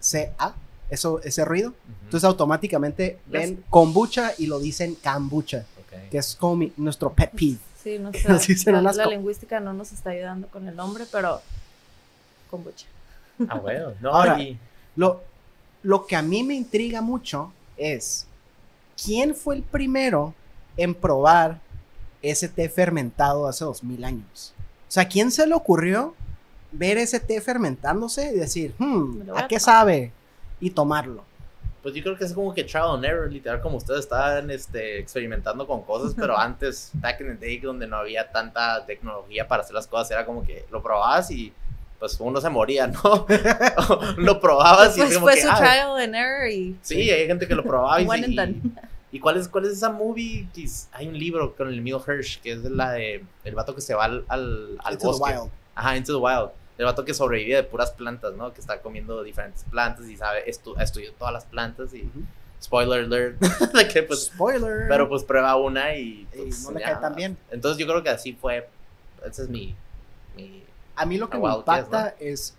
C-A, 0.00 0.54
eso, 0.90 1.20
ese 1.22 1.44
ruido. 1.44 1.72
Entonces 2.04 2.24
automáticamente 2.28 3.18
Las- 3.30 3.42
ven 3.42 3.64
kombucha 3.70 4.32
y 4.38 4.46
lo 4.46 4.58
dicen 4.60 4.96
kombucha, 4.96 5.64
Ok. 5.80 6.10
que 6.10 6.18
es 6.18 6.34
como 6.36 6.56
mi- 6.56 6.72
nuestro 6.76 7.12
pet 7.12 7.30
peeve. 7.30 7.58
Sí, 7.82 7.98
Nos 8.28 8.46
dicen 8.46 8.82
la, 8.82 8.92
la 8.92 9.06
lingüística 9.06 9.60
no 9.60 9.72
nos 9.72 9.92
está 9.92 10.10
ayudando 10.10 10.48
con 10.48 10.66
el 10.68 10.74
nombre, 10.76 11.04
pero 11.10 11.40
kombucha. 12.50 12.86
Ah, 13.48 13.58
bueno. 13.58 13.92
No, 14.00 14.10
Ahora- 14.10 14.40
y- 14.40 14.58
Lo, 14.96 15.22
lo 15.82 16.06
que 16.06 16.14
a 16.16 16.22
mí 16.22 16.42
me 16.44 16.54
intriga 16.54 17.00
mucho 17.00 17.52
es, 17.76 18.26
¿quién 19.02 19.34
fue 19.34 19.56
el 19.56 19.62
primero 19.62 20.32
en 20.76 20.94
probar 20.94 21.58
ese 22.22 22.48
té 22.48 22.68
fermentado 22.68 23.46
hace 23.48 23.64
dos 23.64 23.82
mil 23.82 24.04
años? 24.04 24.54
O 24.88 24.90
sea, 24.94 25.08
¿quién 25.08 25.30
se 25.32 25.46
le 25.46 25.54
ocurrió 25.54 26.14
ver 26.70 26.96
ese 26.98 27.18
té 27.20 27.40
fermentándose 27.40 28.32
y 28.34 28.38
decir, 28.38 28.74
hmm, 28.78 29.22
¿a 29.34 29.48
qué 29.48 29.56
tomar"? 29.56 29.60
sabe? 29.60 30.12
Y 30.60 30.70
tomarlo. 30.70 31.24
pues 31.82 31.94
yo 31.94 32.02
creo 32.02 32.16
que 32.16 32.24
es 32.24 32.32
como 32.32 32.54
que 32.54 32.64
trial 32.64 32.94
and 32.94 33.04
error, 33.04 33.30
literal, 33.30 33.60
como 33.60 33.76
ustedes 33.76 34.00
estaban 34.00 34.50
este, 34.50 34.98
experimentando 35.00 35.66
con 35.66 35.82
cosas, 35.82 36.14
pero 36.18 36.38
antes, 36.38 36.90
back 36.94 37.20
in 37.20 37.26
the 37.26 37.34
day, 37.46 37.58
donde 37.58 37.86
no 37.86 37.96
había 37.96 38.30
tanta 38.32 38.86
tecnología 38.86 39.46
para 39.46 39.62
hacer 39.62 39.74
las 39.74 39.86
cosas, 39.86 40.10
era 40.12 40.24
como 40.24 40.42
que 40.44 40.64
lo 40.70 40.82
probabas 40.82 41.30
y 41.30 41.52
pues 42.04 42.20
uno 42.20 42.38
se 42.38 42.50
moría, 42.50 42.86
¿no? 42.86 43.26
lo 44.18 44.38
probabas 44.38 44.94
y 44.94 45.00
Pues 45.00 45.10
es 45.12 45.16
como 45.16 45.26
fue 45.28 45.36
que, 45.36 45.40
su 45.40 45.48
ah, 45.50 45.56
trial 45.56 45.96
and 45.96 46.14
error 46.14 46.50
y 46.50 46.76
Sí, 46.82 47.10
hay 47.10 47.26
gente 47.26 47.48
que 47.48 47.54
lo 47.54 47.62
probaba 47.62 47.98
y, 48.02 48.06
One 48.08 48.24
and 48.24 48.32
y- 48.32 48.36
done. 48.36 48.60
¿Y 49.10 49.20
cuál 49.20 49.38
es, 49.38 49.48
cuál 49.48 49.64
es 49.64 49.70
esa 49.72 49.88
movie? 49.88 50.46
que 50.54 50.64
es- 50.64 50.86
hay 50.92 51.08
un 51.08 51.18
libro 51.18 51.54
con 51.56 51.68
el 51.68 51.78
Emil 51.78 51.96
Hirsch, 52.06 52.42
que 52.42 52.52
es 52.52 52.58
la 52.64 52.92
de 52.92 53.24
el 53.44 53.54
vato 53.54 53.74
que 53.74 53.80
se 53.80 53.94
va 53.94 54.04
al, 54.04 54.24
al, 54.28 54.76
al 54.84 54.92
Into 54.92 55.12
the 55.12 55.18
bosque. 55.18 55.38
wild. 55.38 55.50
Ajá, 55.74 55.96
Into 55.96 56.12
the 56.12 56.18
Wild. 56.18 56.50
El 56.76 56.84
vato 56.84 57.06
que 57.06 57.14
sobrevive 57.14 57.56
de 57.56 57.62
puras 57.62 57.92
plantas, 57.92 58.34
¿no? 58.34 58.52
Que 58.52 58.60
está 58.60 58.82
comiendo 58.82 59.22
diferentes 59.22 59.64
plantas 59.70 60.06
y 60.06 60.16
sabe, 60.18 60.42
estu 60.50 60.74
estudió 60.78 61.10
todas 61.14 61.32
las 61.32 61.44
plantas 61.46 61.94
y... 61.94 62.02
Ujú. 62.02 62.20
Spoiler 62.62 63.04
alert. 63.04 63.38
de 63.74 63.88
que, 63.88 64.02
pues, 64.02 64.24
Spoiler. 64.26 64.88
pero 64.88 65.08
pues 65.08 65.22
prueba 65.24 65.56
una 65.56 65.94
y... 65.96 66.26
Y 66.34 66.36
pues, 66.36 66.64
no 66.64 66.72
le 66.72 66.80
ya. 66.80 66.86
cae 66.92 66.96
tan 67.00 67.14
bien. 67.14 67.38
Entonces 67.50 67.78
yo 67.78 67.86
creo 67.86 68.02
que 68.02 68.10
así 68.10 68.32
fue... 68.34 68.68
Ese 69.24 69.42
es 69.44 69.48
mi... 69.48 69.74
mi 70.36 70.63
A 70.96 71.06
mí 71.06 71.16
lo 71.18 71.28
que 71.30 71.36
me 71.38 71.42
impacta 71.60 72.14
es 72.20 72.54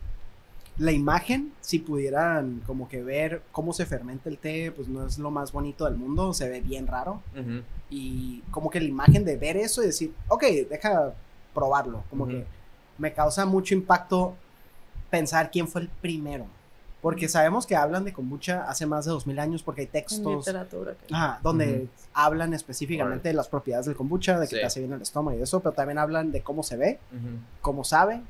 la 0.78 0.92
imagen. 0.92 1.54
Si 1.62 1.80
pudieran 1.80 2.62
como 2.68 2.88
que 2.90 3.02
ver 3.02 3.42
cómo 3.52 3.72
se 3.74 3.86
fermenta 3.86 4.30
el 4.30 4.38
té, 4.38 4.72
pues 4.72 4.88
no 4.88 5.06
es 5.06 5.18
lo 5.18 5.32
más 5.32 5.52
bonito 5.52 5.86
del 5.86 5.96
mundo, 5.96 6.34
se 6.34 6.50
ve 6.50 6.62
bien 6.62 6.88
raro. 6.88 7.22
Y 7.90 8.42
como 8.52 8.70
que 8.70 8.80
la 8.80 8.88
imagen 8.88 9.24
de 9.26 9.38
ver 9.38 9.58
eso 9.58 9.82
y 9.84 9.88
decir, 9.88 10.14
ok, 10.28 10.44
deja 10.70 11.14
probarlo, 11.54 12.04
como 12.10 12.28
que 12.28 12.46
me 12.98 13.14
causa 13.14 13.46
mucho 13.46 13.74
impacto 13.74 14.36
pensar 15.10 15.52
quién 15.52 15.68
fue 15.68 15.82
el 15.82 15.88
primero, 15.88 16.46
porque 17.02 17.30
sabemos 17.30 17.66
que 17.66 17.76
hablan 17.76 18.04
de 18.04 18.12
kombucha 18.12 18.64
hace 18.68 18.86
más 18.86 19.06
de 19.06 19.12
2000 19.12 19.40
años 19.40 19.62
porque 19.64 19.82
hay 19.82 19.88
textos 19.88 20.46
literatura. 20.48 20.96
que- 20.96 21.14
ajá, 21.14 21.40
donde 21.44 21.88
hablan 22.14 22.54
específicamente 22.54 23.30
de 23.30 23.34
las 23.36 23.48
propiedades 23.48 23.86
del 23.86 23.96
kombucha, 23.96 24.40
de 24.40 24.48
que 24.48 24.56
Sí. 24.56 24.62
te 24.62 24.66
hace 24.66 24.80
bien 24.82 24.92
el 24.94 25.02
estómago 25.02 25.38
y 25.38 25.42
eso, 25.42 25.60
pero 25.62 25.74
también 25.74 25.98
hablan 26.00 26.32
de 26.32 26.42
cómo 26.42 26.64
se 26.64 26.76
ve, 26.76 27.00
cómo 27.62 27.84
sabe, 27.84 28.22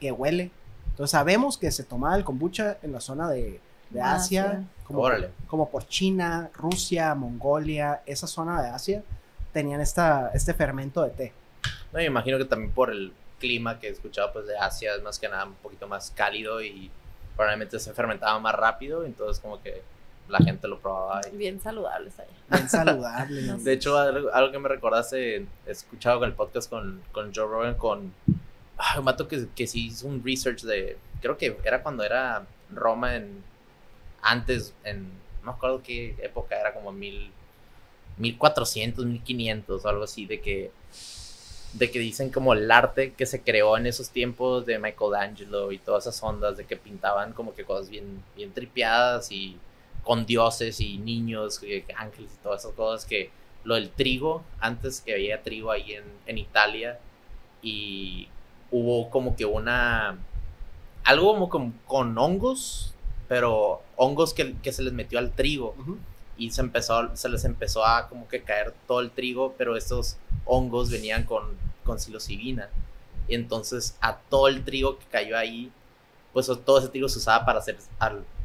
que 0.00 0.10
huele. 0.12 0.50
Entonces 0.90 1.10
sabemos 1.12 1.56
que 1.58 1.70
se 1.70 1.84
tomaba 1.84 2.16
el 2.16 2.24
kombucha 2.24 2.78
en 2.82 2.92
la 2.92 3.00
zona 3.00 3.28
de, 3.30 3.60
de 3.90 4.00
Asia, 4.02 4.44
Asia. 4.44 4.64
como, 4.84 5.00
Órale. 5.00 5.30
como 5.46 5.68
por 5.70 5.86
China, 5.86 6.50
Rusia, 6.54 7.14
Mongolia, 7.14 8.02
esa 8.06 8.26
zona 8.26 8.62
de 8.62 8.68
Asia, 8.70 9.02
tenían 9.52 9.80
esta, 9.80 10.30
este 10.34 10.54
fermento 10.54 11.02
de 11.02 11.10
té. 11.10 11.32
No, 11.92 11.98
me 11.98 12.04
imagino 12.04 12.38
que 12.38 12.44
también 12.44 12.70
por 12.72 12.90
el 12.90 13.12
clima 13.38 13.78
que 13.78 13.88
he 13.88 13.90
escuchado 13.90 14.32
pues 14.32 14.46
de 14.46 14.56
Asia 14.58 14.94
es 14.94 15.02
más 15.02 15.18
que 15.18 15.28
nada 15.28 15.44
un 15.46 15.54
poquito 15.54 15.88
más 15.88 16.10
cálido 16.14 16.60
y 16.62 16.90
probablemente 17.36 17.78
se 17.78 17.92
fermentaba 17.94 18.38
más 18.38 18.54
rápido, 18.54 19.04
entonces 19.04 19.40
como 19.40 19.62
que 19.62 19.82
la 20.28 20.38
gente 20.38 20.68
lo 20.68 20.78
probaba. 20.78 21.20
y- 21.32 21.36
Bien 21.36 21.60
saludables 21.60 22.18
allá. 22.20 22.30
Bien 22.50 22.68
saludable. 22.68 23.42
¿no? 23.42 23.58
De 23.58 23.72
hecho, 23.72 23.96
algo, 23.98 24.28
algo 24.32 24.52
que 24.52 24.58
me 24.58 24.68
recordaste, 24.68 25.36
he 25.36 25.46
escuchado 25.66 26.18
con 26.20 26.28
el 26.28 26.34
podcast 26.34 26.68
con, 26.70 27.00
con 27.12 27.34
Joe 27.34 27.46
Rogan, 27.46 27.74
con 27.76 28.12
ah, 28.80 28.98
un 28.98 29.04
vato 29.04 29.28
que, 29.28 29.46
que 29.54 29.66
sí 29.66 29.86
hizo 29.86 30.06
un 30.06 30.22
research 30.24 30.62
de, 30.62 30.96
creo 31.20 31.36
que 31.36 31.56
era 31.64 31.82
cuando 31.82 32.02
era 32.02 32.46
Roma 32.70 33.16
en, 33.16 33.42
antes, 34.22 34.74
en, 34.84 35.04
no 35.42 35.52
me 35.52 35.52
acuerdo 35.52 35.82
qué 35.82 36.16
época, 36.22 36.58
era 36.58 36.74
como 36.74 36.92
mil, 36.92 37.30
1400, 38.18 39.04
1500 39.04 39.84
o 39.84 39.88
algo 39.88 40.04
así, 40.04 40.26
de 40.26 40.40
que, 40.40 40.70
de 41.74 41.90
que 41.90 41.98
dicen 41.98 42.30
como 42.30 42.52
el 42.54 42.70
arte 42.70 43.12
que 43.12 43.26
se 43.26 43.42
creó 43.42 43.76
en 43.76 43.86
esos 43.86 44.10
tiempos 44.10 44.66
de 44.66 44.78
Michelangelo 44.78 45.72
y 45.72 45.78
todas 45.78 46.06
esas 46.06 46.22
ondas 46.22 46.56
de 46.56 46.64
que 46.64 46.76
pintaban 46.76 47.32
como 47.32 47.54
que 47.54 47.64
cosas 47.64 47.88
bien, 47.88 48.22
bien 48.36 48.52
tripeadas 48.52 49.30
y 49.30 49.56
con 50.02 50.26
dioses 50.26 50.80
y 50.80 50.98
niños, 50.98 51.62
y 51.62 51.84
ángeles 51.96 52.32
y 52.34 52.42
todas 52.42 52.62
esas 52.62 52.74
cosas 52.74 53.04
que 53.06 53.30
lo 53.64 53.74
del 53.74 53.90
trigo, 53.90 54.42
antes 54.58 55.00
que 55.00 55.14
había 55.14 55.42
trigo 55.42 55.70
ahí 55.70 55.92
en, 55.92 56.04
en 56.26 56.38
Italia 56.38 56.98
y 57.62 58.28
hubo 58.70 59.10
como 59.10 59.36
que 59.36 59.44
una, 59.44 60.18
algo 61.04 61.32
como 61.34 61.48
con, 61.48 61.72
con 61.86 62.16
hongos, 62.18 62.94
pero 63.28 63.82
hongos 63.96 64.34
que, 64.34 64.56
que, 64.58 64.72
se 64.72 64.82
les 64.82 64.92
metió 64.92 65.18
al 65.18 65.32
trigo 65.32 65.74
y 66.36 66.50
se 66.50 66.62
empezó, 66.62 67.14
se 67.16 67.28
les 67.28 67.44
empezó 67.44 67.84
a 67.84 68.08
como 68.08 68.26
que 68.28 68.42
caer 68.42 68.74
todo 68.86 69.00
el 69.00 69.10
trigo, 69.10 69.54
pero 69.56 69.76
estos 69.76 70.16
hongos 70.44 70.90
venían 70.90 71.24
con, 71.24 71.44
con 71.84 72.00
psilocibina. 72.00 72.68
Y 73.28 73.34
entonces 73.34 73.96
a 74.00 74.16
todo 74.16 74.48
el 74.48 74.64
trigo 74.64 74.98
que 74.98 75.06
cayó 75.06 75.36
ahí, 75.36 75.70
pues 76.32 76.46
todo 76.64 76.78
ese 76.78 76.88
trigo 76.88 77.08
se 77.08 77.18
usaba 77.18 77.44
para 77.44 77.58
hacer, 77.58 77.76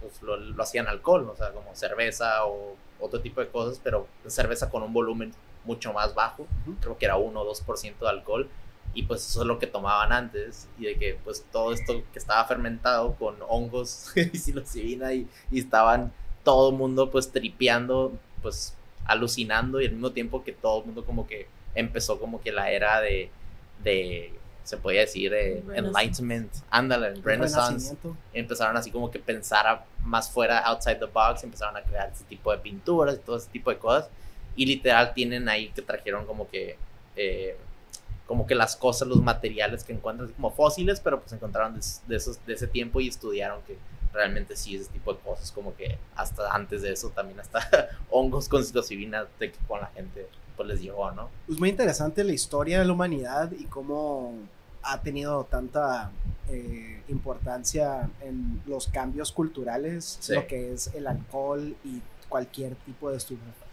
pues 0.02 0.22
lo, 0.22 0.38
lo, 0.38 0.62
hacían 0.62 0.88
alcohol, 0.88 1.30
o 1.30 1.36
sea, 1.36 1.52
como 1.52 1.76
cerveza 1.76 2.46
o 2.46 2.76
otro 3.00 3.22
tipo 3.22 3.42
de 3.42 3.48
cosas, 3.48 3.80
pero 3.84 4.08
cerveza 4.28 4.70
con 4.70 4.84
un 4.84 4.94
volumen 4.94 5.34
mucho 5.66 5.94
más 5.94 6.14
bajo, 6.14 6.46
creo 6.82 6.98
que 6.98 7.06
era 7.06 7.18
1 7.18 7.40
o 7.40 7.54
2% 7.54 7.98
de 8.00 8.10
alcohol, 8.10 8.50
y 8.96 9.04
pues 9.04 9.30
eso 9.30 9.42
es 9.42 9.48
lo 9.48 9.60
que 9.60 9.68
tomaban 9.68 10.12
antes, 10.12 10.68
y 10.80 10.86
de 10.86 10.96
que 10.96 11.20
pues 11.24 11.46
todo 11.52 11.74
esto 11.74 12.02
que 12.12 12.18
estaba 12.18 12.44
fermentado 12.46 13.14
con 13.16 13.36
hongos 13.48 14.12
y 14.16 14.38
psilocibina 14.38 15.14
y, 15.14 15.28
y 15.52 15.60
estaban 15.60 16.12
todo 16.44 16.70
el 16.70 16.76
mundo 16.76 17.12
pues 17.12 17.32
tripeando, 17.32 18.14
pues 18.42 18.74
alucinando, 19.06 19.82
y 19.82 19.86
al 19.86 19.92
mismo 19.92 20.12
tiempo 20.12 20.44
que 20.44 20.54
todo 20.54 20.80
el 20.80 20.86
mundo 20.86 21.06
como 21.06 21.28
que 21.28 21.48
empezó 21.76 22.20
como 22.20 22.42
que 22.42 22.52
la 22.52 22.72
era 22.72 23.02
de, 23.02 23.30
de 23.84 24.34
se 24.64 24.78
podía 24.78 25.02
decir, 25.02 25.30
de 25.30 25.64
enlightenment, 25.76 26.52
ándale, 26.72 27.14
renaissance, 27.22 27.96
empezaron 28.34 28.76
así 28.76 28.90
como 28.90 29.12
que 29.12 29.20
pensar 29.20 29.86
más 30.04 30.32
fuera, 30.32 30.60
outside 30.60 30.96
the 30.96 31.06
box, 31.06 31.44
empezaron 31.44 31.78
a 31.78 31.82
crear 31.82 32.10
ese 32.12 32.24
tipo 32.24 32.52
de 32.52 32.58
pinturas 32.58 33.16
y 33.16 33.20
todo 33.20 33.38
ese 33.38 33.50
tipo 33.52 33.70
de 33.70 33.78
cosas, 33.78 34.10
y 34.56 34.66
literal 34.66 35.14
tienen 35.14 35.48
ahí 35.50 35.70
que 35.70 35.82
trajeron 35.84 36.26
como 36.26 36.50
que, 36.50 36.78
eh, 37.16 37.58
como 38.26 38.48
que 38.48 38.56
las 38.56 38.76
cosas, 38.76 39.08
los 39.08 39.22
materiales 39.22 39.84
que 39.84 39.94
encuentran 39.94 40.32
como 40.32 40.52
fósiles, 40.52 41.00
pero 41.00 41.20
pues 41.20 41.32
encontraron 41.34 41.74
de, 41.74 42.16
esos, 42.16 42.46
de 42.46 42.54
ese 42.54 42.68
tiempo 42.68 43.00
y 43.00 43.08
estudiaron 43.08 43.62
que 43.64 43.78
realmente 44.14 44.56
sí 44.56 44.76
ese 44.76 44.90
tipo 44.90 45.14
de 45.14 45.20
cosas, 45.20 45.52
como 45.52 45.76
que 45.76 45.98
hasta 46.16 46.52
antes 46.54 46.82
de 46.82 46.92
eso 46.92 47.10
también 47.10 47.40
hasta 47.40 47.60
hongos 48.10 48.50
con 48.50 48.64
psilocibina 48.64 49.28
de 49.40 49.52
que 49.52 49.58
con 49.68 49.82
la 49.82 49.88
gente 49.88 50.28
pues 50.56 50.70
les 50.70 50.82
llegó, 50.82 51.12
¿no? 51.12 51.30
Pues 51.48 51.60
muy 51.60 51.70
interesante 51.70 52.24
la 52.24 52.32
historia 52.32 52.80
de 52.80 52.86
la 52.86 52.94
humanidad 52.94 53.52
y 53.52 53.66
cómo 53.66 54.34
ha 54.84 55.02
tenido 55.02 55.44
tanta 55.46 56.12
eh, 56.48 57.02
importancia 57.10 58.10
en 58.22 58.62
los 58.66 58.88
cambios 58.88 59.32
culturales, 59.32 60.20
lo 60.30 60.48
que 60.48 60.74
es 60.74 60.94
el 60.94 61.08
alcohol 61.08 61.76
y 61.84 62.02
cualquier 62.36 62.76
tipo 62.76 63.10
de 63.10 63.18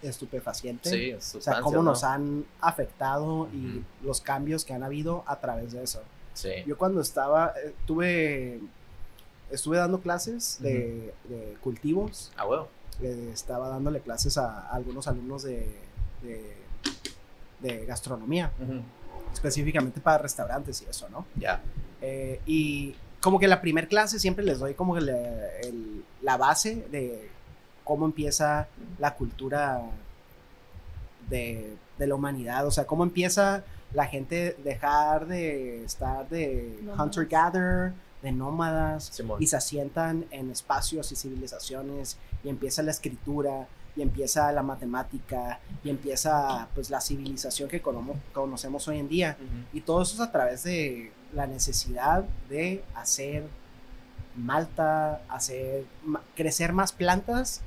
estupefaciente. 0.02 0.88
Sí, 0.88 1.12
o 1.14 1.40
sea, 1.40 1.60
cómo 1.62 1.82
nos 1.82 2.04
han 2.04 2.44
afectado 2.60 3.48
y 3.52 3.82
los 4.04 4.20
cambios 4.20 4.64
que 4.64 4.72
han 4.72 4.84
habido 4.84 5.24
a 5.26 5.40
través 5.40 5.72
de 5.72 5.82
eso. 5.82 6.00
Sí. 6.32 6.50
Yo 6.64 6.78
cuando 6.78 7.00
estaba, 7.00 7.54
eh, 7.60 7.74
tuve, 7.86 8.60
estuve 9.50 9.78
dando 9.78 10.00
clases 10.00 10.58
de, 10.60 11.12
cultivos. 11.60 12.30
Ah, 12.36 12.44
bueno. 12.44 12.68
estaba 13.32 13.68
dándole 13.68 14.00
clases 14.00 14.38
a, 14.38 14.68
algunos 14.68 15.08
alumnos 15.08 15.42
de, 15.42 15.76
de, 17.58 17.84
gastronomía 17.84 18.52
específicamente 19.32 20.00
para 20.00 20.18
restaurantes 20.18 20.82
y 20.82 20.84
eso, 20.84 21.08
¿no? 21.08 21.26
Ya. 21.34 21.60
Eh, 22.00 22.40
y 22.46 22.94
como 23.20 23.40
que 23.40 23.48
la 23.48 23.60
primer 23.60 23.88
clase 23.88 24.20
siempre 24.20 24.44
les 24.44 24.60
doy 24.60 24.74
como 24.74 24.96
la 25.00 26.36
base 26.36 26.86
de 26.92 27.31
cómo 27.84 28.06
empieza 28.06 28.68
la 28.98 29.14
cultura 29.14 29.82
de, 31.28 31.76
la 31.98 32.14
humanidad, 32.14 32.66
o 32.66 32.70
sea, 32.70 32.84
cómo 32.84 33.04
empieza 33.04 33.62
la 33.92 34.06
gente 34.06 34.56
dejar 34.64 35.26
de 35.26 35.84
estar 35.84 36.28
de 36.28 36.80
hunter-gatherer, 36.98 37.92
de 38.22 38.32
nómadas, 38.32 39.22
y 39.38 39.46
se 39.46 39.56
asientan 39.56 40.26
en 40.30 40.50
espacios 40.50 41.12
y 41.12 41.16
civilizaciones, 41.16 42.18
y 42.42 42.48
empieza 42.48 42.82
la 42.82 42.90
escritura, 42.90 43.68
y 43.94 44.02
empieza 44.02 44.50
la 44.52 44.62
matemática 44.62 45.60
y 45.84 45.90
empieza 45.90 46.66
pues 46.74 46.90
la 46.90 47.00
civilización 47.00 47.68
que 47.68 47.82
conocemos 47.82 48.88
hoy 48.88 48.98
en 48.98 49.08
día. 49.08 49.36
Y 49.72 49.82
todo 49.82 50.02
eso 50.02 50.14
es 50.14 50.20
a 50.20 50.32
través 50.32 50.62
de 50.64 51.12
la 51.34 51.46
necesidad 51.46 52.24
de 52.48 52.82
hacer 52.94 53.46
malta, 54.36 55.22
hacer 55.28 55.84
crecer 56.34 56.72
más 56.72 56.92
plantas 56.92 57.60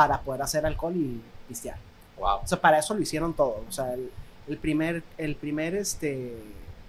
para 0.00 0.22
poder 0.22 0.40
hacer 0.40 0.64
alcohol 0.64 0.96
y 0.96 1.20
pistear. 1.46 1.76
Wow. 2.16 2.38
O 2.42 2.46
sea, 2.46 2.58
para 2.58 2.78
eso 2.78 2.94
lo 2.94 3.02
hicieron 3.02 3.34
todo. 3.34 3.62
O 3.68 3.70
sea, 3.70 3.92
el, 4.48 4.56
primer, 4.56 5.02
el 5.18 5.36
primer 5.36 5.74
este, 5.74 6.38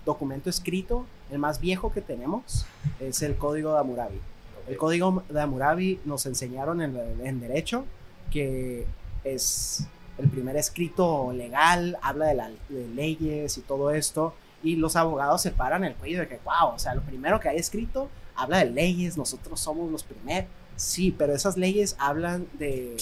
documento 0.05 0.49
escrito, 0.49 1.05
el 1.29 1.37
más 1.37 1.59
viejo 1.59 1.91
que 1.91 1.99
tenemos, 1.99 2.65
es 3.01 3.21
el 3.21 3.35
Código 3.35 3.73
de 3.73 3.79
Hammurabi. 3.79 4.21
El 4.69 4.77
Código 4.77 5.25
de 5.27 5.41
Hammurabi 5.41 5.99
nos 6.05 6.25
enseñaron 6.25 6.81
en, 6.81 6.97
en 7.21 7.41
Derecho 7.41 7.83
que 8.31 8.87
es 9.25 9.85
el 10.17 10.29
primer 10.29 10.55
escrito 10.55 11.33
legal, 11.33 11.97
habla 12.01 12.27
de, 12.27 12.35
las 12.35 12.51
leyes 12.95 13.57
y 13.57 13.61
todo 13.61 13.91
esto, 13.91 14.35
y 14.63 14.77
los 14.77 14.95
abogados 14.95 15.41
se 15.41 15.51
paran 15.51 15.83
el 15.83 15.95
cuello 15.95 16.21
de 16.21 16.29
que, 16.29 16.39
wow, 16.45 16.75
o 16.75 16.79
sea, 16.79 16.95
lo 16.95 17.01
primero 17.01 17.41
que 17.41 17.49
hay 17.49 17.57
escrito 17.57 18.07
habla 18.37 18.59
de 18.59 18.71
leyes, 18.71 19.17
nosotros 19.17 19.59
somos 19.59 19.91
los 19.91 20.03
primeros. 20.03 20.49
Sí, 20.75 21.13
pero 21.15 21.33
esas 21.33 21.57
leyes 21.57 21.95
hablan 21.99 22.47
de 22.53 22.97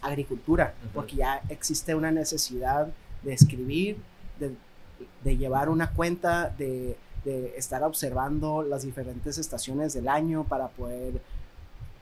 agricultura, 0.00 0.74
porque 0.92 1.16
ya 1.16 1.42
existe 1.48 1.94
una 1.94 2.10
necesidad 2.10 2.88
de 3.22 3.32
escribir, 3.32 3.96
de, 4.38 5.36
llevar 5.36 5.68
una 5.68 5.90
cuenta, 5.90 6.50
de, 6.50 6.96
de 7.24 7.54
estar 7.56 7.82
observando 7.82 8.62
las 8.62 8.82
diferentes 8.82 9.38
estaciones 9.38 9.94
del 9.94 10.08
año 10.08 10.44
para 10.44 10.68
poder 10.68 11.20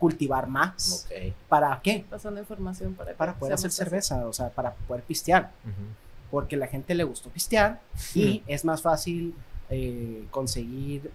cultivar 0.03 0.49
más. 0.49 1.07
¿Para 1.49 1.81
qué? 1.81 2.05
Pasando 2.11 2.41
información 2.41 2.93
para, 2.95 3.15
para 3.15 3.35
poder 3.35 3.55
hacer 3.55 3.71
cerveza, 3.71 4.27
o 4.27 4.33
sea, 4.33 4.51
para 4.51 4.75
poder 4.75 5.05
pistear. 5.05 5.53
Porque 6.29 6.57
la 6.57 6.67
gente 6.67 6.93
le 6.97 7.05
gustó 7.05 7.31
pistear 7.31 7.81
y 8.13 8.43
es 8.49 8.65
más 8.65 8.83
fácil 8.83 9.33
eh, 9.71 10.27
conseguir, 10.33 11.09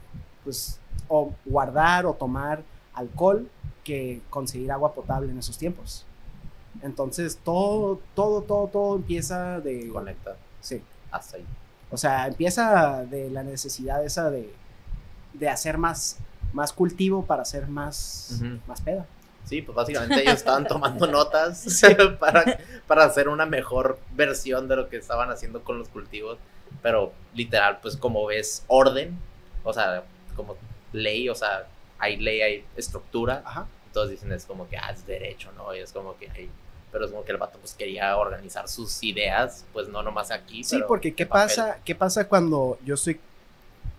pues, 0.45 0.79
o 1.09 1.33
guardar 1.43 2.05
o 2.05 2.13
tomar 2.13 2.63
alcohol 2.93 3.49
que 3.87 4.21
conseguir 4.29 4.71
agua 4.71 4.93
potable 4.93 5.31
en 5.31 5.39
esos 5.39 5.57
tiempos. 5.57 6.05
Entonces, 6.81 7.39
todo, 7.43 7.99
todo, 8.13 8.41
todo, 8.41 8.67
todo 8.67 8.95
empieza 8.97 9.59
de... 9.61 9.87
Conecta. 9.87 10.35
Sí. 10.61 10.81
Hasta 11.09 11.37
ahí. 11.37 11.45
O 11.89 11.97
sea, 11.97 12.27
empieza 12.27 13.05
de 13.05 13.29
la 13.29 13.43
necesidad 13.43 14.03
esa 14.03 14.29
de, 14.29 14.53
de 15.33 15.49
hacer 15.49 15.77
más 15.77 16.19
más 16.53 16.73
cultivo 16.73 17.25
para 17.25 17.41
hacer 17.41 17.67
más, 17.67 18.41
más 18.67 18.81
peda. 18.81 19.05
Sí, 19.45 19.61
pues 19.61 19.75
básicamente 19.75 20.21
ellos 20.21 20.35
estaban 20.35 20.67
tomando 20.67 21.07
notas 21.07 21.81
para, 22.19 22.59
para 22.85 23.05
hacer 23.05 23.29
una 23.29 23.45
mejor 23.45 23.99
versión 24.13 24.67
de 24.67 24.75
lo 24.75 24.89
que 24.89 24.97
estaban 24.97 25.29
haciendo 25.29 25.63
con 25.63 25.79
los 25.79 25.87
cultivos. 25.89 26.37
Pero 26.81 27.13
literal, 27.33 27.79
pues 27.81 27.95
como 27.95 28.25
ves, 28.25 28.63
orden, 28.67 29.17
o 29.63 29.71
sea, 29.71 30.03
como 30.35 30.55
ley, 30.91 31.29
o 31.29 31.35
sea, 31.35 31.67
hay 31.97 32.17
ley, 32.17 32.41
hay 32.41 32.65
estructura. 32.75 33.41
Ajá. 33.45 33.67
Todos 33.87 34.09
dicen 34.09 34.31
es 34.31 34.45
como 34.45 34.67
que, 34.69 34.77
ah, 34.77 34.91
es 34.91 35.05
derecho, 35.05 35.51
¿no? 35.53 35.73
Y 35.75 35.79
es 35.79 35.91
como 35.91 36.17
que 36.17 36.29
hay 36.29 36.49
pero 36.91 37.05
es 37.05 37.11
como 37.11 37.23
que 37.23 37.31
el 37.31 37.37
vato 37.37 37.59
pues 37.59 37.73
quería 37.73 38.15
organizar 38.17 38.67
sus 38.67 39.03
ideas, 39.03 39.65
pues 39.73 39.89
no 39.89 40.01
nomás 40.03 40.31
aquí. 40.31 40.63
Sí, 40.63 40.81
porque 40.87 41.13
¿qué 41.13 41.25
pasa, 41.25 41.79
¿qué 41.83 41.95
pasa 41.95 42.27
cuando 42.27 42.79
yo 42.85 42.95
estoy 42.95 43.19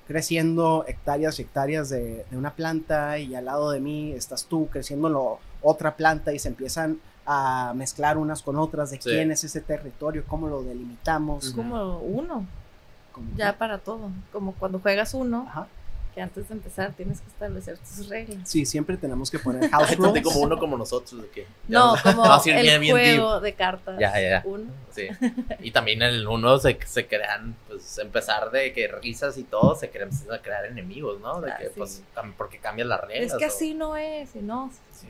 creciendo 0.06 0.84
hectáreas 0.88 1.38
y 1.38 1.42
hectáreas 1.42 1.90
de, 1.90 2.24
una 2.32 2.54
planta 2.54 3.18
y 3.18 3.34
al 3.34 3.44
lado 3.44 3.70
de 3.70 3.80
mí 3.80 4.12
estás 4.12 4.46
tú 4.46 4.68
creciendo 4.68 5.38
otra 5.60 5.96
planta 5.96 6.32
y 6.32 6.38
se 6.38 6.48
empiezan 6.48 6.98
a 7.26 7.74
mezclar 7.76 8.16
unas 8.16 8.42
con 8.42 8.56
otras 8.56 8.90
de 8.90 8.98
quién 8.98 9.30
es 9.30 9.44
ese 9.44 9.60
territorio, 9.60 10.24
cómo 10.26 10.48
lo 10.48 10.62
delimitamos. 10.62 11.50
Como 11.50 11.98
uno, 11.98 12.46
ya 13.36 13.58
para 13.58 13.78
todo, 13.78 14.10
como 14.32 14.54
cuando 14.54 14.78
juegas 14.78 15.12
uno, 15.12 15.46
que 16.18 16.22
antes 16.22 16.48
de 16.48 16.54
empezar 16.54 16.92
tienes 16.94 17.20
que 17.20 17.28
establecer 17.28 17.78
tus 17.78 18.08
reglas. 18.08 18.48
Sí, 18.48 18.66
siempre 18.66 18.96
tenemos 18.96 19.30
que 19.30 19.38
poner 19.38 19.70
house 19.70 19.96
rules. 19.96 20.24
como 20.24 20.40
uno 20.40 20.58
como 20.58 20.76
nosotros. 20.76 21.22
De 21.22 21.28
que 21.28 21.46
No, 21.68 21.94
como 22.02 22.22
vamos 22.22 22.44
el 22.48 22.60
bien, 22.60 22.80
bien 22.80 22.96
deep. 22.96 23.16
juego 23.18 23.40
de 23.40 23.52
cartas. 23.54 23.96
Ya, 24.00 24.12
ya, 24.20 24.28
ya. 24.30 24.42
Uno. 24.44 24.70
Sí. 24.90 25.06
Y 25.60 25.70
también 25.70 26.02
en 26.02 26.08
el 26.14 26.26
uno 26.26 26.58
se, 26.58 26.76
se 26.86 27.06
crean, 27.06 27.54
pues, 27.68 27.98
empezar 27.98 28.50
de 28.50 28.72
que 28.72 28.88
risas 28.88 29.38
y 29.38 29.44
todo, 29.44 29.76
se 29.76 29.90
crean, 29.90 30.08
empiezan 30.08 30.34
a 30.34 30.42
crear 30.42 30.64
enemigos, 30.66 31.20
¿no? 31.20 31.40
De 31.40 31.52
Ah, 31.52 31.56
que, 31.58 31.66
sí. 31.66 31.72
pues, 31.76 32.02
cam- 32.16 32.34
porque 32.36 32.58
cambian 32.58 32.88
las 32.88 33.00
reglas. 33.02 33.32
Es 33.32 33.38
que 33.38 33.44
o- 33.44 33.48
así 33.48 33.74
no 33.74 33.96
es, 33.96 34.34
y 34.34 34.40
no. 34.40 34.72
Sí. 34.92 35.06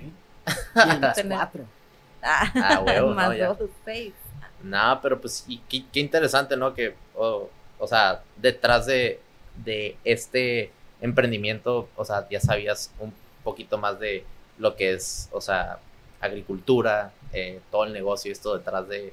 Y 0.76 0.90
en 0.90 1.00
las 1.00 1.16
Tener- 1.16 1.38
cuatro. 1.38 1.64
Ah, 2.22 2.52
Ah, 2.54 2.80
huevo, 2.86 3.14
más 3.14 3.34
no, 3.38 3.54
dos, 3.54 3.70
seis. 3.84 4.12
No, 4.62 4.98
pero 5.00 5.18
pues, 5.20 5.44
y 5.48 5.58
qué, 5.70 5.84
qué 5.90 6.00
interesante, 6.00 6.54
¿no? 6.56 6.74
Que, 6.74 6.94
o 7.14 7.48
o 7.80 7.86
sea, 7.86 8.22
detrás 8.36 8.86
de, 8.86 9.20
de 9.64 9.96
este 10.02 10.72
emprendimiento, 11.00 11.88
o 11.96 12.04
sea, 12.04 12.28
ya 12.28 12.40
sabías 12.40 12.92
un 12.98 13.12
poquito 13.44 13.78
más 13.78 13.98
de 14.00 14.24
lo 14.58 14.76
que 14.76 14.92
es, 14.94 15.28
o 15.32 15.40
sea, 15.40 15.78
agricultura, 16.20 17.12
eh, 17.32 17.60
todo 17.70 17.84
el 17.84 17.92
negocio, 17.92 18.32
esto 18.32 18.56
detrás 18.56 18.88
de, 18.88 19.12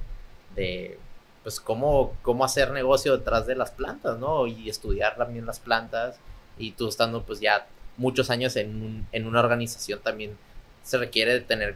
de 0.56 0.98
pues, 1.44 1.60
cómo, 1.60 2.16
cómo 2.22 2.44
hacer 2.46 2.72
negocio 2.72 3.18
detrás 3.18 3.46
de 3.46 3.56
las 3.56 3.72
plantas, 3.72 4.18
¿no? 4.20 4.48
Y 4.48 4.70
estudiar 4.70 5.16
también 5.16 5.46
las 5.46 5.60
plantas, 5.60 6.18
y 6.58 6.72
tú 6.72 6.88
estando, 6.88 7.24
pues, 7.24 7.40
ya 7.40 7.68
muchos 7.98 8.30
años 8.30 8.56
en, 8.56 8.70
un- 8.82 9.08
en 9.12 9.28
una 9.28 9.40
organización 9.42 10.00
también 10.02 10.38
se 10.84 10.98
requiere 10.98 11.34
de 11.34 11.42
tener 11.42 11.76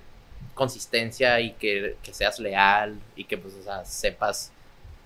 consistencia 0.53 1.39
y 1.41 1.51
que, 1.53 1.97
que 2.03 2.13
seas 2.13 2.39
leal 2.39 2.99
y 3.15 3.25
que 3.25 3.37
pues 3.37 3.53
o 3.55 3.63
sea, 3.63 3.85
sepas 3.85 4.51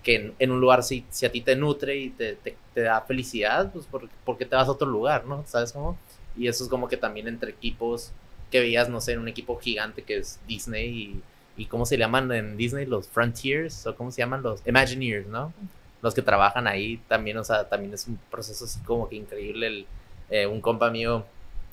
que 0.04 0.34
en, 0.38 0.52
un 0.52 0.60
lugar 0.60 0.84
si, 0.84 1.06
si 1.10 1.26
a 1.26 1.32
ti 1.32 1.42
te 1.42 1.56
nutre 1.56 1.96
y 1.96 2.10
te, 2.10 2.36
te, 2.36 2.58
te 2.74 2.82
da 2.82 3.02
felicidad, 3.02 3.72
pues 3.72 3.86
¿por, 3.86 4.10
por 4.26 4.38
te 4.38 4.46
vas 4.46 4.68
a 4.68 4.72
otro 4.72 4.88
lugar, 4.88 5.26
¿no? 5.26 5.44
¿Sabes 5.48 5.72
cómo? 5.72 5.98
Y 6.36 6.48
eso 6.48 6.64
es 6.64 6.70
como 6.70 6.88
que 6.88 6.98
también 6.98 7.28
entre 7.28 7.52
equipos 7.52 8.12
que 8.52 8.60
veías, 8.60 8.90
no 8.90 9.02
sé, 9.02 9.14
en 9.14 9.20
un 9.20 9.28
equipo 9.28 9.58
gigante 9.58 10.04
que 10.04 10.18
es 10.18 10.40
Disney 10.48 10.90
y, 10.90 11.22
y 11.64 11.66
¿cómo 11.66 11.86
se 11.86 11.98
llaman 11.98 12.32
en 12.32 12.58
Disney? 12.58 12.86
Los 12.86 13.08
Frontiers 13.08 13.88
o 13.88 13.96
¿cómo 13.96 14.12
se 14.12 14.22
llaman? 14.22 14.44
Los 14.44 14.66
Imagineers, 14.68 15.28
¿no? 15.28 15.54
Los 16.02 16.14
que 16.14 16.22
trabajan 16.22 16.68
ahí 16.68 16.98
también, 17.08 17.38
o 17.38 17.44
sea, 17.44 17.70
también 17.70 17.94
es 17.94 18.08
un 18.08 18.20
proceso 18.30 18.66
así 18.66 18.80
como 18.82 19.08
que 19.08 19.16
increíble. 19.16 19.86
Eh, 20.30 20.48
un 20.48 20.62
compa 20.62 20.90
mío, 20.90 21.26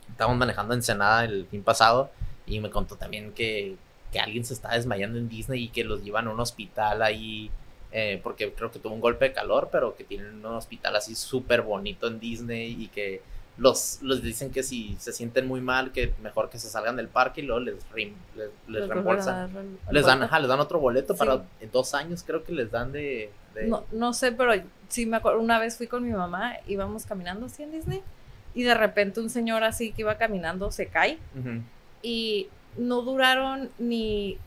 estábamos 0.08 0.38
manejando 0.38 0.74
Ensenada 0.74 1.24
el 1.24 1.46
fin 1.46 1.62
pasado 1.62 2.10
y 2.46 2.60
me 2.60 2.70
contó 2.70 2.96
también 2.96 3.32
que, 3.32 3.76
que 4.12 4.20
alguien 4.20 4.44
se 4.44 4.54
está 4.54 4.74
desmayando 4.74 5.18
en 5.18 5.28
Disney 5.28 5.64
y 5.64 5.68
que 5.68 5.84
los 5.84 6.02
llevan 6.04 6.28
a 6.28 6.30
un 6.30 6.40
hospital 6.40 7.02
ahí, 7.02 7.50
eh, 7.92 8.20
porque 8.22 8.52
creo 8.52 8.70
que 8.70 8.78
tuvo 8.78 8.94
un 8.94 9.00
golpe 9.00 9.26
de 9.26 9.32
calor, 9.32 9.68
pero 9.72 9.96
que 9.96 10.04
tienen 10.04 10.34
un 10.44 10.46
hospital 10.54 10.96
así 10.96 11.14
súper 11.14 11.62
bonito 11.62 12.06
en 12.06 12.20
Disney 12.20 12.76
y 12.80 12.88
que 12.88 13.20
los, 13.58 13.98
los 14.02 14.22
dicen 14.22 14.50
que 14.52 14.62
si 14.62 14.96
se 14.98 15.12
sienten 15.12 15.46
muy 15.46 15.60
mal, 15.60 15.92
que 15.92 16.14
mejor 16.22 16.48
que 16.48 16.58
se 16.58 16.70
salgan 16.70 16.96
del 16.96 17.08
parque 17.08 17.40
y 17.42 17.44
luego 17.44 17.60
les, 17.60 17.74
re- 17.90 18.12
les, 18.36 18.48
les 18.68 18.88
reembolsan. 18.88 19.50
Les 19.90 20.06
dan, 20.06 20.22
ajá, 20.22 20.38
les 20.38 20.48
dan 20.48 20.60
otro 20.60 20.78
boleto 20.78 21.12
Sí. 21.14 21.18
para 21.18 21.42
en 21.60 21.70
dos 21.70 21.92
años, 21.94 22.22
creo 22.26 22.42
que 22.42 22.52
les 22.52 22.70
dan 22.70 22.90
de... 22.92 23.30
de- 23.54 23.66
No, 23.66 23.84
no 23.92 24.12
sé, 24.14 24.32
pero 24.32 24.52
sí 24.88 25.04
me 25.04 25.18
acuerdo, 25.18 25.40
una 25.40 25.58
vez 25.58 25.76
fui 25.76 25.88
con 25.88 26.04
mi 26.04 26.12
mamá, 26.12 26.54
íbamos 26.68 27.04
caminando 27.04 27.46
así 27.46 27.62
en 27.62 27.72
Disney, 27.72 28.02
y 28.54 28.62
de 28.62 28.74
repente 28.74 29.20
un 29.20 29.28
señor 29.28 29.62
así 29.62 29.92
que 29.92 30.02
iba 30.02 30.16
caminando 30.16 30.70
se 30.70 30.86
cae, 30.86 31.18
y 32.02 32.48
no 32.78 33.02
duraron 33.02 33.68
ni 33.78 34.38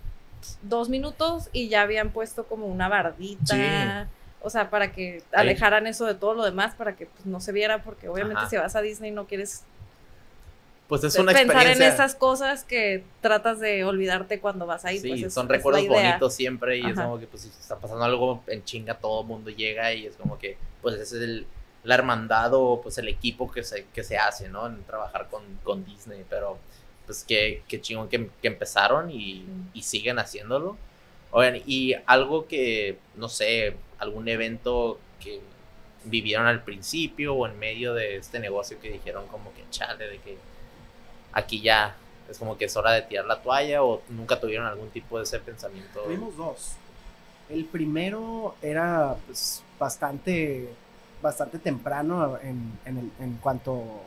dos 0.61 0.89
minutos 0.89 1.49
y 1.53 1.69
ya 1.69 1.81
habían 1.81 2.11
puesto 2.11 2.45
como 2.45 2.67
una 2.67 2.89
bardita. 2.89 4.07
O 4.41 4.49
sea, 4.49 4.69
para 4.69 4.91
que 4.91 5.23
alejaran 5.31 5.87
eso 5.87 6.05
de 6.05 6.15
todo 6.15 6.33
lo 6.33 6.43
demás, 6.43 6.75
para 6.75 6.95
que 6.95 7.05
pues, 7.05 7.25
no 7.25 7.39
se 7.39 7.51
viera, 7.53 7.81
porque 7.83 8.09
obviamente 8.09 8.41
Ajá. 8.41 8.49
si 8.49 8.57
vas 8.57 8.75
a 8.75 8.81
Disney 8.81 9.11
no 9.11 9.25
quieres 9.25 9.63
Pues 10.89 11.03
es 11.05 11.15
una 11.15 11.31
pensar 11.31 11.65
en 11.65 11.81
esas 11.81 12.13
cosas 12.13 12.63
que 12.65 13.03
tratas 13.21 13.59
de 13.59 13.83
olvidarte 13.85 14.39
cuando 14.41 14.65
vas 14.65 14.83
ahí. 14.85 14.99
Sí, 14.99 15.07
pues 15.09 15.23
es- 15.23 15.33
son 15.33 15.47
recuerdos 15.47 15.87
bonitos 15.87 16.33
siempre 16.33 16.77
y 16.77 16.85
es 16.85 16.95
como 16.95 17.19
que 17.19 17.25
pues 17.27 17.43
si 17.43 17.49
está 17.49 17.77
pasando 17.77 18.03
algo 18.03 18.43
en 18.47 18.63
chinga 18.65 18.95
todo 18.95 19.21
el 19.21 19.27
mundo 19.27 19.49
llega 19.49 19.93
y 19.93 20.07
es 20.07 20.15
como 20.17 20.37
que 20.37 20.57
pues 20.81 20.95
ese 20.95 21.17
es 21.17 21.23
el, 21.23 21.47
la 21.83 21.95
hermandad 21.95 22.53
o 22.53 22.81
pues 22.81 22.97
el 22.97 23.07
equipo 23.07 23.49
que 23.49 23.63
se, 23.63 23.85
que 23.93 24.03
se 24.03 24.17
hace, 24.17 24.49
¿no? 24.49 24.67
En 24.67 24.83
trabajar 24.83 25.29
con, 25.29 25.41
con 25.63 25.85
Disney, 25.85 26.25
pero 26.29 26.57
pues 27.05 27.23
qué, 27.27 27.61
qué 27.67 27.81
chingón 27.81 28.07
que, 28.09 28.29
que 28.41 28.47
empezaron 28.47 29.09
y, 29.11 29.41
Mm. 29.41 29.69
y 29.73 29.81
siguen 29.83 30.19
haciéndolo. 30.19 30.77
Oigan, 31.31 31.61
y 31.65 31.93
algo 32.05 32.47
que, 32.47 32.97
no 33.15 33.27
sé, 33.29 33.75
algún 33.97 34.27
evento 34.27 34.99
que 35.19 35.39
vivieron 36.05 36.45
al 36.47 36.63
principio 36.63 37.33
o 37.33 37.47
en 37.47 37.57
medio 37.59 37.93
de 37.93 38.17
este 38.17 38.39
negocio 38.39 38.77
que 38.81 38.91
dijeron 38.91 39.25
como 39.27 39.53
que 39.53 39.63
chale, 39.71 40.07
de 40.07 40.17
que 40.19 40.37
aquí 41.31 41.61
ya 41.61 41.95
es 42.29 42.37
como 42.37 42.57
que 42.57 42.65
es 42.65 42.75
hora 42.77 42.91
de 42.91 43.01
tirar 43.03 43.25
la 43.25 43.41
toalla 43.41 43.83
o 43.83 44.01
nunca 44.09 44.39
tuvieron 44.39 44.65
algún 44.67 44.89
tipo 44.89 45.17
de 45.17 45.23
ese 45.23 45.39
pensamiento. 45.39 46.01
Tuvimos 46.01 46.35
dos. 46.37 46.73
El 47.49 47.65
primero 47.65 48.55
era 48.61 49.15
pues, 49.25 49.63
bastante, 49.79 50.69
bastante 51.21 51.57
temprano 51.59 52.37
en, 52.41 52.77
en, 52.85 52.97
el- 52.97 53.11
en 53.19 53.35
cuanto 53.37 54.01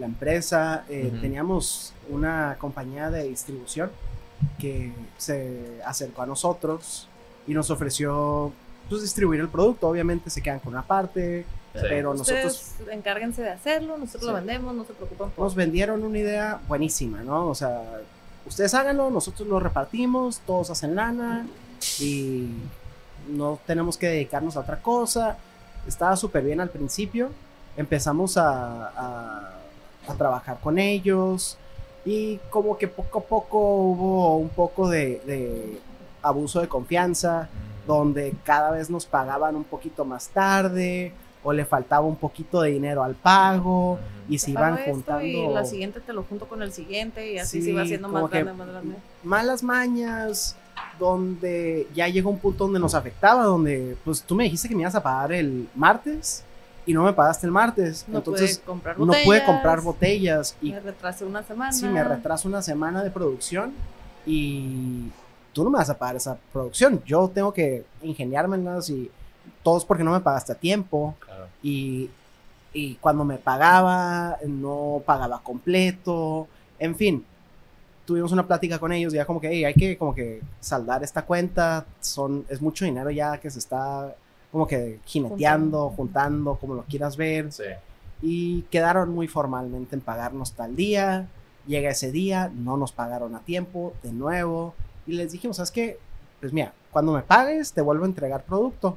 la 0.00 0.06
empresa. 0.06 0.84
eh, 0.88 1.08
Ujú. 1.12 1.20
Teníamos 1.20 1.92
una 2.08 2.56
compañía 2.58 3.10
de 3.10 3.24
distribución 3.28 3.90
que 4.58 4.92
se 5.18 5.80
acercó 5.86 6.22
a 6.22 6.26
nosotros 6.26 7.06
y 7.46 7.54
nos 7.54 7.70
ofreció 7.70 8.52
pues, 8.88 9.02
distribuir 9.02 9.40
el 9.40 9.48
producto. 9.48 9.88
Obviamente 9.88 10.30
se 10.30 10.42
quedan 10.42 10.58
con 10.58 10.72
una 10.72 10.82
parte, 10.82 11.44
Sí. 11.74 11.78
pero 11.88 12.10
Ustedes 12.12 12.42
nosotros 12.44 12.88
encárguense 12.92 13.42
de 13.42 13.50
hacerlo, 13.50 13.96
nosotros 13.96 14.24
lo 14.24 14.30
Sí. 14.30 14.44
vendemos, 14.44 14.74
no 14.74 14.84
se 14.84 14.92
preocupen 14.94 15.30
por 15.30 15.44
nos 15.44 15.54
vendieron 15.54 16.02
una 16.02 16.18
idea 16.18 16.60
buenísima, 16.66 17.22
¿no? 17.22 17.46
O 17.46 17.54
sea, 17.54 17.82
ustedes 18.46 18.74
háganlo, 18.74 19.08
nosotros 19.10 19.46
lo 19.46 19.60
repartimos, 19.60 20.40
todos 20.46 20.70
hacen 20.70 20.96
lana 20.96 21.46
y 22.00 22.48
no 23.28 23.60
tenemos 23.66 23.96
que 23.96 24.08
dedicarnos 24.08 24.56
a 24.56 24.60
otra 24.60 24.82
cosa. 24.82 25.36
Estaba 25.86 26.16
súper 26.16 26.42
bien 26.42 26.60
al 26.60 26.70
principio. 26.70 27.30
Empezamos 27.76 28.36
a, 28.36 28.88
a- 28.88 29.59
a 30.10 30.14
trabajar 30.14 30.58
con 30.60 30.78
ellos 30.78 31.56
y 32.04 32.38
como 32.50 32.76
que 32.78 32.88
poco 32.88 33.18
a 33.20 33.22
poco 33.22 33.58
hubo 33.58 34.36
un 34.38 34.48
poco 34.50 34.88
de, 34.88 35.20
de 35.26 35.78
abuso 36.22 36.60
de 36.60 36.68
confianza 36.68 37.48
donde 37.86 38.34
cada 38.44 38.70
vez 38.70 38.90
nos 38.90 39.06
pagaban 39.06 39.56
un 39.56 39.64
poquito 39.64 40.04
más 40.04 40.28
tarde 40.28 41.12
o 41.42 41.52
le 41.52 41.64
faltaba 41.64 42.06
un 42.06 42.16
poquito 42.16 42.60
de 42.60 42.70
dinero 42.70 43.02
al 43.02 43.14
pago 43.14 43.98
y 44.28 44.38
se 44.38 44.50
iban 44.50 44.76
juntando 44.84 45.24
Y 45.24 45.48
la 45.48 45.64
siguiente 45.64 46.00
te 46.00 46.12
lo 46.12 46.22
junto 46.22 46.46
con 46.46 46.62
el 46.62 46.72
siguiente 46.72 47.32
y 47.32 47.38
así 47.38 47.60
Sí, 47.60 47.66
se 47.68 47.72
va 47.72 47.82
haciendo 47.82 48.08
más 48.08 48.30
grande, 48.30 48.52
más 48.52 48.68
grande. 48.68 48.96
malas 49.24 49.62
mañas 49.62 50.56
donde 50.98 51.86
ya 51.94 52.08
llegó 52.08 52.30
un 52.30 52.38
punto 52.38 52.64
donde 52.64 52.78
nos 52.78 52.94
afectaba 52.94 53.44
donde 53.44 53.96
pues 54.04 54.22
tú 54.22 54.34
me 54.34 54.44
dijiste 54.44 54.68
que 54.68 54.74
me 54.74 54.82
ibas 54.82 54.94
a 54.94 55.02
pagar 55.02 55.32
el 55.32 55.68
martes 55.74 56.44
y 56.86 56.94
no 56.94 57.04
me 57.04 57.12
pagaste 57.12 57.46
el 57.46 57.52
martes 57.52 58.04
No 58.08 58.18
entonces 58.18 58.58
pude 58.58 58.66
comprar 58.66 58.98
no 58.98 59.06
botellas. 59.06 59.24
pude 59.26 59.44
comprar 59.44 59.80
botellas 59.80 60.56
y 60.62 60.72
Me 60.72 60.80
retrasé 60.80 61.24
una 61.24 61.42
semana. 61.42 61.72
sí 61.72 61.86
me 61.86 62.02
retraso 62.02 62.48
una 62.48 62.62
semana 62.62 63.02
de 63.02 63.10
producción 63.10 63.72
y 64.26 65.08
tú 65.52 65.64
no 65.64 65.70
me 65.70 65.78
vas 65.78 65.90
a 65.90 65.98
pagar 65.98 66.16
esa 66.16 66.36
producción 66.52 67.02
yo 67.04 67.28
tengo 67.28 67.52
que 67.52 67.84
ingeniármelas 68.02 68.88
y 68.90 69.10
todos 69.62 69.84
porque 69.84 70.04
no 70.04 70.12
me 70.12 70.20
pagaste 70.20 70.52
a 70.52 70.54
tiempo 70.54 71.14
Claro. 71.24 71.46
y, 71.62 72.08
y 72.72 72.94
cuando 72.96 73.24
me 73.24 73.36
pagaba 73.36 74.38
no 74.46 75.02
pagaba 75.04 75.40
completo, 75.42 76.46
en 76.78 76.94
fin, 76.96 77.24
tuvimos 78.06 78.32
una 78.32 78.46
plática 78.46 78.78
con 78.78 78.92
ellos 78.92 79.12
ya 79.12 79.24
como 79.24 79.40
que 79.40 79.48
"Hey, 79.48 79.64
hay 79.64 79.74
que 79.74 79.96
como 79.98 80.14
que 80.14 80.40
saldar 80.60 81.02
esta 81.02 81.22
cuenta, 81.22 81.84
son 82.00 82.44
es 82.48 82.60
mucho 82.62 82.84
dinero 82.84 83.10
ya 83.10 83.38
que 83.38 83.50
se 83.50 83.58
está 83.58 84.14
como 84.52 84.66
que 84.66 84.98
jineteando, 85.04 85.88
Juntando. 85.90 85.96
juntando, 85.96 86.54
como 86.56 86.74
lo 86.74 86.82
quieras 86.84 87.16
ver 87.16 87.52
Sí. 87.52 87.64
y 88.22 88.62
quedaron 88.70 89.14
muy 89.14 89.28
formalmente 89.28 89.94
en 89.94 90.00
pagarnos 90.02 90.52
tal 90.52 90.76
día. 90.76 91.28
Llega 91.66 91.90
ese 91.90 92.10
día, 92.10 92.50
no 92.54 92.76
nos 92.76 92.90
pagaron 92.92 93.34
a 93.34 93.40
tiempo, 93.40 93.92
de 94.02 94.12
nuevo, 94.12 94.74
y 95.06 95.12
les 95.12 95.32
dijimos, 95.32 95.56
¿sabes 95.58 95.70
qué? 95.70 95.98
Pues 96.40 96.52
mira, 96.52 96.72
cuando 96.90 97.12
me 97.12 97.22
pagues 97.22 97.72
te 97.72 97.80
vuelvo 97.82 98.04
a 98.04 98.08
entregar 98.08 98.42
producto. 98.44 98.96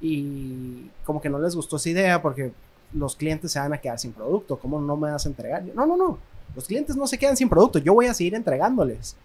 Y 0.00 0.90
como 1.04 1.20
que 1.20 1.28
no 1.30 1.38
les 1.38 1.54
gustó 1.56 1.76
esa 1.76 1.88
idea 1.90 2.20
porque 2.22 2.52
los 2.92 3.16
clientes 3.16 3.52
se 3.52 3.58
van 3.58 3.72
a 3.72 3.78
quedar 3.78 3.98
sin 3.98 4.12
producto, 4.12 4.56
¿cómo 4.58 4.80
no 4.80 4.96
me 4.96 5.10
vas 5.10 5.24
a 5.26 5.28
entregar? 5.28 5.64
Yo, 5.64 5.74
no, 5.74 5.86
no, 5.86 5.96
no, 5.96 6.18
los 6.54 6.66
clientes 6.66 6.94
no 6.96 7.06
se 7.06 7.18
quedan 7.18 7.36
sin 7.36 7.48
producto, 7.48 7.78
yo 7.78 7.94
voy 7.94 8.06
a 8.06 8.14
seguir 8.14 8.34
entregándoles. 8.34 9.16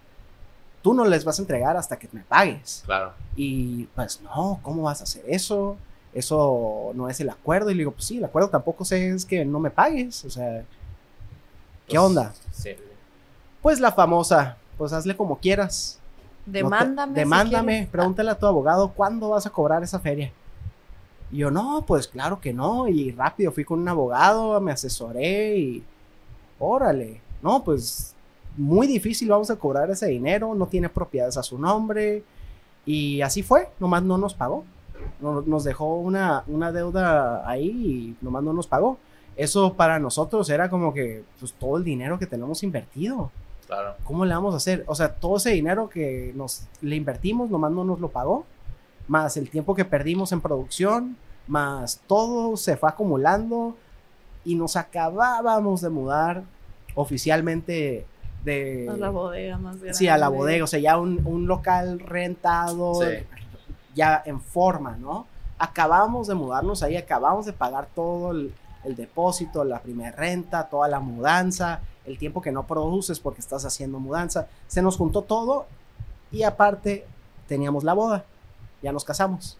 Tú 0.82 0.94
no 0.94 1.04
les 1.04 1.24
vas 1.24 1.38
a 1.38 1.42
entregar 1.42 1.76
hasta 1.76 1.98
que 1.98 2.08
me 2.12 2.22
pagues. 2.22 2.82
Claro. 2.86 3.12
Y 3.36 3.84
pues 3.94 4.20
no, 4.22 4.58
¿cómo 4.62 4.82
vas 4.82 5.00
a 5.00 5.04
hacer 5.04 5.22
eso? 5.28 5.76
Eso 6.14 6.92
no 6.94 7.08
es 7.08 7.20
el 7.20 7.28
acuerdo. 7.30 7.70
Y 7.70 7.74
le 7.74 7.78
digo, 7.80 7.92
pues 7.92 8.04
sí, 8.06 8.18
el 8.18 8.24
acuerdo 8.24 8.48
tampoco 8.48 8.84
sé 8.84 9.10
es 9.10 9.24
que 9.24 9.44
no 9.44 9.60
me 9.60 9.70
pagues. 9.70 10.24
O 10.24 10.30
sea, 10.30 10.60
¿qué 11.86 11.96
Pues, 11.96 11.98
onda? 11.98 12.32
Sí. 12.52 12.70
Pues 13.62 13.78
la 13.78 13.92
famosa, 13.92 14.56
pues 14.78 14.92
hazle 14.92 15.16
como 15.16 15.38
quieras. 15.38 15.98
No 16.46 16.52
te- 16.52 16.58
Demándame. 16.58 17.12
si 17.14 17.18
demándame, 17.20 17.88
pregúntale 17.92 18.30
a 18.30 18.38
tu 18.38 18.46
abogado 18.46 18.90
cuándo 18.92 19.28
vas 19.28 19.46
a 19.46 19.50
cobrar 19.50 19.82
esa 19.82 20.00
feria. 20.00 20.32
Y 21.30 21.36
yo, 21.38 21.50
no, 21.50 21.84
pues 21.86 22.08
claro 22.08 22.40
que 22.40 22.52
no. 22.54 22.88
Y 22.88 23.12
rápido 23.12 23.52
fui 23.52 23.64
con 23.64 23.78
un 23.80 23.88
abogado, 23.88 24.58
me 24.60 24.72
asesoré 24.72 25.58
y 25.58 25.84
órale. 26.58 27.20
No, 27.42 27.62
pues 27.62 28.14
muy 28.60 28.86
difícil 28.86 29.28
vamos 29.28 29.50
a 29.50 29.56
cobrar 29.56 29.90
ese 29.90 30.06
dinero, 30.06 30.54
no 30.54 30.66
tiene 30.66 30.88
propiedades 30.88 31.36
a 31.36 31.42
su 31.42 31.58
nombre. 31.58 32.22
Y 32.86 33.20
así 33.22 33.42
fue, 33.42 33.68
nomás 33.78 34.02
no 34.02 34.18
nos 34.18 34.34
pagó. 34.34 34.64
No- 35.20 35.40
Nos 35.42 35.64
dejó 35.64 35.96
una, 35.96 36.44
una 36.46 36.72
deuda 36.72 37.48
ahí 37.48 37.68
y 37.68 38.16
nomás 38.24 38.42
no 38.42 38.52
nos 38.52 38.66
pagó. 38.66 38.98
Eso 39.36 39.74
para 39.74 39.98
nosotros 39.98 40.48
era 40.50 40.68
como 40.68 40.92
que 40.92 41.22
pues, 41.38 41.52
todo 41.54 41.76
el 41.78 41.84
dinero 41.84 42.18
que 42.18 42.26
tenemos 42.26 42.62
invertido. 42.62 43.30
Claro. 43.66 43.94
¿Cómo 44.04 44.24
le 44.24 44.34
vamos 44.34 44.52
a 44.54 44.56
hacer? 44.58 44.84
O 44.86 44.94
sea, 44.94 45.14
todo 45.14 45.36
ese 45.36 45.50
dinero 45.50 45.88
que 45.88 46.32
nos 46.34 46.64
le 46.82 46.96
invertimos, 46.96 47.48
nomás 47.50 47.70
no 47.70 47.84
nos 47.84 48.00
lo 48.00 48.08
pagó, 48.08 48.44
más 49.08 49.36
el 49.36 49.48
tiempo 49.48 49.74
que 49.74 49.84
perdimos 49.84 50.32
en 50.32 50.40
producción, 50.40 51.16
más 51.46 52.00
todo 52.06 52.56
se 52.56 52.76
fue 52.76 52.88
acumulando 52.90 53.76
y 54.44 54.54
nos 54.56 54.76
acabábamos 54.76 55.80
de 55.80 55.88
mudar 55.90 56.42
oficialmente 56.94 58.06
de... 58.44 58.88
A 58.90 58.96
la 58.96 59.10
bodega 59.10 59.58
más 59.58 59.76
grande. 59.76 59.94
Sí, 59.94 60.08
a 60.08 60.16
la 60.18 60.28
bodega, 60.28 60.64
o 60.64 60.66
sea, 60.66 60.80
ya 60.80 60.98
un, 60.98 61.20
un 61.26 61.46
local 61.46 62.00
rentado, 62.00 62.94
Sí. 62.94 63.24
ya 63.94 64.22
en 64.24 64.40
forma, 64.40 64.96
¿no? 64.96 65.26
Acabamos 65.58 66.26
de 66.28 66.34
mudarnos 66.34 66.82
ahí, 66.82 66.96
acabamos 66.96 67.44
de 67.46 67.52
pagar 67.52 67.88
todo 67.94 68.30
el, 68.32 68.52
el 68.84 68.96
depósito, 68.96 69.62
la 69.64 69.80
primera 69.80 70.12
renta, 70.16 70.68
toda 70.68 70.88
la 70.88 71.00
mudanza, 71.00 71.80
el 72.06 72.16
tiempo 72.18 72.40
que 72.40 72.50
no 72.50 72.66
produces 72.66 73.20
porque 73.20 73.40
estás 73.40 73.64
haciendo 73.66 73.98
mudanza. 74.00 74.48
Se 74.68 74.80
nos 74.80 74.96
juntó 74.96 75.22
todo 75.22 75.66
y 76.32 76.44
aparte 76.44 77.06
teníamos 77.46 77.84
la 77.84 77.92
boda, 77.92 78.24
ya 78.82 78.90
nos 78.92 79.04
casamos. 79.04 79.58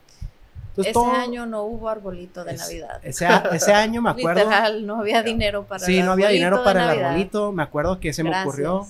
Entonces, 0.70 0.90
Ese 0.90 0.92
todo- 0.94 1.12
año 1.12 1.47
no 1.47 1.62
hubo 1.64 1.88
arbolito 1.88 2.44
de 2.44 2.52
es- 2.55 2.60
Navidad. 2.60 3.01
Ese, 3.02 3.26
año 3.72 4.01
me 4.02 4.10
acuerdo. 4.10 4.40
Literal, 4.44 4.86
no 4.86 5.01
había 5.01 5.22
dinero 5.22 5.64
para 5.64 5.84
Sí, 5.84 5.98
el 5.98 6.06
no 6.06 6.12
había 6.12 6.28
dinero 6.28 6.62
para 6.64 6.80
el 6.82 6.86
Navidad. 6.88 7.06
arbolito. 7.10 7.52
Me 7.52 7.62
acuerdo 7.62 8.01
que 8.01 8.12
se 8.12 8.22
me 8.22 8.30
ocurrió 8.40 8.86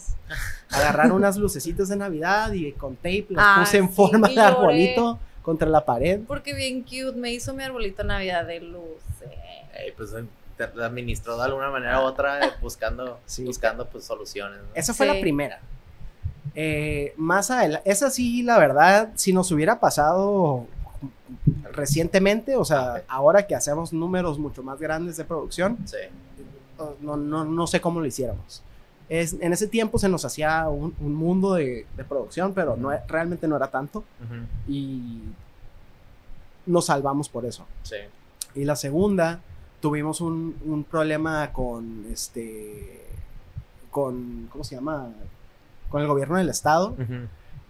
agarrar 0.71 1.11
unas 1.13 1.37
lucecitas 1.37 1.89
de 1.89 1.97
Navidad 1.97 2.53
y 2.53 2.73
con 2.73 2.97
tape 2.97 3.27
las 3.31 3.45
Ah, 3.45 3.57
puse 3.61 3.79
en 3.79 3.89
sí, 3.89 3.95
forma 3.95 4.29
de 4.29 4.41
arbolito 4.41 5.19
contra 5.43 5.69
la 5.69 5.85
pared. 5.85 6.21
Porque 6.27 6.55
bien 6.55 6.83
cute, 6.83 7.13
me 7.17 7.33
hizo 7.33 7.55
mi 7.55 7.65
arbolito 7.65 8.03
de 8.03 8.09
Navidad 8.09 8.45
de 8.45 8.61
luces. 8.61 9.29
Pues 9.97 10.11
te 10.13 10.67
te 10.67 10.83
administró 10.85 11.39
de 11.39 11.45
alguna 11.45 11.71
manera 11.71 12.01
u 12.03 12.05
otra 12.05 12.45
eh, 12.47 12.51
buscando, 12.61 13.19
Sí. 13.27 13.45
buscando 13.45 13.87
pues 13.87 14.05
soluciones. 14.05 14.59
¿no? 14.59 14.67
Esa 14.75 14.93
fue 14.93 15.09
Sí. 15.09 15.15
la 15.15 15.21
primera. 15.21 15.59
Eh, 16.55 17.15
más 17.17 17.51
adelante, 17.51 17.91
esa 17.91 18.11
sí, 18.11 18.43
la 18.43 18.59
verdad, 18.59 19.09
si 19.15 19.33
nos 19.33 19.51
hubiera 19.53 19.81
pasado 19.81 20.67
recientemente, 21.73 22.57
o 22.57 22.65
sea, 22.65 23.03
ahora 23.09 23.47
que 23.47 23.55
hacemos 23.55 23.93
números 23.93 24.39
mucho 24.39 24.63
más 24.63 24.79
grandes 24.79 25.17
de 25.17 25.25
producción, 25.25 25.79
Sí. 25.85 25.97
no, 27.01 27.17
no, 27.17 27.45
no 27.45 27.67
sé 27.67 27.81
cómo 27.81 28.01
lo 28.01 28.07
hiciéramos. 28.07 28.63
Es, 29.09 29.35
en 29.41 29.53
ese 29.53 29.67
tiempo 29.67 29.99
se 29.99 30.09
nos 30.09 30.25
hacía 30.25 30.69
un, 30.69 30.95
un 31.01 31.15
mundo 31.15 31.55
de, 31.55 31.87
de 31.97 32.05
producción, 32.05 32.55
pero 32.55 32.77
no, 32.77 32.91
realmente 33.09 33.49
no 33.49 33.57
era 33.57 33.67
tanto 33.69 34.05
y 34.69 35.21
nos 36.67 36.87
salvamos 36.87 37.29
por 37.29 37.45
eso. 37.45 37.67
Sí. 37.83 37.97
Y 38.55 38.65
la 38.65 38.77
segunda, 38.77 39.41
tuvimos 39.81 40.21
un, 40.21 40.57
un 40.65 40.85
problema 40.85 41.53
con 41.53 42.07
este, 42.13 43.05
con, 43.91 44.49
¿cómo 44.53 44.63
se 44.63 44.77
llama? 44.77 45.09
Con 45.89 46.03
el 46.03 46.07
gobierno 46.09 46.37
del 46.37 46.49
estado, 46.49 46.95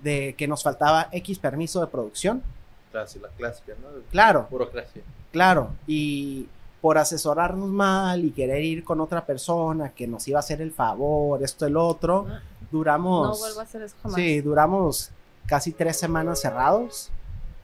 de 0.02 0.34
que 0.36 0.46
nos 0.46 0.62
faltaba 0.62 1.08
X 1.12 1.38
permiso 1.38 1.80
de 1.80 1.86
producción. 1.86 2.42
Clásica, 2.90 3.28
la 3.28 3.32
clásica, 3.34 3.72
¿no? 3.80 3.88
Claro, 4.10 4.48
Burocracia. 4.50 5.02
claro. 5.30 5.70
Y 5.86 6.48
por 6.80 6.96
asesorarnos 6.96 7.68
mal 7.68 8.24
y 8.24 8.30
querer 8.30 8.62
ir 8.62 8.84
con 8.84 9.00
otra 9.00 9.24
persona 9.24 9.90
que 9.90 10.06
nos 10.06 10.26
iba 10.28 10.38
a 10.38 10.40
hacer 10.40 10.62
el 10.62 10.72
favor, 10.72 11.42
esto, 11.42 11.66
el 11.66 11.76
otro, 11.76 12.26
duramos... 12.70 13.28
No 13.28 13.36
vuelvo 13.36 13.60
a 13.60 13.62
hacer 13.64 13.82
eso 13.82 13.96
jamás. 14.02 14.16
Sí, 14.16 14.40
duramos 14.40 15.10
casi 15.46 15.72
tres 15.72 15.98
semanas 15.98 16.40
cerrados. 16.40 17.10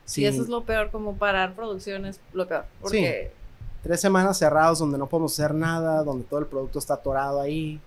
Sí, 0.05 0.25
eso 0.25 0.43
es 0.43 0.49
lo 0.49 0.63
peor, 0.63 0.91
como 0.91 1.15
parar 1.15 1.55
producción 1.55 2.05
es 2.05 2.19
lo 2.31 2.47
peor. 2.47 2.65
Porque 2.79 3.31
tres 3.81 3.99
semanas 3.99 4.37
cerrados 4.37 4.79
donde 4.79 4.97
no 4.97 5.07
podemos 5.07 5.33
hacer 5.33 5.53
nada, 5.53 6.03
donde 6.03 6.23
todo 6.23 6.39
el 6.39 6.45
producto 6.45 6.77
está 6.79 6.95
atorado 6.95 7.41
ahí, 7.41 7.81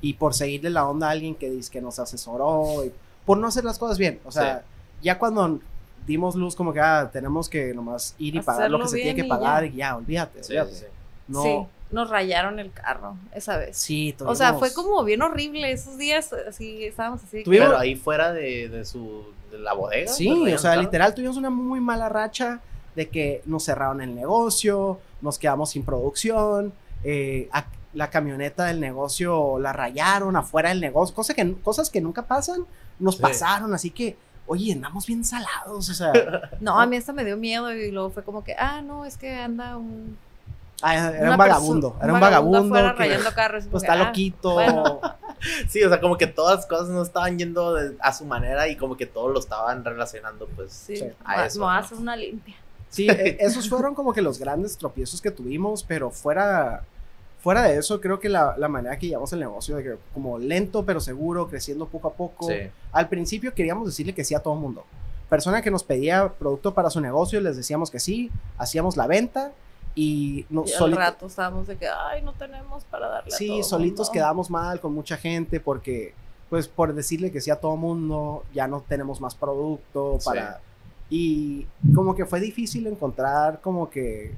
y 0.00 0.14
por 0.14 0.34
seguirle 0.34 0.70
la 0.70 0.86
onda 0.88 1.08
a 1.08 1.10
alguien 1.10 1.34
que 1.34 1.50
dice 1.50 1.70
que 1.70 1.80
nos 1.80 1.98
asesoró, 1.98 2.84
y 2.84 2.92
por 3.24 3.38
no 3.38 3.48
hacer 3.48 3.64
las 3.64 3.78
cosas 3.78 3.98
bien. 3.98 4.20
O 4.24 4.30
sea, 4.30 4.64
ya 5.02 5.18
cuando 5.18 5.58
dimos 6.06 6.34
luz 6.36 6.54
como 6.56 6.72
que 6.72 6.80
ah, 6.80 7.10
tenemos 7.12 7.48
que 7.48 7.74
nomás 7.74 8.14
ir 8.18 8.36
y 8.36 8.40
pagar 8.40 8.70
lo 8.70 8.80
que 8.80 8.88
se 8.88 8.96
tiene 8.96 9.14
que 9.14 9.26
y 9.26 9.28
pagar 9.28 9.64
ya. 9.64 9.68
y 9.70 9.76
ya, 9.76 9.96
olvídate, 9.96 10.44
Sí, 10.44 10.52
olvídate. 10.52 10.72
sí, 10.74 10.80
sí. 10.80 10.86
No, 11.28 11.42
sí, 11.42 11.58
nos 11.90 12.08
rayaron 12.10 12.58
el 12.58 12.70
carro 12.72 13.16
esa 13.34 13.56
vez. 13.56 13.76
sí, 13.76 14.14
O 14.24 14.34
sea, 14.34 14.52
tuvimos- 14.52 14.58
fue 14.60 14.72
como 14.74 15.02
bien 15.04 15.22
horrible 15.22 15.70
esos 15.72 15.98
días, 15.98 16.32
así, 16.32 16.84
estábamos 16.84 17.22
así. 17.24 17.42
Tuvimos- 17.42 17.66
Pero 17.68 17.78
ahí 17.78 17.96
fuera 17.96 18.32
de, 18.32 18.68
de 18.68 18.84
su 18.84 19.24
de 19.50 19.58
la 19.58 19.72
bodega. 19.72 20.10
Sí, 20.12 20.32
pues, 20.40 20.54
o 20.54 20.58
sea, 20.58 20.76
literal 20.76 21.14
tuvimos 21.14 21.36
una 21.36 21.50
muy 21.50 21.80
mala 21.80 22.08
racha 22.08 22.60
de 22.94 23.08
que 23.08 23.42
nos 23.46 23.64
cerraron 23.64 24.00
el 24.00 24.14
negocio, 24.14 24.98
nos 25.20 25.38
quedamos 25.38 25.70
sin 25.70 25.84
producción, 25.84 26.72
eh, 27.04 27.48
a- 27.52 27.66
la 27.94 28.10
camioneta 28.10 28.66
del 28.66 28.78
negocio 28.80 29.58
la 29.58 29.72
rayaron 29.72 30.36
afuera 30.36 30.68
del 30.68 30.80
negocio, 30.80 31.14
cosa 31.14 31.32
que, 31.34 31.54
cosas 31.62 31.88
que 31.90 32.00
nunca 32.00 32.22
pasan, 32.22 32.66
nos 32.98 33.16
Sí. 33.16 33.22
pasaron, 33.22 33.72
así 33.74 33.90
que, 33.90 34.16
oye, 34.46 34.72
andamos 34.72 35.06
bien 35.06 35.24
salados, 35.24 35.88
o 35.88 35.94
sea, 35.94 36.12
No, 36.60 36.80
a 36.80 36.86
mí 36.86 36.96
hasta 36.96 37.12
me 37.12 37.24
dio 37.24 37.36
miedo 37.36 37.72
y 37.72 37.90
luego 37.90 38.10
fue 38.10 38.22
como 38.22 38.44
que, 38.44 38.54
ah, 38.58 38.80
no, 38.82 39.04
es 39.04 39.16
que 39.16 39.34
anda 39.34 39.76
un. 39.76 40.16
ah, 40.82 41.10
era 41.10 41.30
un 41.32 41.36
vagabundo, 41.36 41.96
era 42.02 42.12
un 42.12 42.20
vagabundo, 42.20 42.58
afuera 42.58 42.92
que, 42.94 42.98
rayando 42.98 43.32
carros. 43.34 43.64
y 43.66 43.68
pues 43.70 43.82
está 43.82 43.94
ah, 43.94 44.04
loquito, 44.06 44.54
bueno. 44.54 45.00
Sí, 45.68 45.82
o 45.84 45.90
sea, 45.90 46.00
como 46.00 46.16
que 46.16 46.26
todas 46.26 46.56
las 46.56 46.66
cosas 46.66 46.88
no 46.88 47.02
estaban 47.02 47.38
yendo 47.38 47.74
de- 47.74 47.94
a 48.00 48.10
su 48.14 48.24
manera 48.24 48.68
y 48.68 48.76
como 48.76 48.96
que 48.96 49.04
todos 49.04 49.30
lo 49.30 49.38
estaban 49.38 49.84
relacionando, 49.84 50.46
pues. 50.56 50.72
Sí, 50.72 50.98
a 51.24 51.44
eso, 51.44 51.60
¿no? 51.60 51.70
hacer 51.70 51.98
una 51.98 52.16
limpia. 52.16 52.56
Sí, 52.88 53.06
e- 53.08 53.36
esos 53.40 53.68
fueron 53.68 53.94
como 53.94 54.14
que 54.14 54.22
los 54.22 54.38
grandes 54.38 54.78
tropiezos 54.78 55.20
que 55.20 55.30
tuvimos, 55.30 55.82
pero 55.82 56.10
fuera, 56.10 56.84
fuera 57.46 57.62
de 57.62 57.78
eso, 57.78 58.00
creo 58.00 58.18
que 58.18 58.28
la, 58.28 58.56
la 58.58 58.66
manera 58.66 58.98
que 58.98 59.06
llevamos 59.06 59.32
el 59.32 59.38
negocio, 59.38 59.76
de 59.76 59.84
que 59.84 59.96
como 60.12 60.36
lento 60.36 60.84
pero 60.84 60.98
seguro, 60.98 61.46
creciendo 61.46 61.86
poco 61.86 62.08
a 62.08 62.12
poco. 62.12 62.48
Sí. 62.48 62.54
Al 62.90 63.08
principio 63.08 63.54
queríamos 63.54 63.86
decirle 63.86 64.12
que 64.16 64.24
sí 64.24 64.34
a 64.34 64.40
todo 64.40 64.54
el 64.54 64.60
mundo. 64.60 64.82
Persona 65.30 65.62
que 65.62 65.70
nos 65.70 65.84
pedía 65.84 66.28
producto 66.28 66.74
para 66.74 66.90
su 66.90 67.00
negocio, 67.00 67.40
les 67.40 67.56
decíamos 67.56 67.88
que 67.88 68.00
sí, 68.00 68.32
hacíamos 68.58 68.96
la 68.96 69.06
venta 69.06 69.52
y 69.94 70.44
no, 70.50 70.64
Y 70.66 70.72
al 70.72 70.90
rato 70.96 71.26
estábamos 71.26 71.68
de 71.68 71.76
que, 71.76 71.86
ay, 71.86 72.20
no 72.22 72.32
tenemos 72.32 72.82
para 72.86 73.06
darle 73.06 73.32
a 73.32 73.36
sí, 73.38 73.46
todo 73.46 73.62
solitos 73.62 74.08
mundo". 74.08 74.12
quedamos 74.12 74.50
mal 74.50 74.80
con 74.80 74.92
mucha 74.92 75.16
gente 75.16 75.60
porque, 75.60 76.14
pues, 76.50 76.66
por 76.66 76.94
decirle 76.94 77.30
que 77.30 77.40
sí 77.40 77.52
a 77.52 77.60
todo 77.60 77.74
el 77.74 77.80
mundo, 77.80 78.42
ya 78.52 78.66
no 78.66 78.80
tenemos 78.80 79.20
más 79.20 79.36
producto 79.36 80.16
Sí. 80.18 80.24
para... 80.24 80.60
Y 81.10 81.66
como 81.94 82.16
que 82.16 82.26
fue 82.26 82.40
difícil 82.40 82.88
encontrar 82.88 83.60
como 83.60 83.88
que 83.88 84.34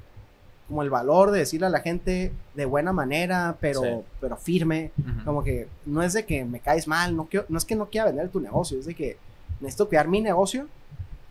como 0.69 0.83
el 0.83 0.91
valor 0.91 1.31
de 1.31 1.39
decirle 1.41 1.67
a 1.67 1.71
la 1.71 1.81
gente 1.81 2.31
de 2.55 2.65
buena 2.67 2.93
manera, 2.93 3.57
pero, 3.61 3.81
Sí. 3.83 3.89
pero 4.21 4.37
firme. 4.37 4.93
Ujú. 4.99 5.25
Como 5.25 5.43
que 5.45 5.67
no 5.87 6.03
es 6.03 6.13
de 6.13 6.25
que 6.27 6.45
me 6.45 6.61
caes 6.61 6.87
mal, 6.87 7.17
no, 7.17 7.25
quiero- 7.27 7.47
no 7.49 7.57
es 7.59 7.65
que 7.65 7.75
no 7.75 7.87
quiera 7.87 8.07
vender 8.07 8.29
tu 8.29 8.39
negocio, 8.41 8.79
es 8.79 8.85
de 8.87 8.95
que 8.95 9.17
necesito 9.61 9.89
cuidar 9.89 10.07
mi 10.09 10.21
negocio 10.21 10.67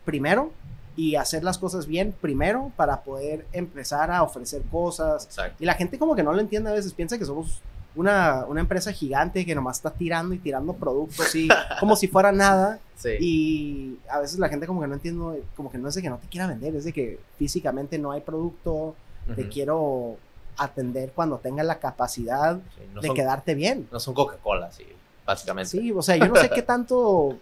primero 0.04 0.50
y 0.96 1.14
hacer 1.14 1.44
las 1.44 1.58
cosas 1.58 1.86
bien 1.86 2.12
primero 2.20 2.72
para 2.76 3.02
poder 3.02 3.46
empezar 3.52 4.10
a 4.10 4.22
ofrecer 4.24 4.62
cosas. 4.70 5.24
Exacto. 5.26 5.56
Y 5.62 5.66
la 5.66 5.74
gente 5.74 5.98
como 5.98 6.16
que 6.16 6.22
no 6.24 6.32
lo 6.32 6.40
entiende 6.40 6.70
a 6.70 6.72
veces, 6.74 6.92
piensa 6.92 7.16
que 7.18 7.24
somos 7.24 7.60
una, 7.94 8.44
una 8.46 8.60
empresa 8.60 8.92
gigante 8.92 9.44
que 9.46 9.54
nomás 9.54 9.76
está 9.78 9.90
tirando 9.90 10.34
y 10.34 10.38
tirando 10.38 10.72
productos 10.72 11.34
y 11.34 11.48
como 11.80 11.94
si 11.96 12.08
fuera 12.08 12.32
nada. 12.32 12.80
Sí. 12.96 13.10
Y 13.20 13.98
a 14.10 14.18
veces 14.18 14.40
la 14.40 14.48
gente 14.48 14.66
como 14.66 14.80
que 14.80 14.88
no 14.88 14.94
entiende, 14.94 15.42
como 15.56 15.70
que 15.70 15.78
no 15.78 15.88
es 15.88 15.94
de 15.94 16.02
que 16.02 16.10
no 16.10 16.18
te 16.18 16.26
quiera 16.26 16.48
vender, 16.48 16.74
es 16.74 16.84
de 16.84 16.92
que 16.92 17.20
físicamente 17.38 17.96
no 17.98 18.10
hay 18.10 18.20
producto, 18.20 18.96
te 19.34 19.48
quiero 19.48 20.16
atender 20.56 21.12
cuando 21.14 21.38
tenga 21.38 21.62
la 21.62 21.78
capacidad 21.78 22.58
Sí, 22.76 22.82
no, 22.92 23.00
de 23.00 23.06
son, 23.08 23.16
quedarte 23.16 23.54
bien. 23.54 23.88
no 23.92 24.00
son 24.00 24.14
Coca-Cola, 24.14 24.70
sí, 24.72 24.84
básicamente. 25.26 25.70
Sí, 25.70 25.92
o 25.92 26.02
sea, 26.02 26.16
yo 26.16 26.26
no 26.28 26.36
sé 26.36 26.50
qué 26.50 26.62
tanto 26.74 27.36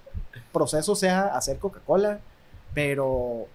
proceso 0.52 0.94
sea 0.94 1.28
hacer 1.36 1.58
Coca-Cola, 1.58 2.20
pero 2.74 3.46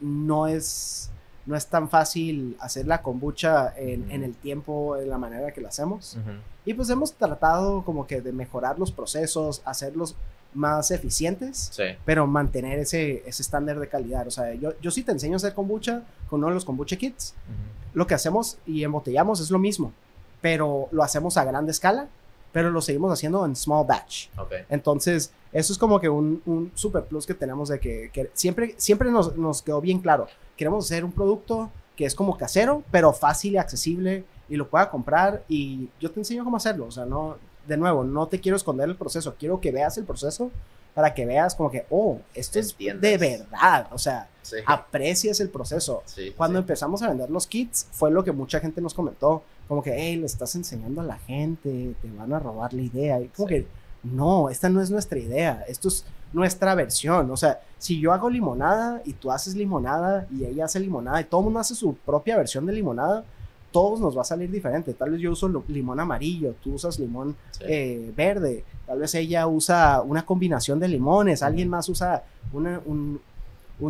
no 0.00 0.46
es, 0.46 1.10
no 1.46 1.56
es 1.56 1.66
tan 1.66 1.88
fácil 1.88 2.56
hacer 2.60 2.86
la 2.86 3.00
kombucha 3.02 3.72
en, 3.76 4.10
en 4.10 4.22
el 4.24 4.34
tiempo, 4.34 4.96
en 4.96 5.08
la 5.08 5.16
manera 5.18 5.52
que 5.52 5.60
la 5.60 5.68
hacemos. 5.68 6.18
Y 6.66 6.74
pues 6.74 6.90
hemos 6.90 7.14
tratado 7.14 7.82
como 7.82 8.06
que 8.06 8.20
de 8.20 8.32
mejorar 8.32 8.78
los 8.78 8.92
procesos, 8.92 9.62
hacerlos 9.64 10.14
más 10.58 10.90
eficientes, 10.90 11.70
Sí. 11.72 11.84
pero 12.04 12.26
mantener 12.26 12.78
ese, 12.80 13.22
ese 13.26 13.42
estándar 13.42 13.78
de 13.78 13.88
calidad. 13.88 14.26
O 14.26 14.30
sea, 14.30 14.52
yo, 14.54 14.72
yo 14.80 14.90
sí 14.90 15.02
te 15.02 15.12
enseño 15.12 15.34
a 15.34 15.36
hacer 15.36 15.54
kombucha 15.54 16.02
con 16.28 16.40
uno 16.40 16.48
de 16.48 16.54
los 16.54 16.64
kombucha 16.64 16.96
kits. 16.96 17.34
Ujú. 17.46 17.98
Lo 17.98 18.06
que 18.06 18.14
hacemos 18.14 18.58
y 18.66 18.84
embotellamos 18.84 19.40
es 19.40 19.50
lo 19.50 19.58
mismo, 19.58 19.92
pero 20.40 20.88
lo 20.90 21.02
hacemos 21.02 21.36
a 21.36 21.44
grande 21.44 21.70
escala, 21.72 22.08
pero 22.52 22.70
lo 22.70 22.80
seguimos 22.80 23.12
haciendo 23.12 23.44
en 23.46 23.54
small 23.56 23.86
batch. 23.86 24.28
Ok. 24.38 24.52
Entonces, 24.68 25.32
eso 25.52 25.72
es 25.72 25.78
como 25.78 26.00
que 26.00 26.08
un, 26.08 26.42
un 26.46 26.70
super 26.74 27.04
plus 27.04 27.26
que 27.26 27.34
tenemos 27.34 27.68
de 27.68 27.78
que, 27.80 28.10
que 28.12 28.30
siempre, 28.34 28.74
siempre 28.78 29.10
nos, 29.10 29.36
nos 29.36 29.62
quedó 29.62 29.80
bien 29.80 30.00
claro. 30.00 30.26
Queremos 30.56 30.84
hacer 30.84 31.04
un 31.04 31.12
producto 31.12 31.70
que 31.96 32.04
es 32.04 32.14
como 32.14 32.36
casero, 32.36 32.82
pero 32.90 33.12
fácil 33.12 33.54
y 33.54 33.56
accesible 33.58 34.24
y 34.48 34.56
lo 34.56 34.68
pueda 34.68 34.88
comprar 34.90 35.44
y 35.48 35.88
yo 36.00 36.10
te 36.10 36.20
enseño 36.20 36.44
cómo 36.44 36.56
hacerlo. 36.56 36.86
O 36.86 36.90
sea, 36.90 37.04
no, 37.04 37.36
de 37.68 37.76
nuevo, 37.76 38.02
no 38.02 38.26
te 38.26 38.40
quiero 38.40 38.56
esconder 38.56 38.88
el 38.88 38.96
proceso, 38.96 39.36
quiero 39.38 39.60
que 39.60 39.70
veas 39.70 39.98
el 39.98 40.04
proceso 40.04 40.50
para 40.94 41.14
que 41.14 41.26
veas 41.26 41.54
como 41.54 41.70
que, 41.70 41.86
oh, 41.90 42.18
esto 42.34 42.58
es 42.58 42.76
de 42.76 43.18
verdad, 43.18 43.86
o 43.92 43.98
sea, 43.98 44.28
aprecias 44.66 45.38
el 45.38 45.50
proceso. 45.50 46.02
Cuando 46.36 46.58
empezamos 46.58 47.02
a 47.02 47.08
vender 47.08 47.30
los 47.30 47.46
kits, 47.46 47.86
fue 47.92 48.10
lo 48.10 48.24
que 48.24 48.32
mucha 48.32 48.58
gente 48.58 48.80
nos 48.80 48.94
comentó, 48.94 49.44
como 49.68 49.82
que, 49.82 49.94
hey, 49.94 50.16
le 50.16 50.26
estás 50.26 50.56
enseñando 50.56 51.02
a 51.02 51.04
la 51.04 51.18
gente, 51.18 51.94
te 52.02 52.10
van 52.10 52.32
a 52.32 52.40
robar 52.40 52.72
la 52.72 52.82
idea, 52.82 53.20
y 53.20 53.28
como 53.28 53.46
que, 53.46 53.66
no, 54.02 54.48
esta 54.48 54.68
no 54.68 54.80
es 54.80 54.90
nuestra 54.90 55.18
idea, 55.18 55.64
esto 55.68 55.88
es 55.88 56.04
nuestra 56.32 56.74
versión, 56.74 57.30
o 57.30 57.36
sea, 57.36 57.60
si 57.78 58.00
yo 58.00 58.12
hago 58.12 58.28
limonada 58.28 59.00
y 59.04 59.12
tú 59.12 59.30
haces 59.30 59.54
limonada 59.54 60.26
y 60.32 60.44
ella 60.44 60.64
hace 60.64 60.80
limonada 60.80 61.20
y 61.20 61.24
todo 61.24 61.40
el 61.40 61.44
mundo 61.44 61.60
hace 61.60 61.74
su 61.74 61.94
propia 61.94 62.36
versión 62.36 62.66
de 62.66 62.72
limonada, 62.72 63.24
todos 63.70 64.00
nos 64.00 64.16
va 64.16 64.22
a 64.22 64.24
salir 64.24 64.50
diferente. 64.50 64.94
Tal 64.94 65.10
vez 65.10 65.20
yo 65.20 65.32
uso 65.32 65.48
limón 65.68 66.00
amarillo, 66.00 66.54
tú 66.62 66.74
usas 66.74 66.98
limón 66.98 67.36
eh, 67.60 68.12
verde, 68.16 68.64
tal 68.86 69.00
vez 69.00 69.14
ella 69.14 69.46
usa 69.46 70.02
una 70.02 70.24
combinación 70.24 70.80
de 70.80 70.88
limones, 70.88 71.42
alguien 71.42 71.68
más 71.68 71.88
usa 71.88 72.24
un, 72.52 73.20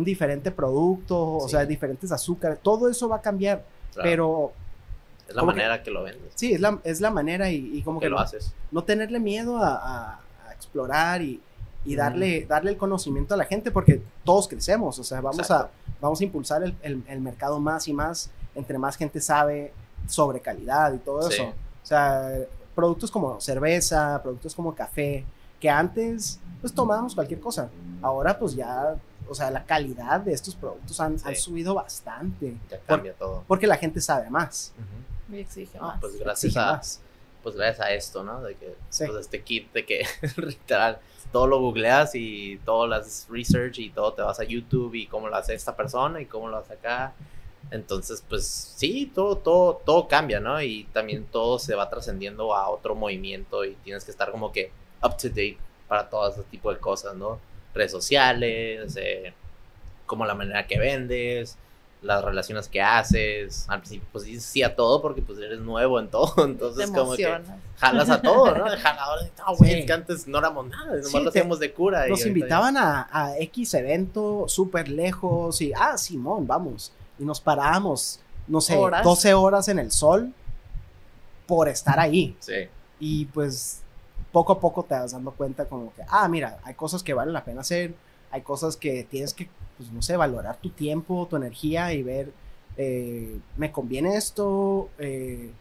diferente 0.03 0.51
producto, 0.51 1.37
o 1.37 1.49
sea, 1.49 1.65
diferentes 1.65 2.11
azúcares, 2.11 2.59
todo 2.61 2.89
eso 2.89 3.07
va 3.07 3.17
a 3.17 3.21
cambiar, 3.21 3.63
pero... 3.95 4.51
Es 5.27 5.35
la 5.35 5.43
manera 5.43 5.83
que, 5.83 5.91
lo 5.91 6.03
vendes. 6.03 6.31
Sí, 6.33 6.53
es 6.53 6.59
la, 6.59 6.79
es 6.83 7.01
la 7.01 7.11
manera 7.11 7.51
y, 7.51 7.83
como 7.83 7.99
que, 7.99 8.09
lo 8.09 8.15
no, 8.15 8.21
haces. 8.23 8.51
No 8.71 8.83
tenerle 8.83 9.19
miedo 9.19 9.57
a, 9.61 10.19
explorar 10.53 11.21
y, 11.21 11.39
darle, 11.95 12.45
darle 12.45 12.71
el 12.71 12.77
conocimiento 12.77 13.33
a 13.33 13.37
la 13.37 13.45
gente 13.45 13.71
porque 13.71 14.01
todos 14.25 14.47
crecemos, 14.47 14.99
o 14.99 15.03
sea, 15.03 15.21
vamos, 15.21 15.49
a, 15.51 15.69
vamos 16.01 16.19
a 16.19 16.23
impulsar 16.23 16.63
el, 16.63 16.75
el 16.81 17.21
mercado 17.21 17.59
más 17.59 17.87
y 17.87 17.93
más 17.93 18.31
entre 18.55 18.77
más 18.77 18.95
gente 18.95 19.21
sabe 19.21 19.73
sobre 20.07 20.39
calidad 20.39 20.93
y 20.93 20.97
todo 20.99 21.29
eso. 21.29 21.43
O 21.43 21.85
sea, 21.85 22.31
productos 22.75 23.11
como 23.11 23.39
cerveza, 23.41 24.21
productos 24.21 24.55
como 24.55 24.73
café, 24.73 25.25
que 25.59 25.69
antes 25.69 26.39
pues 26.61 26.73
tomábamos 26.73 27.15
cualquier 27.15 27.39
cosa. 27.39 27.69
Ahora 28.01 28.37
pues 28.37 28.55
ya, 28.55 28.95
o 29.27 29.35
sea, 29.35 29.51
la 29.51 29.63
calidad 29.65 30.19
de 30.21 30.33
estos 30.33 30.55
productos 30.55 30.99
han, 30.99 31.19
subido 31.35 31.73
bastante. 31.73 32.57
Ya 32.69 32.79
cambia 32.79 33.13
todo. 33.13 33.43
Porque 33.47 33.67
la 33.67 33.77
gente 33.77 34.01
sabe 34.01 34.29
más. 34.29 34.73
Y 35.31 35.37
exige 35.37 35.77
ah, 35.79 35.87
más. 35.87 35.99
pues 36.01 36.19
gracias 36.19 36.57
a... 36.57 36.81
Pues 37.41 37.55
gracias 37.55 37.87
a 37.87 37.93
esto, 37.93 38.21
¿no? 38.21 38.41
De 38.41 38.55
que, 38.55 38.75
pues 38.89 38.99
este 38.99 39.41
kit 39.41 39.71
de 39.71 39.85
que 39.85 40.05
literal 40.35 40.99
todo 41.31 41.47
lo 41.47 41.59
googleas 41.61 42.13
y 42.15 42.59
todo 42.65 42.87
las 42.87 43.27
research 43.29 43.79
y 43.79 43.91
todo 43.91 44.13
te 44.13 44.21
vas 44.21 44.39
a 44.39 44.43
YouTube 44.43 44.93
y 44.95 45.07
cómo 45.07 45.29
lo 45.29 45.35
hace 45.35 45.53
esta 45.53 45.75
persona 45.75 46.19
y 46.19 46.25
cómo 46.25 46.49
lo 46.49 46.57
hace 46.57 46.73
acá 46.73 47.13
entonces, 47.71 48.23
pues 48.27 48.47
sí, 48.47 49.11
todo, 49.13 49.37
todo, 49.37 49.81
todo 49.85 50.07
cambia, 50.07 50.39
¿no? 50.39 50.61
Y 50.61 50.85
también 50.85 51.25
todo 51.25 51.59
se 51.59 51.75
va 51.75 51.89
trascendiendo 51.89 52.55
a 52.55 52.69
otro 52.69 52.95
movimiento 52.95 53.63
y 53.63 53.75
tienes 53.83 54.03
que 54.03 54.11
estar 54.11 54.31
como 54.31 54.51
que 54.51 54.71
up 55.03 55.17
to 55.17 55.29
date 55.29 55.57
para 55.87 56.09
todo 56.09 56.29
ese 56.29 56.43
tipo 56.43 56.73
de 56.73 56.79
cosas, 56.79 57.15
¿no? 57.15 57.39
Redes 57.73 57.91
sociales, 57.91 58.95
eh, 58.99 59.33
como 60.07 60.25
la 60.25 60.33
manera 60.33 60.65
que 60.65 60.79
vendes, 60.79 61.57
las 62.01 62.23
relaciones 62.23 62.67
que 62.67 62.81
haces. 62.81 63.65
Al 63.67 63.81
principio, 63.81 64.07
pues 64.11 64.25
dices 64.25 64.45
sí 64.45 64.63
a 64.63 64.75
todo 64.75 64.99
porque 64.99 65.21
pues 65.21 65.37
eres 65.37 65.59
nuevo 65.59 65.99
en 65.99 66.07
todo. 66.07 66.33
Entonces, 66.45 66.89
como 66.89 67.15
que 67.15 67.39
jalas 67.77 68.09
a 68.09 68.19
todo, 68.19 68.55
¿no? 68.55 68.65
Jaladores, 68.77 69.31
no, 69.37 69.55
güey, 69.55 69.81
es 69.81 69.85
que 69.85 69.93
antes 69.93 70.27
no 70.27 70.39
éramos 70.39 70.67
nada, 70.69 70.95
nomás 70.95 71.23
lo 71.23 71.29
hacíamos 71.29 71.59
de 71.59 71.71
cura. 71.71 72.07
Nos 72.07 72.25
invitaban 72.25 72.77
a, 72.77 73.07
a, 73.11 73.37
X 73.37 73.75
evento 73.75 74.45
súper 74.47 74.89
lejos 74.89 75.61
y, 75.61 75.71
ah, 75.75 75.99
Simón, 75.99 76.47
vamos 76.47 76.93
y 77.19 77.25
nos 77.25 77.41
parábamos, 77.41 78.19
no 78.47 78.61
sé, 78.61 78.77
12 79.03 79.33
horas 79.33 79.67
en 79.67 79.79
el 79.79 79.91
sol 79.91 80.33
por 81.45 81.67
estar 81.67 81.99
ahí. 81.99 82.35
Sí. 82.39 82.67
Y 82.99 83.25
pues 83.25 83.81
poco 84.31 84.53
a 84.53 84.59
poco 84.59 84.83
te 84.83 84.95
vas 84.95 85.11
dando 85.11 85.31
cuenta 85.31 85.65
como 85.65 85.93
que, 85.93 86.03
ah, 86.07 86.27
mira, 86.27 86.59
hay 86.63 86.75
cosas 86.75 87.03
que 87.03 87.13
valen 87.13 87.33
la 87.33 87.43
pena 87.43 87.61
hacer, 87.61 87.93
hay 88.31 88.41
cosas 88.41 88.77
que 88.77 89.03
tienes 89.03 89.33
que, 89.33 89.49
pues 89.77 89.91
no 89.91 90.01
sé, 90.01 90.15
valorar 90.15 90.57
tu 90.57 90.69
tiempo, 90.69 91.27
tu 91.29 91.35
energía 91.35 91.93
y 91.93 92.03
ver, 92.03 92.31
eh, 92.77 93.39
me 93.57 93.71
conviene 93.71 94.15
esto, 94.15 94.89
eh, 94.99 95.51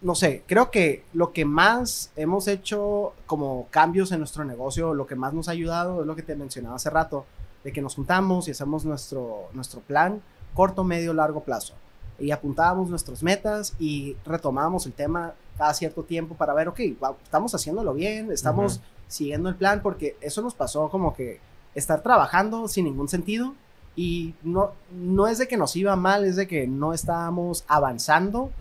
no 0.00 0.14
sé, 0.14 0.44
creo 0.46 0.70
que 0.70 1.04
lo 1.12 1.32
que 1.32 1.44
más 1.44 2.12
hemos 2.14 2.46
hecho 2.46 3.14
como 3.26 3.66
cambios 3.70 4.12
en 4.12 4.20
nuestro 4.20 4.44
negocio, 4.44 4.94
lo 4.94 5.06
que 5.06 5.16
más 5.16 5.32
nos 5.32 5.48
ha 5.48 5.52
ayudado 5.52 6.02
es 6.02 6.06
lo 6.06 6.14
que 6.14 6.22
te 6.22 6.36
mencionaba 6.36 6.76
hace 6.76 6.90
rato, 6.90 7.26
de 7.64 7.72
que 7.72 7.82
nos 7.82 7.96
juntamos 7.96 8.46
y 8.46 8.52
hacemos 8.52 8.84
nuestro, 8.84 9.48
nuestro 9.52 9.80
plan 9.80 10.22
corto, 10.54 10.84
medio, 10.84 11.12
largo 11.12 11.42
plazo. 11.42 11.74
Y 12.18 12.30
apuntábamos 12.30 12.90
nuestras 12.90 13.22
metas 13.22 13.74
y 13.78 14.16
retomábamos 14.24 14.86
el 14.86 14.92
tema 14.92 15.34
cada 15.56 15.72
cierto 15.74 16.02
tiempo 16.02 16.34
para 16.34 16.54
ver, 16.54 16.68
ok, 16.68 16.80
estamos 17.22 17.54
haciéndolo 17.54 17.94
bien, 17.94 18.32
estamos 18.32 18.80
siguiendo 19.06 19.48
el 19.48 19.56
plan, 19.56 19.82
porque 19.82 20.16
eso 20.20 20.42
nos 20.42 20.54
pasó 20.54 20.88
como 20.88 21.14
que 21.14 21.40
estar 21.74 22.02
trabajando 22.02 22.68
sin 22.68 22.84
ningún 22.84 23.08
sentido 23.08 23.54
y 23.94 24.34
no, 24.42 24.72
no 24.92 25.26
es 25.26 25.38
de 25.38 25.48
que 25.48 25.56
nos 25.56 25.74
iba 25.74 25.96
mal, 25.96 26.24
es 26.24 26.36
de 26.36 26.46
que 26.46 26.68
no 26.68 26.92
estábamos 26.92 27.64
avanzando, 27.66 28.52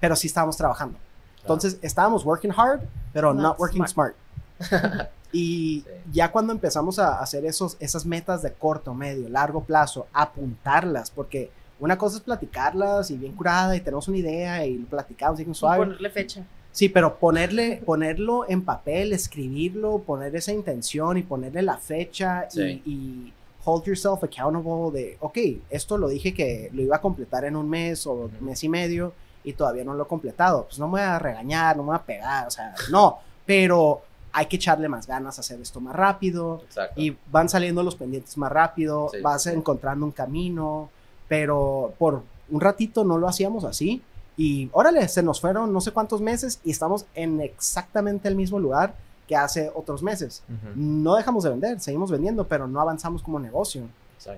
pero 0.00 0.16
sí 0.16 0.26
estábamos 0.26 0.56
trabajando. 0.56 0.98
Entonces 1.40 1.78
estábamos 1.82 2.24
working 2.24 2.52
hard, 2.54 2.82
pero 3.12 3.32
not, 3.32 3.58
working 3.58 3.86
smart. 3.88 4.14
Y 5.32 5.84
ya 6.12 6.30
cuando 6.30 6.52
empezamos 6.52 6.98
a 6.98 7.18
hacer 7.18 7.46
esos, 7.46 7.76
esas 7.80 8.04
metas 8.04 8.42
de 8.42 8.52
corto, 8.52 8.92
medio, 8.92 9.28
largo 9.28 9.64
plazo, 9.64 10.06
apuntarlas, 10.12 11.10
porque 11.10 11.50
una 11.80 11.96
cosa 11.96 12.18
es 12.18 12.22
platicarlas 12.22 13.10
y 13.10 13.16
bien 13.16 13.32
curada 13.32 13.74
y 13.74 13.80
tenemos 13.80 14.06
una 14.08 14.18
idea 14.18 14.64
y 14.66 14.76
platicamos 14.78 15.40
y 15.40 15.54
suave. 15.54 15.86
ponerle 15.86 16.10
fecha. 16.10 16.44
Sí, 16.70 16.88
pero 16.88 17.18
ponerle, 17.18 17.82
ponerlo 17.84 18.48
en 18.48 18.62
papel, 18.62 19.12
escribirlo, 19.12 19.98
poner 19.98 20.34
esa 20.36 20.52
intención 20.52 21.18
y 21.18 21.22
ponerle 21.22 21.62
la 21.62 21.76
fecha 21.76 22.48
y, 22.54 23.32
hold 23.64 23.84
yourself 23.84 24.24
accountable 24.24 24.90
de, 24.90 25.16
ok, 25.20 25.38
esto 25.70 25.96
lo 25.96 26.08
dije 26.08 26.34
que 26.34 26.68
lo 26.72 26.82
iba 26.82 26.96
a 26.96 27.00
completar 27.00 27.44
en 27.44 27.54
un 27.54 27.70
mes 27.70 28.04
o 28.08 28.28
mes 28.40 28.64
y 28.64 28.68
medio 28.68 29.12
y 29.44 29.52
todavía 29.52 29.84
no 29.84 29.94
lo 29.94 30.02
he 30.02 30.06
completado. 30.06 30.64
Pues 30.64 30.78
no 30.78 30.86
me 30.86 30.92
voy 30.92 31.00
a 31.02 31.18
regañar, 31.18 31.76
no 31.76 31.84
me 31.84 31.88
voy 31.88 31.96
a 31.96 32.02
pegar, 32.02 32.48
o 32.48 32.50
sea, 32.50 32.74
no, 32.90 33.18
pero 33.46 34.02
hay 34.32 34.46
que 34.46 34.56
echarle 34.56 34.88
más 34.88 35.06
ganas 35.06 35.38
a 35.38 35.42
hacer 35.42 35.60
esto 35.60 35.80
más 35.80 35.94
rápido. 35.94 36.62
Y 36.96 37.16
van 37.30 37.48
saliendo 37.48 37.82
los 37.82 37.94
pendientes 37.96 38.36
más 38.38 38.50
rápido, 38.50 39.10
vas 39.22 39.46
encontrando 39.46 40.06
un 40.06 40.12
camino, 40.12 40.90
pero 41.28 41.94
por 41.98 42.22
un 42.50 42.60
ratito 42.60 43.04
no 43.04 43.18
lo 43.18 43.28
hacíamos 43.28 43.64
así. 43.64 44.02
Y 44.36 44.70
órale, 44.72 45.06
se 45.08 45.22
nos 45.22 45.40
fueron 45.40 45.72
no 45.72 45.80
sé 45.80 45.92
cuántos 45.92 46.20
meses 46.22 46.60
y 46.64 46.70
estamos 46.70 47.04
en 47.14 47.40
exactamente 47.40 48.28
el 48.28 48.34
mismo 48.34 48.58
lugar 48.58 48.94
que 49.28 49.36
hace 49.36 49.70
otros 49.74 50.02
meses. 50.02 50.42
No 50.74 51.16
dejamos 51.16 51.44
de 51.44 51.50
vender, 51.50 51.80
seguimos 51.80 52.10
vendiendo, 52.10 52.46
pero 52.46 52.66
no 52.66 52.80
avanzamos 52.80 53.22
como 53.22 53.38
negocio. 53.38 53.82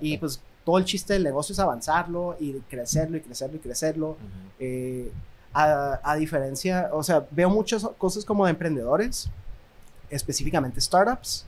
Y 0.01 0.17
pues 0.17 0.41
todo 0.65 0.77
el 0.77 0.85
chiste 0.85 1.13
del 1.13 1.23
negocio 1.23 1.53
es 1.53 1.59
avanzarlo 1.59 2.35
y 2.39 2.53
crecerlo 2.61 3.17
y 3.17 3.21
crecerlo 3.21 3.55
y 3.55 3.59
crecerlo. 3.59 4.17
Eh, 4.59 5.11
a, 5.53 6.01
a, 6.03 6.15
diferencia, 6.17 6.89
o 6.91 7.01
sea, 7.01 7.25
veo 7.31 7.49
muchas 7.49 7.87
cosas 7.97 8.25
como 8.25 8.43
de 8.43 8.51
emprendedores 8.51 9.29
específicamente 10.15 10.81
startups. 10.81 11.45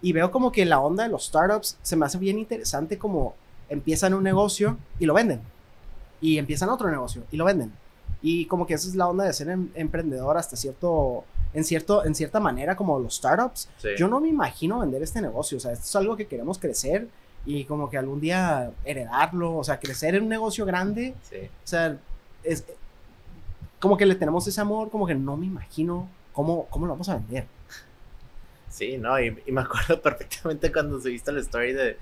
Y 0.00 0.12
veo 0.12 0.30
como 0.30 0.52
que 0.52 0.64
la 0.64 0.80
onda 0.80 1.04
de 1.04 1.08
los 1.08 1.26
startups 1.26 1.78
se 1.82 1.96
me 1.96 2.06
hace 2.06 2.18
bien 2.18 2.38
interesante 2.38 2.98
como 2.98 3.34
empiezan 3.68 4.14
un 4.14 4.22
negocio 4.22 4.76
y 4.98 5.06
lo 5.06 5.14
venden. 5.14 5.40
Y 6.20 6.38
empiezan 6.38 6.68
otro 6.68 6.90
negocio 6.90 7.22
y 7.30 7.36
lo 7.36 7.44
venden. 7.44 7.72
Y 8.20 8.46
como 8.46 8.66
que 8.66 8.74
esa 8.74 8.88
es 8.88 8.94
la 8.94 9.08
onda 9.08 9.24
de 9.24 9.32
ser 9.32 9.48
em, 9.48 9.68
emprendedor 9.74 10.36
hasta 10.36 10.56
cierto, 10.56 11.24
en 11.54 11.64
cierto, 11.64 12.04
en 12.04 12.14
cierta 12.14 12.38
manera 12.38 12.76
como 12.76 12.98
los 12.98 13.16
startups. 13.16 13.68
Yo 13.96 14.08
no 14.08 14.20
me 14.20 14.28
imagino 14.28 14.78
vender 14.78 15.02
este 15.02 15.20
negocio. 15.20 15.58
O 15.58 15.60
sea, 15.60 15.72
esto 15.72 15.84
es 15.84 15.96
algo 15.96 16.16
que 16.16 16.26
queremos 16.26 16.58
crecer 16.58 17.08
y 17.44 17.64
como 17.64 17.90
que 17.90 17.98
algún 17.98 18.20
día 18.20 18.70
heredarlo. 18.84 19.56
O 19.56 19.64
sea, 19.64 19.80
crecer 19.80 20.14
en 20.14 20.24
un 20.24 20.28
negocio 20.28 20.64
grande. 20.64 21.14
O 21.32 21.66
sea, 21.66 21.98
es 22.44 22.64
como 23.80 23.96
que 23.96 24.06
le 24.06 24.14
tenemos 24.14 24.46
ese 24.46 24.60
amor, 24.60 24.90
como 24.90 25.06
que 25.06 25.14
no 25.14 25.36
me 25.36 25.46
imagino 25.46 26.08
cómo, 26.32 26.66
cómo 26.70 26.86
lo 26.86 26.92
vamos 26.92 27.08
a 27.08 27.16
vender. 27.16 27.46
Sí, 28.72 28.96
no, 28.96 29.20
y, 29.20 29.30
me 29.48 29.60
acuerdo 29.60 30.00
perfectamente 30.02 30.72
cuando 30.72 30.98
subiste 30.98 31.30
la 31.30 31.40
story 31.40 31.74
de, 31.74 31.98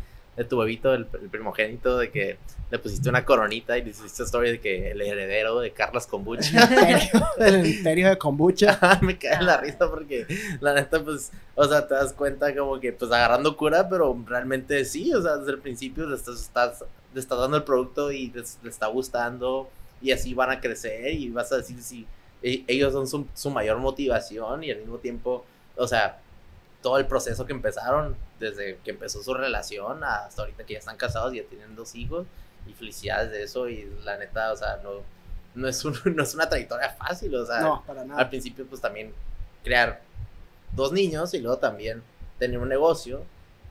tu 0.48 0.56
bebito, 0.56 0.94
el, 0.94 1.04
primogénito, 1.04 1.98
de 1.98 2.10
que 2.10 2.38
le 2.70 2.78
pusiste 2.78 3.08
una 3.08 3.24
coronita 3.24 3.76
y 3.76 3.82
le 3.82 3.90
hiciste 3.90 4.22
story 4.22 4.52
de 4.52 4.60
que 4.60 4.92
el 4.92 5.02
heredero 5.02 5.58
de 5.58 5.72
Carlos 5.72 6.06
Kombucha. 6.06 6.68
el 7.38 7.66
imperio 7.66 8.08
de 8.08 8.16
Kombucha. 8.16 8.78
me 9.02 9.18
cae 9.18 9.42
la 9.42 9.56
risa 9.56 9.90
porque 9.90 10.26
la 10.60 10.72
neta, 10.74 11.02
pues, 11.02 11.32
o 11.56 11.64
sea, 11.66 11.86
te 11.88 11.94
das 11.94 12.12
cuenta 12.12 12.54
como 12.54 12.78
que, 12.78 12.92
pues, 12.92 13.10
agarrando 13.10 13.56
cura, 13.56 13.88
pero 13.88 14.16
realmente 14.24 14.84
sí, 14.84 15.12
o 15.12 15.20
sea, 15.20 15.38
desde 15.38 15.52
el 15.52 15.58
principio 15.58 16.06
le 16.06 16.14
estás, 16.14 16.40
estás, 16.40 16.84
le 17.12 17.20
estás 17.20 17.38
dando 17.38 17.56
el 17.56 17.64
producto 17.64 18.12
y 18.12 18.30
les, 18.30 18.58
está 18.64 18.86
gustando 18.86 19.68
y 20.00 20.12
así 20.12 20.32
van 20.34 20.50
a 20.50 20.60
crecer 20.60 21.12
y 21.12 21.28
vas 21.30 21.50
a 21.50 21.56
decir 21.56 21.82
si 21.82 22.06
e, 22.42 22.62
ellos 22.68 22.92
son 22.92 23.08
su, 23.08 23.26
su 23.34 23.50
mayor 23.50 23.78
motivación 23.78 24.62
y 24.62 24.70
al 24.70 24.78
mismo 24.78 24.98
tiempo, 24.98 25.44
o 25.76 25.86
sea, 25.88 26.20
todo 26.82 26.98
el 26.98 27.06
proceso 27.06 27.46
que 27.46 27.52
empezaron 27.52 28.16
desde 28.38 28.78
que 28.78 28.90
empezó 28.92 29.22
su 29.22 29.34
relación 29.34 30.02
hasta 30.02 30.42
ahorita 30.42 30.64
que 30.64 30.74
ya 30.74 30.78
están 30.78 30.96
casados 30.96 31.32
y 31.34 31.38
ya 31.38 31.44
tienen 31.44 31.74
dos 31.76 31.94
hijos. 31.94 32.26
Y 32.66 32.72
felicidades 32.72 33.30
de 33.30 33.42
eso. 33.42 33.68
Y 33.68 33.90
la 34.04 34.16
neta, 34.18 34.52
o 34.52 34.56
sea, 34.56 34.80
no, 34.82 35.02
no, 35.54 35.68
es, 35.68 35.84
un, 35.84 35.94
no 36.16 36.22
es 36.22 36.34
una 36.34 36.48
trayectoria 36.48 36.90
fácil. 36.90 37.34
O 37.34 37.44
sea, 37.46 37.60
No, 37.60 37.84
para 37.86 38.04
nada. 38.04 38.20
al 38.20 38.28
principio, 38.28 38.66
pues 38.66 38.80
también 38.80 39.12
crear 39.64 40.00
dos 40.72 40.92
niños 40.92 41.34
y 41.34 41.40
luego 41.40 41.58
también 41.58 42.02
tener 42.38 42.58
un 42.58 42.68
negocio. 42.68 43.24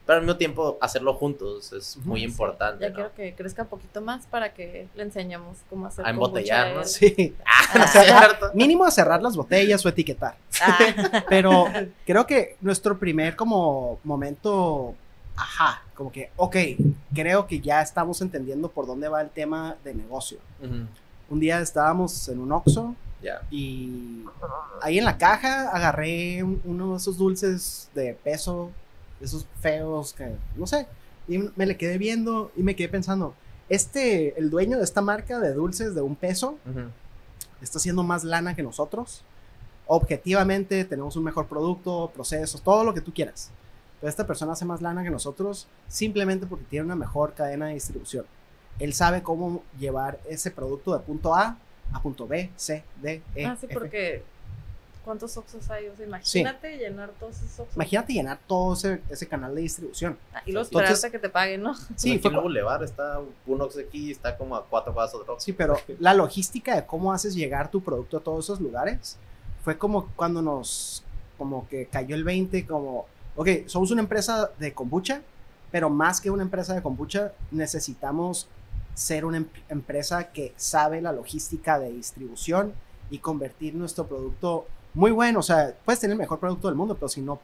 Pero 0.10 0.22
al 0.22 0.26
mismo 0.26 0.38
tiempo 0.38 0.80
hacerlo 0.81 1.14
juntos 1.14 1.72
es 1.72 1.95
muy 1.98 2.22
Sí, 2.22 2.26
importante. 2.26 2.81
Ya 2.81 2.90
¿no? 2.90 2.95
quiero 2.95 3.14
que 3.14 3.36
crezca 3.36 3.61
un 3.61 3.68
poquito 3.68 4.02
más 4.02 4.26
para 4.26 4.56
que 4.56 4.88
le 4.95 5.03
enseñemos 5.03 5.57
cómo 5.69 5.86
hacer 5.86 6.03
A 6.03 6.10
embotellar, 6.10 6.76
¿no? 6.77 6.84
Sí. 6.84 7.36
Ah, 7.45 7.86
cerrar- 7.94 8.30
¿cierto? 8.40 8.49
Mínimo 8.56 8.86
a 8.86 8.90
cerrar 8.90 9.22
las 9.22 9.36
botellas 9.36 9.86
o 9.86 9.90
etiquetar. 9.90 10.36
Ah, 10.64 10.80
Pero 11.30 11.65
creo 12.07 12.26
que 12.26 12.57
nuestro 12.60 12.98
primer 12.98 13.36
como 13.36 13.99
momento, 14.03 14.95
ajá, 15.36 15.84
como 15.94 16.11
que, 16.11 16.31
ok, 16.38 16.56
creo 17.14 17.45
que 17.45 17.60
ya 17.60 17.80
estamos 17.84 18.19
entendiendo 18.23 18.68
por 18.68 18.88
dónde 18.88 19.10
va 19.10 19.22
el 19.22 19.30
tema 19.30 19.76
de 19.84 19.94
negocio. 19.94 20.40
Ujú, 20.60 20.88
Un 21.30 21.40
día 21.40 21.60
estábamos 21.61 22.27
en 22.30 22.40
un 22.40 22.52
Oxxo 22.52 22.95
Ya. 23.22 23.41
y 23.52 24.23
ahí 24.81 24.98
en 24.98 25.06
la 25.06 25.19
caja 25.19 25.69
agarré 25.69 26.41
un- 26.41 26.60
uno 26.65 26.94
de 26.94 26.98
esos 26.98 27.15
dulces 27.15 27.91
de 27.94 28.15
peso, 28.15 28.72
esos 29.22 29.46
feos 29.62 30.14
que, 30.14 30.36
no 30.56 30.68
sé, 30.68 30.88
y 31.28 31.38
me 31.56 31.66
le 31.66 31.78
quedé 31.78 31.98
viendo 31.98 32.52
y 32.56 32.64
me 32.64 32.76
quedé 32.76 32.90
pensando, 32.90 33.34
este, 33.70 34.38
el 34.40 34.50
dueño 34.50 34.78
de 34.78 34.84
esta 34.84 35.02
marca 35.02 35.40
de 35.40 35.54
dulces 35.54 35.94
de 35.94 36.02
un 36.02 36.16
peso, 36.16 36.58
está 37.62 37.78
haciendo 37.78 38.04
más 38.04 38.24
lana 38.24 38.56
que 38.56 38.64
nosotros. 38.64 39.24
Objetivamente 39.88 40.86
tenemos 40.86 41.16
un 41.16 41.24
mejor 41.24 41.48
producto, 41.48 42.12
procesos, 42.14 42.62
todo 42.62 42.84
lo 42.84 42.94
que 42.94 43.02
tú 43.02 43.14
quieras. 43.14 43.52
Pero 44.00 44.10
esta 44.10 44.26
persona 44.26 44.54
hace 44.54 44.66
más 44.66 44.82
lana 44.82 45.04
que 45.04 45.10
nosotros 45.10 45.68
simplemente 45.88 46.46
porque 46.48 46.66
tiene 46.70 46.86
una 46.86 46.96
mejor 46.96 47.34
cadena 47.34 47.68
de 47.68 47.74
distribución. 47.74 48.26
Él 48.80 48.94
sabe 48.94 49.22
cómo 49.22 49.64
llevar 49.78 50.20
ese 50.30 50.52
producto 50.52 50.94
de 50.94 51.00
punto 51.00 51.36
A 51.36 51.58
a 51.91 52.02
punto 52.02 52.28
B, 52.28 52.50
C, 52.56 52.84
D, 53.02 53.22
E. 53.36 53.46
ah, 53.46 53.58
sí, 53.60 53.66
F. 53.66 53.74
porque 53.74 54.24
¿cuántos 55.10 55.36
Oxxos 55.38 55.68
hay? 55.72 55.88
O 55.88 55.95
sea, 55.98 56.06
imagínate 56.06 56.77
llenar 56.77 57.10
todos 57.19 57.38
esos 57.38 57.61
Oxxos. 57.61 57.76
Imagínate 57.76 58.14
llenar 58.14 58.38
todo 58.45 58.73
ese, 58.76 59.02
ese 59.10 59.27
canal 59.27 59.56
de 59.56 59.61
distribución. 59.61 60.19
Ah, 60.31 60.44
y 60.45 60.52
luego 60.52 60.68
Entonces- 60.68 60.90
esperarte 60.91 61.07
a 61.07 61.10
que 61.10 61.18
te 61.19 61.30
paguen, 61.30 61.64
¿no? 61.64 61.73
Sí, 61.73 61.84
Sí, 61.95 62.19
fue 62.19 62.30
en 62.30 62.36
el 62.38 62.44
Boulevard 62.44 62.84
está 62.84 63.19
un 63.48 63.61
Ox 63.61 63.80
aquí, 63.80 64.11
está 64.11 64.38
como 64.38 64.56
a 64.56 64.64
cuatro 64.68 64.94
cuadras 64.94 65.15
otro 65.15 65.34
Oxxo. 65.34 65.45
Sí, 65.45 65.53
pero 65.53 65.77
la 65.99 66.14
logística 66.14 66.76
de 66.76 66.86
cómo 66.86 67.11
haces 67.11 67.34
llegar 67.34 67.72
tu 67.72 67.81
producto 67.81 68.18
a 68.18 68.19
todos 68.19 68.45
esos 68.45 68.61
lugares 68.61 69.18
fue 69.64 69.80
como 69.80 70.07
cuando 70.15 70.44
nos, 70.44 71.03
como 71.40 71.68
que 71.68 71.88
cayó 71.88 72.14
el 72.15 72.23
20, 72.23 72.68
como, 72.68 73.07
ok, 73.36 73.49
somos 73.65 73.90
una 73.90 74.02
empresa 74.02 74.52
de 74.60 74.73
kombucha, 74.76 75.23
pero 75.72 75.90
más 75.90 76.22
que 76.22 76.30
una 76.30 76.44
empresa 76.44 76.76
de 76.76 76.84
kombucha, 76.84 77.34
necesitamos 77.49 78.48
ser 78.94 79.26
una 79.26 79.38
em- 79.38 79.49
empresa 79.69 80.31
que 80.31 80.53
sabe 80.56 81.02
la 81.02 81.11
logística 81.14 81.80
de 81.80 81.91
distribución 81.91 82.73
y 83.11 83.18
convertir 83.19 83.73
nuestro 83.73 84.06
producto 84.06 84.68
muy 84.94 85.11
bueno. 85.11 85.40
O 85.40 85.44
sea, 85.44 85.74
puedes 85.86 85.99
tener 85.99 86.14
el 86.14 86.20
mejor 86.20 86.40
producto 86.40 86.68
del 86.68 86.76
mundo, 86.76 86.95
pero 86.95 87.10
si 87.10 87.22
no 87.22 87.40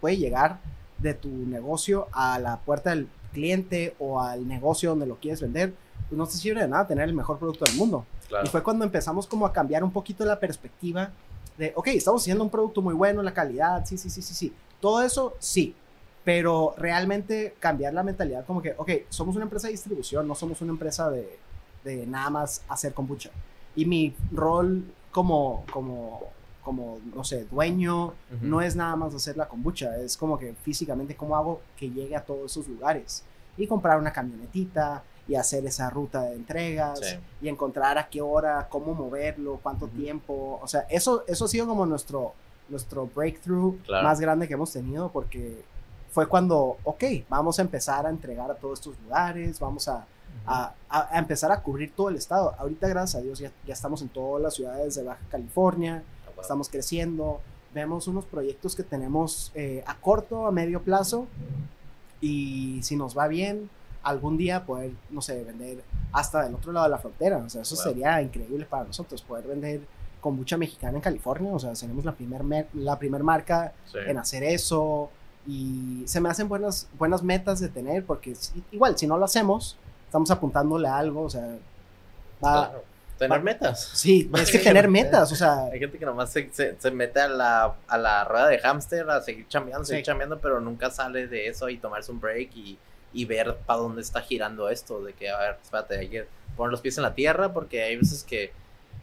puede 0.00 0.16
llegar 0.16 0.58
de 0.98 1.14
tu 1.14 1.28
negocio 1.28 2.08
a 2.12 2.38
la 2.38 2.58
puerta 2.58 2.90
del 2.90 3.08
cliente 3.32 3.94
o 3.98 4.20
al 4.20 4.46
negocio 4.48 4.90
donde 4.90 5.06
lo 5.06 5.16
quieres 5.16 5.40
vender, 5.40 5.74
pues 6.08 6.18
no 6.18 6.26
te 6.26 6.32
sirve 6.32 6.62
de 6.62 6.68
nada 6.68 6.86
tener 6.86 7.08
el 7.08 7.14
mejor 7.14 7.38
producto 7.38 7.64
del 7.64 7.76
mundo. 7.76 8.06
Claro. 8.28 8.46
Y 8.46 8.48
fue 8.48 8.62
cuando 8.62 8.84
empezamos 8.84 9.26
como 9.26 9.46
a 9.46 9.52
cambiar 9.52 9.84
un 9.84 9.92
poquito 9.92 10.24
la 10.24 10.38
perspectiva 10.40 11.10
de, 11.58 11.72
ok, 11.74 11.88
estamos 11.88 12.22
haciendo 12.22 12.44
un 12.44 12.50
producto 12.50 12.82
muy 12.82 12.94
bueno, 12.94 13.22
la 13.22 13.32
calidad, 13.32 13.84
sí, 13.86 13.96
sí, 13.96 14.10
sí, 14.10 14.22
sí, 14.22 14.34
sí. 14.34 14.52
Todo 14.80 15.02
eso, 15.02 15.34
sí. 15.38 15.74
Pero 16.24 16.74
realmente 16.76 17.54
cambiar 17.60 17.94
la 17.94 18.02
mentalidad 18.02 18.44
como 18.44 18.60
que, 18.60 18.74
ok, 18.76 18.90
somos 19.08 19.36
una 19.36 19.44
empresa 19.44 19.68
de 19.68 19.72
distribución, 19.72 20.26
no 20.26 20.34
somos 20.34 20.60
una 20.60 20.72
empresa 20.72 21.08
de, 21.10 21.38
de 21.84 22.06
nada 22.06 22.30
más 22.30 22.62
hacer 22.68 22.92
kombucha. 22.92 23.30
Y 23.76 23.84
mi 23.84 24.14
rol 24.32 24.84
como, 25.12 25.64
como, 25.72 26.24
como, 26.66 26.98
no 27.14 27.22
sé, 27.22 27.44
dueño, 27.44 28.12
no 28.42 28.60
es 28.60 28.74
nada 28.74 28.96
más 28.96 29.14
hacer 29.14 29.36
la 29.36 29.46
kombucha, 29.46 29.96
es 29.98 30.16
como 30.16 30.36
que 30.36 30.52
físicamente 30.52 31.14
cómo 31.14 31.36
hago 31.36 31.60
que 31.76 31.88
llegue 31.88 32.16
a 32.16 32.24
todos 32.24 32.50
esos 32.50 32.66
lugares. 32.66 33.22
Y 33.56 33.68
comprar 33.68 33.98
una 34.00 34.12
camionetita 34.12 35.04
y 35.28 35.36
hacer 35.36 35.64
esa 35.64 35.88
ruta 35.90 36.22
de 36.22 36.34
entregas 36.34 36.98
Sí. 37.00 37.16
y 37.40 37.48
encontrar 37.48 37.98
a 37.98 38.08
qué 38.08 38.20
hora, 38.20 38.66
cómo 38.68 38.94
moverlo, 38.94 39.60
cuánto 39.62 39.86
tiempo. 39.86 40.58
O 40.60 40.66
sea, 40.66 40.80
eso, 40.90 41.22
eso 41.28 41.44
ha 41.44 41.48
sido 41.48 41.68
como 41.68 41.86
nuestro, 41.86 42.32
nuestro 42.68 43.06
breakthrough 43.14 43.76
Claro. 43.84 44.02
más 44.08 44.18
grande 44.20 44.48
que 44.48 44.54
hemos 44.54 44.72
tenido 44.72 45.08
porque 45.12 45.62
fue 46.10 46.26
cuando, 46.28 46.78
ok, 46.82 47.04
vamos 47.28 47.60
a 47.60 47.62
empezar 47.62 48.06
a 48.06 48.10
entregar 48.10 48.50
a 48.50 48.54
todos 48.56 48.80
estos 48.80 48.94
lugares, 49.04 49.60
vamos 49.60 49.86
a, 49.86 50.04
a, 50.46 50.74
a- 50.88 51.14
a 51.14 51.18
empezar 51.18 51.50
a 51.52 51.60
cubrir 51.62 51.92
todo 51.94 52.08
el 52.08 52.16
estado. 52.16 52.54
Ahorita, 52.58 52.86
gracias 52.88 53.20
a 53.20 53.24
Dios, 53.24 53.38
ya, 53.38 53.50
ya 53.66 53.72
estamos 53.72 54.02
en 54.02 54.08
todas 54.08 54.42
las 54.42 54.54
ciudades 54.54 54.94
de 54.96 55.02
Baja 55.04 55.22
California. 55.30 56.02
Estamos 56.40 56.68
creciendo, 56.68 57.40
vemos 57.74 58.06
unos 58.08 58.24
proyectos 58.24 58.74
que 58.76 58.82
tenemos 58.82 59.52
eh, 59.54 59.82
a 59.86 59.96
corto, 59.96 60.46
a 60.46 60.52
medio 60.52 60.82
plazo 60.82 61.26
y 62.20 62.80
si 62.82 62.96
nos 62.96 63.16
va 63.16 63.28
bien, 63.28 63.68
algún 64.02 64.36
día 64.36 64.64
poder, 64.64 64.92
no 65.10 65.20
sé, 65.20 65.42
vender 65.44 65.82
hasta 66.12 66.44
del 66.44 66.54
otro 66.54 66.72
lado 66.72 66.86
de 66.86 66.90
la 66.90 66.98
frontera. 66.98 67.38
O 67.38 67.50
sea, 67.50 67.62
eso 67.62 67.74
Wow. 67.74 67.84
sería 67.84 68.22
increíble 68.22 68.64
para 68.64 68.84
nosotros, 68.84 69.20
poder 69.22 69.46
vender 69.46 69.80
kombucha 70.20 70.56
mexicana 70.56 70.96
en 70.96 71.02
California. 71.02 71.52
O 71.52 71.58
sea, 71.58 71.74
seremos 71.74 72.04
la 72.04 72.12
primer, 72.12 72.42
mer- 72.44 72.68
la 72.74 72.98
primer 72.98 73.22
marca 73.22 73.72
Sí. 73.92 73.98
en 74.06 74.16
hacer 74.18 74.42
eso 74.44 75.10
y 75.46 76.02
se 76.06 76.20
me 76.20 76.28
hacen 76.28 76.48
buenas, 76.48 76.88
buenas 76.98 77.22
metas 77.22 77.60
de 77.60 77.68
tener 77.68 78.04
porque 78.04 78.34
igual, 78.72 78.96
si 78.98 79.06
no 79.06 79.18
lo 79.18 79.24
hacemos, 79.24 79.76
estamos 80.06 80.30
apuntándole 80.30 80.88
a 80.88 80.96
algo, 80.98 81.22
o 81.22 81.30
sea, 81.30 81.58
va... 82.44 82.68
Claro. 82.68 82.95
Tener 83.18 83.42
metas. 83.42 83.90
Sí, 83.94 84.30
es 84.36 84.50
que 84.50 84.58
tener 84.58 84.88
metas, 84.88 85.32
o 85.32 85.36
sea, 85.36 85.66
Hay 85.72 85.78
gente 85.78 85.98
que 85.98 86.04
nomás 86.04 86.32
se, 86.32 86.50
se, 86.52 86.76
se 86.78 86.90
mete 86.90 87.20
a 87.20 87.28
la, 87.28 87.74
a 87.88 87.98
la 87.98 88.24
rueda 88.24 88.48
de 88.48 88.58
hámster 88.58 89.08
a 89.08 89.22
seguir 89.22 89.48
chambeando, 89.48 89.84
seguir 89.84 90.04
chambeando, 90.04 90.38
pero 90.38 90.60
nunca 90.60 90.90
sale 90.90 91.26
de 91.26 91.48
eso 91.48 91.68
y 91.68 91.78
tomarse 91.78 92.12
un 92.12 92.20
break 92.20 92.54
y, 92.54 92.78
y 93.12 93.24
ver 93.24 93.56
para 93.66 93.80
dónde 93.80 94.02
está 94.02 94.20
girando 94.20 94.68
esto. 94.68 95.02
De 95.02 95.14
que, 95.14 95.30
a 95.30 95.38
ver, 95.38 95.58
espérate, 95.62 95.98
hay 95.98 96.08
que 96.08 96.26
poner 96.56 96.70
los 96.70 96.80
pies 96.80 96.96
en 96.98 97.04
la 97.04 97.14
tierra 97.14 97.52
porque 97.52 97.82
hay 97.82 97.96
veces 97.96 98.22
que. 98.22 98.52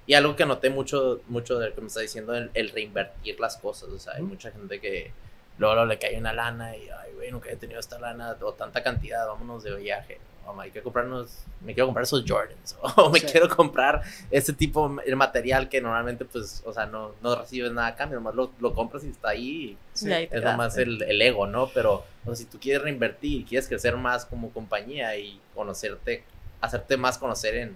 Y 0.05 0.15
algo 0.15 0.35
que 0.35 0.45
noté 0.45 0.69
mucho, 0.69 1.21
mucho 1.27 1.57
de 1.59 1.69
lo 1.69 1.75
que 1.75 1.81
me 1.81 1.87
está 1.87 2.01
diciendo, 2.01 2.35
el, 2.35 2.51
el 2.53 2.69
reinvertir 2.69 3.39
las 3.39 3.57
cosas. 3.57 3.89
O 3.89 3.99
sea, 3.99 4.13
hay 4.13 4.21
mucha 4.21 4.51
gente 4.51 4.79
que 4.81 5.11
luego, 5.57 5.75
luego 5.75 5.87
le 5.87 5.97
cae 5.97 6.17
una 6.17 6.33
lana 6.33 6.75
y, 6.75 6.89
ay, 6.89 7.13
güey, 7.15 7.31
nunca 7.31 7.49
he 7.49 7.55
tenido 7.55 7.79
esta 7.79 7.97
lana 7.99 8.35
o 8.41 8.53
tanta 8.53 8.83
cantidad, 8.83 9.25
vámonos 9.25 9.63
de 9.63 9.75
viaje. 9.75 10.19
O 10.45 10.59
hay 10.59 10.71
que 10.71 10.81
comprarnos, 10.81 11.37
me 11.61 11.73
quiero 11.73 11.87
comprar 11.87 12.03
esos 12.03 12.23
Jordans. 12.27 12.75
O 12.97 13.09
me 13.09 13.19
Sí. 13.19 13.27
quiero 13.27 13.47
comprar 13.47 14.01
ese 14.29 14.51
tipo 14.53 14.93
de 15.05 15.15
material 15.15 15.69
que 15.69 15.79
normalmente, 15.81 16.25
pues, 16.25 16.61
o 16.65 16.73
sea, 16.73 16.85
no, 16.85 17.11
no 17.21 17.35
recibes 17.35 17.71
nada 17.71 17.87
a 17.87 17.95
cambio, 17.95 18.17
nomás 18.19 18.35
lo, 18.35 18.51
lo 18.59 18.73
compras 18.73 19.03
y 19.03 19.09
está 19.09 19.29
ahí. 19.29 19.77
Sí, 19.93 20.09
Y 20.09 20.13
ahí 20.13 20.29
Es 20.31 20.43
nomás 20.43 20.77
el, 20.77 21.01
el 21.03 21.21
ego, 21.21 21.47
¿no? 21.47 21.67
Pero 21.73 22.03
o 22.23 22.25
sea, 22.27 22.35
si 22.35 22.45
tú 22.45 22.59
quieres 22.59 22.81
reinvertir 22.83 23.41
y 23.41 23.43
quieres 23.45 23.67
crecer 23.67 23.95
más 23.97 24.25
como 24.25 24.49
compañía 24.51 25.15
y 25.17 25.39
conocerte, 25.55 26.23
hacerte 26.61 26.97
más 26.97 27.17
conocer 27.17 27.55
en, 27.55 27.69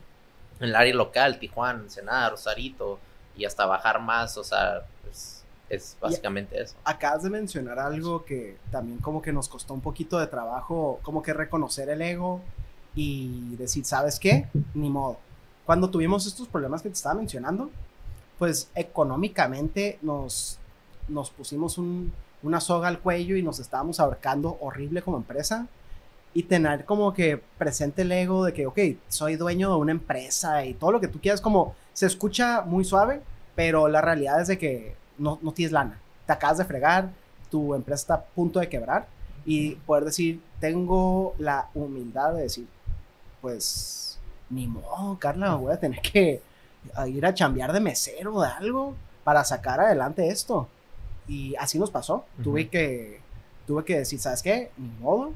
en 0.60 0.64
el 0.70 0.76
área 0.76 0.94
local, 0.94 1.40
Tijuana, 1.40 1.80
Ensenada, 1.82 2.32
Rosarito, 2.32 3.00
y 3.36 3.46
hasta 3.46 3.66
bajar 3.66 4.02
más, 4.02 4.36
o 4.38 4.44
sea, 4.44 4.82
pues, 5.04 5.44
es 5.70 5.98
básicamente 6.00 6.60
eso. 6.62 6.76
acabas 6.86 7.24
de 7.24 7.30
mencionar 7.30 7.78
algo 7.78 8.24
que 8.24 8.56
también 8.72 9.00
como 9.00 9.22
que 9.22 9.34
nos 9.34 9.50
costó 9.50 9.74
un 9.74 9.82
poquito 9.82 10.18
de 10.18 10.28
trabajo, 10.28 11.00
como 11.04 11.22
que 11.22 11.34
reconocer 11.34 11.90
el 11.90 12.02
ego 12.02 12.42
y 12.98 13.56
decir, 13.58 13.86
¿sabes 13.86 14.20
qué? 14.20 14.48
Ni 14.74 14.90
modo. 14.90 15.18
Cuando 15.68 15.90
tuvimos 15.90 16.26
estos 16.26 16.48
problemas 16.48 16.82
que 16.82 16.90
te 16.90 16.96
estaba 16.96 17.14
mencionando, 17.16 17.70
pues 18.40 18.70
económicamente 18.76 20.00
nos, 20.02 20.58
nos 21.08 21.30
pusimos 21.30 21.78
un- 21.78 22.12
una 22.44 22.60
soga 22.60 22.88
al 22.88 23.00
cuello 23.00 23.36
y 23.38 23.44
nos 23.44 23.60
estábamos 23.60 24.00
ahorcando 24.00 24.58
horrible 24.62 25.02
como 25.04 25.18
empresa. 25.18 25.68
Y 26.34 26.44
tener 26.44 26.86
como 26.86 27.14
que 27.14 27.38
presente 27.58 28.02
el 28.04 28.12
ego 28.12 28.44
de 28.46 28.54
que, 28.54 28.68
ok, 28.68 28.78
soy 29.08 29.36
dueño 29.38 29.70
de 29.72 29.76
una 29.78 29.92
empresa 29.92 30.66
y 30.66 30.74
todo 30.74 30.92
lo 30.92 31.00
que 31.00 31.08
tú 31.08 31.20
quieras, 31.20 31.40
como 31.42 31.76
se 31.94 32.06
escucha 32.06 32.62
muy 32.62 32.84
suave, 32.84 33.22
pero 33.56 33.88
la 33.88 34.02
realidad 34.02 34.42
es 34.42 34.48
de 34.48 34.58
que 34.58 34.96
no, 35.18 35.40
no 35.42 35.52
tienes 35.52 35.72
lana. 35.72 36.00
Te 36.28 36.34
acabas 36.34 36.58
de 36.60 36.66
fregar, 36.66 37.10
tu 37.50 37.74
empresa 37.74 38.02
está 38.02 38.14
a 38.16 38.24
punto 38.24 38.60
de 38.60 38.70
quebrar 38.70 39.08
y 39.46 39.76
poder 39.88 40.06
decir, 40.06 40.42
tengo 40.60 41.34
la 41.40 41.70
humildad 41.74 42.34
de 42.34 42.42
decir, 42.44 42.68
pues, 43.48 44.20
ni 44.50 44.68
modo, 44.68 45.18
Carla, 45.18 45.56
voy 45.56 45.72
a 45.72 45.80
tener 45.80 46.02
que 46.02 46.42
ir 47.08 47.26
a 47.26 47.34
chambear 47.34 47.72
de 47.72 47.80
mesero 47.80 48.36
o 48.36 48.42
de 48.42 48.50
algo 48.50 48.94
para 49.24 49.46
sacar 49.46 49.80
adelante 49.80 50.28
esto. 50.28 50.68
Y 51.30 51.56
así 51.56 51.80
nos 51.80 51.90
pasó. 51.90 52.26
Tuve 52.44 52.68
que 52.68 53.22
tuve 53.66 53.86
que 53.86 54.00
decir, 54.00 54.20
¿sabes 54.20 54.42
qué? 54.44 54.70
Ni 54.78 54.90
modo. 55.00 55.32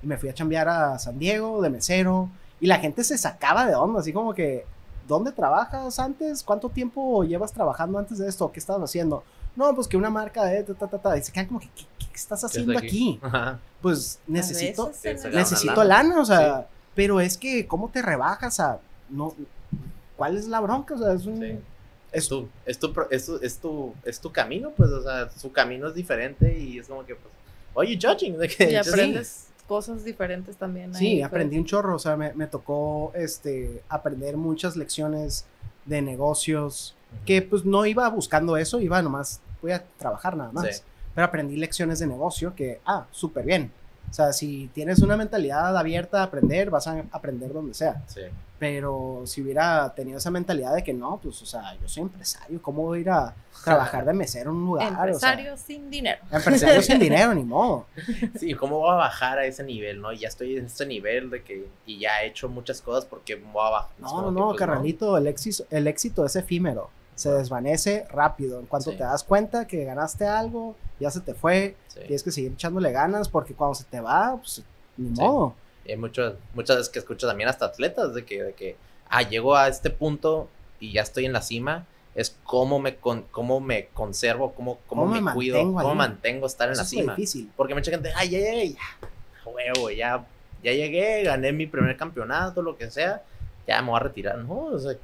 Y 0.00 0.06
me 0.06 0.16
fui 0.16 0.28
a 0.28 0.34
chambear 0.34 0.68
a 0.68 0.96
San 1.00 1.18
Diego 1.18 1.60
de 1.60 1.70
mesero 1.70 2.28
y 2.60 2.68
la 2.68 2.78
gente 2.78 3.02
se 3.02 3.18
sacaba 3.18 3.66
de 3.66 3.74
onda, 3.74 3.98
así 3.98 4.12
como 4.12 4.32
que 4.32 4.64
¿dónde 5.08 5.32
trabajas 5.32 5.98
antes? 5.98 6.44
¿Cuánto 6.44 6.68
tiempo 6.68 7.24
llevas 7.24 7.52
trabajando 7.52 7.98
antes 7.98 8.18
de 8.18 8.28
esto? 8.28 8.52
¿Qué 8.52 8.60
estabas 8.60 8.84
haciendo? 8.84 9.24
no, 9.56 9.74
pues 9.74 9.88
que 9.88 9.96
una 9.96 10.10
marca 10.10 10.44
de 10.44 10.62
ta, 10.62 10.74
ta, 10.74 10.86
ta, 10.86 10.98
ta", 10.98 11.18
y 11.18 11.22
se 11.22 11.32
quedan 11.32 11.46
como 11.46 11.58
que, 11.58 11.68
¿qué, 11.74 11.84
qué 11.98 12.14
estás 12.14 12.44
haciendo 12.44 12.78
aquí? 12.78 13.18
Ajá. 13.22 13.58
Pues 13.80 14.20
necesito, 14.26 14.92
necesito 15.32 15.82
lana. 15.82 16.08
lana, 16.08 16.20
o 16.20 16.24
sea, 16.24 16.68
pero 16.96 17.20
es 17.20 17.38
que, 17.38 17.66
¿cómo 17.68 17.88
te 17.90 18.02
rebajas 18.02 18.58
a, 18.58 18.80
no, 19.08 19.32
cuál 20.16 20.36
es 20.36 20.48
la 20.48 20.58
bronca? 20.60 20.94
O 20.94 20.98
sea, 20.98 21.12
es 21.12 21.26
un, 21.26 21.40
Sí. 21.40 21.58
es 22.10 22.28
tu, 22.28 22.48
es, 22.64 22.78
tu, 22.78 22.92
pro- 22.92 23.08
es, 23.10 23.26
tu, 23.26 23.36
es, 23.40 23.58
tu, 23.58 23.94
es 24.04 24.18
tu 24.20 24.32
camino, 24.32 24.72
pues, 24.76 24.90
o 24.90 25.02
sea, 25.02 25.30
su 25.30 25.52
camino 25.52 25.86
es 25.86 25.94
diferente 25.94 26.58
y 26.58 26.78
es 26.78 26.88
como 26.88 27.04
que, 27.06 27.14
pues, 27.14 27.32
oye, 27.74 27.96
judging, 28.02 28.36
de 28.38 28.48
que 28.48 28.72
Y 28.72 28.76
just- 28.76 28.88
aprendes 28.88 29.46
cosas 29.68 30.04
diferentes 30.04 30.56
también. 30.56 30.94
Sí, 30.94 31.06
ahí, 31.06 31.22
aprendí 31.22 31.58
un 31.58 31.64
chorro, 31.66 31.96
o 31.96 31.98
sea, 31.98 32.16
me, 32.16 32.32
me 32.34 32.46
tocó 32.46 33.12
este, 33.14 33.82
aprender 33.88 34.36
muchas 34.36 34.76
lecciones 34.76 35.44
de 35.84 36.02
negocios, 36.02 36.94
que 37.24 37.42
pues 37.42 37.64
no 37.64 37.84
iba 37.86 38.08
buscando 38.08 38.56
eso, 38.56 38.80
iba 38.80 39.00
nomás, 39.02 39.40
voy 39.62 39.72
a 39.72 39.84
trabajar 39.98 40.36
nada 40.36 40.50
más. 40.52 40.76
Sí. 40.78 40.82
Pero 41.14 41.26
aprendí 41.26 41.56
lecciones 41.56 41.98
de 41.98 42.06
negocio 42.06 42.54
que, 42.54 42.78
ah, 42.84 43.06
súper 43.10 43.44
bien. 43.46 43.72
O 44.10 44.12
sea, 44.16 44.32
si 44.32 44.68
tienes 44.72 45.00
una 45.00 45.16
mentalidad 45.16 45.76
abierta 45.76 46.20
a 46.20 46.24
aprender, 46.24 46.70
vas 46.70 46.86
a 46.86 47.04
aprender 47.10 47.52
donde 47.52 47.74
sea. 47.74 48.02
Sí. 48.06 48.22
Pero 48.58 49.22
si 49.26 49.42
hubiera 49.42 49.92
tenido 49.94 50.16
esa 50.16 50.30
mentalidad 50.30 50.74
de 50.74 50.82
que 50.82 50.94
no, 50.94 51.18
pues, 51.22 51.42
o 51.42 51.46
sea, 51.46 51.74
yo 51.78 51.86
soy 51.88 52.04
empresario, 52.04 52.62
¿cómo 52.62 52.84
voy 52.84 52.98
a 52.98 53.00
ir 53.02 53.10
a 53.10 53.34
trabajar 53.62 54.06
de 54.06 54.14
mesero 54.14 54.50
en 54.50 54.56
un 54.56 54.64
lugar? 54.66 54.88
Empresario 54.88 55.56
sin 55.58 55.90
dinero. 55.90 56.18
O 56.24 56.28
sea, 56.30 56.38
empresario 56.38 56.80
sin 56.80 56.98
dinero, 56.98 57.34
ni 57.34 57.42
modo. 57.44 57.84
Sí, 58.38 58.54
¿cómo 58.54 58.78
voy 58.78 58.90
a 58.92 58.94
bajar 58.94 59.38
a 59.38 59.44
ese 59.44 59.62
nivel, 59.62 60.00
no? 60.00 60.10
Ya 60.12 60.28
estoy 60.28 60.56
en 60.56 60.66
ese 60.66 60.86
nivel 60.86 61.28
de 61.28 61.42
que, 61.42 61.68
y 61.84 61.98
ya 61.98 62.22
he 62.22 62.28
hecho 62.28 62.48
muchas 62.48 62.80
cosas 62.80 63.04
porque 63.04 63.34
voy 63.34 63.66
a 63.66 63.70
bajar. 63.70 63.90
No, 63.98 64.22
no, 64.22 64.28
que, 64.28 64.40
no, 64.40 64.46
pues, 64.48 64.58
carnalito, 64.58 65.18
el 65.18 65.26
éxito, 65.26 65.64
el 65.70 65.86
éxito 65.86 66.24
es 66.24 66.36
efímero. 66.36 66.88
Se 67.14 67.30
desvanece 67.32 68.06
rápido. 68.10 68.60
En 68.60 68.66
cuanto 68.66 68.90
Sí. 68.92 68.96
te 68.96 69.02
das 69.02 69.22
cuenta 69.24 69.66
que 69.66 69.84
ganaste 69.84 70.26
algo, 70.26 70.76
ya 71.00 71.10
se 71.10 71.20
te 71.20 71.34
fue. 71.34 71.76
Sí. 71.88 72.00
Tienes 72.00 72.22
que 72.22 72.30
seguir 72.30 72.52
echándole 72.52 72.92
ganas 72.92 73.28
porque 73.28 73.54
cuando 73.54 73.74
se 73.74 73.84
te 73.84 74.00
va, 74.00 74.36
pues 74.36 74.62
ni 74.96 75.14
Sí. 75.14 75.20
modo. 75.22 75.54
Y 75.84 75.92
hay 75.92 75.96
muchas, 75.96 76.34
muchas 76.54 76.76
veces 76.78 76.90
que 76.92 76.98
escucho 76.98 77.26
también 77.26 77.48
hasta 77.48 77.66
atletas 77.66 78.14
de 78.14 78.24
que, 78.24 78.42
de 78.42 78.52
que, 78.54 78.76
ah, 79.08 79.22
llego 79.22 79.54
a 79.56 79.68
este 79.68 79.90
punto 79.90 80.48
y 80.80 80.92
ya 80.92 81.02
estoy 81.02 81.26
en 81.26 81.32
la 81.32 81.42
cima, 81.42 81.86
es 82.14 82.34
cómo 82.44 82.78
me, 82.78 82.96
con, 82.96 83.22
cómo 83.30 83.60
me 83.60 83.86
conservo, 83.94 84.52
cómo, 84.54 84.78
cómo, 84.86 85.02
¿Cómo 85.02 85.14
me, 85.14 85.20
me 85.20 85.32
cuido, 85.32 85.58
mantengo 85.58 85.78
cómo 85.80 85.90
ahí? 85.92 85.96
mantengo 85.98 86.46
estar 86.46 86.68
en 86.68 86.72
Eso 86.72 86.82
la 86.82 86.88
cima. 86.88 87.14
difícil. 87.14 87.50
Porque 87.56 87.74
mucha 87.74 87.90
gente, 87.90 88.10
ay, 88.16 88.30
ya 88.30 88.38
ya, 88.40 88.76
a 89.44 89.48
huevo, 89.48 89.90
ya, 89.90 90.24
ya 90.62 90.72
llegué, 90.72 91.22
gané 91.24 91.52
mi 91.52 91.66
primer 91.66 91.96
campeonato, 91.96 92.62
lo 92.62 92.76
que 92.76 92.90
sea, 92.90 93.22
ya 93.68 93.80
me 93.82 93.90
voy 93.90 93.96
a 93.96 94.00
retirar. 94.00 94.38
No, 94.38 94.54
o 94.64 94.78
sea, 94.78 94.94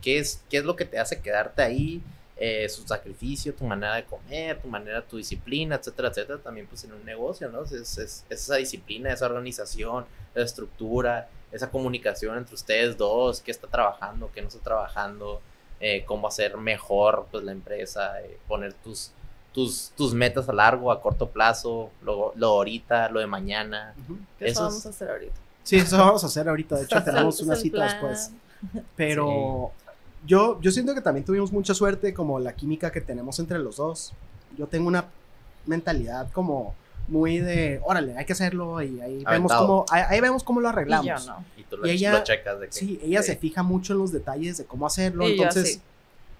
¿qué 0.00 0.18
es, 0.18 0.40
qué 0.50 0.56
es 0.58 0.64
lo 0.64 0.74
que 0.74 0.86
te 0.86 0.98
hace 0.98 1.20
quedarte 1.20 1.62
ahí? 1.62 2.02
Eh, 2.44 2.68
su 2.68 2.82
sacrificio, 2.84 3.54
tu 3.54 3.64
manera 3.64 3.94
de 3.94 4.04
comer, 4.04 4.60
tu 4.60 4.66
manera, 4.66 5.00
tu 5.00 5.16
disciplina, 5.16 5.76
etcétera, 5.76 6.08
etcétera, 6.08 6.40
también 6.40 6.66
pues 6.66 6.82
en 6.82 6.92
un 6.92 7.04
negocio, 7.04 7.48
¿no? 7.48 7.62
Es, 7.62 7.70
es- 7.72 7.98
es 7.98 8.24
esa 8.28 8.56
disciplina, 8.56 9.12
esa 9.12 9.26
organización, 9.26 10.06
esa 10.34 10.44
estructura, 10.44 11.28
esa 11.52 11.70
comunicación 11.70 12.36
entre 12.38 12.56
ustedes 12.56 12.96
dos, 12.96 13.40
qué 13.42 13.52
está 13.52 13.68
trabajando, 13.68 14.28
qué 14.34 14.42
no 14.42 14.48
está 14.48 14.58
trabajando, 14.58 15.40
eh, 15.78 16.04
cómo 16.04 16.26
hacer 16.26 16.56
mejor 16.56 17.26
pues 17.30 17.44
la 17.44 17.52
empresa, 17.52 18.20
eh, 18.22 18.36
poner 18.48 18.72
tus, 18.72 19.12
tus, 19.52 19.92
tus 19.96 20.12
metas 20.12 20.48
a 20.48 20.52
largo, 20.52 20.90
a 20.90 21.00
corto 21.00 21.28
plazo, 21.28 21.90
lo, 22.02 22.32
lo 22.34 22.46
ahorita, 22.48 23.08
lo 23.10 23.20
de 23.20 23.26
mañana. 23.28 23.94
Que 24.40 24.46
eso 24.48 24.50
Eso 24.50 24.66
es- 24.66 24.70
vamos 24.72 24.86
a 24.86 24.88
hacer 24.88 25.10
ahorita. 25.10 25.34
Sí, 25.62 25.76
eso 25.76 25.96
vamos 25.96 26.24
a 26.24 26.26
hacer 26.26 26.48
ahorita. 26.48 26.74
De 26.76 26.84
hecho, 26.86 27.02
tenemos 27.04 27.40
una 27.40 27.54
cita 27.54 27.76
plan. 27.76 27.88
después. 27.88 28.30
Pero 28.96 29.72
yo, 30.26 30.60
yo 30.60 30.70
siento 30.70 30.94
que 30.94 31.00
también 31.00 31.24
tuvimos 31.24 31.52
mucha 31.52 31.74
suerte 31.74 32.14
como 32.14 32.38
la 32.38 32.52
química 32.54 32.90
que 32.92 33.00
tenemos 33.00 33.38
entre 33.38 33.58
los 33.58 33.76
dos. 33.76 34.12
Yo 34.56 34.66
tengo 34.66 34.88
una 34.88 35.06
mentalidad 35.66 36.30
como 36.32 36.74
muy 37.08 37.38
de, 37.38 37.80
órale, 37.84 38.16
hay 38.16 38.24
que 38.24 38.32
hacerlo 38.32 38.80
y 38.80 39.00
ahí 39.00 39.24
vemos 39.28 39.52
cómo, 39.52 39.84
ahí, 39.90 40.02
ahí 40.08 40.20
vemos 40.20 40.44
cómo 40.44 40.60
lo 40.60 40.68
Y 40.68 40.72
arreglamos. 40.72 41.06
yo 41.26 41.32
no. 41.32 41.44
Y 41.56 41.62
tú 41.64 41.76
lo, 41.76 41.86
Y 41.86 41.90
ella- 41.90 42.12
lo 42.12 42.24
checas 42.24 42.60
de 42.60 42.66
que... 42.66 42.72
Sí, 42.72 43.00
ella 43.02 43.22
sí. 43.22 43.28
se 43.32 43.36
fija 43.36 43.62
mucho 43.62 43.92
en 43.92 43.98
los 43.98 44.12
detalles 44.12 44.58
de 44.58 44.64
cómo 44.64 44.86
hacerlo, 44.86 45.26
Y 45.28 45.36
yo 45.36 45.42
entonces 45.42 45.74
sí. 45.74 45.80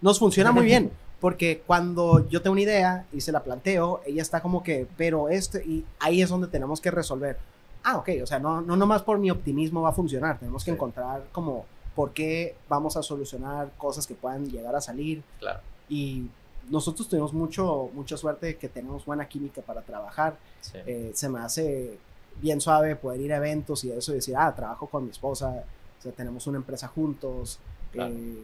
nos 0.00 0.18
funciona 0.18 0.52
muy 0.52 0.64
bien, 0.64 0.92
porque 1.20 1.62
cuando 1.66 2.28
yo 2.28 2.42
tengo 2.42 2.52
una 2.52 2.62
idea 2.62 3.06
y 3.12 3.20
se 3.20 3.32
la 3.32 3.42
planteo, 3.42 4.00
ella 4.06 4.22
está 4.22 4.40
como 4.40 4.62
que, 4.62 4.86
pero 4.96 5.28
este, 5.28 5.64
y 5.64 5.84
ahí 5.98 6.22
es 6.22 6.28
donde 6.30 6.46
tenemos 6.46 6.80
que 6.80 6.90
resolver. 6.92 7.36
Ah, 7.84 7.96
ok, 7.96 8.10
o 8.22 8.26
sea, 8.26 8.38
no, 8.38 8.60
no 8.60 8.76
nomás 8.76 9.02
por 9.02 9.18
mi 9.18 9.30
optimismo 9.32 9.82
va 9.82 9.88
a 9.88 9.92
funcionar, 9.92 10.38
tenemos 10.38 10.62
que 10.64 10.70
Sí. 10.70 10.74
encontrar 10.76 11.24
como 11.32 11.64
por 11.94 12.12
qué 12.12 12.54
vamos 12.68 12.96
a 12.96 13.02
solucionar 13.02 13.70
cosas 13.76 14.06
que 14.06 14.14
puedan 14.14 14.48
llegar 14.50 14.74
a 14.74 14.80
salir 14.80 15.22
Claro. 15.38 15.60
y 15.88 16.26
nosotros 16.70 17.08
tuvimos 17.08 17.32
mucho, 17.32 17.90
mucha 17.92 18.16
suerte 18.16 18.46
de 18.46 18.56
que 18.56 18.68
tenemos 18.68 19.04
buena 19.04 19.26
química 19.28 19.60
para 19.62 19.82
trabajar. 19.82 20.38
Sí. 20.60 20.78
Eh, 20.86 21.10
se 21.12 21.28
me 21.28 21.40
hace 21.40 21.98
bien 22.40 22.60
suave 22.60 22.94
poder 22.96 23.20
ir 23.20 23.32
a 23.32 23.36
eventos 23.38 23.82
y 23.84 23.90
eso 23.90 24.12
y 24.12 24.16
decir, 24.16 24.36
ah, 24.36 24.54
trabajo 24.54 24.86
con 24.86 25.04
mi 25.04 25.10
esposa, 25.10 25.64
o 25.98 26.02
sea, 26.02 26.12
tenemos 26.12 26.46
una 26.46 26.58
empresa 26.58 26.86
juntos. 26.86 27.58
Claro. 27.90 28.14
Eh, 28.14 28.38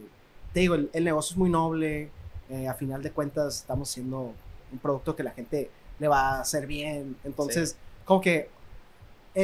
te 0.52 0.60
digo, 0.60 0.74
el, 0.74 0.90
el 0.92 1.04
negocio 1.04 1.34
es 1.34 1.38
muy 1.38 1.48
noble, 1.48 2.10
eh, 2.50 2.66
a 2.66 2.74
final 2.74 3.02
de 3.02 3.12
cuentas 3.12 3.58
estamos 3.60 3.88
haciendo 3.88 4.32
un 4.72 4.78
producto 4.78 5.14
que 5.14 5.22
la 5.22 5.30
gente 5.30 5.70
le 6.00 6.08
va 6.08 6.36
a 6.38 6.40
hacer 6.40 6.66
bien, 6.66 7.16
entonces 7.24 7.76
como 8.04 8.20
que 8.20 8.50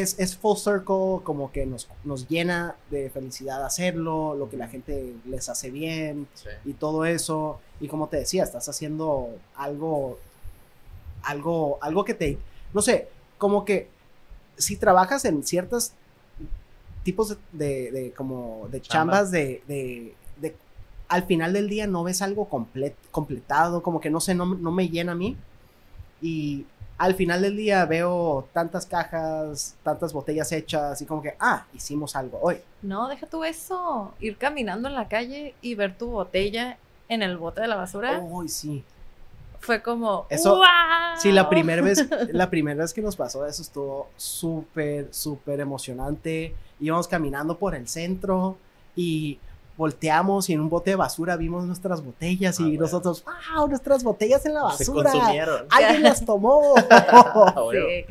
es, 0.02 0.18
es 0.18 0.36
full 0.36 0.56
circle, 0.56 1.22
como 1.22 1.52
que 1.52 1.66
nos, 1.66 1.88
nos 2.04 2.26
llena 2.28 2.74
de 2.90 3.10
felicidad 3.10 3.64
hacerlo, 3.64 4.34
lo 4.34 4.48
que 4.50 4.56
la 4.56 4.66
gente 4.68 5.14
les 5.26 5.48
hace 5.48 5.70
bien, 5.70 6.26
Sí. 6.34 6.48
y 6.64 6.72
todo 6.72 7.04
eso. 7.04 7.60
Y 7.80 7.86
como 7.88 8.08
te 8.08 8.16
decía, 8.16 8.42
estás 8.44 8.68
haciendo 8.68 9.28
algo, 9.54 10.18
algo, 11.22 11.78
algo 11.80 12.04
que 12.04 12.14
te, 12.14 12.38
no 12.72 12.82
sé, 12.82 13.08
como 13.38 13.64
que 13.64 13.88
si 14.56 14.76
trabajas 14.76 15.24
en 15.24 15.42
ciertos 15.44 15.92
tipos 17.02 17.28
de, 17.30 17.36
de, 17.52 17.90
de 17.92 18.12
como 18.12 18.68
de 18.70 18.80
Chamba. 18.80 19.12
chambas 19.14 19.30
de, 19.30 19.62
de, 19.68 20.14
de- 20.40 20.56
al 21.08 21.24
final 21.24 21.52
del 21.52 21.68
día 21.68 21.86
no 21.86 22.02
ves 22.02 22.22
algo 22.22 22.48
complet, 22.48 22.96
completado, 23.10 23.82
como 23.82 24.00
que 24.00 24.10
no 24.10 24.20
sé, 24.20 24.34
no, 24.34 24.46
no 24.46 24.72
me 24.72 24.88
llena 24.88 25.12
a 25.12 25.14
mí. 25.14 25.36
Y 26.22 26.64
al 26.96 27.14
final 27.14 27.42
del 27.42 27.56
día 27.56 27.84
veo 27.86 28.46
tantas 28.52 28.86
cajas, 28.86 29.74
tantas 29.82 30.12
botellas 30.12 30.50
hechas 30.52 31.00
y 31.02 31.06
como 31.06 31.22
que, 31.22 31.34
ah, 31.40 31.66
hicimos 31.74 32.14
algo 32.16 32.38
hoy. 32.40 32.58
No, 32.82 33.08
deja 33.08 33.26
tú 33.26 33.42
eso. 33.44 34.12
Ir 34.20 34.36
caminando 34.36 34.88
en 34.88 34.94
la 34.94 35.08
calle 35.08 35.54
y 35.60 35.74
ver 35.74 35.96
tu 35.98 36.08
botella 36.10 36.78
en 37.08 37.22
el 37.22 37.36
bote 37.36 37.60
de 37.60 37.66
la 37.68 37.76
basura 37.76 38.18
Hoy 38.20 38.48
sí. 38.48 38.82
fue 39.60 39.82
como. 39.82 40.26
Eso- 40.30 40.56
¡Wow! 40.56 40.64
Sí, 41.18 41.32
la 41.32 41.48
primera 41.48 41.82
vez, 41.82 42.08
la 42.32 42.48
primera 42.50 42.82
vez 42.82 42.92
que 42.94 43.02
nos 43.02 43.16
pasó 43.16 43.46
eso 43.46 43.62
estuvo 43.62 44.08
súper, 44.16 45.08
súper 45.12 45.60
emocionante. 45.60 46.54
Íbamos 46.80 47.08
caminando 47.08 47.56
por 47.58 47.74
el 47.74 47.88
centro 47.88 48.56
y 48.96 49.38
volteamos 49.76 50.48
y 50.50 50.52
en 50.52 50.60
un 50.60 50.68
bote 50.68 50.90
de 50.90 50.96
basura 50.96 51.36
vimos 51.36 51.64
nuestras 51.64 52.02
botellas 52.04 52.58
Ah, 52.60 52.62
y 52.62 52.66
bueno. 52.66 52.82
nosotros, 52.82 53.24
wow, 53.54 53.66
nuestras 53.68 54.04
botellas 54.04 54.46
en 54.46 54.54
la 54.54 54.70
Se 54.70 54.84
basura. 54.90 55.10
consumieron. 55.12 55.66
Alguien 55.70 56.02
las 56.02 56.24
tomó. 56.24 56.74
Ah, 56.90 57.60
bueno. 57.60 57.86
Sí, 57.88 58.04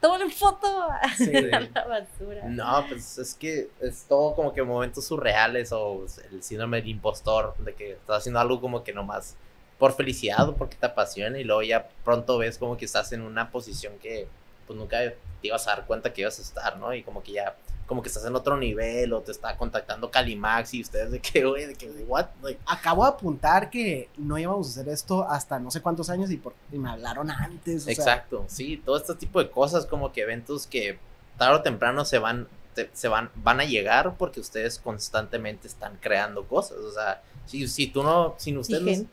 tómale 0.00 0.30
foto 0.30 0.66
Sí. 1.16 1.32
a 1.52 1.60
la 1.60 1.84
basura. 1.86 2.42
No, 2.46 2.84
pues 2.88 3.18
es 3.18 3.34
que 3.34 3.68
es 3.80 4.04
todo 4.08 4.34
como 4.34 4.52
que 4.52 4.62
momentos 4.62 5.04
surreales 5.06 5.72
o 5.72 6.04
el 6.30 6.42
síndrome 6.42 6.78
del 6.80 6.88
impostor, 6.90 7.54
de 7.58 7.74
que 7.74 7.92
estás 7.92 8.18
haciendo 8.18 8.38
algo 8.40 8.60
como 8.60 8.84
que 8.84 8.92
nomás 8.92 9.34
por 9.78 9.92
felicidad 9.94 10.48
o 10.48 10.54
porque 10.56 10.76
te 10.76 10.86
apasiona 10.86 11.38
y 11.38 11.44
luego 11.44 11.62
ya 11.62 11.88
pronto 12.04 12.38
ves 12.38 12.58
como 12.58 12.76
que 12.76 12.84
estás 12.84 13.12
en 13.12 13.22
una 13.22 13.50
posición 13.50 13.92
que 14.00 14.26
pues 14.66 14.78
nunca 14.78 14.98
te 14.98 15.14
ibas 15.48 15.66
a 15.68 15.70
dar 15.76 15.86
cuenta 15.86 16.12
que 16.12 16.22
ibas 16.22 16.38
a 16.38 16.42
estar, 16.42 16.76
¿no? 16.78 16.92
Y 16.94 17.02
como 17.02 17.22
que 17.22 17.32
ya, 17.32 17.54
como 17.88 18.02
que 18.02 18.08
estás 18.08 18.24
en 18.26 18.36
otro 18.36 18.56
nivel 18.56 19.12
o 19.14 19.20
te 19.22 19.32
está 19.32 19.56
contactando 19.56 20.10
Calimax 20.10 20.74
y 20.74 20.82
ustedes 20.82 21.10
de 21.10 21.18
que, 21.20 21.44
güey, 21.44 21.66
de 21.66 21.74
que, 21.74 21.88
what? 22.06 22.26
Like, 22.42 22.60
Acabo 22.66 23.02
de 23.04 23.08
apuntar 23.10 23.70
que 23.70 24.08
no 24.16 24.38
íbamos 24.38 24.68
a 24.68 24.70
hacer 24.70 24.92
esto 24.92 25.28
hasta 25.28 25.58
no 25.58 25.70
sé 25.72 25.80
cuántos 25.80 26.10
años 26.10 26.30
y, 26.30 26.36
por- 26.36 26.54
y 26.70 26.78
me 26.78 26.90
hablaron 26.90 27.30
antes. 27.30 27.82
o 27.82 27.84
sea, 27.86 27.92
Exacto, 27.94 28.44
sí, 28.46 28.76
todo 28.84 28.96
este 28.98 29.14
tipo 29.16 29.42
de 29.42 29.50
cosas 29.50 29.86
como 29.86 30.12
que 30.12 30.20
eventos 30.20 30.66
que 30.66 30.98
tarde 31.38 31.56
o 31.56 31.62
temprano 31.62 32.04
se 32.04 32.18
van, 32.18 32.46
te- 32.74 32.90
se 32.92 33.08
van, 33.08 33.30
van 33.36 33.58
a 33.60 33.64
llegar 33.64 34.14
porque 34.18 34.38
ustedes 34.40 34.78
constantemente 34.78 35.66
están 35.66 35.96
creando 36.00 36.44
cosas, 36.46 36.76
o 36.78 36.92
sea, 36.92 37.22
si, 37.46 37.66
si 37.68 37.86
tú 37.86 38.02
no, 38.02 38.34
sin 38.36 38.58
ustedes, 38.58 39.04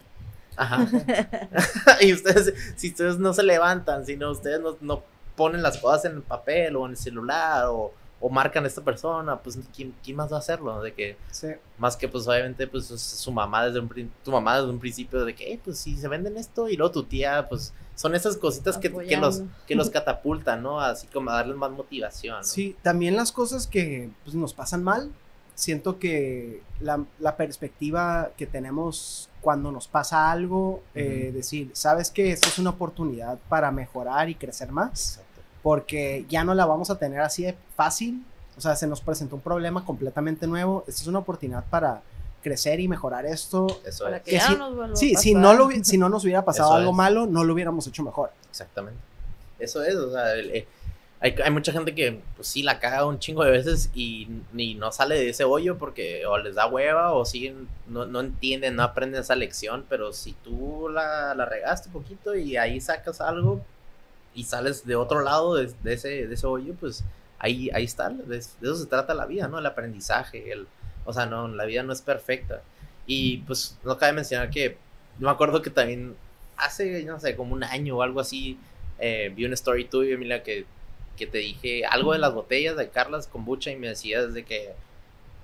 ajá, 0.58 0.86
y 2.02 2.12
ustedes, 2.14 2.54
si 2.76 2.90
ustedes 2.90 3.18
no 3.20 3.34
se 3.34 3.44
levantan, 3.44 4.06
si 4.06 4.18
no, 4.18 4.32
ustedes 4.32 4.60
no, 4.60 4.76
no 4.82 5.04
ponen 5.38 5.62
las 5.62 5.78
cosas 5.78 6.06
en 6.06 6.18
el 6.18 6.22
papel 6.24 6.76
o 6.76 6.86
en 6.86 6.92
el 6.92 6.98
celular 6.98 7.66
o, 7.68 7.94
o 8.20 8.30
marcan 8.30 8.64
a 8.64 8.68
esta 8.68 8.82
persona, 8.82 9.38
pues 9.38 9.58
¿quién, 9.76 9.94
quién 10.04 10.16
más 10.18 10.32
va 10.32 10.38
a 10.38 10.40
hacerlo? 10.40 10.82
De 10.82 10.94
que 10.94 11.18
sí. 11.32 11.48
más 11.78 11.98
que 11.98 12.08
pues 12.08 12.28
obviamente 12.28 12.66
pues 12.68 12.90
es 12.90 13.02
su 13.02 13.32
mamá 13.32 13.66
desde 13.66 13.80
un 13.80 14.12
tu 14.24 14.32
mamá 14.32 14.56
desde 14.58 14.70
un 14.70 14.80
principio 14.80 15.24
de 15.26 15.36
que 15.36 15.54
"Eh, 15.54 15.60
pues 15.64 15.78
si 15.78 15.98
se 15.98 16.08
venden 16.08 16.38
esto 16.38 16.70
y 16.70 16.78
luego 16.78 16.92
tu 16.92 17.04
tía 17.04 17.48
pues 17.50 17.74
son 17.96 18.16
esas 18.16 18.38
cositas 18.38 18.78
que, 18.78 18.92
que 18.92 19.18
los 19.18 19.44
que 19.68 19.76
los 19.76 19.90
catapultan 19.92 20.64
no 20.64 20.80
así 20.80 21.08
como 21.08 21.30
a 21.30 21.36
darles 21.36 21.58
más 21.58 21.72
motivación 21.72 22.38
¿no? 22.38 22.44
Sí, 22.44 22.76
también 22.82 23.16
las 23.16 23.32
cosas 23.32 23.68
que 23.68 24.10
pues, 24.24 24.36
nos 24.36 24.54
pasan 24.54 24.84
mal, 24.84 25.12
siento 25.54 26.00
que 26.00 26.62
la, 26.80 27.04
la 27.20 27.36
perspectiva 27.38 28.32
que 28.38 28.46
tenemos 28.48 29.30
cuando 29.42 29.72
nos 29.72 29.88
pasa 29.88 30.32
algo, 30.32 30.82
eh, 30.96 31.32
decir, 31.34 31.70
sabes 31.74 32.10
que 32.10 32.32
esto 32.32 32.48
es 32.48 32.58
una 32.58 32.72
oportunidad 32.72 33.38
para 33.48 33.72
mejorar 33.72 34.28
y 34.30 34.36
crecer 34.36 34.72
más, 34.72 35.22
porque 35.66 36.28
ya 36.30 36.44
no 36.44 36.54
la 36.54 36.68
vamos 36.68 36.92
a 36.92 37.00
tener 37.00 37.22
así 37.22 37.42
de 37.42 37.56
fácil, 37.76 38.24
o 38.56 38.62
sea, 38.62 38.76
se 38.76 38.86
nos 38.86 39.02
presentó 39.02 39.34
un 39.36 39.42
problema 39.42 39.84
completamente 39.84 40.46
nuevo, 40.46 40.84
esta 40.88 41.02
es 41.02 41.08
una 41.08 41.18
oportunidad 41.18 41.64
para 41.72 42.04
crecer 42.44 42.80
y 42.80 42.88
mejorar 42.88 43.26
esto. 43.26 43.66
Eso 43.84 44.08
es. 44.10 44.22
que 44.22 44.30
Que 44.30 44.38
ya 44.38 44.46
si- 44.46 44.52
no 44.54 44.58
nos 44.60 44.76
vuelva 44.76 44.94
a 44.94 44.96
Sí, 44.96 45.16
si 45.16 45.34
no, 45.34 45.56
lo, 45.56 45.68
si 45.84 45.98
no 45.98 46.08
nos 46.08 46.24
hubiera 46.24 46.46
pasado 46.46 46.70
Eso 46.70 46.76
algo 46.78 46.92
es. 46.92 46.96
malo, 46.98 47.26
no 47.26 47.44
lo 47.44 47.54
hubiéramos 47.56 47.88
hecho 47.88 48.04
mejor. 48.04 48.30
Exactamente. 48.48 49.00
Eso 49.58 49.84
es, 49.84 49.96
o 49.96 50.12
sea, 50.12 50.34
el- 50.36 50.52
eh, 50.52 50.68
hay, 51.20 51.34
hay 51.44 51.50
mucha 51.50 51.72
gente 51.72 51.96
que 51.96 52.22
pues 52.36 52.48
sí 52.48 52.62
la 52.62 52.78
caga 52.80 53.04
un 53.08 53.18
chingo 53.18 53.44
de 53.44 53.50
veces 53.50 53.90
y 53.96 54.28
ni 54.54 54.76
no 54.76 54.92
sale 54.92 55.16
de 55.16 55.30
ese 55.30 55.46
hoyo 55.46 55.80
porque 55.80 56.28
o 56.28 56.38
les 56.38 56.54
da 56.54 56.68
hueva 56.68 57.12
o 57.14 57.26
siguen, 57.26 57.68
no, 57.88 58.06
no 58.06 58.20
entienden, 58.20 58.76
no 58.76 58.84
aprenden 58.84 59.22
esa 59.22 59.36
lección, 59.36 59.84
pero 59.90 60.14
si 60.14 60.34
tú 60.44 60.90
la, 60.90 61.34
la 61.34 61.46
regaste 61.46 61.88
un 61.88 61.94
poquito 61.94 62.36
y 62.36 62.56
ahí 62.56 62.80
sacas 62.80 63.20
algo 63.20 63.62
y 64.36 64.44
sales 64.44 64.86
de 64.86 64.96
otro 64.96 65.22
lado 65.22 65.56
de, 65.56 65.74
de 65.84 65.94
ese, 65.94 66.28
de 66.28 66.34
ese 66.34 66.46
hoyo, 66.46 66.74
pues 66.80 67.04
ahí, 67.40 67.70
ahí 67.74 67.86
está, 67.86 68.10
de, 68.10 68.24
de 68.26 68.38
eso 68.38 68.76
se 68.76 68.86
trata 68.86 69.14
la 69.14 69.26
vida, 69.26 69.48
¿no? 69.48 69.60
El 69.60 69.66
aprendizaje, 69.66 70.52
el, 70.52 70.68
o 71.06 71.14
sea, 71.14 71.26
no, 71.26 71.48
la 71.48 71.66
vida 71.66 71.84
no 71.84 71.94
es 71.94 72.02
perfecta. 72.02 72.62
Y 73.08 73.38
pues 73.40 73.78
no 73.84 73.98
cabe 73.98 74.14
mencionar 74.14 74.50
que 74.50 74.78
yo 75.20 75.26
me 75.28 75.32
acuerdo 75.32 75.62
que 75.62 75.70
también 75.70 76.16
hace, 76.58 77.04
no 77.04 77.20
sé, 77.20 77.36
como 77.36 77.54
un 77.54 77.64
año 77.64 77.98
o 77.98 78.02
algo 78.02 78.20
así, 78.20 78.58
eh, 79.00 79.32
vi 79.36 79.46
una 79.46 79.54
story 79.54 79.86
tuya, 79.86 80.16
Emilia, 80.16 80.44
que, 80.44 80.66
que 81.18 81.28
te 81.28 81.40
dije 81.40 81.86
algo 81.86 82.14
de 82.14 82.20
las 82.20 82.34
botellas 82.34 82.78
de 82.78 82.90
Carlas 82.90 83.28
Kombucha 83.28 83.72
y 83.72 83.76
me 83.76 83.88
decías 83.88 84.34
de 84.34 84.44
que, 84.44 84.74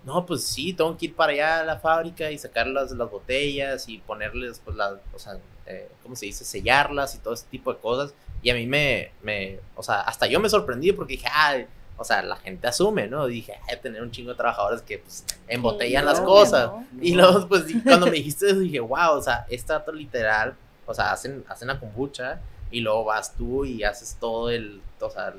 no, 0.06 0.26
pues 0.26 0.44
sí, 0.44 0.74
tengo 0.74 0.98
que 0.98 1.08
ir 1.08 1.16
para 1.16 1.34
allá 1.34 1.60
a 1.60 1.64
la 1.64 1.80
fábrica 1.80 2.32
y 2.32 2.38
sacar 2.38 2.68
las, 2.68 2.92
las 2.92 3.10
botellas 3.12 3.88
y 3.88 4.00
ponerles, 4.00 4.60
pues, 4.64 4.76
las, 4.76 4.94
o 5.14 5.20
sea, 5.20 5.38
eh, 5.68 5.90
¿cómo 6.02 6.16
se 6.16 6.26
dice? 6.26 6.44
Sellarlas 6.44 7.16
y 7.16 7.20
todo 7.20 7.34
ese 7.34 7.46
tipo 7.52 7.72
de 7.72 7.80
cosas. 7.80 8.14
Y 8.44 8.50
a 8.50 8.56
mí 8.56 8.66
me, 8.66 9.12
me, 9.22 9.60
o 9.76 9.84
sea, 9.84 10.02
hasta 10.02 10.28
yo 10.28 10.40
me 10.40 10.50
sorprendí 10.50 10.92
porque 10.92 11.14
dije, 11.14 11.28
ay, 11.32 11.68
o 11.98 12.04
sea, 12.04 12.24
la 12.24 12.36
gente 12.36 12.68
asume, 12.68 13.08
¿no? 13.08 13.28
dije, 13.28 13.54
ay, 13.70 13.78
tener 13.82 14.02
un 14.02 14.10
chingo 14.10 14.32
de 14.32 14.38
trabajadores 14.38 14.82
que, 14.82 14.98
pues, 14.98 15.24
embotellan 15.48 16.04
las 16.06 16.20
cosas. 16.20 16.72
no. 16.72 16.86
Y 17.00 17.14
luego, 17.14 17.48
pues, 17.48 17.66
cuando 17.84 18.08
me 18.08 18.12
dijiste 18.18 18.48
eso, 18.48 18.60
dije, 18.60 18.80
wow, 18.80 19.12
o 19.18 19.22
sea, 19.22 19.46
este 19.50 19.74
dato 19.74 19.92
literal, 19.92 20.56
o 20.88 20.94
sea, 20.94 21.12
hacen, 21.12 21.46
hacen 21.48 21.68
la 21.68 21.80
kombucha 21.80 22.42
y 22.72 22.80
luego 22.80 23.06
vas 23.06 23.36
tú 23.36 23.66
y 23.66 23.84
haces 23.84 24.18
todo 24.20 24.50
el, 24.50 24.82
o 25.00 25.10
sea, 25.12 25.34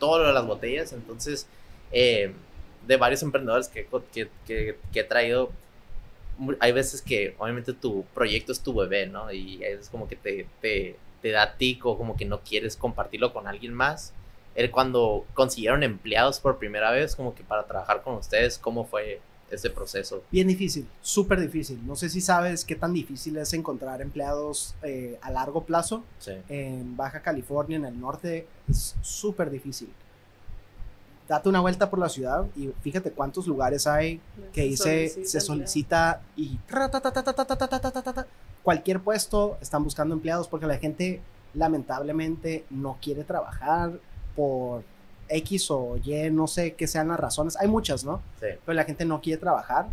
todo 0.00 0.18
lo 0.18 0.26
de 0.26 0.32
las 0.32 0.46
botellas. 0.46 0.92
Entonces, 0.92 1.46
eh, 1.92 2.32
de 2.86 2.96
varios 2.96 3.22
emprendedores 3.22 3.68
que, 3.68 3.86
que, 4.12 4.28
que, 4.46 4.78
que 4.92 5.00
he 5.00 5.04
traído, 5.04 5.52
hay 6.58 6.72
veces 6.72 7.02
que 7.02 7.36
obviamente 7.38 7.72
tu 7.72 8.04
proyecto 8.14 8.50
es 8.50 8.60
tu 8.60 8.74
bebé, 8.74 9.06
¿no? 9.06 9.30
Y 9.30 9.62
es 9.62 9.88
como 9.90 10.08
que 10.08 10.16
te, 10.16 10.46
te, 10.60 10.96
te 11.22 11.30
da 11.30 11.56
tico, 11.56 11.96
como 11.96 12.16
que 12.16 12.24
no 12.24 12.40
quieres 12.40 12.76
compartirlo 12.76 13.32
con 13.32 13.46
alguien 13.46 13.74
más. 13.74 14.12
El 14.54 14.70
cuando 14.70 15.24
consiguieron 15.34 15.82
empleados 15.82 16.40
por 16.40 16.58
primera 16.58 16.90
vez, 16.90 17.14
como 17.14 17.34
que 17.34 17.44
para 17.44 17.64
trabajar 17.66 18.02
con 18.02 18.14
ustedes, 18.14 18.58
¿cómo 18.58 18.84
fue 18.84 19.20
ese 19.50 19.70
proceso? 19.70 20.22
Bien 20.30 20.48
difícil, 20.48 20.86
súper 21.02 21.40
difícil. 21.40 21.84
No 21.86 21.96
sé 21.96 22.08
si 22.08 22.20
sabes 22.20 22.64
qué 22.64 22.76
tan 22.76 22.92
difícil 22.92 23.36
es 23.36 23.52
encontrar 23.52 24.00
empleados 24.00 24.74
eh, 24.82 25.18
a 25.22 25.30
largo 25.30 25.64
plazo. 25.64 26.04
Sí. 26.18 26.32
En 26.48 26.96
Baja 26.96 27.20
California, 27.22 27.76
en 27.76 27.84
el 27.84 28.00
norte, 28.00 28.46
es 28.68 28.96
súper 29.02 29.50
difícil. 29.50 29.92
Date 31.28 31.48
una 31.48 31.60
vuelta 31.60 31.88
por 31.88 32.00
la 32.00 32.08
ciudad 32.08 32.46
y 32.56 32.70
fíjate 32.82 33.12
cuántos 33.12 33.46
lugares 33.46 33.86
hay 33.86 34.20
que 34.52 34.62
dice 34.62 35.08
se 35.24 35.40
solicita 35.40 36.22
y 36.36 36.58
cualquier 38.62 39.00
puesto 39.00 39.58
están 39.60 39.84
buscando 39.84 40.14
empleados 40.14 40.48
porque 40.48 40.66
la 40.66 40.78
gente 40.78 41.20
lamentablemente 41.54 42.64
no 42.70 42.98
quiere 43.00 43.24
trabajar 43.24 43.92
por 44.36 44.82
X 45.28 45.70
o 45.70 45.96
Y, 45.96 46.30
no 46.30 46.46
sé 46.46 46.74
qué 46.74 46.86
sean 46.86 47.08
las 47.08 47.20
razones. 47.20 47.56
Hay 47.56 47.68
muchas, 47.68 48.04
¿no? 48.04 48.20
Sí. 48.40 48.46
Pero 48.64 48.74
la 48.74 48.84
gente 48.84 49.04
no 49.04 49.20
quiere 49.20 49.40
trabajar 49.40 49.88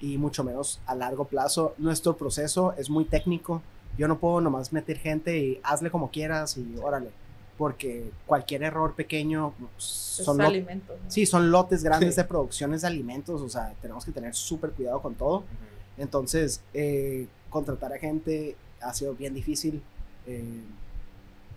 y 0.00 0.18
mucho 0.18 0.44
menos 0.44 0.80
a 0.86 0.94
largo 0.94 1.24
plazo. 1.24 1.74
Nuestro 1.78 2.16
proceso 2.16 2.74
es 2.76 2.88
muy 2.88 3.04
técnico. 3.04 3.62
Yo 3.96 4.06
no 4.06 4.18
puedo 4.18 4.40
nomás 4.40 4.72
meter 4.72 4.98
gente 4.98 5.36
y 5.38 5.60
hazle 5.64 5.90
como 5.90 6.10
quieras 6.10 6.56
y 6.56 6.76
órale. 6.80 7.10
Porque 7.56 8.12
cualquier 8.24 8.62
error 8.62 8.94
pequeño 8.94 9.52
pues, 9.58 9.84
son, 9.84 10.38
lot 10.38 10.46
alimentos, 10.46 10.96
¿no? 11.02 11.10
sí, 11.10 11.26
son 11.26 11.50
lotes 11.50 11.82
grandes 11.82 12.14
sí. 12.14 12.20
de 12.20 12.24
producciones 12.24 12.82
de 12.82 12.86
alimentos. 12.86 13.40
O 13.40 13.48
sea, 13.48 13.74
tenemos 13.82 14.04
que 14.04 14.12
tener 14.12 14.34
súper 14.34 14.70
cuidado 14.70 15.02
con 15.02 15.16
todo. 15.16 15.38
Uh 15.38 15.42
-huh. 15.42 16.02
Entonces, 16.02 16.62
eh, 16.72 17.26
contratar 17.50 17.92
a 17.92 17.98
gente 17.98 18.56
ha 18.80 18.92
sido 18.94 19.14
bien 19.14 19.34
difícil. 19.34 19.82
eh, 20.26 20.62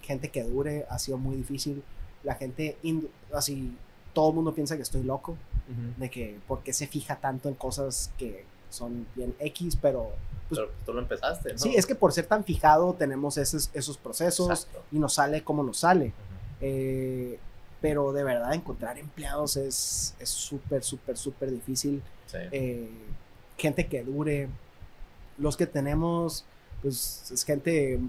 gente 0.02 0.30
que 0.30 0.44
dure 0.44 0.86
ha 0.90 0.98
sido 0.98 1.18
muy 1.18 1.36
difícil. 1.36 1.84
La 2.24 2.36
gente, 2.36 2.78
así, 3.34 3.76
todo 4.14 4.30
el 4.30 4.36
mundo 4.36 4.54
piensa 4.54 4.76
que 4.76 4.82
estoy 4.82 5.04
loco 5.04 5.38
de 5.98 6.10
que 6.10 6.38
por 6.48 6.64
qué 6.64 6.74
se 6.74 6.86
fija 6.88 7.16
tanto 7.16 7.48
en 7.48 7.56
cosas 7.56 8.12
que 8.18 8.44
son 8.70 9.06
bien 9.16 9.34
X, 9.40 9.78
pero 9.82 10.12
pues, 10.50 10.60
Pero 10.60 10.72
tú 10.86 10.94
lo 10.94 11.00
empezaste, 11.00 11.54
¿no? 11.54 11.58
sí, 11.58 11.76
es 11.76 11.86
que 11.86 11.96
por 11.96 12.12
ser 12.12 12.26
tan 12.26 12.44
fijado 12.44 12.94
tenemos 12.94 13.38
esos, 13.38 13.70
esos 13.74 13.98
procesos 13.98 14.50
Exacto. 14.50 14.84
y 14.92 15.00
nos 15.00 15.14
sale 15.14 15.44
como 15.44 15.64
nos 15.64 15.78
sale. 15.78 16.14
Eh, 16.60 17.40
pero 17.80 18.12
de 18.12 18.24
verdad 18.24 18.54
encontrar 18.54 18.98
empleados 18.98 19.56
es 19.58 20.14
es 20.20 20.30
súper, 20.30 20.84
súper, 20.84 21.18
súper 21.18 21.52
difícil. 21.52 22.02
Sí. 22.28 22.38
Eh, 22.52 22.90
gente 23.58 23.88
que 23.88 24.04
dure. 24.04 24.50
Los 25.42 25.58
que 25.58 25.68
tenemos, 25.68 26.46
pues 26.82 27.32
es 27.32 27.44
gente 27.44 28.00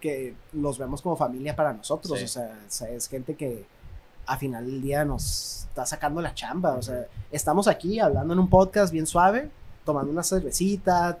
que 0.00 0.34
los 0.52 0.78
vemos 0.78 1.02
como 1.02 1.16
familia 1.16 1.54
para 1.56 1.72
nosotros. 1.72 2.18
Sí. 2.18 2.24
O 2.24 2.28
sea, 2.28 2.56
o 2.66 2.70
sea, 2.70 2.88
es 2.90 3.08
gente 3.08 3.34
que 3.34 3.64
a 4.26 4.36
final 4.38 4.64
del 4.66 4.80
día 4.80 5.04
nos 5.04 5.64
está 5.68 5.84
sacando 5.86 6.20
la 6.20 6.34
chamba. 6.34 6.74
O 6.74 6.82
sea, 6.82 7.06
estamos 7.32 7.66
aquí 7.68 7.98
hablando 7.98 8.32
en 8.34 8.38
un 8.40 8.48
podcast 8.48 8.92
bien 8.92 9.06
suave, 9.06 9.50
tomando 9.84 10.12
una 10.12 10.22
cervecita, 10.22 11.18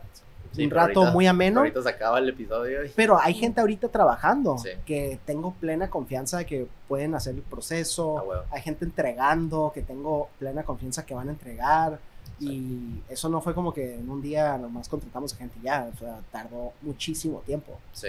Sí, 0.52 0.64
un 0.64 0.70
rato 0.70 1.00
ahorita- 1.00 1.12
muy 1.12 1.26
ameno. 1.26 1.60
Ahorita 1.60 1.82
se 1.82 1.88
acaba 1.90 2.18
el 2.18 2.28
episodio. 2.30 2.82
y- 2.84 2.88
Pero 2.88 3.18
hay 3.20 3.34
gente 3.34 3.60
ahorita 3.60 3.88
trabajando 3.88 4.56
Sí. 4.58 4.70
que 4.86 5.18
tengo 5.26 5.52
plena 5.54 5.90
confianza 5.90 6.38
de 6.38 6.46
que 6.46 6.66
pueden 6.88 7.14
hacer 7.14 7.34
el 7.34 7.42
proceso. 7.42 8.18
Ah. 8.32 8.44
Hay 8.52 8.62
gente 8.62 8.84
entregando 8.86 9.70
que 9.74 9.82
tengo 9.82 10.28
plena 10.38 10.62
confianza 10.62 11.04
que 11.04 11.14
van 11.14 11.28
a 11.28 11.32
entregar. 11.32 11.98
Y 12.40 13.02
eso 13.08 13.28
no 13.28 13.40
fue 13.40 13.54
como 13.54 13.72
que 13.72 13.94
en 13.96 14.08
un 14.08 14.22
día 14.22 14.56
nomás 14.58 14.88
contratamos 14.88 15.32
a 15.34 15.36
gente 15.36 15.58
ya. 15.62 15.90
O 15.94 15.98
sea, 15.98 16.20
tardó 16.30 16.72
muchísimo 16.82 17.40
tiempo. 17.46 17.78
Sí. 17.92 18.08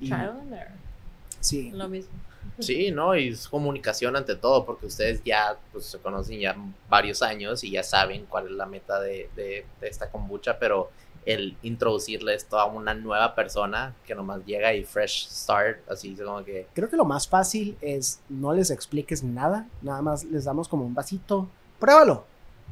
Y, 0.00 0.06
Trial 0.06 0.30
and 0.40 0.52
error. 0.54 0.72
sí. 1.40 1.70
Lo 1.72 1.88
mismo. 1.88 2.10
Sí, 2.58 2.90
¿no? 2.90 3.14
Y 3.16 3.28
es 3.28 3.48
comunicación 3.48 4.16
ante 4.16 4.34
todo, 4.34 4.64
porque 4.64 4.86
ustedes 4.86 5.22
ya 5.24 5.56
pues, 5.72 5.84
se 5.86 5.98
conocen 5.98 6.40
ya 6.40 6.56
varios 6.88 7.22
años 7.22 7.62
y 7.64 7.70
ya 7.70 7.82
saben 7.82 8.26
cuál 8.28 8.46
es 8.46 8.52
la 8.52 8.66
meta 8.66 8.98
de, 9.00 9.28
de- 9.36 9.64
de 9.80 9.88
esta 9.88 10.10
kombucha, 10.10 10.58
pero 10.58 10.90
el 11.26 11.56
introducirle 11.62 12.34
esto 12.34 12.58
a 12.58 12.64
una 12.64 12.94
nueva 12.94 13.34
persona 13.34 13.94
que 14.06 14.14
nomás 14.14 14.44
llega 14.46 14.72
y 14.74 14.84
fresh 14.84 15.28
start, 15.28 15.78
así 15.90 16.14
como 16.16 16.42
que... 16.44 16.66
Creo 16.74 16.88
que 16.88 16.96
lo 16.96 17.04
más 17.04 17.28
fácil 17.28 17.76
es 17.82 18.20
no 18.30 18.54
les 18.54 18.70
expliques 18.70 19.22
nada. 19.22 19.66
Nada 19.82 20.00
más 20.00 20.24
les 20.24 20.44
damos 20.44 20.66
como 20.66 20.84
un 20.86 20.94
vasito. 20.94 21.46
Pruébalo. 21.78 22.24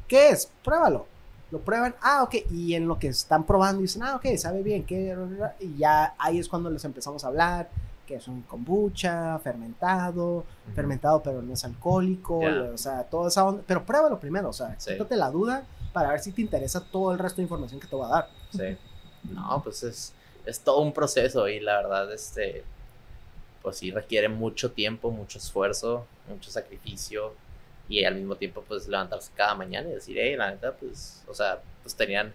¿Qué 0.09 0.29
es? 0.31 0.51
Pruébalo. 0.63 1.05
Lo 1.51 1.59
prueban. 1.59 1.95
Ah, 2.01 2.23
ok. 2.23 2.35
Y 2.51 2.73
en 2.75 2.87
lo 2.87 2.99
que 2.99 3.07
están 3.07 3.45
probando 3.45 3.81
dicen, 3.81 4.03
ah, 4.03 4.17
ok, 4.17 4.25
sabe 4.37 4.61
bien. 4.61 4.83
¿qué? 4.85 5.15
Y 5.61 5.77
ya 5.77 6.13
ahí 6.17 6.37
es 6.39 6.49
cuando 6.49 6.69
les 6.69 6.83
empezamos 6.83 7.23
a 7.23 7.27
hablar. 7.27 7.69
Que 8.05 8.15
es 8.15 8.27
un 8.27 8.41
kombucha, 8.41 9.37
fermentado, 9.39 10.43
fermentado 10.73 11.21
pero 11.21 11.43
no 11.43 11.53
es 11.53 11.63
alcohólico, 11.63 12.39
o 12.39 12.75
sea, 12.77 13.03
toda 13.03 13.27
esa 13.27 13.45
onda. 13.45 13.61
Pero 13.67 13.85
pruébalo 13.85 14.19
primero, 14.19 14.49
o 14.49 14.53
sea, 14.53 14.73
Sí. 14.79 14.93
quítate 14.93 15.15
la 15.15 15.29
duda 15.29 15.63
para 15.93 16.09
ver 16.09 16.19
si 16.19 16.31
te 16.31 16.41
interesa 16.41 16.83
todo 16.83 17.11
el 17.11 17.19
resto 17.19 17.35
de 17.37 17.43
información 17.43 17.79
que 17.79 17.85
te 17.85 17.95
voy 17.95 18.05
a 18.07 18.09
dar. 18.09 18.27
Sí. 18.51 18.75
No, 19.31 19.61
pues 19.63 19.83
es, 19.83 20.11
es 20.43 20.59
todo 20.59 20.79
un 20.81 20.91
proceso 20.91 21.47
y 21.47 21.59
la 21.59 21.75
verdad, 21.83 22.11
este, 22.11 22.63
pues 23.61 23.77
sí 23.77 23.91
requiere 23.91 24.27
mucho 24.27 24.71
tiempo, 24.71 25.11
mucho 25.11 25.37
esfuerzo, 25.37 26.07
mucho 26.27 26.49
sacrificio 26.49 27.33
y 27.89 28.05
al 28.05 28.15
mismo 28.15 28.35
tiempo 28.35 28.63
pues 28.67 28.87
levantarse 28.87 29.31
cada 29.35 29.55
mañana 29.55 29.89
y 29.89 29.93
decir, 29.93 30.15
hey, 30.19 30.35
la 30.37 30.51
neta, 30.51 30.71
pues, 30.73 31.23
o 31.27 31.33
sea, 31.33 31.61
pues 31.83 31.95
tenían 31.95 32.31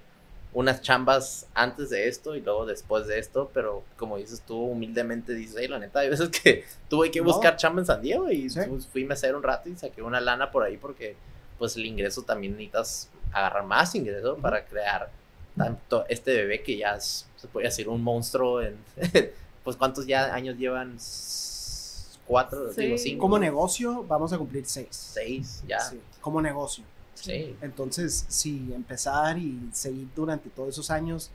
unas 0.52 0.82
chambas 0.82 1.46
antes 1.54 1.90
de 1.90 2.06
esto 2.08 2.36
y 2.36 2.40
luego 2.40 2.66
después 2.66 3.06
de 3.06 3.18
esto, 3.18 3.50
pero 3.54 3.82
como 3.96 4.16
dices 4.18 4.40
tú, 4.46 4.56
humildemente 4.56 5.32
dices, 5.34 5.56
hey, 5.58 5.68
la 5.68 5.78
neta, 5.78 6.00
hay 6.00 6.10
veces 6.10 6.28
que 6.28 6.64
tuve 6.90 7.10
que 7.10 7.20
No. 7.20 7.26
buscar 7.26 7.56
chamba 7.56 7.80
en 7.80 7.86
San 7.86 8.02
Diego 8.02 8.30
y 8.30 8.50
Sí. 8.50 8.60
pues, 8.68 8.86
fui 8.86 9.06
a 9.08 9.12
hacer 9.14 9.34
un 9.34 9.42
rato 9.42 9.68
y 9.68 9.76
saqué 9.76 10.02
una 10.02 10.20
lana 10.20 10.50
por 10.50 10.62
ahí 10.64 10.76
porque 10.76 11.16
pues 11.58 11.76
el 11.76 11.86
ingreso 11.86 12.22
también 12.22 12.52
necesitas 12.52 13.08
agarrar 13.32 13.64
más 13.64 13.94
ingreso 13.94 14.36
para 14.36 14.64
crear 14.64 15.08
tanto 15.56 16.04
este 16.08 16.34
bebé 16.34 16.62
que 16.64 16.76
ya 16.76 16.96
es, 16.96 17.26
se 17.36 17.46
puede 17.46 17.66
decir 17.66 17.88
un 17.88 18.02
monstruo 18.02 18.60
en 18.60 18.76
pues 19.64 19.76
cuántos 19.76 20.04
ya 20.06 20.34
años 20.34 20.56
llevan 20.58 20.96
cuatro 22.26 22.72
Sí. 22.72 22.80
digo 22.82 22.98
cinco 22.98 23.20
Como 23.22 23.38
negocio, 23.38 24.04
vamos 24.08 24.32
a 24.32 24.38
cumplir 24.38 24.64
seis. 24.66 24.88
seis 24.90 25.62
ya 25.66 25.80
Sí, 25.80 26.00
como 26.20 26.40
negocio. 26.40 26.84
Sí. 27.14 27.56
Entonces, 27.62 28.24
sí, 28.28 28.70
empezar 28.74 29.38
y 29.38 29.70
seguir 29.72 30.08
durante 30.16 30.50
todos 30.50 30.70
esos 30.70 30.90
años, 30.90 31.30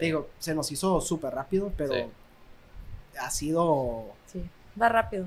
digo, 0.00 0.28
se 0.38 0.54
nos 0.54 0.70
hizo 0.72 1.00
súper 1.00 1.34
rápido, 1.34 1.72
pero 1.76 1.94
Sí. 1.94 2.00
ha 3.20 3.30
sido, 3.30 4.06
Sí, 4.26 4.42
va 4.80 4.88
rápido. 4.88 5.26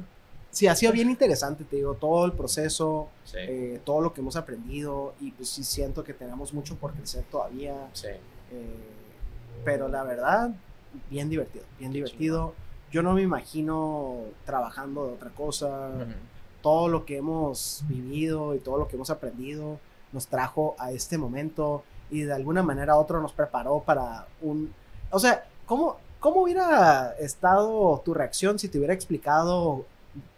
sí, 0.51 0.67
ha 0.67 0.75
sido 0.75 0.91
bien 0.91 1.09
interesante, 1.09 1.63
te 1.63 1.77
digo, 1.77 1.93
todo 1.95 2.25
el 2.25 2.33
proceso, 2.33 3.09
Sí. 3.25 3.37
eh, 3.39 3.81
todo 3.85 4.01
lo 4.01 4.13
que 4.13 4.21
hemos 4.21 4.35
aprendido 4.35 5.13
y 5.21 5.31
pues 5.31 5.49
sí 5.49 5.63
siento 5.63 6.03
que 6.03 6.13
tenemos 6.13 6.53
mucho 6.53 6.75
por 6.75 6.93
crecer 6.93 7.23
todavía. 7.31 7.89
Sí. 7.93 8.07
Eh, 8.51 8.75
pero 9.65 9.87
la 9.87 10.03
verdad, 10.03 10.51
bien 11.09 11.29
divertido, 11.29 11.63
bien 11.79 11.91
Qué 11.91 11.97
divertido. 11.99 12.53
Yo 12.93 13.01
no 13.01 13.13
me 13.13 13.23
imagino 13.23 14.19
trabajando 14.45 15.07
de 15.07 15.13
otra 15.13 15.31
cosa. 15.31 15.89
Todo 16.61 16.87
lo 16.87 17.05
que 17.05 17.17
hemos 17.17 17.83
vivido 17.87 18.53
y 18.53 18.59
todo 18.59 18.77
lo 18.77 18.87
que 18.87 18.95
hemos 18.95 19.09
aprendido 19.09 19.79
nos 20.11 20.27
trajo 20.27 20.75
a 20.77 20.91
este 20.91 21.17
momento 21.17 21.83
y 22.11 22.21
de 22.21 22.33
alguna 22.33 22.61
manera 22.61 22.95
u 22.95 22.99
otra 22.99 23.19
nos 23.19 23.33
preparó 23.33 23.79
para 23.79 24.27
un... 24.41 24.71
O 25.09 25.17
sea, 25.17 25.43
¿cómo, 25.65 25.97
cómo 26.19 26.43
hubiera 26.43 27.15
estado 27.19 27.99
tu 28.05 28.13
reacción 28.13 28.59
si 28.59 28.69
te 28.69 28.77
hubiera 28.77 28.93
explicado 28.93 29.85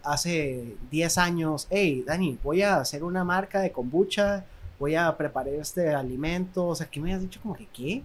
hace 0.02 0.78
10 0.92 1.18
años, 1.18 1.68
hey, 1.70 2.06
Dani, 2.08 2.40
voy 2.42 2.62
a 2.62 2.78
hacer 2.78 3.04
una 3.04 3.26
marca 3.26 3.60
de 3.60 3.74
kombucha, 3.74 4.46
voy 4.80 4.96
a 4.96 5.16
preparar 5.16 5.54
este 5.54 5.94
alimento, 5.94 6.68
o 6.68 6.76
sea, 6.76 6.88
que 6.88 7.00
me 7.00 7.14
has 7.14 7.22
dicho 7.22 7.40
como 7.42 7.56
que, 7.56 7.66
¿qué? 7.68 8.04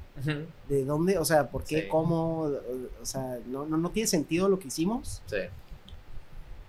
¿De 0.68 0.84
dónde? 0.84 1.18
O 1.18 1.24
sea, 1.24 1.48
¿por 1.48 1.64
qué? 1.64 1.82
Sí. 1.82 1.88
¿Cómo? 1.88 2.50
O 3.02 3.06
sea, 3.06 3.38
no, 3.46 3.66
no, 3.66 3.76
no 3.76 3.90
tiene 3.90 4.06
sentido 4.06 4.48
lo 4.48 4.58
que 4.58 4.68
hicimos, 4.68 5.22
Sí. 5.26 5.36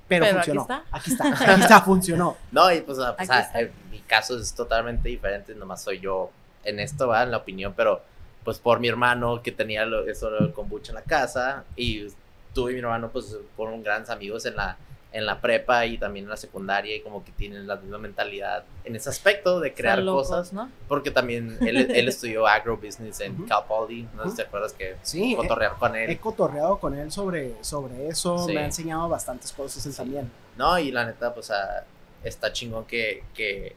pero, 0.07 0.25
Pero 0.25 0.25
aquí 0.25 0.51
funcionó. 0.51 0.61
está. 0.61 0.83
Aquí 0.91 1.11
está, 1.11 1.23
aquí 1.53 1.61
está, 1.61 1.81
funcionó. 1.81 2.37
No, 2.51 2.71
y 2.73 2.81
pues, 2.81 2.97
o 2.97 3.01
sea, 3.03 3.15
pues, 3.15 3.29
Aquí 3.29 3.49
ah, 3.53 3.59
en 3.61 3.71
mi 3.91 3.99
caso 3.99 4.37
es 4.39 4.53
totalmente 4.53 5.07
diferente, 5.09 5.53
nomás 5.55 5.81
soy 5.83 5.99
yo 5.99 6.31
en 6.63 6.79
esto, 6.79 7.07
va, 7.07 7.23
en 7.23 7.31
la 7.31 7.37
opinión, 7.37 7.73
pero 7.75 8.01
pues 8.43 8.57
por 8.57 8.79
mi 8.79 8.87
hermano 8.87 9.41
que 9.43 9.51
tenía 9.51 9.85
lo, 9.85 10.07
eso 10.07 10.31
del 10.31 10.51
kombucha 10.51 10.91
en 10.91 10.95
la 10.95 11.03
casa 11.03 11.63
y 11.75 12.07
tú 12.55 12.69
y 12.69 12.73
mi 12.73 12.79
hermano 12.79 13.09
pues 13.11 13.37
fueron 13.55 13.83
grandes 13.83 14.09
amigos 14.09 14.45
en 14.47 14.55
la 14.55 14.77
en 15.13 15.25
la 15.25 15.41
prepa 15.41 15.85
y 15.85 15.97
también 15.97 16.23
en 16.25 16.29
la 16.29 16.37
secundaria 16.37 16.95
y 16.95 17.01
como 17.01 17.23
que 17.25 17.31
tienen 17.33 17.67
la 17.67 17.75
misma 17.75 17.97
mentalidad 17.97 18.63
en 18.85 18.95
ese 18.95 19.09
aspecto 19.09 19.59
de 19.59 19.73
crear 19.73 19.99
locos, 19.99 20.29
cosas 20.29 20.53
¿no? 20.53 20.71
porque 20.87 21.11
también 21.11 21.57
él, 21.61 21.91
él 21.91 22.07
estudió 22.07 22.47
agrobusiness 22.47 23.19
en 23.19 23.33
Ujú. 23.35 23.45
Cal 23.45 23.65
Poly, 23.67 24.07
no 24.15 24.23
sé 24.23 24.29
si 24.29 24.35
te 24.37 24.41
acuerdas 24.43 24.71
que 24.71 24.95
Sí, 25.01 25.33
he, 25.33 25.35
cotorrear 25.35 25.75
con 25.77 25.95
él. 25.97 26.09
he 26.09 26.17
cotorreado 26.17 26.77
con 26.79 26.97
él 26.97 27.11
sobre, 27.11 27.61
sobre 27.61 28.07
eso, 28.07 28.37
Sí. 28.47 28.53
me 28.53 28.61
ha 28.61 28.65
enseñado 28.65 29.09
bastantes 29.09 29.51
cosas 29.51 29.85
él 29.85 29.91
Sí. 29.91 29.97
también. 29.97 30.31
No, 30.55 30.79
y 30.79 30.91
la 30.91 31.05
neta, 31.05 31.33
pues 31.33 31.51
ah, 31.51 31.83
está 32.23 32.53
chingón 32.53 32.85
que, 32.85 33.23
que, 33.33 33.75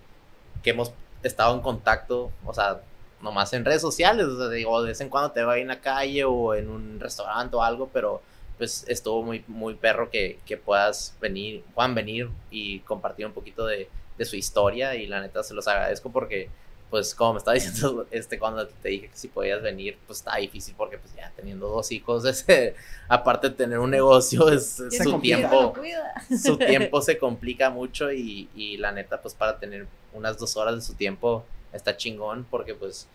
que 0.63 0.71
hemos 0.71 0.93
estado 1.25 1.53
en 1.55 1.63
contacto, 1.63 2.31
o 2.45 2.55
sea, 2.55 2.81
nomás 3.21 3.53
en 3.55 3.65
redes 3.65 3.81
sociales, 3.81 4.27
o 4.27 4.39
sea, 4.39 4.49
digo, 4.51 4.81
de 4.83 4.89
vez 4.91 5.01
en 5.01 5.09
cuando 5.09 5.33
te 5.33 5.43
va 5.43 5.57
en 5.59 5.67
la 5.69 5.81
calle 5.81 6.23
o 6.25 6.55
en 6.55 6.69
un 6.69 7.01
restaurante 7.01 7.57
o 7.57 7.63
algo, 7.63 7.89
pero 7.93 8.23
pues 8.59 8.85
estuvo 8.89 9.23
muy, 9.23 9.45
muy 9.49 9.75
perro 9.75 10.11
que, 10.11 10.39
que 10.47 10.57
puedas 10.57 11.17
venir, 11.21 11.65
puedan 11.75 11.95
venir 11.95 12.29
y 12.51 12.81
compartir 12.81 13.27
un 13.27 13.33
poquito 13.33 13.67
de, 13.67 13.89
de 14.19 14.25
su 14.25 14.37
historia 14.37 14.95
y 14.95 15.07
la 15.07 15.21
neta 15.21 15.43
se 15.43 15.55
los 15.55 15.67
agradezco 15.69 16.11
porque 16.11 16.49
pues 16.91 17.15
como 17.15 17.33
me 17.33 17.39
estaba 17.39 17.55
diciendo 17.55 18.07
este 18.13 18.39
cuando 18.39 18.67
te 18.69 18.89
dije 18.91 19.09
que 19.09 19.17
si 19.17 19.27
podías 19.29 19.61
venir 19.63 19.99
pues 20.07 20.21
está 20.21 20.37
difícil 20.37 20.75
porque 20.77 20.99
pues 20.99 21.13
ya 21.17 21.33
teniendo 21.35 21.69
dos 21.69 21.91
hijos 21.91 22.25
ese, 22.27 22.77
aparte 23.09 23.49
de 23.51 23.57
tener 23.57 23.79
un 23.81 23.91
negocio 23.91 24.49
es, 24.49 24.79
es 24.79 24.97
Se 24.99 25.03
su 25.05 25.11
complica. 25.13 25.37
tiempo 25.49 25.75
su 26.41 26.57
tiempo 26.59 27.03
se 27.03 27.19
complica 27.19 27.71
mucho 27.71 28.13
y, 28.13 28.49
y 28.55 28.77
la 28.77 28.93
neta, 28.93 29.21
pues 29.21 29.35
para 29.35 29.59
tener 29.59 29.87
unas 30.13 30.39
dos 30.39 30.57
horas 30.57 30.77
de 30.77 30.83
su 30.83 30.95
tiempo 30.95 31.45
está 31.73 31.97
chingón 31.97 32.47
porque 32.49 32.75
pues 32.75 33.09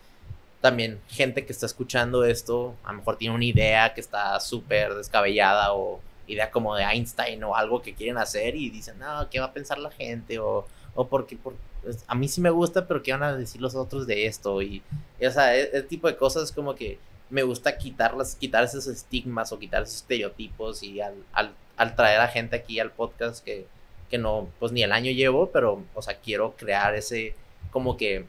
también 0.60 1.00
gente 1.08 1.46
que 1.46 1.52
está 1.52 1.66
escuchando 1.66 2.24
esto 2.24 2.74
a 2.84 2.92
lo 2.92 2.98
mejor 2.98 3.16
tiene 3.16 3.34
una 3.34 3.44
idea 3.44 3.94
que 3.94 4.00
está 4.00 4.38
súper 4.40 4.94
descabellada 4.94 5.72
o 5.72 6.00
idea 6.26 6.50
como 6.50 6.76
de 6.76 6.84
Einstein 6.84 7.42
o 7.44 7.56
algo 7.56 7.82
que 7.82 7.94
quieren 7.94 8.18
hacer 8.18 8.54
y 8.56 8.70
dicen, 8.70 8.98
no, 8.98 9.28
¿qué 9.30 9.40
va 9.40 9.46
a 9.46 9.52
pensar 9.52 9.78
la 9.78 9.90
gente? 9.90 10.38
O, 10.38 10.66
o 10.94 11.06
porque, 11.08 11.36
por, 11.36 11.54
pues, 11.82 12.04
a 12.06 12.14
mí 12.14 12.28
sí 12.28 12.40
me 12.40 12.50
gusta, 12.50 12.86
pero 12.86 13.02
¿qué 13.02 13.12
van 13.12 13.22
a 13.22 13.36
decir 13.36 13.60
los 13.60 13.74
otros 13.74 14.06
de 14.06 14.26
esto? 14.26 14.62
Y, 14.62 14.82
o 15.26 15.30
sea, 15.30 15.56
e- 15.56 15.62
ese 15.62 15.82
tipo 15.82 16.06
de 16.06 16.16
cosas 16.16 16.52
como 16.52 16.74
que 16.74 16.98
me 17.30 17.42
gusta 17.42 17.76
quitarlas, 17.78 18.34
quitar 18.36 18.64
esos 18.64 18.86
estigmas 18.86 19.52
o 19.52 19.58
quitar 19.58 19.82
esos 19.82 19.96
estereotipos 19.96 20.82
y 20.82 21.00
al, 21.00 21.14
al, 21.32 21.52
al 21.76 21.96
traer 21.96 22.20
a 22.20 22.28
gente 22.28 22.56
aquí 22.56 22.78
al 22.80 22.90
podcast 22.92 23.44
que, 23.44 23.66
que 24.10 24.18
no, 24.18 24.48
pues 24.58 24.72
ni 24.72 24.82
el 24.82 24.92
año 24.92 25.10
llevo, 25.12 25.50
pero, 25.50 25.82
o 25.94 26.02
sea, 26.02 26.18
quiero 26.18 26.54
crear 26.56 26.94
ese, 26.94 27.34
como 27.70 27.96
que, 27.96 28.26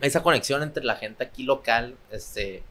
esa 0.00 0.22
conexión 0.22 0.62
entre 0.62 0.84
la 0.84 0.96
gente 0.96 1.24
aquí 1.24 1.42
local, 1.42 1.96
este, 2.10 2.62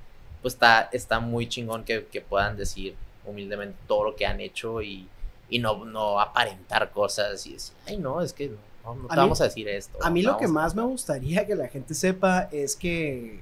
pues 0.42 0.54
está, 0.54 0.90
está 0.92 1.20
muy 1.20 1.48
chingón 1.50 1.84
que, 1.84 2.06
que 2.06 2.22
puedan 2.22 2.56
decir 2.58 2.96
humildemente 3.26 3.78
todo 3.88 4.06
lo 4.06 4.16
que 4.16 4.26
han 4.26 4.40
hecho 4.40 4.82
y, 4.82 5.08
y 5.50 5.60
no, 5.60 5.84
no 5.86 6.20
aparentar 6.22 6.92
cosas 6.92 7.46
y 7.46 7.54
decir, 7.54 7.76
ay, 7.86 7.98
no, 7.98 8.22
es 8.22 8.32
que 8.34 8.50
no, 8.86 8.96
no 8.96 9.08
te 9.08 9.14
A 9.14 9.16
mí- 9.16 9.22
vamos 9.24 9.42
a 9.42 9.46
decir 9.46 9.68
esto. 9.68 9.98
A 10.02 10.10
mí 10.10 10.22
lo 10.22 10.38
que 10.38 10.48
más 10.48 10.74
me 10.74 10.82
contar". 10.82 10.92
gustaría 10.92 11.46
que 11.46 11.56
la 11.56 11.68
gente 11.68 11.94
sepa 11.94 12.48
es 12.52 12.76
que 12.76 13.42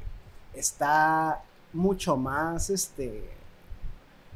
está 0.54 1.42
mucho 1.74 2.16
más, 2.18 2.70
este... 2.70 3.30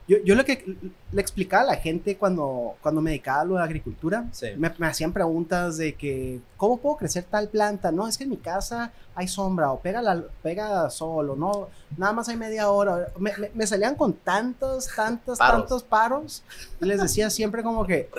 Yo, 0.09 0.17
yo 0.25 0.33
lo 0.33 0.43
que 0.43 0.75
le 1.11 1.21
explicaba 1.21 1.61
a 1.63 1.65
la 1.67 1.75
gente 1.75 2.17
cuando, 2.17 2.75
cuando 2.81 2.99
me 2.99 3.11
dedicaba 3.11 3.41
a 3.41 3.45
lo 3.45 3.55
de 3.57 3.61
agricultura, 3.63 4.25
Sí. 4.31 4.47
me, 4.57 4.73
me 4.79 4.87
hacían 4.87 5.13
preguntas 5.13 5.77
de 5.77 5.93
que, 5.93 6.41
¿cómo 6.57 6.77
puedo 6.77 6.97
crecer 6.97 7.25
tal 7.29 7.47
planta? 7.47 7.91
No, 7.91 8.07
es 8.07 8.17
que 8.17 8.23
en 8.23 8.31
mi 8.31 8.37
casa 8.37 8.91
hay 9.13 9.27
sombra, 9.27 9.71
o 9.71 9.79
pega, 9.79 10.01
la, 10.01 10.23
pega 10.41 10.89
sol, 10.89 11.29
o 11.29 11.35
no, 11.35 11.67
nada 11.95 12.11
más 12.11 12.27
hay 12.27 12.37
media 12.37 12.71
hora. 12.71 13.09
Me, 13.19 13.37
me- 13.37 13.51
me 13.53 13.67
salían 13.67 13.93
con 13.95 14.13
tantos, 14.13 14.89
tantos, 14.95 15.37
Paros. 15.37 15.59
tantos 15.61 15.83
paros, 15.83 16.43
y 16.81 16.85
les 16.85 16.99
decía 16.99 17.29
siempre 17.29 17.61
como 17.61 17.85
que 17.85 18.09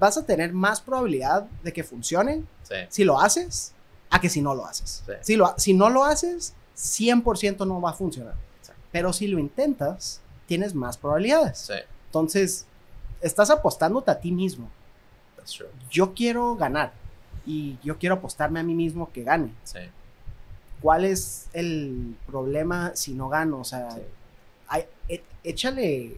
vas 0.00 0.18
a 0.18 0.26
tener 0.26 0.52
más 0.52 0.80
probabilidad 0.80 1.46
de 1.62 1.72
que 1.72 1.84
funcione 1.84 2.42
Sí, 2.64 2.74
si 2.88 3.04
lo 3.04 3.20
haces 3.20 3.72
a 4.10 4.20
que 4.20 4.28
si 4.28 4.42
no 4.42 4.54
lo 4.56 4.66
haces. 4.66 5.04
Sí. 5.06 5.12
Si, 5.20 5.36
lo, 5.36 5.54
si 5.56 5.72
no 5.72 5.88
lo 5.88 6.04
haces, 6.04 6.52
100% 6.76 7.64
no 7.66 7.80
va 7.80 7.90
a 7.90 7.94
funcionar. 7.94 8.34
Pero 8.90 9.12
si 9.12 9.26
lo 9.28 9.38
intentas, 9.38 10.20
tienes 10.46 10.74
más 10.74 10.96
probabilidades. 10.98 11.58
sí, 11.58 11.74
Entonces, 12.06 12.66
estás 13.20 13.50
apostándote 13.50 14.10
a 14.10 14.18
ti 14.20 14.32
mismo. 14.32 14.68
that's 15.36 15.52
true. 15.52 15.68
Yo 15.90 16.14
quiero 16.14 16.54
ganar 16.56 16.92
y 17.46 17.78
yo 17.82 17.98
quiero 17.98 18.16
apostarme 18.16 18.60
a 18.60 18.62
mí 18.62 18.74
mismo 18.74 19.10
que 19.12 19.22
gane. 19.24 19.52
Sí, 19.64 19.78
¿Cuál 20.80 21.04
es 21.04 21.48
el 21.52 22.16
problema 22.26 22.90
si 22.94 23.14
no 23.14 23.28
gano? 23.28 23.60
O 23.60 23.64
sea, 23.64 23.90
sí. 23.92 24.00
hay- 24.68 24.86
é- 25.08 25.22
échale, 25.44 26.16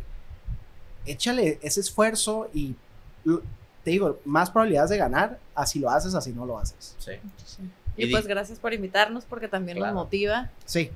échale 1.07 1.59
ese 1.63 1.81
esfuerzo 1.81 2.49
y 2.55 2.75
te 3.85 3.91
digo, 3.91 4.19
más 4.25 4.51
probabilidades 4.51 4.91
de 4.91 4.97
ganar, 4.99 5.39
así 5.55 5.79
lo 5.79 5.91
haces, 5.91 6.15
así 6.15 6.33
no 6.33 6.47
lo 6.47 6.59
haces. 6.59 6.95
sí. 6.99 7.13
Y 7.97 8.07
Y 8.07 8.11
pues 8.11 8.27
gracias 8.27 8.59
por 8.59 8.73
invitarnos 8.75 9.25
porque 9.25 9.47
también 9.47 9.77
Claro. 9.79 9.95
nos 9.95 10.05
motiva. 10.05 10.51
Sí, 10.65 10.91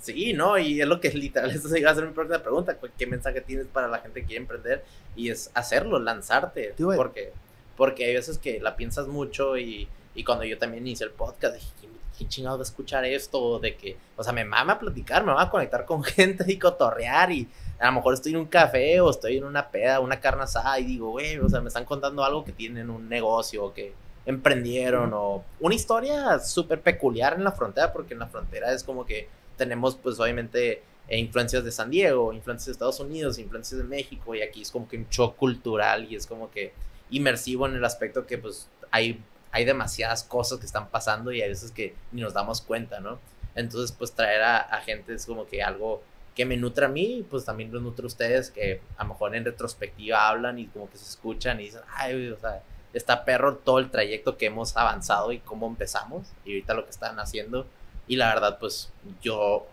Sí, 0.00 0.32
no, 0.32 0.56
y 0.58 0.80
es 0.80 0.86
lo 0.88 0.98
que 1.00 1.08
es 1.08 1.14
literal, 1.14 1.50
esa 1.54 1.78
iba 1.78 1.90
a 1.90 1.94
ser 1.94 2.06
mi 2.06 2.12
próxima 2.12 2.38
pregunta, 2.42 2.76
¿cu- 2.76 2.88
¿qué 2.98 3.06
mensaje 3.06 3.40
tienes 3.42 3.66
para 3.66 3.86
la 3.88 3.98
gente 3.98 4.20
que 4.22 4.26
quiere 4.26 4.42
emprender? 4.42 4.82
Y 5.14 5.28
es 5.30 5.50
hacerlo, 5.54 5.98
lanzarte, 5.98 6.74
Do 6.78 6.92
it. 6.92 6.96
porque, 6.96 7.32
porque 7.76 8.06
hay 8.06 8.14
veces 8.14 8.38
que 8.38 8.60
la 8.60 8.76
piensas 8.76 9.06
mucho 9.08 9.56
y, 9.58 9.88
y 10.14 10.24
cuando 10.24 10.44
yo 10.44 10.56
también 10.58 10.86
inicié 10.86 11.06
el 11.06 11.12
podcast 11.12 11.54
dije, 11.54 11.68
¿quién, 11.78 11.92
quién 12.16 12.28
chingado 12.30 12.56
va 12.56 12.62
a 12.62 12.64
escuchar 12.64 13.04
esto? 13.04 13.58
De 13.58 13.76
que, 13.76 13.96
o 14.16 14.24
sea, 14.24 14.32
me 14.32 14.44
mama 14.44 14.78
platicar, 14.78 15.24
me 15.24 15.32
va 15.34 15.42
a 15.42 15.50
conectar 15.50 15.84
con 15.84 16.02
gente 16.04 16.44
y 16.50 16.58
cotorrear 16.58 17.30
y 17.32 17.46
a 17.78 17.86
lo 17.86 17.92
mejor 17.92 18.14
estoy 18.14 18.32
en 18.32 18.38
un 18.38 18.46
café 18.46 19.00
o 19.00 19.10
estoy 19.10 19.36
en 19.36 19.44
una 19.44 19.68
peda, 19.70 20.00
una 20.00 20.18
carne 20.20 20.44
asada 20.44 20.78
y 20.80 20.84
digo, 20.84 21.10
güey, 21.10 21.36
o 21.38 21.48
sea, 21.48 21.60
me 21.60 21.68
están 21.68 21.84
contando 21.84 22.24
algo 22.24 22.44
que 22.44 22.52
tienen 22.52 22.88
un 22.90 23.08
negocio 23.08 23.64
o 23.64 23.72
que 23.74 23.92
emprendieron 24.26 25.12
o 25.14 25.44
una 25.60 25.74
historia 25.74 26.38
súper 26.38 26.80
peculiar 26.80 27.34
en 27.34 27.44
la 27.44 27.52
frontera, 27.52 27.92
porque 27.92 28.14
en 28.14 28.20
la 28.20 28.26
frontera 28.26 28.72
es 28.72 28.84
como 28.84 29.04
que 29.04 29.28
tenemos 29.56 29.96
pues 29.96 30.18
obviamente 30.20 30.82
eh, 31.08 31.18
influencias 31.18 31.64
de 31.64 31.72
San 31.72 31.90
Diego, 31.90 32.32
influencias 32.32 32.66
de 32.66 32.72
Estados 32.72 33.00
Unidos, 33.00 33.38
influencias 33.38 33.80
de 33.80 33.86
México 33.86 34.34
y 34.34 34.42
aquí 34.42 34.62
es 34.62 34.70
como 34.70 34.88
que 34.88 34.96
un 34.96 35.08
shock 35.08 35.36
cultural 35.36 36.06
y 36.10 36.16
es 36.16 36.26
como 36.26 36.50
que 36.50 36.72
inmersivo 37.10 37.66
en 37.66 37.74
el 37.74 37.84
aspecto 37.84 38.26
que 38.26 38.38
pues 38.38 38.68
hay, 38.90 39.20
hay 39.52 39.64
demasiadas 39.64 40.22
cosas 40.22 40.58
que 40.58 40.66
están 40.66 40.88
pasando 40.88 41.32
y 41.32 41.42
hay 41.42 41.48
veces 41.48 41.72
que 41.72 41.94
ni 42.12 42.22
nos 42.22 42.34
damos 42.34 42.60
cuenta, 42.60 43.00
¿no? 43.00 43.18
Entonces 43.54 43.92
pues 43.92 44.12
traer 44.12 44.42
a, 44.42 44.58
a 44.58 44.80
gente 44.82 45.14
es 45.14 45.26
como 45.26 45.46
que 45.46 45.62
algo 45.62 46.02
que 46.34 46.44
me 46.44 46.56
nutre 46.56 46.86
a 46.86 46.88
mí 46.88 47.18
y 47.18 47.22
pues 47.22 47.44
también 47.44 47.72
los 47.72 47.82
nutre 47.82 48.04
a 48.04 48.06
ustedes 48.06 48.50
que 48.50 48.80
a 48.96 49.02
lo 49.02 49.10
mejor 49.10 49.34
en 49.34 49.44
retrospectiva 49.44 50.28
hablan 50.28 50.58
y 50.58 50.66
como 50.68 50.88
que 50.88 50.96
se 50.96 51.04
escuchan 51.04 51.60
y 51.60 51.64
dicen, 51.64 51.82
ay, 51.96 52.28
o 52.28 52.38
sea, 52.38 52.62
está 52.92 53.24
perro 53.24 53.56
todo 53.56 53.78
el 53.78 53.90
trayecto 53.90 54.36
que 54.36 54.46
hemos 54.46 54.76
avanzado 54.76 55.32
y 55.32 55.38
cómo 55.38 55.66
empezamos 55.66 56.26
y 56.44 56.52
ahorita 56.52 56.74
lo 56.74 56.84
que 56.84 56.90
están 56.90 57.18
haciendo 57.20 57.66
y 58.06 58.16
la 58.16 58.34
verdad 58.34 58.58
pues 58.58 58.90
yo 59.22 59.66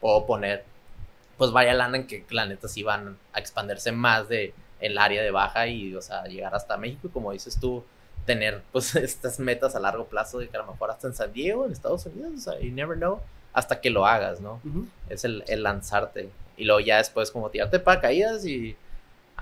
puedo 0.00 0.26
poner 0.26 0.64
pues 1.38 1.50
vaya 1.50 1.74
lana 1.74 1.96
en 1.96 2.06
que 2.06 2.24
la 2.30 2.46
neta 2.46 2.68
sí 2.68 2.82
van 2.82 3.16
a 3.32 3.38
expandirse 3.38 3.92
más 3.92 4.28
de 4.28 4.54
el 4.80 4.98
área 4.98 5.22
de 5.22 5.30
baja 5.30 5.66
y 5.66 5.94
o 5.94 6.02
sea 6.02 6.24
llegar 6.24 6.54
hasta 6.54 6.76
México 6.76 7.08
y 7.08 7.10
como 7.10 7.32
dices 7.32 7.58
tú 7.58 7.84
tener 8.24 8.62
pues 8.72 8.94
estas 8.96 9.38
metas 9.38 9.74
a 9.74 9.80
largo 9.80 10.06
plazo 10.06 10.38
de 10.38 10.48
que 10.48 10.56
a 10.56 10.60
lo 10.60 10.72
mejor 10.72 10.90
hasta 10.90 11.06
en 11.06 11.14
San 11.14 11.32
Diego, 11.32 11.66
en 11.66 11.72
Estados 11.72 12.06
Unidos, 12.06 12.32
o 12.36 12.40
sea, 12.40 12.60
you 12.60 12.72
never 12.72 12.96
know, 12.96 13.20
hasta 13.52 13.80
que 13.80 13.90
lo 13.90 14.06
hagas, 14.06 14.40
¿no? 14.40 14.60
Es 15.08 15.24
el, 15.24 15.44
el 15.46 15.62
lanzarte. 15.62 16.30
Y 16.56 16.64
luego 16.64 16.80
ya 16.80 16.98
después 16.98 17.30
como 17.30 17.50
tirarte 17.50 17.78
paracaídas 17.78 18.44
y 18.46 18.76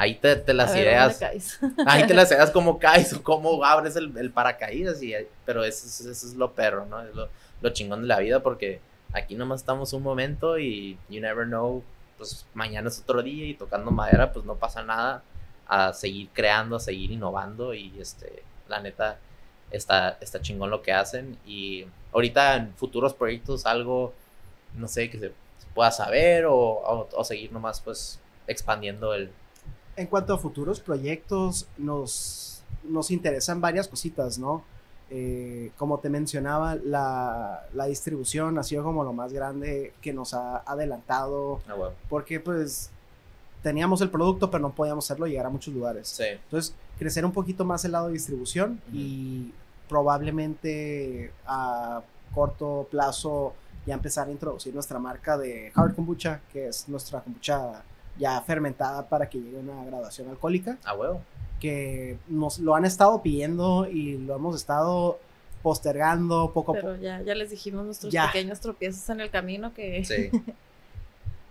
ahí 0.03 0.15
te, 0.17 0.37
te 0.37 0.55
las 0.55 0.73
A 0.73 0.81
ideas. 0.81 1.19
Ahí 1.87 2.07
te 2.07 2.15
las 2.15 2.31
ideas 2.31 2.51
cómo 2.51 2.79
caes 2.79 3.13
o 3.13 3.23
cómo 3.23 3.65
abres 3.65 3.97
el, 3.97 4.17
el 4.17 4.31
paracaídas. 4.31 5.03
Y, 5.03 5.15
pero 5.45 5.65
eso, 5.65 5.87
es- 5.87 6.01
eso 6.01 6.27
es 6.27 6.35
lo 6.35 6.53
perro, 6.53 6.87
¿no? 6.87 7.01
Es 7.03 7.15
lo, 7.15 7.29
lo 7.61 7.71
chingón 7.71 8.03
de 8.03 8.09
la 8.09 8.19
vida 8.19 8.41
porque 8.43 8.81
aquí 9.13 9.35
nomás 9.35 9.61
estamos 9.61 9.93
un 9.93 10.03
momento 10.03 10.59
y 10.59 10.99
you 11.09 11.21
never 11.21 11.47
know. 11.47 11.83
Pues 12.19 12.47
mañana 12.55 12.89
es 12.89 13.01
otro 13.01 13.23
día 13.23 13.47
y 13.47 13.55
tocando 13.55 13.91
madera, 13.91 14.33
pues 14.33 14.45
no 14.45 14.57
pasa 14.57 14.83
nada. 14.83 15.23
A 15.67 15.93
seguir 15.93 16.29
creando, 16.33 16.77
a 16.77 16.81
seguir 16.81 17.11
innovando 17.13 17.73
y 17.75 17.93
este, 17.99 18.43
la 18.69 18.81
neta, 18.81 19.19
está, 19.71 20.19
está 20.21 20.41
chingón 20.41 20.71
lo 20.71 20.83
que 20.83 20.93
hacen. 20.93 21.39
Y 21.47 21.87
ahorita 22.13 22.57
en 22.57 22.75
futuros 22.75 23.15
proyectos, 23.15 23.65
algo, 23.67 24.13
no 24.77 24.87
sé, 24.89 25.09
que 25.11 25.19
se, 25.19 25.29
se 25.29 25.67
pueda 25.75 25.91
saber 25.91 26.45
o, 26.47 26.55
o, 26.57 27.09
o 27.15 27.25
seguir 27.25 27.53
nomás, 27.53 27.81
pues 27.81 28.21
expandiendo 28.47 29.15
el. 29.15 29.31
En 29.97 30.07
cuanto 30.07 30.33
a 30.35 30.39
futuros 30.39 30.81
proyectos, 30.81 31.67
nos, 31.79 32.63
nos 32.85 33.11
interesan 33.11 33.61
varias 33.61 33.89
cositas, 33.89 34.39
¿no? 34.39 34.65
Eh, 35.11 35.71
como 35.77 35.99
te 35.99 36.09
mencionaba, 36.09 36.75
la, 36.77 37.67
la 37.75 37.85
distribución 37.87 38.59
ha 38.59 38.63
sido 38.63 38.83
como 38.83 39.05
lo 39.05 39.13
más 39.13 39.33
grande 39.35 39.93
que 40.01 40.13
nos 40.15 40.33
ha 40.33 40.59
adelantado, 40.59 41.61
Ah, 41.69 41.75
bueno. 41.75 41.95
porque 42.09 42.41
pues 42.41 42.89
teníamos 43.63 44.01
el 44.01 44.09
producto, 44.11 44.51
pero 44.51 44.63
no 44.63 44.75
podíamos 44.75 45.05
hacerlo 45.05 45.27
llegar 45.27 45.45
a 45.47 45.51
muchos 45.51 45.75
lugares. 45.75 46.09
Sí. 46.09 46.25
Entonces, 46.25 46.75
crecer 46.99 47.27
un 47.27 47.33
poquito 47.33 47.65
más 47.67 47.85
el 47.85 47.93
lado 47.93 48.07
de 48.07 48.15
distribución 48.15 48.81
y 48.93 49.53
probablemente 49.89 51.31
a 51.47 52.01
corto 52.35 52.89
plazo 52.91 53.53
ya 53.85 53.95
empezar 53.95 54.29
a 54.29 54.31
introducir 54.31 54.73
nuestra 54.73 54.99
marca 54.99 55.37
de 55.37 55.71
Hard 55.75 55.95
Kombucha, 55.95 56.41
que 56.53 56.69
es 56.69 56.89
nuestra 56.89 57.21
kombucha 57.21 57.83
ya 58.19 58.41
fermentada 58.43 59.09
para 59.09 59.29
que 59.29 59.39
llegue 59.39 59.57
a 59.57 59.61
una 59.61 59.85
graduación 59.85 60.29
alcohólica, 60.29 60.79
Ah, 60.85 60.95
huevo. 60.95 61.23
que 61.61 62.19
nos 62.29 62.59
lo 62.59 62.75
han 62.75 62.85
estado 62.85 63.23
pidiendo 63.23 63.89
y 63.89 64.19
lo 64.19 64.35
hemos 64.37 64.57
estado 64.57 65.19
postergando 65.63 66.51
poco 66.53 66.73
a 66.73 66.75
poco. 66.75 66.87
Pero 66.89 66.97
ya, 67.03 67.23
ya 67.23 67.35
les 67.35 67.51
dijimos 67.51 67.85
nuestros 67.85 68.13
Ya. 68.13 68.27
pequeños 68.27 68.59
tropiezos 68.61 69.09
en 69.11 69.21
el 69.21 69.31
camino 69.31 69.73
que 69.73 70.05
Sí. 70.05 70.29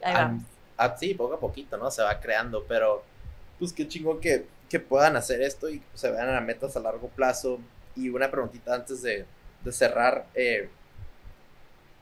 ahí 0.03 0.13
Ah, 0.15 0.23
vamos. 0.25 0.43
ah, 0.77 0.95
sí, 0.99 1.13
poco 1.13 1.35
a 1.35 1.39
poquito, 1.39 1.77
¿no? 1.77 1.89
Se 1.91 2.01
va 2.03 2.19
creando, 2.19 2.63
pero 2.67 3.03
pues 3.57 3.71
qué 3.73 3.87
chingón 3.87 4.19
que, 4.19 4.45
que 4.69 4.79
puedan 4.79 5.15
hacer 5.15 5.41
esto 5.41 5.69
y 5.69 5.81
se 5.93 6.11
vean 6.11 6.29
a 6.35 6.41
metas 6.41 6.75
a 6.75 6.79
largo 6.79 7.07
plazo. 7.09 7.59
Y 7.95 8.09
una 8.09 8.29
preguntita 8.31 8.73
antes 8.75 9.01
de, 9.01 9.25
de 9.63 9.71
cerrar. 9.71 10.25
eh, 10.35 10.69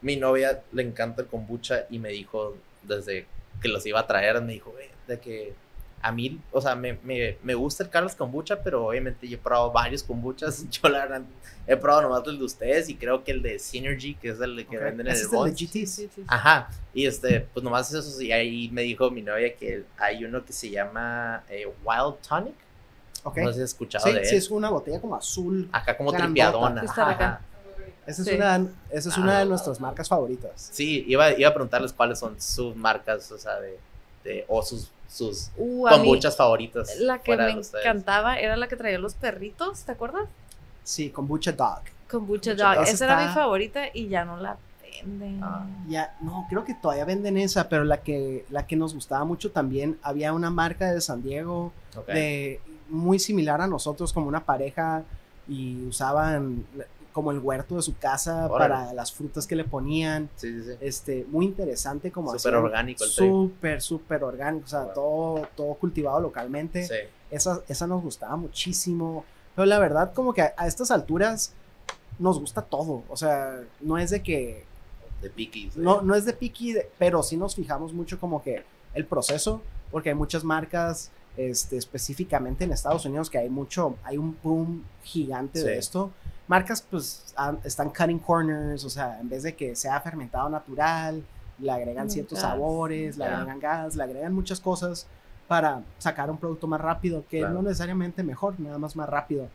mi 0.01 0.15
novia 0.15 0.61
le 0.71 0.81
encanta 0.83 1.21
el 1.21 1.27
kombucha 1.27 1.85
y 1.89 1.99
me 1.99 2.09
dijo 2.09 2.55
desde 2.83 3.25
que 3.61 3.67
los 3.67 3.85
iba 3.85 3.99
a 3.99 4.07
traer, 4.07 4.41
me 4.41 4.53
dijo, 4.53 4.71
"Güey, 4.71 4.87
de 5.07 5.19
que 5.19 5.53
a 6.01 6.13
mí, 6.13 6.39
o 6.53 6.61
sea, 6.61 6.75
me, 6.75 6.97
me, 7.03 7.37
me 7.43 7.55
gusta 7.55 7.83
el 7.83 7.89
Carlos 7.89 8.15
Kombucha, 8.15 8.63
pero 8.63 8.85
obviamente 8.87 9.27
yo 9.27 9.35
he 9.35 9.39
probado 9.39 9.69
varios 9.73 10.01
kombuchas. 10.01 10.65
Yo 10.69 10.87
la 10.87 10.99
verdad 10.99 11.21
he 11.67 11.75
probado 11.75 12.03
nomás 12.03 12.25
el 12.27 12.37
de 12.39 12.45
ustedes 12.45 12.87
y 12.87 12.95
creo 12.95 13.23
que 13.25 13.31
el 13.31 13.41
de 13.41 13.59
Synergy, 13.59 14.15
que 14.15 14.29
es 14.29 14.39
el 14.39 14.65
que 14.65 14.77
Ok. 14.77 14.83
venden 14.85 15.07
en 15.07 15.11
el 15.13 15.17
es 15.17 15.23
el 15.33 15.43
de. 15.43 15.51
GT. 15.51 15.71
Sí, 15.73 15.85
sí, 15.87 16.09
sí. 16.15 16.23
Ajá, 16.27 16.69
y 16.93 17.05
este, 17.05 17.41
pues 17.41 17.63
nomás 17.65 17.93
eso, 17.93 18.21
y 18.21 18.31
ahí 18.31 18.69
me 18.71 18.83
dijo 18.83 19.11
mi 19.11 19.21
novia 19.21 19.53
que 19.55 19.83
hay 19.97 20.23
uno 20.23 20.45
que 20.45 20.53
se 20.53 20.69
llama 20.69 21.43
eh, 21.49 21.67
Wild 21.83 22.15
Tonic, 22.27 22.55
¿ok? 23.23 23.37
no 23.39 23.47
sé 23.49 23.53
si 23.55 23.61
has 23.63 23.69
escuchado 23.71 24.07
Sí, 24.07 24.13
de 24.13 24.23
sí, 24.23 24.31
él. 24.35 24.37
es 24.37 24.49
una 24.51 24.69
botella 24.69 25.01
como 25.01 25.15
azul. 25.17 25.67
Acá 25.73 25.97
como 25.97 26.11
grandota. 26.11 26.27
tripiadona. 26.27 26.81
Ajá, 26.83 27.09
acá. 27.09 27.41
Esa 28.09 28.21
es, 28.23 28.27
Sí. 28.27 28.35
una, 28.35 28.67
esa 28.91 29.09
es 29.09 29.17
Ah. 29.17 29.21
una 29.21 29.39
de 29.39 29.45
nuestras 29.45 29.79
marcas 29.79 30.09
favoritas. 30.09 30.69
Sí, 30.71 31.05
iba, 31.07 31.31
iba 31.37 31.49
a 31.49 31.53
preguntarles 31.53 31.93
cuáles 31.93 32.17
son 32.19 32.39
sus 32.41 32.75
marcas, 32.75 33.31
o 33.31 33.37
sea, 33.37 33.59
de, 33.59 33.77
de 34.23 34.45
o 34.47 34.61
sus, 34.63 34.89
sus 35.07 35.51
Uh, 35.57 35.85
mí, 35.85 35.91
kombuchas 35.91 36.35
favoritas. 36.35 36.95
la 36.99 37.19
que 37.19 37.37
me 37.37 37.51
encantaba 37.51 38.39
era 38.39 38.55
la 38.57 38.67
que 38.67 38.75
traía 38.75 38.97
los 38.99 39.13
perritos, 39.13 39.81
¿te 39.83 39.91
acuerdas? 39.91 40.23
Sí, 40.83 41.09
kombucha 41.11 41.51
dog. 41.51 41.81
Kombucha 42.09 42.51
Kombucha 42.51 42.53
Dog. 42.55 42.75
Dog. 42.77 42.87
Esa 42.87 43.05
era 43.05 43.27
mi 43.27 43.33
favorita 43.33 43.81
y 43.93 44.07
ya 44.07 44.25
no 44.25 44.37
la 44.37 44.57
venden. 44.81 45.39
Ah. 45.43 45.67
Ya, 45.87 46.15
no, 46.21 46.47
creo 46.49 46.65
que 46.65 46.73
todavía 46.73 47.05
venden 47.05 47.37
esa, 47.37 47.69
pero 47.69 47.83
la 47.83 47.97
que, 48.01 48.45
la 48.49 48.65
que 48.65 48.75
nos 48.75 48.95
gustaba 48.95 49.23
mucho 49.25 49.51
también, 49.51 49.99
había 50.01 50.33
una 50.33 50.49
marca 50.49 50.91
de 50.91 50.99
San 51.01 51.21
Diego, 51.21 51.71
de, 52.07 52.59
muy 52.89 53.19
similar 53.19 53.61
a 53.61 53.67
nosotros, 53.67 54.11
como 54.11 54.27
una 54.27 54.43
pareja, 54.43 55.03
y 55.47 55.85
usaban 55.85 56.65
la- 56.75 56.85
como 57.19 57.31
el 57.31 57.39
huerto 57.39 57.75
de 57.75 57.81
su 57.81 57.97
casa 57.97 58.47
Órale. 58.47 58.73
para 58.73 58.93
las 58.93 59.11
frutas 59.11 59.45
que 59.45 59.55
le 59.55 59.63
ponían. 59.65 60.29
Sí, 60.35 60.51
sí, 60.61 60.71
sí. 60.71 60.77
Este, 60.81 61.25
muy 61.29 61.45
interesante 61.45 62.11
como 62.11 62.31
Súper 62.37 62.55
orgánico 62.55 63.03
el. 63.03 63.09
Súper, 63.09 63.81
súper 63.81 64.23
orgánico, 64.23 64.65
o 64.65 64.69
sea, 64.69 64.83
Wow. 64.85 64.93
todo, 64.93 65.47
todo 65.55 65.73
cultivado 65.75 66.19
localmente. 66.21 66.85
Sí. 66.87 66.93
Esa, 67.31 67.61
esa 67.67 67.85
nos 67.87 68.01
gustaba 68.01 68.35
muchísimo. 68.35 69.25
Pero 69.55 69.65
la 69.65 69.79
verdad, 69.79 70.13
como 70.13 70.33
que 70.33 70.41
a, 70.41 70.53
a 70.57 70.67
estas 70.67 70.91
alturas 70.91 71.53
nos 72.17 72.39
gusta 72.39 72.61
todo. 72.61 73.03
O 73.09 73.17
sea, 73.17 73.59
no 73.81 73.97
es 73.97 74.09
de 74.11 74.23
que. 74.23 74.63
De 75.21 75.29
Pickies. 75.29 75.75
No, 75.75 76.01
no 76.01 76.15
es 76.15 76.25
de 76.25 76.33
de- 76.33 76.89
pero 76.97 77.21
sí 77.23 77.35
nos 77.37 77.55
fijamos 77.55 77.91
mucho 77.93 78.19
como 78.19 78.41
que 78.41 78.63
el 78.93 79.05
proceso, 79.05 79.61
porque 79.91 80.09
hay 80.09 80.15
muchas 80.15 80.43
marcas, 80.43 81.11
este, 81.37 81.77
específicamente 81.77 82.63
en 82.63 82.71
Estados 82.71 83.05
Unidos, 83.05 83.29
que 83.29 83.37
hay 83.37 83.49
mucho, 83.49 83.95
hay 84.03 84.17
un 84.17 84.37
boom 84.43 84.83
gigante 85.03 85.63
de 85.63 85.77
esto. 85.77 86.11
Marcas, 86.47 86.81
pues, 86.89 87.33
han- 87.35 87.59
están 87.63 87.89
cutting 87.89 88.19
corners, 88.19 88.83
o 88.83 88.89
sea, 88.89 89.19
en 89.19 89.29
vez 89.29 89.43
de 89.43 89.55
que 89.55 89.75
sea 89.75 89.99
fermentado 90.01 90.49
natural, 90.49 91.23
le 91.59 91.71
agregan 91.71 92.07
Mm, 92.07 92.09
ciertos 92.09 92.39
gas. 92.41 92.49
sabores, 92.49 93.17
le 93.17 93.25
Ya. 93.25 93.35
agregan 93.37 93.59
gas, 93.59 93.95
le 93.95 94.03
agregan 94.03 94.33
muchas 94.33 94.59
cosas 94.59 95.05
para 95.47 95.81
sacar 95.97 96.29
un 96.29 96.37
producto 96.37 96.67
más 96.67 96.79
rápido, 96.81 97.23
que 97.29 97.39
Claro. 97.39 97.55
no 97.55 97.61
necesariamente 97.63 98.23
mejor, 98.23 98.59
nada 98.59 98.77
más 98.77 98.95
más 98.95 99.09
rápido. 99.09 99.47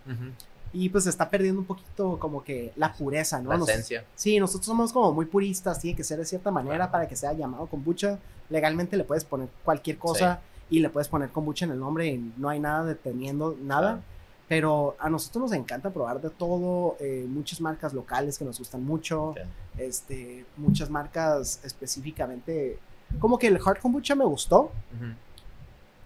Y 0.73 0.89
pues 0.89 1.05
se 1.05 1.11
está 1.11 1.31
perdiendo 1.31 1.61
un 1.61 1.67
poquito 1.67 2.19
como 2.19 2.43
que 2.43 2.73
la 2.75 2.93
pureza, 2.93 3.41
¿no? 3.41 3.51
La 3.51 3.59
Nos- 3.59 3.69
esencia. 3.69 4.05
Sí, 4.17 4.41
nosotros 4.41 4.67
somos 4.67 4.93
como 4.93 5.13
muy 5.13 5.27
puristas, 5.27 5.79
tiene 5.81 5.97
que 5.97 6.03
ser 6.03 6.19
de 6.19 6.25
cierta 6.25 6.51
manera 6.51 6.77
Claro. 6.77 6.91
para 6.93 7.09
que 7.09 7.15
sea 7.15 7.33
llamado 7.33 7.67
kombucha. 7.67 8.19
Legalmente 8.51 8.97
le 8.97 9.05
puedes 9.05 9.25
poner 9.25 9.49
cualquier 9.65 9.99
cosa 9.99 10.41
y 10.71 10.81
le 10.81 10.91
puedes 10.91 11.09
poner 11.09 11.31
kombucha 11.31 11.65
en 11.65 11.73
el 11.73 11.81
nombre 11.81 12.07
y 12.07 12.33
no 12.37 12.49
hay 12.49 12.61
nada 12.61 12.85
deteniendo 12.85 13.57
nada. 13.61 13.93
Claro. 13.93 14.03
Pero 14.47 14.97
a 14.99 15.09
nosotros 15.09 15.43
nos 15.45 15.53
encanta 15.53 15.91
probar 15.91 16.21
de 16.21 16.29
todo, 16.29 16.97
eh, 17.01 17.25
muchas 17.29 17.61
marcas 17.61 17.95
locales 17.95 18.37
que 18.37 18.45
nos 18.45 18.59
gustan 18.59 18.85
mucho, 18.85 19.35
este, 19.79 20.45
muchas 20.59 20.91
marcas 20.91 21.61
específicamente, 21.65 22.79
como 23.19 23.39
que 23.39 23.47
el 23.47 23.59
hard 23.65 23.79
kombucha 23.79 24.15
me 24.15 24.25
gustó, 24.27 24.71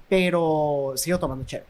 pero 0.08 0.92
sigo 0.94 1.18
tomando 1.18 1.44
chévere. 1.44 1.68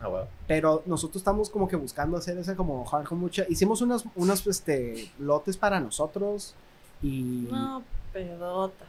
Ah, 0.00 0.08
huevo. 0.08 0.26
Pero 0.48 0.82
nosotros 0.86 1.20
estamos 1.20 1.48
como 1.48 1.68
que 1.68 1.76
buscando 1.76 2.16
hacer 2.16 2.36
ese 2.38 2.56
como 2.56 2.84
hard 2.90 3.06
kombucha. 3.06 3.44
Hicimos 3.48 3.80
unos, 3.80 4.04
unos 4.16 4.46
este, 4.46 5.12
lotes 5.18 5.56
para 5.56 5.78
nosotros 5.78 6.54
y... 7.02 7.46
No, 7.50 7.82
pedota. 8.12 8.84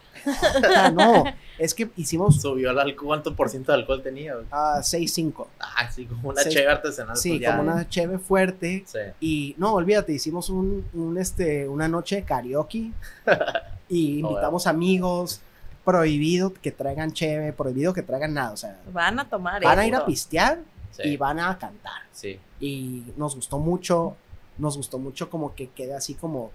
Ah, 0.75 0.91
no, 0.93 1.23
es 1.57 1.73
que 1.73 1.89
hicimos 1.97 2.41
Subió 2.41 2.71
el 2.71 2.79
alcohol. 2.79 3.07
¿Cuánto 3.07 3.35
por 3.35 3.49
ciento 3.49 3.71
de 3.71 3.79
alcohol 3.79 4.01
tenía? 4.03 4.35
güey? 4.35 4.45
a 4.51 4.79
6.5. 4.81 5.47
Ah, 5.59 5.89
sí, 5.91 6.05
como 6.05 6.29
una 6.29 6.41
Sí. 6.43 6.49
cheve 6.49 6.67
artesanal. 6.69 7.17
Sí, 7.17 7.29
pues, 7.31 7.41
ya. 7.41 7.57
como 7.57 7.71
una 7.71 7.87
cheve 7.89 8.17
fuerte. 8.19 8.83
Sí. 8.85 8.99
Y 9.19 9.55
no, 9.57 9.73
olvídate, 9.73 10.13
hicimos 10.13 10.49
un, 10.49 10.85
un, 10.93 11.17
este, 11.17 11.67
una 11.67 11.87
noche 11.87 12.17
de 12.17 12.23
karaoke 12.23 12.91
y 13.89 14.23
Oh, 14.23 14.29
invitamos 14.29 14.67
amigos. 14.67 15.41
Prohibido 15.83 16.53
que 16.53 16.71
traigan 16.71 17.11
cheve, 17.11 17.53
prohibido 17.53 17.91
que 17.93 18.03
traigan 18.03 18.35
nada. 18.35 18.51
O 18.51 18.57
sea, 18.57 18.79
Van 18.93 19.19
a 19.19 19.27
tomar 19.27 19.63
van 19.63 19.79
a 19.79 19.87
ir 19.87 19.95
a 19.95 20.05
pistear 20.05 20.59
Sí. 20.91 21.03
y 21.03 21.17
van 21.17 21.39
a 21.39 21.57
cantar. 21.57 22.03
Sí. 22.11 22.39
Y 22.59 23.03
nos 23.17 23.33
gustó 23.35 23.57
mucho, 23.57 24.15
nos 24.59 24.77
gustó 24.77 24.99
mucho 24.99 25.29
como 25.31 25.55
que 25.55 25.69
quede 25.69 25.95
así 25.95 26.13
como 26.13 26.51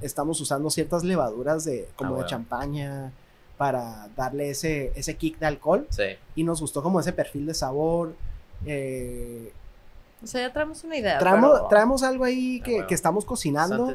estamos 0.00 0.40
usando 0.40 0.70
ciertas 0.70 1.04
levaduras 1.04 1.64
de 1.64 1.88
como 1.96 2.16
Ah, 2.16 2.18
de 2.18 2.26
champaña 2.26 3.12
para 3.58 4.08
darle 4.16 4.50
ese, 4.50 4.92
ese 4.94 5.16
kick 5.16 5.38
de 5.38 5.46
alcohol 5.46 5.86
Sí. 5.90 6.04
y 6.34 6.44
nos 6.44 6.60
gustó 6.60 6.82
como 6.82 6.98
ese 7.00 7.12
perfil 7.12 7.46
de 7.46 7.54
sabor. 7.54 8.14
eh, 8.66 9.52
O 10.22 10.26
sea, 10.26 10.42
ya 10.46 10.52
traemos 10.52 10.84
una 10.84 10.96
idea. 10.96 11.18
traemos, 11.18 11.50
pero- 11.54 11.68
traemos 11.68 12.02
algo 12.02 12.24
ahí 12.24 12.58
Ah, 12.60 12.64
que, 12.64 12.70
bueno. 12.72 12.86
que 12.88 12.94
estamos 12.94 13.24
cocinando, 13.24 13.94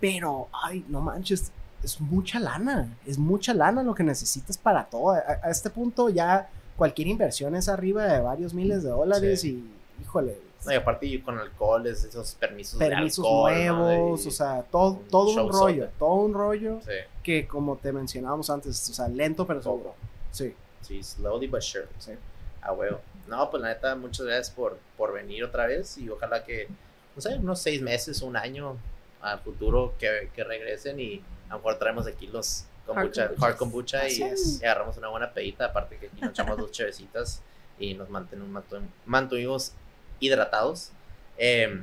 pero 0.00 0.48
ay, 0.64 0.84
no 0.88 1.00
manches, 1.00 1.52
es 1.82 2.00
mucha 2.00 2.38
lana, 2.40 2.92
es 3.06 3.18
mucha 3.18 3.54
lana 3.54 3.82
lo 3.82 3.94
que 3.94 4.02
necesitas 4.02 4.58
para 4.58 4.84
todo. 4.84 5.10
A, 5.10 5.18
a 5.42 5.50
este 5.50 5.70
punto 5.70 6.08
ya 6.08 6.48
cualquier 6.76 7.08
inversión 7.08 7.54
es 7.54 7.68
arriba 7.68 8.04
de 8.04 8.20
varios 8.20 8.52
miles 8.52 8.82
de 8.82 8.90
dólares 8.90 9.42
Sí. 9.42 9.64
y 9.98 10.02
híjole, 10.02 10.36
No, 10.64 10.72
y 10.72 10.74
aparte 10.74 11.22
con 11.22 11.38
alcoholes, 11.38 12.04
esos 12.04 12.34
permisos, 12.34 12.78
permisos 12.78 13.24
de 13.24 13.30
alcohol, 13.30 13.66
¿no? 13.66 13.84
nuevos, 13.84 14.22
De- 14.24 14.28
o 14.28 14.32
sea, 14.32 14.62
todo, 14.70 14.90
un 14.92 15.08
todo 15.08 15.30
un 15.44 15.52
rollo, 15.52 15.82
soda. 15.84 15.92
todo 15.98 16.14
un 16.14 16.34
rollo 16.34 16.80
Sí, 16.82 16.92
que 17.22 17.46
como 17.48 17.76
te 17.76 17.92
mencionábamos 17.92 18.50
antes, 18.50 18.90
o 18.90 18.92
sea, 18.94 19.08
lento 19.08 19.46
pero 19.46 19.62
seguro. 19.62 19.94
Sí, 20.30 20.54
sí, 20.82 21.02
slowly 21.02 21.46
but 21.46 21.62
surely. 21.62 21.88
sí. 21.98 22.12
Ah, 22.62 22.72
huevo. 22.72 23.00
No, 23.26 23.48
pues 23.50 23.62
la 23.62 23.68
neta, 23.70 23.94
muchas 23.96 24.26
gracias 24.26 24.50
por, 24.50 24.78
por 24.98 25.12
venir 25.14 25.44
otra 25.44 25.66
vez 25.66 25.96
y 25.96 26.08
ojalá 26.10 26.44
que, 26.44 26.68
no 27.16 27.22
sé, 27.22 27.36
unos 27.36 27.60
seis 27.60 27.80
meses, 27.80 28.20
un 28.22 28.36
año 28.36 28.76
al 29.22 29.38
futuro 29.40 29.94
que, 29.98 30.28
que 30.34 30.44
regresen 30.44 30.98
y 31.00 31.22
a 31.48 31.52
lo 31.52 31.56
mejor 31.58 31.78
traemos 31.78 32.06
aquí 32.06 32.26
los 32.26 32.64
kombucha, 32.86 33.24
Hard 33.26 33.34
hard 33.44 33.56
kombucha 33.56 34.08
y, 34.08 34.20
y 34.20 34.64
agarramos 34.64 34.96
una 34.98 35.08
buena 35.08 35.32
pedita, 35.32 35.66
aparte 35.66 35.96
que 35.96 36.06
aquí 36.08 36.20
nos 36.20 36.30
echamos 36.32 36.58
dos 36.58 36.70
chevecitas 36.72 37.40
y 37.78 37.94
nos 37.94 38.10
mantenemos, 38.10 38.50
mantu- 38.64 38.82
mantuvimos 39.06 39.72
hidratados. 40.20 40.92
Eh, 41.38 41.82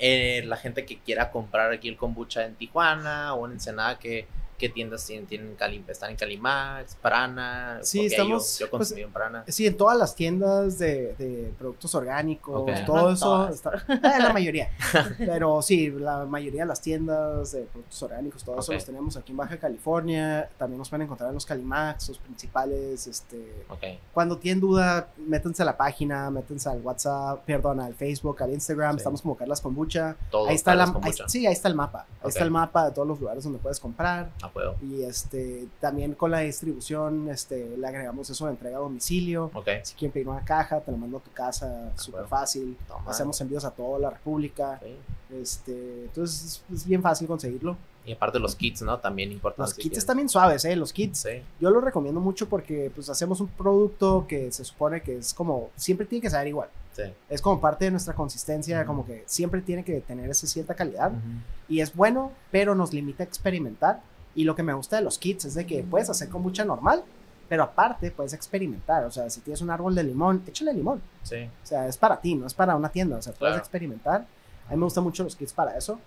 eh, 0.00 0.42
la 0.46 0.56
gente 0.56 0.86
que 0.86 0.98
quiera 0.98 1.30
comprar 1.30 1.70
aquí 1.70 1.88
el 1.88 1.96
kombucha 1.96 2.44
en 2.46 2.54
Tijuana 2.54 3.34
o 3.34 3.46
en 3.46 3.52
Ensenada, 3.52 3.98
¿qué, 3.98 4.26
qué 4.60 4.68
tiendas 4.68 5.04
tienen? 5.06 5.26
tienen 5.26 5.56
Cali- 5.56 5.82
están 5.88 6.10
en 6.10 6.16
Calimax, 6.16 6.94
Prana? 6.96 7.80
Sí, 7.82 8.00
ahí 8.00 8.04
yo- 8.04 8.10
estamos, 8.10 8.58
Yo, 8.58 8.70
pues, 8.70 8.78
consumí 8.80 9.00
en 9.02 9.12
Prana. 9.12 9.44
Sí, 9.48 9.66
en 9.66 9.76
todas 9.76 9.98
las 9.98 10.14
tiendas 10.14 10.78
de, 10.78 11.14
de 11.18 11.52
productos 11.58 11.94
orgánicos, 11.94 12.70
todo 12.86 13.02
No 13.08 13.10
eso. 13.10 13.48
Está, 13.48 13.70
eh, 13.88 14.18
la 14.22 14.32
mayoría. 14.32 14.70
Pero 15.18 15.62
sí, 15.62 15.90
la 15.90 16.24
mayoría 16.26 16.62
de 16.62 16.68
las 16.68 16.80
tiendas 16.80 17.52
de 17.52 17.62
productos 17.62 18.02
orgánicos, 18.02 18.44
todo 18.44 18.60
eso 18.60 18.72
los 18.72 18.84
tenemos 18.84 19.16
aquí 19.16 19.32
en 19.32 19.38
Baja 19.38 19.56
California. 19.56 20.48
También 20.58 20.78
nos 20.78 20.88
pueden 20.90 21.04
encontrar 21.06 21.28
en 21.30 21.34
los 21.34 21.46
Calimax, 21.46 22.08
los 22.10 22.18
principales. 22.18 23.06
Este, 23.06 23.64
Ok, 23.68 23.82
cuando 24.12 24.36
tienen 24.38 24.60
duda, 24.60 25.08
métanse 25.16 25.62
a 25.62 25.64
la 25.66 25.76
página, 25.76 26.30
métanse 26.30 26.68
al 26.68 26.80
WhatsApp, 26.82 27.42
perdón, 27.46 27.80
al 27.80 27.94
Facebook, 27.94 28.42
al 28.42 28.52
Instagram. 28.52 28.92
Sí. 28.92 28.98
Estamos 28.98 29.22
como 29.22 29.36
Carlas 29.36 29.60
Kombucha. 29.60 30.16
todo 30.30 30.48
ahí 30.48 30.54
está 30.54 30.74
la, 30.74 30.84
Carlos 30.84 30.96
ahí- 30.96 31.02
Kombucha. 31.12 31.28
sí, 31.28 31.46
ahí 31.46 31.52
está 31.52 31.68
el 31.68 31.74
mapa. 31.74 32.06
Ahí 32.22 32.28
está 32.28 32.44
el 32.44 32.50
mapa 32.50 32.84
de 32.86 32.92
todos 32.92 33.08
los 33.08 33.18
lugares 33.20 33.42
donde 33.44 33.58
puedes 33.58 33.80
comprar. 33.80 34.30
Huevo. 34.54 34.76
Y 34.82 35.02
este, 35.02 35.66
también 35.80 36.14
con 36.14 36.30
la 36.30 36.40
distribución, 36.40 37.28
este, 37.28 37.76
le 37.76 37.86
agregamos 37.86 38.28
eso 38.30 38.46
de 38.46 38.52
entrega 38.52 38.76
a 38.76 38.80
domicilio. 38.80 39.50
Ok. 39.54 39.68
Si 39.82 39.94
quieren 39.94 40.12
pedir 40.12 40.28
una 40.28 40.44
caja, 40.44 40.80
te 40.80 40.90
la 40.90 40.96
mando 40.96 41.18
a 41.18 41.20
tu 41.20 41.30
casa, 41.32 41.92
súper 41.96 42.26
fácil. 42.26 42.76
Hacemos 43.06 43.40
envíos 43.40 43.64
a 43.64 43.70
toda 43.70 43.98
la 43.98 44.10
República. 44.10 44.80
Sí. 44.82 44.96
Este, 45.40 46.04
entonces 46.04 46.44
es, 46.70 46.74
es 46.74 46.86
bien 46.86 47.02
fácil 47.02 47.26
conseguirlo. 47.26 47.76
Y 48.04 48.12
aparte 48.12 48.38
los 48.38 48.56
kits, 48.56 48.82
¿no? 48.82 48.98
También 48.98 49.30
importante. 49.30 49.62
Los 49.62 49.74
kits 49.74 49.98
están 49.98 50.16
bien 50.16 50.28
suaves, 50.28 50.64
¿eh? 50.64 50.74
Los 50.74 50.92
kits. 50.92 51.18
Sí. 51.20 51.42
Yo 51.60 51.70
los 51.70 51.84
recomiendo 51.84 52.20
mucho 52.20 52.48
porque 52.48 52.90
pues 52.94 53.10
hacemos 53.10 53.40
un 53.40 53.48
producto 53.48 54.24
que 54.26 54.50
se 54.50 54.64
supone 54.64 55.02
que 55.02 55.18
es 55.18 55.34
como, 55.34 55.70
siempre 55.76 56.06
tiene 56.06 56.22
que 56.22 56.30
saber 56.30 56.48
igual. 56.48 56.68
Sí. 56.92 57.02
Es 57.28 57.40
como 57.40 57.60
parte 57.60 57.84
de 57.84 57.90
nuestra 57.92 58.14
consistencia, 58.14 58.78
Ujú. 58.78 58.86
como 58.86 59.06
que 59.06 59.22
siempre 59.26 59.60
tiene 59.60 59.84
que 59.84 60.00
tener 60.00 60.28
esa 60.30 60.46
cierta 60.46 60.74
calidad. 60.74 61.10
Ujú. 61.12 61.20
Y 61.68 61.82
es 61.82 61.94
bueno, 61.94 62.32
pero 62.50 62.74
nos 62.74 62.92
limita 62.92 63.22
a 63.22 63.26
experimentar. 63.26 64.02
Y 64.34 64.44
lo 64.44 64.54
que 64.54 64.62
me 64.62 64.72
gusta 64.72 64.96
de 64.96 65.02
los 65.02 65.18
kits 65.18 65.44
es 65.46 65.54
de 65.54 65.66
que 65.66 65.82
puedes 65.82 66.08
hacer 66.10 66.28
kombucha 66.28 66.64
normal, 66.64 67.02
pero 67.48 67.64
aparte 67.64 68.10
puedes 68.10 68.32
experimentar. 68.32 69.04
O 69.04 69.10
sea, 69.10 69.28
si 69.28 69.40
tienes 69.40 69.60
un 69.60 69.70
árbol 69.70 69.94
de 69.94 70.04
limón, 70.04 70.42
échale 70.46 70.72
limón. 70.72 71.02
Sí. 71.24 71.48
O 71.62 71.66
sea, 71.66 71.86
es 71.88 71.96
para 71.96 72.20
ti, 72.20 72.34
no 72.34 72.46
es 72.46 72.54
para 72.54 72.76
una 72.76 72.88
tienda. 72.90 73.16
O 73.16 73.22
sea, 73.22 73.32
puedes 73.32 73.52
Claro. 73.54 73.58
experimentar. 73.58 74.26
A 74.68 74.70
mí 74.70 74.76
me 74.76 74.84
gustan 74.84 75.02
mucho 75.04 75.24
los 75.24 75.34
kits 75.34 75.52
para 75.52 75.76
eso. 75.76 75.98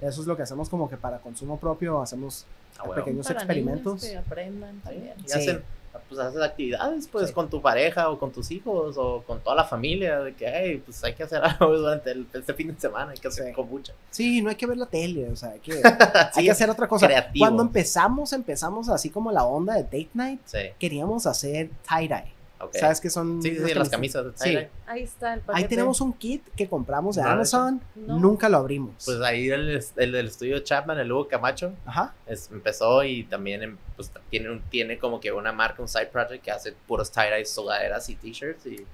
Eso 0.00 0.20
es 0.20 0.26
lo 0.26 0.36
que 0.36 0.42
hacemos 0.42 0.68
como 0.68 0.88
que 0.88 0.96
para 0.96 1.18
consumo 1.18 1.58
propio, 1.58 2.00
hacemos 2.00 2.46
A 2.78 2.82
huevo. 2.84 2.94
pequeños 2.94 3.26
Para 3.26 3.40
experimentos. 3.40 4.02
niños 4.02 4.12
que 4.12 4.18
aprendan 4.18 4.80
también. 4.80 5.14
Y 5.24 5.28
Sí. 5.28 5.38
hacen, 5.38 5.62
pues 6.08 6.20
haces 6.20 6.40
actividades 6.42 7.08
pues 7.08 7.28
Sí. 7.28 7.34
con 7.34 7.48
tu 7.50 7.60
pareja 7.60 8.08
o 8.10 8.18
con 8.18 8.32
tus 8.32 8.50
hijos 8.50 8.96
o 8.98 9.22
con 9.26 9.40
toda 9.40 9.56
la 9.56 9.64
familia 9.64 10.20
de 10.20 10.34
que 10.34 10.46
hey, 10.46 10.82
pues 10.84 11.02
hay 11.04 11.14
que 11.14 11.22
hacer 11.22 11.42
algo 11.44 11.76
durante 11.78 12.10
el, 12.10 12.26
este 12.32 12.54
fin 12.54 12.68
de 12.74 12.80
semana, 12.80 13.12
hay 13.12 13.18
que 13.18 13.28
hacer 13.28 13.46
Sí. 13.48 13.52
kombucha. 13.52 13.92
Sí, 14.10 14.42
no 14.42 14.50
hay 14.50 14.56
que 14.56 14.66
ver 14.66 14.76
la 14.78 14.86
tele, 14.86 15.28
o 15.30 15.36
sea, 15.36 15.50
hay 15.50 15.60
que, 15.60 15.72
hay 15.82 16.28
Sí, 16.34 16.44
que 16.44 16.50
hacer 16.50 16.70
otra 16.70 16.88
cosa. 16.88 17.06
creativo. 17.06 17.44
Cuando 17.44 17.62
empezamos, 17.62 18.32
empezamos 18.32 18.88
así 18.88 19.10
como 19.10 19.30
la 19.32 19.44
onda 19.44 19.74
de 19.74 19.82
date 19.84 20.08
night, 20.14 20.40
queríamos 20.78 21.26
hacer 21.26 21.70
tie-dye. 21.88 22.32
Ok. 22.64 22.74
¿Sabes 22.76 23.00
qué 23.00 23.10
son? 23.10 23.42
Sí, 23.42 23.56
sí, 23.56 23.62
sí, 23.64 23.74
las 23.74 23.88
camisas 23.88 24.24
de 24.24 24.30
Sí. 24.34 24.44
tie-dye. 24.50 24.68
Ahí 24.86 25.02
está 25.02 25.34
el 25.34 25.40
paquete. 25.40 25.62
Ahí 25.64 25.68
tenemos 25.68 26.00
un 26.00 26.12
kit 26.12 26.42
que 26.56 26.68
compramos 26.68 27.16
de 27.16 27.22
No, 27.22 27.28
Amazon, 27.30 27.80
no. 27.94 28.18
nunca 28.18 28.48
lo 28.48 28.58
abrimos. 28.58 28.94
Pues 29.04 29.20
ahí 29.20 29.48
el, 29.50 29.82
el 29.96 30.12
del 30.12 30.26
estudio 30.26 30.58
Chapman, 30.60 30.98
el 30.98 31.10
Hugo 31.12 31.28
Camacho, 31.28 31.72
Ajá. 31.84 32.14
es- 32.26 32.50
empezó 32.52 33.02
y 33.04 33.24
también 33.24 33.62
em, 33.62 33.76
pues, 33.96 34.10
tiene, 34.30 34.50
un, 34.50 34.60
tiene 34.70 34.98
como 34.98 35.20
que 35.20 35.32
una 35.32 35.52
marca, 35.52 35.82
un 35.82 35.88
side 35.88 36.06
project 36.06 36.44
que 36.44 36.50
hace 36.50 36.72
puros 36.86 37.12
tie-dye, 37.12 37.44
sudaderas 37.46 38.08
y 38.08 38.16
t-shirts 38.16 38.66
y 38.66 38.86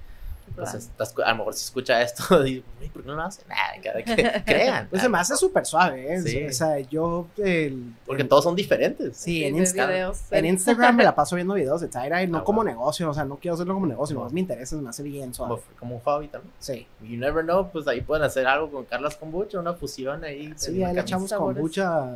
pues, 0.55 0.73
estás- 0.73 1.13
a 1.23 1.31
lo 1.31 1.37
mejor 1.37 1.53
si 1.53 1.63
escucha 1.65 2.01
esto 2.01 2.23
y 2.47 2.63
"Ay, 2.81 2.89
¿por 2.89 3.01
qué 3.03 3.07
no 3.07 3.15
lo 3.15 3.23
hacen? 3.23 3.45
Nada, 3.47 3.73
que, 3.81 4.43
crean. 4.45 4.87
Pues 4.89 5.01
se 5.01 5.09
me 5.09 5.17
hace 5.17 5.35
súper 5.35 5.65
suave, 5.65 6.13
¿eh? 6.15 6.21
Sí. 6.21 6.45
O 6.45 6.53
sea, 6.53 6.79
yo. 6.79 7.27
el- 7.37 7.93
Porque 8.05 8.23
el- 8.23 8.27
todos 8.29 8.43
son 8.43 8.55
diferentes. 8.55 9.17
Sí, 9.17 9.43
en 9.43 9.55
videos. 9.55 10.19
En 10.31 10.45
Instagram 10.53 10.95
me 10.95 11.03
la 11.03 11.15
paso 11.15 11.35
viendo 11.35 11.53
videos 11.53 11.81
de 11.81 11.89
tie-dye, 11.89 12.27
no 12.27 12.39
Ah, 12.39 12.43
como 12.43 12.57
bueno. 12.63 12.71
negocio, 12.71 13.09
o 13.09 13.13
sea, 13.13 13.25
no 13.25 13.37
quiero 13.37 13.55
hacerlo 13.55 13.73
como 13.73 13.85
negocio, 13.87 14.13
No. 14.13 14.19
nomás 14.21 14.33
me 14.33 14.39
interesa, 14.41 14.75
me 14.77 14.89
hace 14.89 15.03
bien 15.03 15.31
Como, 15.31 15.55
suave. 15.57 15.61
como 15.79 15.95
un 15.95 16.01
hobby 16.01 16.27
también. 16.27 16.53
Sí, 16.59 16.87
You 17.01 17.17
never 17.17 17.43
know, 17.43 17.69
pues 17.71 17.87
ahí 17.87 18.01
pueden 18.01 18.23
hacer 18.23 18.47
algo 18.47 18.69
con 18.71 18.85
Carlas 18.85 19.15
Kombucha, 19.15 19.59
una 19.59 19.73
fusión 19.73 20.23
ahí. 20.23 20.53
sí, 20.55 20.71
ahí 20.71 20.79
la 20.79 20.93
le 20.93 21.01
echamos 21.01 21.29
sabores. 21.29 21.57
kombucha. 21.57 22.15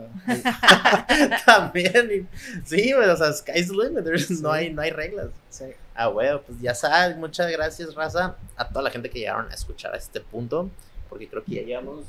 También. 1.45 2.09
y- 2.11 2.37
sí, 2.67 2.91
pero, 2.97 3.13
o 3.13 3.17
sea, 3.17 3.31
sky's 3.33 3.67
the 3.69 3.73
limit. 3.75 4.17
Sí. 4.19 4.39
No, 4.41 4.51
hay, 4.51 4.73
no 4.73 4.81
hay 4.81 4.91
reglas. 4.91 5.27
Sí. 5.49 5.65
Ah, 5.95 6.07
bueno, 6.07 6.41
pues 6.41 6.59
ya 6.59 6.73
sabes. 6.73 7.17
Muchas 7.17 7.51
gracias, 7.51 7.93
Raza, 7.93 8.35
a 8.55 8.67
toda 8.67 8.83
la 8.83 8.91
gente 8.91 9.09
que 9.09 9.19
llegaron 9.19 9.49
a 9.51 9.53
escuchar 9.53 9.93
a 9.93 9.97
este 9.97 10.19
punto. 10.21 10.69
Porque 11.09 11.27
creo 11.27 11.43
que 11.43 11.55
ya 11.55 11.61
llevamos 11.61 12.05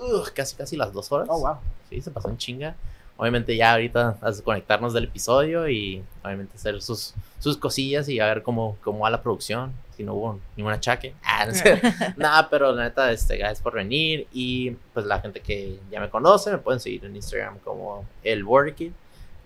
ugh, 0.00 0.32
casi, 0.34 0.56
casi 0.56 0.76
las 0.76 0.92
dos 0.92 1.10
horas. 1.12 1.28
Oh, 1.30 1.40
wow. 1.40 1.56
Sí, 1.88 2.00
se 2.00 2.10
pasó 2.10 2.28
en 2.28 2.38
chinga. 2.38 2.74
Obviamente 3.16 3.54
ya 3.54 3.72
ahorita 3.72 4.16
a 4.20 4.30
desconectarnos 4.30 4.94
del 4.94 5.04
episodio 5.04 5.68
y 5.68 6.02
obviamente 6.24 6.56
hacer 6.56 6.80
sus, 6.80 7.12
sus 7.38 7.58
cosillas 7.58 8.08
y 8.08 8.18
a 8.18 8.26
ver 8.26 8.42
cómo, 8.42 8.78
cómo 8.82 9.00
va 9.00 9.10
la 9.10 9.22
producción. 9.22 9.72
Si 9.94 10.04
no 10.04 10.14
hubo 10.14 10.40
ningún 10.56 10.72
achaque. 10.72 11.14
Ah, 11.22 11.44
no 11.44 11.52
sé. 11.52 11.80
Nada, 12.16 12.48
pero 12.48 12.72
la 12.72 12.84
neta, 12.84 13.12
este, 13.12 13.36
gracias 13.36 13.60
por 13.60 13.74
venir. 13.74 14.26
Y 14.32 14.70
pues 14.94 15.04
la 15.04 15.20
gente 15.20 15.40
que 15.40 15.78
ya 15.90 16.00
me 16.00 16.08
conoce, 16.08 16.50
me 16.50 16.58
pueden 16.58 16.80
seguir 16.80 17.04
en 17.04 17.16
Instagram 17.16 17.58
como 17.58 18.06
el 18.22 18.44
Kid. 18.74 18.92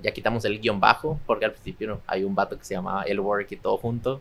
Ya 0.04 0.12
quitamos 0.12 0.44
el 0.44 0.60
guion 0.60 0.78
bajo, 0.78 1.18
porque 1.26 1.46
al 1.46 1.52
principio 1.52 1.88
no, 1.88 2.00
hay 2.06 2.22
un 2.22 2.34
vato 2.34 2.58
que 2.58 2.64
se 2.64 2.74
llamaba 2.74 3.02
el 3.04 3.20
Kid 3.48 3.58
todo 3.60 3.78
junto. 3.78 4.20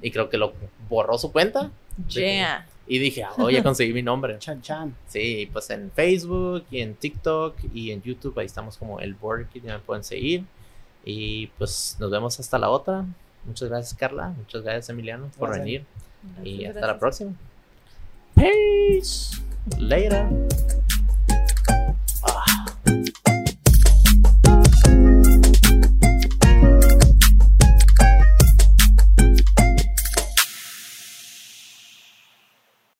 Y 0.00 0.10
creo 0.10 0.30
que 0.30 0.38
lo 0.38 0.54
borró 0.88 1.18
su 1.18 1.30
cuenta. 1.30 1.70
Yeah. 2.08 2.66
Y 2.86 2.98
dije, 2.98 3.24
ah, 3.24 3.32
oh, 3.36 3.50
ya 3.50 3.62
conseguí 3.62 3.92
mi 3.92 4.02
nombre. 4.02 4.38
Chan 4.40 4.62
Chan. 4.62 4.96
Sí, 5.06 5.48
pues 5.52 5.68
en 5.68 5.90
Facebook 5.90 6.64
y 6.70 6.80
en 6.80 6.94
TikTok 6.94 7.56
y 7.74 7.90
en 7.90 8.00
YouTube, 8.02 8.38
ahí 8.38 8.46
estamos 8.46 8.78
como 8.78 9.00
el 9.00 9.14
Kid, 9.52 9.64
ya 9.64 9.74
me 9.74 9.80
pueden 9.80 10.02
seguir. 10.02 10.44
Y 11.04 11.48
pues 11.58 11.96
nos 12.00 12.10
vemos 12.10 12.40
hasta 12.40 12.58
la 12.58 12.70
otra. 12.70 13.04
Muchas 13.44 13.68
gracias, 13.68 13.94
Carla. 13.94 14.30
Muchas 14.36 14.62
gracias, 14.62 14.88
Emiliano, 14.88 15.30
por 15.38 15.48
Gracias. 15.48 15.64
venir. 15.64 15.84
Y 16.42 16.62
Gracias, 16.62 16.76
hasta 16.76 16.86
la 16.86 16.98
próxima. 16.98 17.32
Peace. 18.34 19.36
Later. 19.78 20.26